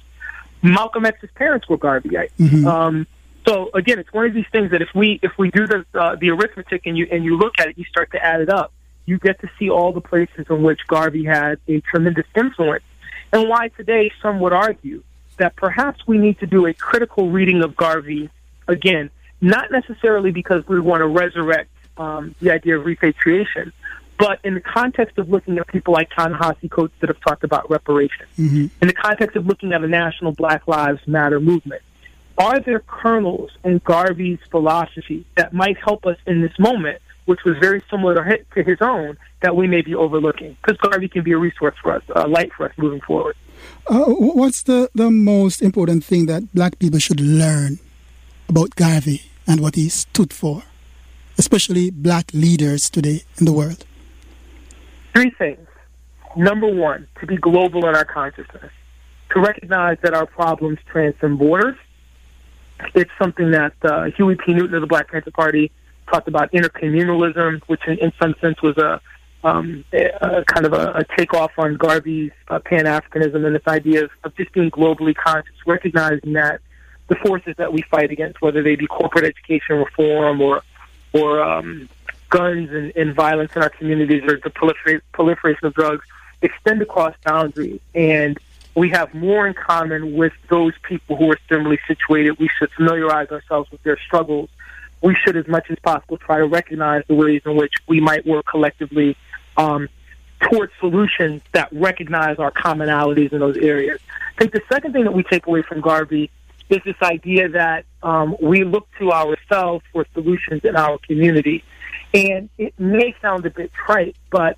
Malcolm 0.62 1.06
X's 1.06 1.30
parents 1.34 1.68
were 1.68 1.78
Garveyites. 1.78 2.32
Mm-hmm. 2.38 2.66
Um, 2.66 3.06
so 3.46 3.70
again, 3.74 3.98
it's 3.98 4.12
one 4.12 4.26
of 4.26 4.34
these 4.34 4.46
things 4.52 4.70
that 4.72 4.82
if 4.82 4.88
we 4.94 5.18
if 5.22 5.32
we 5.38 5.50
do 5.50 5.66
the 5.66 5.84
uh, 5.94 6.16
the 6.16 6.30
arithmetic 6.30 6.82
and 6.86 6.96
you 6.96 7.08
and 7.10 7.24
you 7.24 7.36
look 7.36 7.54
at 7.58 7.68
it, 7.68 7.78
you 7.78 7.84
start 7.84 8.10
to 8.12 8.24
add 8.24 8.40
it 8.40 8.50
up. 8.50 8.72
You 9.06 9.18
get 9.18 9.40
to 9.40 9.50
see 9.58 9.70
all 9.70 9.92
the 9.92 10.02
places 10.02 10.46
in 10.50 10.62
which 10.62 10.80
Garvey 10.86 11.24
had 11.24 11.58
a 11.66 11.80
tremendous 11.80 12.26
influence 12.36 12.84
and 13.32 13.48
why 13.48 13.68
today 13.68 14.10
some 14.22 14.40
would 14.40 14.52
argue 14.52 15.02
that 15.38 15.56
perhaps 15.56 16.00
we 16.06 16.18
need 16.18 16.38
to 16.40 16.46
do 16.46 16.66
a 16.66 16.74
critical 16.74 17.30
reading 17.30 17.62
of 17.62 17.76
Garvey 17.76 18.30
again, 18.66 19.10
not 19.40 19.70
necessarily 19.70 20.30
because 20.30 20.66
we 20.68 20.80
want 20.80 21.00
to 21.00 21.06
resurrect 21.06 21.70
um, 21.96 22.34
the 22.40 22.50
idea 22.50 22.78
of 22.78 22.84
repatriation, 22.84 23.72
but 24.18 24.40
in 24.44 24.54
the 24.54 24.60
context 24.60 25.18
of 25.18 25.28
looking 25.28 25.58
at 25.58 25.66
people 25.68 25.94
like 25.94 26.10
Ta-Nehisi 26.10 26.70
Coates 26.70 26.94
that 27.00 27.08
have 27.08 27.20
talked 27.20 27.44
about 27.44 27.70
reparations, 27.70 28.28
mm-hmm. 28.36 28.66
in 28.82 28.88
the 28.88 28.94
context 28.94 29.36
of 29.36 29.46
looking 29.46 29.72
at 29.72 29.82
a 29.82 29.88
national 29.88 30.32
Black 30.32 30.66
Lives 30.66 31.00
Matter 31.06 31.40
movement, 31.40 31.82
are 32.36 32.60
there 32.60 32.80
kernels 32.80 33.50
in 33.64 33.78
Garvey's 33.84 34.38
philosophy 34.50 35.24
that 35.36 35.52
might 35.52 35.76
help 35.78 36.06
us 36.06 36.16
in 36.26 36.40
this 36.40 36.56
moment 36.58 37.00
which 37.28 37.44
was 37.44 37.56
very 37.60 37.82
similar 37.90 38.14
to 38.54 38.62
his 38.62 38.78
own, 38.80 39.18
that 39.42 39.54
we 39.54 39.66
may 39.66 39.82
be 39.82 39.94
overlooking. 39.94 40.56
Because 40.62 40.78
Garvey 40.78 41.08
can 41.08 41.22
be 41.22 41.32
a 41.32 41.36
resource 41.36 41.74
for 41.82 41.92
us, 41.92 42.02
a 42.16 42.26
light 42.26 42.50
for 42.54 42.64
us 42.64 42.72
moving 42.78 43.02
forward. 43.02 43.36
Uh, 43.88 44.04
what's 44.04 44.64
the, 44.64 44.90
the 44.94 45.10
most 45.10 45.62
important 45.62 46.04
thing 46.04 46.26
that 46.26 46.52
black 46.52 46.78
people 46.78 46.98
should 46.98 47.20
learn 47.20 47.78
about 48.46 48.76
Garvey 48.76 49.22
and 49.46 49.60
what 49.60 49.76
he 49.76 49.88
stood 49.88 50.30
for, 50.30 50.62
especially 51.38 51.90
black 51.90 52.30
leaders 52.34 52.90
today 52.90 53.22
in 53.38 53.46
the 53.46 53.52
world? 53.52 53.86
Three 55.14 55.30
things. 55.30 55.66
Number 56.36 56.66
one, 56.66 57.08
to 57.20 57.26
be 57.26 57.38
global 57.38 57.88
in 57.88 57.96
our 57.96 58.04
consciousness, 58.04 58.70
to 59.30 59.40
recognize 59.40 59.96
that 60.02 60.12
our 60.12 60.26
problems 60.26 60.78
transcend 60.86 61.38
borders, 61.38 61.76
it's 62.94 63.10
something 63.18 63.52
that 63.52 63.72
uh, 63.82 64.04
Huey 64.16 64.36
P. 64.36 64.52
Newton 64.52 64.74
of 64.74 64.82
the 64.82 64.86
Black 64.86 65.10
Panther 65.10 65.30
Party 65.30 65.72
talked 66.10 66.28
about 66.28 66.52
intercommunalism, 66.52 67.62
which 67.66 67.80
in, 67.86 67.98
in 67.98 68.12
some 68.20 68.34
sense 68.42 68.60
was 68.60 68.76
a, 68.76 69.00
um, 69.44 69.84
kind 69.92 70.66
of 70.66 70.72
a, 70.72 70.92
a 70.96 71.04
takeoff 71.16 71.52
on 71.58 71.76
Garvey's 71.76 72.32
uh, 72.48 72.58
Pan 72.58 72.84
Africanism 72.84 73.46
and 73.46 73.54
this 73.54 73.66
idea 73.66 74.04
of, 74.04 74.10
of 74.24 74.36
just 74.36 74.52
being 74.52 74.70
globally 74.70 75.14
conscious, 75.14 75.54
recognizing 75.66 76.32
that 76.32 76.60
the 77.08 77.16
forces 77.16 77.54
that 77.56 77.72
we 77.72 77.82
fight 77.82 78.10
against, 78.10 78.40
whether 78.42 78.62
they 78.62 78.76
be 78.76 78.86
corporate 78.86 79.24
education 79.24 79.76
reform 79.76 80.40
or 80.40 80.62
or 81.12 81.42
um, 81.42 81.88
guns 82.28 82.70
and, 82.70 82.92
and 82.96 83.14
violence 83.14 83.52
in 83.56 83.62
our 83.62 83.70
communities 83.70 84.22
or 84.24 84.38
the 84.42 84.50
prolifer- 84.50 85.00
proliferation 85.12 85.66
of 85.66 85.74
drugs, 85.74 86.04
extend 86.42 86.82
across 86.82 87.14
boundaries. 87.24 87.80
And 87.94 88.38
we 88.74 88.90
have 88.90 89.14
more 89.14 89.46
in 89.46 89.54
common 89.54 90.14
with 90.14 90.34
those 90.50 90.74
people 90.82 91.16
who 91.16 91.32
are 91.32 91.38
similarly 91.48 91.80
situated. 91.88 92.38
We 92.38 92.50
should 92.58 92.70
familiarize 92.72 93.28
ourselves 93.30 93.70
with 93.70 93.82
their 93.82 93.98
struggles. 93.98 94.50
We 95.00 95.14
should, 95.14 95.36
as 95.36 95.48
much 95.48 95.70
as 95.70 95.78
possible, 95.78 96.18
try 96.18 96.38
to 96.38 96.46
recognize 96.46 97.04
the 97.08 97.14
ways 97.14 97.42
in 97.46 97.56
which 97.56 97.72
we 97.86 98.00
might 98.00 98.26
work 98.26 98.44
collectively 98.46 99.16
um, 99.58 99.88
towards 100.40 100.72
solutions 100.80 101.42
that 101.52 101.68
recognize 101.72 102.38
our 102.38 102.50
commonalities 102.50 103.32
in 103.32 103.40
those 103.40 103.58
areas. 103.58 104.00
I 104.36 104.38
think 104.38 104.52
the 104.52 104.62
second 104.72 104.92
thing 104.92 105.04
that 105.04 105.12
we 105.12 105.24
take 105.24 105.46
away 105.46 105.62
from 105.62 105.80
Garvey 105.80 106.30
is 106.70 106.80
this 106.84 106.96
idea 107.02 107.48
that 107.50 107.84
um, 108.02 108.36
we 108.40 108.64
look 108.64 108.86
to 108.98 109.10
ourselves 109.10 109.84
for 109.92 110.06
solutions 110.14 110.64
in 110.64 110.76
our 110.76 110.98
community. 110.98 111.64
And 112.14 112.48
it 112.56 112.78
may 112.78 113.14
sound 113.20 113.44
a 113.46 113.50
bit 113.50 113.72
trite, 113.72 114.16
but 114.30 114.56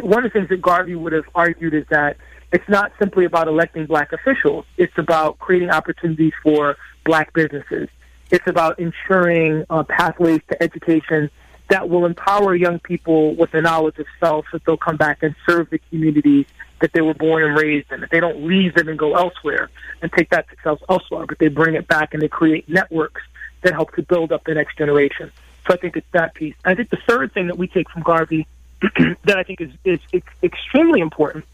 one 0.00 0.24
of 0.24 0.32
the 0.32 0.38
things 0.38 0.48
that 0.48 0.60
Garvey 0.60 0.94
would 0.94 1.12
have 1.12 1.26
argued 1.34 1.74
is 1.74 1.86
that 1.90 2.16
it's 2.50 2.68
not 2.68 2.92
simply 2.98 3.24
about 3.24 3.46
electing 3.48 3.86
black 3.86 4.12
officials. 4.12 4.64
It's 4.76 4.96
about 4.98 5.38
creating 5.38 5.70
opportunities 5.70 6.32
for 6.42 6.76
black 7.04 7.32
businesses. 7.32 7.88
It's 8.30 8.46
about 8.46 8.78
ensuring 8.78 9.64
uh, 9.70 9.84
pathways 9.84 10.40
to 10.50 10.62
education 10.62 11.30
that 11.72 11.88
will 11.88 12.04
empower 12.04 12.54
young 12.54 12.78
people 12.80 13.34
with 13.34 13.50
the 13.52 13.62
knowledge 13.62 13.98
of 13.98 14.04
self 14.20 14.44
that 14.52 14.62
they'll 14.66 14.76
come 14.76 14.98
back 14.98 15.22
and 15.22 15.34
serve 15.48 15.70
the 15.70 15.78
communities 15.88 16.44
that 16.82 16.92
they 16.92 17.00
were 17.00 17.14
born 17.14 17.42
and 17.42 17.56
raised 17.56 17.90
in. 17.90 18.00
That 18.00 18.10
they 18.10 18.20
don't 18.20 18.46
leave 18.46 18.74
them 18.74 18.88
and 18.88 18.98
go 18.98 19.14
elsewhere 19.14 19.70
and 20.02 20.12
take 20.12 20.28
that 20.30 20.50
success 20.50 20.76
elsewhere, 20.90 21.24
but 21.24 21.38
they 21.38 21.48
bring 21.48 21.74
it 21.74 21.88
back 21.88 22.12
and 22.12 22.22
they 22.22 22.28
create 22.28 22.68
networks 22.68 23.22
that 23.62 23.72
help 23.72 23.94
to 23.94 24.02
build 24.02 24.32
up 24.32 24.44
the 24.44 24.52
next 24.52 24.76
generation. 24.76 25.32
So 25.66 25.72
I 25.72 25.78
think 25.78 25.96
it's 25.96 26.06
that 26.12 26.34
piece. 26.34 26.54
I 26.62 26.74
think 26.74 26.90
the 26.90 26.98
third 27.08 27.32
thing 27.32 27.46
that 27.46 27.56
we 27.56 27.68
take 27.68 27.88
from 27.88 28.02
Garvey 28.02 28.46
that 29.24 29.38
I 29.38 29.42
think 29.42 29.62
is, 29.62 29.70
is, 29.82 30.00
is 30.12 30.22
extremely 30.42 31.00
important 31.00 31.46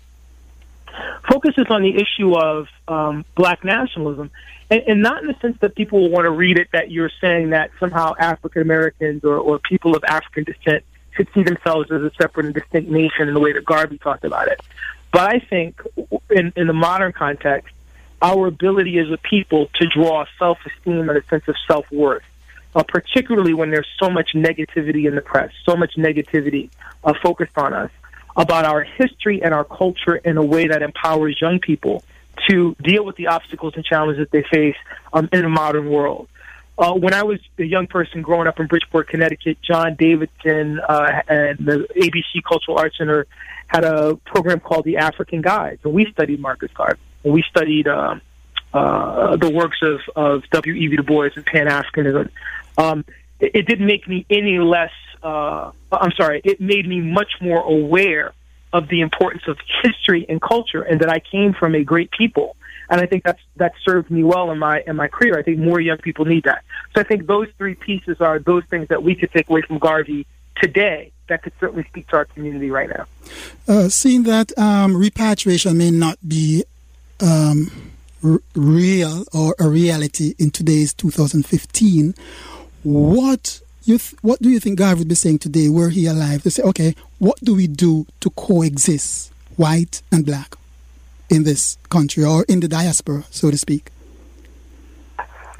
focuses 1.30 1.66
on 1.70 1.82
the 1.82 1.96
issue 1.96 2.34
of 2.36 2.68
um, 2.86 3.24
black 3.34 3.64
nationalism, 3.64 4.30
and, 4.70 4.82
and, 4.86 5.02
not 5.02 5.22
in 5.22 5.28
the 5.28 5.36
sense 5.40 5.56
that 5.60 5.74
people 5.74 6.00
will 6.00 6.10
want 6.10 6.24
to 6.24 6.30
read 6.30 6.58
it 6.58 6.68
that 6.72 6.90
you're 6.90 7.10
saying 7.20 7.50
that 7.50 7.70
somehow 7.80 8.14
African 8.18 8.62
Americans 8.62 9.24
or, 9.24 9.36
or 9.36 9.58
people 9.58 9.96
of 9.96 10.04
African 10.04 10.44
descent 10.44 10.84
should 11.16 11.28
see 11.34 11.42
themselves 11.42 11.90
as 11.90 12.02
a 12.02 12.10
separate 12.20 12.46
and 12.46 12.54
distinct 12.54 12.90
nation 12.90 13.28
in 13.28 13.34
the 13.34 13.40
way 13.40 13.52
that 13.52 13.64
Garvey 13.64 13.98
talked 13.98 14.24
about 14.24 14.48
it. 14.48 14.60
But 15.12 15.34
I 15.34 15.38
think 15.40 15.80
in, 16.30 16.52
in 16.56 16.66
the 16.66 16.72
modern 16.72 17.12
context, 17.12 17.74
our 18.20 18.46
ability 18.46 18.98
as 18.98 19.10
a 19.10 19.16
people 19.18 19.68
to 19.74 19.86
draw 19.86 20.24
self 20.38 20.58
esteem 20.66 21.08
and 21.08 21.18
a 21.18 21.24
sense 21.26 21.44
of 21.48 21.56
self 21.66 21.90
worth, 21.90 22.24
uh, 22.74 22.82
particularly 22.82 23.54
when 23.54 23.70
there's 23.70 23.86
so 23.98 24.10
much 24.10 24.30
negativity 24.34 25.06
in 25.06 25.14
the 25.14 25.20
press, 25.20 25.52
so 25.64 25.76
much 25.76 25.94
negativity 25.96 26.70
uh, 27.04 27.14
focused 27.22 27.56
on 27.56 27.72
us, 27.72 27.90
about 28.38 28.64
our 28.64 28.84
history 28.84 29.42
and 29.42 29.52
our 29.52 29.64
culture 29.64 30.16
in 30.16 30.36
a 30.38 30.44
way 30.44 30.68
that 30.68 30.80
empowers 30.80 31.36
young 31.40 31.58
people 31.58 32.02
to 32.48 32.74
deal 32.82 33.04
with 33.04 33.16
the 33.16 33.26
obstacles 33.26 33.74
and 33.74 33.84
challenges 33.84 34.18
that 34.18 34.30
they 34.30 34.44
face 34.48 34.76
um, 35.12 35.28
in 35.32 35.44
a 35.44 35.48
modern 35.48 35.90
world. 35.90 36.28
Uh, 36.78 36.94
when 36.94 37.12
I 37.12 37.24
was 37.24 37.40
a 37.58 37.64
young 37.64 37.88
person 37.88 38.22
growing 38.22 38.46
up 38.46 38.60
in 38.60 38.68
Bridgeport, 38.68 39.08
Connecticut, 39.08 39.58
John 39.60 39.96
Davidson 39.96 40.78
uh, 40.78 41.22
and 41.26 41.58
the 41.58 41.88
ABC 41.96 42.44
Cultural 42.48 42.78
Arts 42.78 42.96
Center 42.96 43.26
had 43.66 43.84
a 43.84 44.14
program 44.24 44.60
called 44.60 44.84
the 44.84 44.98
African 44.98 45.42
Guides, 45.42 45.80
and 45.84 45.92
we 45.92 46.06
studied 46.12 46.38
Marcus 46.38 46.70
Garvey. 46.72 47.00
And 47.24 47.32
we 47.32 47.42
studied 47.50 47.88
um, 47.88 48.20
uh, 48.72 49.36
the 49.36 49.50
works 49.50 49.78
of, 49.82 50.00
of 50.14 50.44
W. 50.52 50.72
E. 50.72 50.86
B. 50.86 50.96
Du 50.96 51.02
Bois 51.02 51.30
and 51.34 51.44
Pan 51.44 51.66
Africanism. 51.66 52.30
Um, 52.78 53.04
it, 53.40 53.50
it 53.54 53.66
didn't 53.66 53.86
make 53.86 54.06
me 54.06 54.24
any 54.30 54.60
less 54.60 54.92
uh, 55.22 55.70
I'm 55.92 56.12
sorry, 56.12 56.40
it 56.44 56.60
made 56.60 56.86
me 56.88 57.00
much 57.00 57.32
more 57.40 57.60
aware 57.60 58.32
of 58.72 58.88
the 58.88 59.00
importance 59.00 59.44
of 59.48 59.56
history 59.82 60.26
and 60.28 60.40
culture, 60.40 60.82
and 60.82 61.00
that 61.00 61.10
I 61.10 61.20
came 61.20 61.54
from 61.54 61.74
a 61.74 61.82
great 61.82 62.10
people. 62.10 62.56
And 62.90 63.00
I 63.00 63.06
think 63.06 63.22
that's 63.22 63.40
that 63.56 63.72
served 63.84 64.10
me 64.10 64.24
well 64.24 64.50
in 64.50 64.58
my 64.58 64.82
in 64.86 64.96
my 64.96 65.08
career. 65.08 65.38
I 65.38 65.42
think 65.42 65.58
more 65.58 65.80
young 65.80 65.98
people 65.98 66.24
need 66.24 66.44
that. 66.44 66.64
So 66.94 67.00
I 67.02 67.04
think 67.04 67.26
those 67.26 67.48
three 67.58 67.74
pieces 67.74 68.20
are 68.20 68.38
those 68.38 68.64
things 68.70 68.88
that 68.88 69.02
we 69.02 69.14
could 69.14 69.30
take 69.30 69.48
away 69.50 69.62
from 69.62 69.78
Garvey 69.78 70.26
today 70.56 71.12
that 71.28 71.42
could 71.42 71.52
certainly 71.60 71.84
speak 71.84 72.08
to 72.08 72.16
our 72.16 72.24
community 72.24 72.70
right 72.70 72.88
now. 72.88 73.06
Uh, 73.66 73.88
seeing 73.88 74.22
that 74.24 74.56
um, 74.58 74.96
repatriation 74.96 75.76
may 75.76 75.90
not 75.90 76.18
be 76.26 76.64
um, 77.20 77.92
r- 78.24 78.40
real 78.54 79.24
or 79.32 79.54
a 79.58 79.68
reality 79.68 80.34
in 80.38 80.50
today's 80.50 80.94
2015, 80.94 82.14
what 82.82 83.60
you 83.88 83.98
th- 83.98 84.14
what 84.22 84.40
do 84.40 84.50
you 84.50 84.60
think 84.60 84.78
God 84.78 84.98
would 84.98 85.08
be 85.08 85.14
saying 85.14 85.38
today, 85.38 85.68
were 85.68 85.88
he 85.88 86.06
alive, 86.06 86.42
to 86.42 86.50
say, 86.50 86.62
okay, 86.62 86.94
what 87.18 87.38
do 87.42 87.54
we 87.54 87.66
do 87.66 88.06
to 88.20 88.30
coexist, 88.30 89.32
white 89.56 90.02
and 90.12 90.24
black, 90.24 90.56
in 91.30 91.44
this 91.44 91.78
country 91.88 92.24
or 92.24 92.44
in 92.48 92.60
the 92.60 92.68
diaspora, 92.68 93.24
so 93.30 93.50
to 93.50 93.58
speak? 93.58 93.90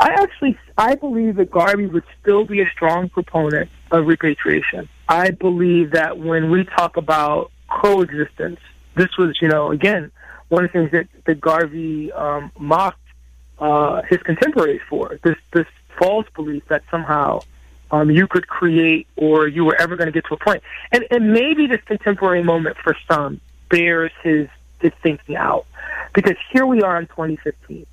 I 0.00 0.10
actually, 0.10 0.56
I 0.76 0.94
believe 0.94 1.36
that 1.36 1.50
Garvey 1.50 1.86
would 1.86 2.04
still 2.20 2.44
be 2.44 2.60
a 2.60 2.70
strong 2.70 3.08
proponent 3.08 3.68
of 3.90 4.06
repatriation. 4.06 4.88
I 5.08 5.30
believe 5.30 5.92
that 5.92 6.18
when 6.18 6.50
we 6.50 6.64
talk 6.64 6.96
about 6.96 7.50
coexistence, 7.68 8.60
this 8.94 9.08
was, 9.16 9.36
you 9.40 9.48
know, 9.48 9.72
again, 9.72 10.10
one 10.48 10.64
of 10.64 10.72
the 10.72 10.78
things 10.78 10.92
that, 10.92 11.08
that 11.24 11.40
Garvey 11.40 12.12
um, 12.12 12.52
mocked 12.58 13.00
uh, 13.58 14.02
his 14.08 14.18
contemporaries 14.22 14.80
for 14.88 15.18
this 15.24 15.36
this 15.52 15.66
false 15.98 16.26
belief 16.36 16.62
that 16.68 16.82
somehow 16.92 17.40
um, 17.90 18.10
you 18.10 18.26
could 18.26 18.46
create 18.48 19.06
or 19.16 19.48
you 19.48 19.64
were 19.64 19.76
ever 19.80 19.96
going 19.96 20.06
to 20.06 20.12
get 20.12 20.26
to 20.26 20.34
a 20.34 20.36
point. 20.36 20.62
And, 20.92 21.04
and 21.10 21.32
maybe 21.32 21.66
this 21.66 21.80
contemporary 21.82 22.42
moment 22.42 22.76
for 22.76 22.96
some 23.10 23.40
bears 23.68 24.12
his, 24.22 24.48
his 24.80 24.92
thinking 25.02 25.36
out. 25.36 25.66
Because 26.14 26.36
here 26.52 26.66
we 26.66 26.82
are 26.82 26.98
in 26.98 27.06
2015. 27.06 27.86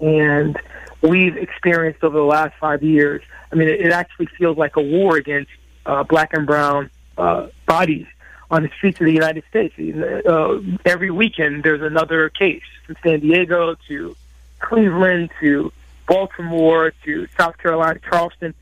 And 0.00 0.56
we've 1.00 1.36
experienced 1.36 2.02
over 2.02 2.16
the 2.16 2.24
last 2.24 2.54
five 2.58 2.82
years, 2.82 3.22
I 3.52 3.54
mean, 3.54 3.68
it, 3.68 3.80
it 3.80 3.92
actually 3.92 4.26
feels 4.26 4.56
like 4.56 4.76
a 4.76 4.82
war 4.82 5.16
against 5.16 5.50
uh, 5.86 6.02
black 6.04 6.32
and 6.32 6.46
brown 6.46 6.90
uh, 7.18 7.48
bodies 7.66 8.06
on 8.50 8.62
the 8.62 8.68
streets 8.76 9.00
of 9.00 9.06
the 9.06 9.12
United 9.12 9.44
States. 9.48 9.74
Uh, 9.78 10.60
every 10.84 11.10
weekend, 11.10 11.64
there's 11.64 11.82
another 11.82 12.28
case 12.28 12.62
from 12.84 12.96
San 13.02 13.20
Diego 13.20 13.76
to 13.88 14.16
Cleveland 14.60 15.30
to 15.40 15.72
Baltimore 16.12 16.92
to 17.06 17.26
South 17.38 17.56
Carolina, 17.56 17.98
Charleston. 18.10 18.54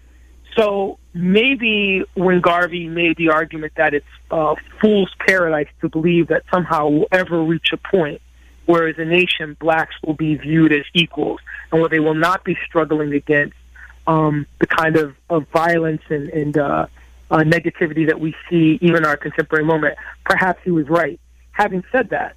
So 0.57 0.99
maybe 1.13 2.05
when 2.15 2.41
Garvey 2.41 2.87
made 2.87 3.17
the 3.17 3.31
argument 3.31 3.73
that 3.77 3.93
it's 3.93 4.07
a 4.31 4.55
fool's 4.81 5.11
paradise 5.27 5.67
to 5.81 5.89
believe 5.89 6.29
that 6.29 6.45
somehow 6.53 6.89
we'll 6.89 7.09
ever 7.11 7.43
reach 7.43 7.73
a 7.73 7.77
point 7.77 8.23
where 8.67 8.87
as 8.87 8.97
a 8.99 9.05
nation 9.05 9.57
blacks 9.59 9.97
will 10.07 10.15
be 10.15 10.37
viewed 10.37 10.73
as 10.73 10.85
equals 10.95 11.41
and 11.73 11.81
where 11.81 11.91
they 11.91 11.99
will 11.99 12.15
not 12.15 12.45
be 12.45 12.57
struggling 12.67 13.15
against 13.15 13.57
um, 14.07 14.47
the 14.61 14.67
kind 14.69 14.97
of, 14.97 15.17
of 15.29 15.49
violence 15.49 16.03
and, 16.09 16.29
and 16.29 16.57
uh, 16.57 16.87
uh, 17.33 17.39
negativity 17.39 18.07
that 18.07 18.21
we 18.21 18.33
see 18.49 18.79
even 18.81 18.99
in 18.99 19.07
our 19.07 19.17
contemporary 19.17 19.65
moment, 19.65 19.97
perhaps 20.25 20.61
he 20.63 20.71
was 20.71 20.89
right. 20.89 21.19
Having 21.51 21.83
said 21.91 22.11
that, 22.11 22.37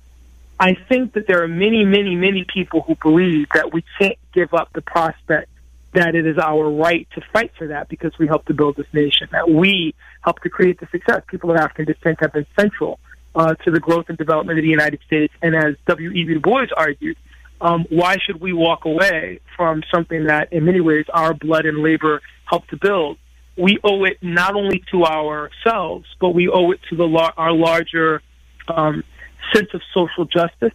I 0.63 0.77
think 0.87 1.11
that 1.15 1.27
there 1.27 1.43
are 1.43 1.47
many, 1.49 1.83
many, 1.83 2.15
many 2.15 2.45
people 2.45 2.83
who 2.87 2.95
believe 2.95 3.47
that 3.53 3.73
we 3.73 3.83
can't 3.99 4.17
give 4.33 4.53
up 4.53 4.69
the 4.71 4.81
prospect 4.81 5.49
that 5.93 6.15
it 6.15 6.25
is 6.25 6.37
our 6.37 6.71
right 6.71 7.05
to 7.15 7.21
fight 7.33 7.51
for 7.57 7.67
that 7.67 7.89
because 7.89 8.13
we 8.17 8.27
helped 8.27 8.47
to 8.47 8.53
build 8.53 8.77
this 8.77 8.87
nation, 8.93 9.27
that 9.33 9.49
we 9.49 9.93
helped 10.21 10.41
to 10.43 10.49
create 10.49 10.79
the 10.79 10.87
success. 10.89 11.21
People 11.27 11.51
of 11.51 11.57
African 11.57 11.83
descent 11.83 12.19
have 12.21 12.31
been 12.31 12.45
central 12.57 13.01
uh, 13.35 13.55
to 13.65 13.71
the 13.71 13.79
growth 13.81 14.05
and 14.07 14.17
development 14.17 14.57
of 14.57 14.63
the 14.63 14.69
United 14.69 15.01
States. 15.05 15.33
And 15.41 15.53
as 15.53 15.75
W.E.B. 15.87 16.33
Du 16.33 16.39
Bois 16.39 16.67
argued, 16.77 17.17
um, 17.59 17.85
why 17.89 18.15
should 18.25 18.39
we 18.39 18.53
walk 18.53 18.85
away 18.85 19.41
from 19.57 19.83
something 19.93 20.27
that, 20.27 20.53
in 20.53 20.63
many 20.63 20.79
ways, 20.79 21.07
our 21.13 21.33
blood 21.33 21.65
and 21.65 21.79
labor 21.83 22.21
helped 22.45 22.69
to 22.69 22.77
build? 22.77 23.17
We 23.57 23.79
owe 23.83 24.05
it 24.05 24.17
not 24.21 24.55
only 24.55 24.81
to 24.91 25.03
ourselves, 25.03 26.05
but 26.21 26.29
we 26.29 26.47
owe 26.47 26.71
it 26.71 26.79
to 26.89 26.95
the 26.95 27.31
our 27.35 27.51
larger 27.51 28.21
um, 28.69 29.03
sense 29.53 29.69
of 29.73 29.81
social 29.93 30.25
justice 30.25 30.73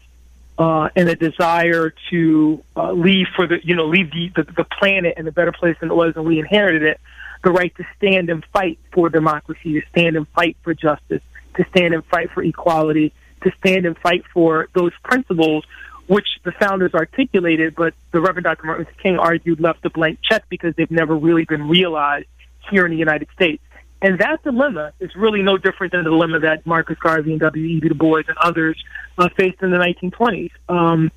uh, 0.58 0.88
and 0.96 1.08
a 1.08 1.14
desire 1.14 1.94
to 2.10 2.62
uh, 2.76 2.92
leave 2.92 3.26
for 3.36 3.46
the 3.46 3.58
you 3.62 3.74
know 3.74 3.86
leave 3.86 4.10
the, 4.10 4.30
the 4.34 4.52
the 4.52 4.64
planet 4.64 5.14
in 5.16 5.26
a 5.26 5.32
better 5.32 5.52
place 5.52 5.76
than 5.80 5.90
it 5.90 5.94
was 5.94 6.14
when 6.14 6.26
we 6.26 6.38
inherited 6.38 6.82
it. 6.82 7.00
The 7.44 7.52
right 7.52 7.74
to 7.76 7.84
stand 7.96 8.30
and 8.30 8.44
fight 8.52 8.78
for 8.92 9.08
democracy, 9.08 9.80
to 9.80 9.82
stand 9.90 10.16
and 10.16 10.26
fight 10.28 10.56
for 10.62 10.74
justice, 10.74 11.22
to 11.56 11.64
stand 11.70 11.94
and 11.94 12.04
fight 12.06 12.30
for 12.32 12.42
equality, 12.42 13.12
to 13.42 13.52
stand 13.60 13.86
and 13.86 13.96
fight 13.98 14.24
for 14.34 14.68
those 14.74 14.92
principles 15.04 15.64
which 16.08 16.26
the 16.42 16.52
founders 16.52 16.94
articulated, 16.94 17.74
but 17.76 17.94
the 18.12 18.20
Reverend 18.20 18.44
Dr. 18.44 18.66
Martin 18.66 18.86
Luther 18.86 19.00
King 19.00 19.18
argued 19.18 19.60
left 19.60 19.84
a 19.84 19.90
blank 19.90 20.18
check 20.22 20.42
because 20.48 20.74
they've 20.74 20.90
never 20.90 21.14
really 21.14 21.44
been 21.44 21.68
realized 21.68 22.26
here 22.70 22.86
in 22.86 22.90
the 22.90 22.96
United 22.96 23.28
States. 23.34 23.62
And 24.00 24.18
that 24.20 24.42
dilemma 24.44 24.92
is 25.00 25.14
really 25.16 25.42
no 25.42 25.56
different 25.56 25.92
than 25.92 26.04
the 26.04 26.10
dilemma 26.10 26.40
that 26.40 26.64
Marcus 26.64 26.98
Garvey 26.98 27.32
and 27.32 27.40
W.E.B. 27.40 27.88
Du 27.88 27.94
Bois 27.94 28.22
and 28.28 28.36
others 28.40 28.82
uh, 29.16 29.28
faced 29.36 29.60
in 29.62 29.70
the 29.70 29.76
1920s. 29.76 30.52
Um, 30.68 31.10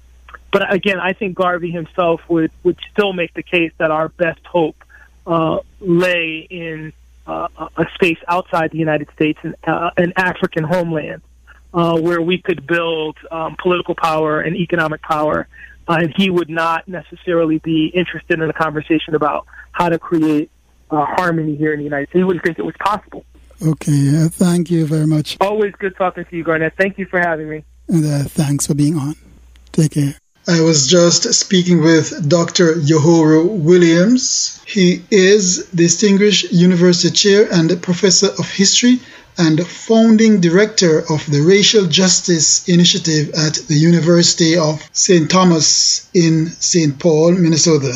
but 0.51 0.73
again, 0.73 0.99
I 0.99 1.13
think 1.13 1.35
Garvey 1.35 1.71
himself 1.71 2.21
would, 2.27 2.51
would 2.63 2.77
still 2.91 3.13
make 3.13 3.33
the 3.33 3.43
case 3.43 3.71
that 3.77 3.91
our 3.91 4.09
best 4.09 4.45
hope 4.45 4.83
uh, 5.27 5.59
lay 5.79 6.47
in 6.49 6.93
uh, 7.27 7.47
a 7.77 7.85
space 7.93 8.17
outside 8.27 8.71
the 8.71 8.79
United 8.79 9.07
States, 9.13 9.39
an, 9.43 9.55
uh, 9.65 9.91
an 9.97 10.13
African 10.17 10.63
homeland, 10.63 11.21
uh, 11.73 11.99
where 11.99 12.21
we 12.21 12.39
could 12.39 12.65
build 12.65 13.15
um, 13.29 13.55
political 13.61 13.95
power 13.95 14.41
and 14.41 14.55
economic 14.55 15.01
power. 15.01 15.47
Uh, 15.87 15.97
and 16.01 16.13
he 16.15 16.29
would 16.29 16.49
not 16.49 16.87
necessarily 16.87 17.59
be 17.59 17.87
interested 17.87 18.41
in 18.41 18.49
a 18.49 18.53
conversation 18.53 19.15
about 19.15 19.45
how 19.71 19.87
to 19.89 19.99
create 19.99 20.49
uh, 20.91 21.05
harmony 21.05 21.55
here 21.55 21.73
in 21.73 21.79
the 21.79 21.85
United 21.85 22.09
States. 22.09 22.19
He 22.19 22.23
wouldn't 22.23 22.45
think 22.45 22.59
it 22.59 22.65
was 22.65 22.75
possible. 22.79 23.25
Okay, 23.65 24.25
uh, 24.25 24.29
thank 24.29 24.71
you 24.71 24.85
very 24.85 25.07
much. 25.07 25.37
Always 25.39 25.73
good 25.75 25.95
talking 25.95 26.25
to 26.25 26.35
you, 26.35 26.43
Garnett. 26.43 26.73
Thank 26.77 26.97
you 26.97 27.05
for 27.05 27.19
having 27.19 27.49
me. 27.49 27.63
And 27.87 28.05
uh, 28.05 28.23
thanks 28.27 28.67
for 28.67 28.73
being 28.73 28.97
on. 28.97 29.15
Take 29.71 29.91
care. 29.91 30.15
I 30.47 30.59
was 30.61 30.87
just 30.89 31.31
speaking 31.35 31.81
with 31.81 32.27
Dr. 32.27 32.73
Yohuru 32.73 33.47
Williams. 33.47 34.59
He 34.65 35.03
is 35.11 35.67
Distinguished 35.67 36.51
University 36.51 37.13
Chair 37.13 37.47
and 37.51 37.79
Professor 37.83 38.29
of 38.39 38.49
History 38.49 38.99
and 39.37 39.65
founding 39.65 40.41
director 40.41 41.03
of 41.11 41.25
the 41.29 41.41
Racial 41.41 41.85
Justice 41.85 42.67
Initiative 42.67 43.29
at 43.35 43.53
the 43.67 43.75
University 43.75 44.57
of 44.57 44.81
St. 44.91 45.29
Thomas 45.29 46.09
in 46.15 46.47
St. 46.47 46.97
Paul, 46.97 47.33
Minnesota. 47.33 47.93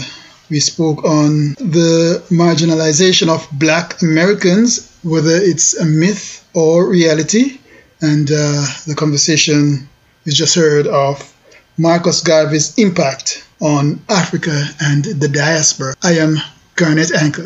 We 0.50 0.60
spoke 0.60 1.04
on 1.04 1.56
the 1.60 2.24
marginalization 2.30 3.30
of 3.30 3.48
black 3.52 4.02
Americans, 4.02 4.92
whether 5.04 5.36
it's 5.36 5.76
a 5.78 5.86
myth 5.86 6.48
or 6.54 6.88
reality, 6.88 7.60
and 8.02 8.30
uh, 8.30 8.66
the 8.86 8.96
conversation 8.96 9.90
we 10.26 10.32
just 10.32 10.56
heard 10.56 10.88
of 10.88 11.34
Marcus 11.78 12.22
Garvey's 12.22 12.78
impact 12.78 13.46
on 13.60 14.02
Africa 14.10 14.66
and 14.82 15.04
the 15.04 15.28
diaspora. 15.28 15.96
I 16.04 16.14
am 16.20 16.38
Garnett 16.76 17.14
Anker. 17.14 17.44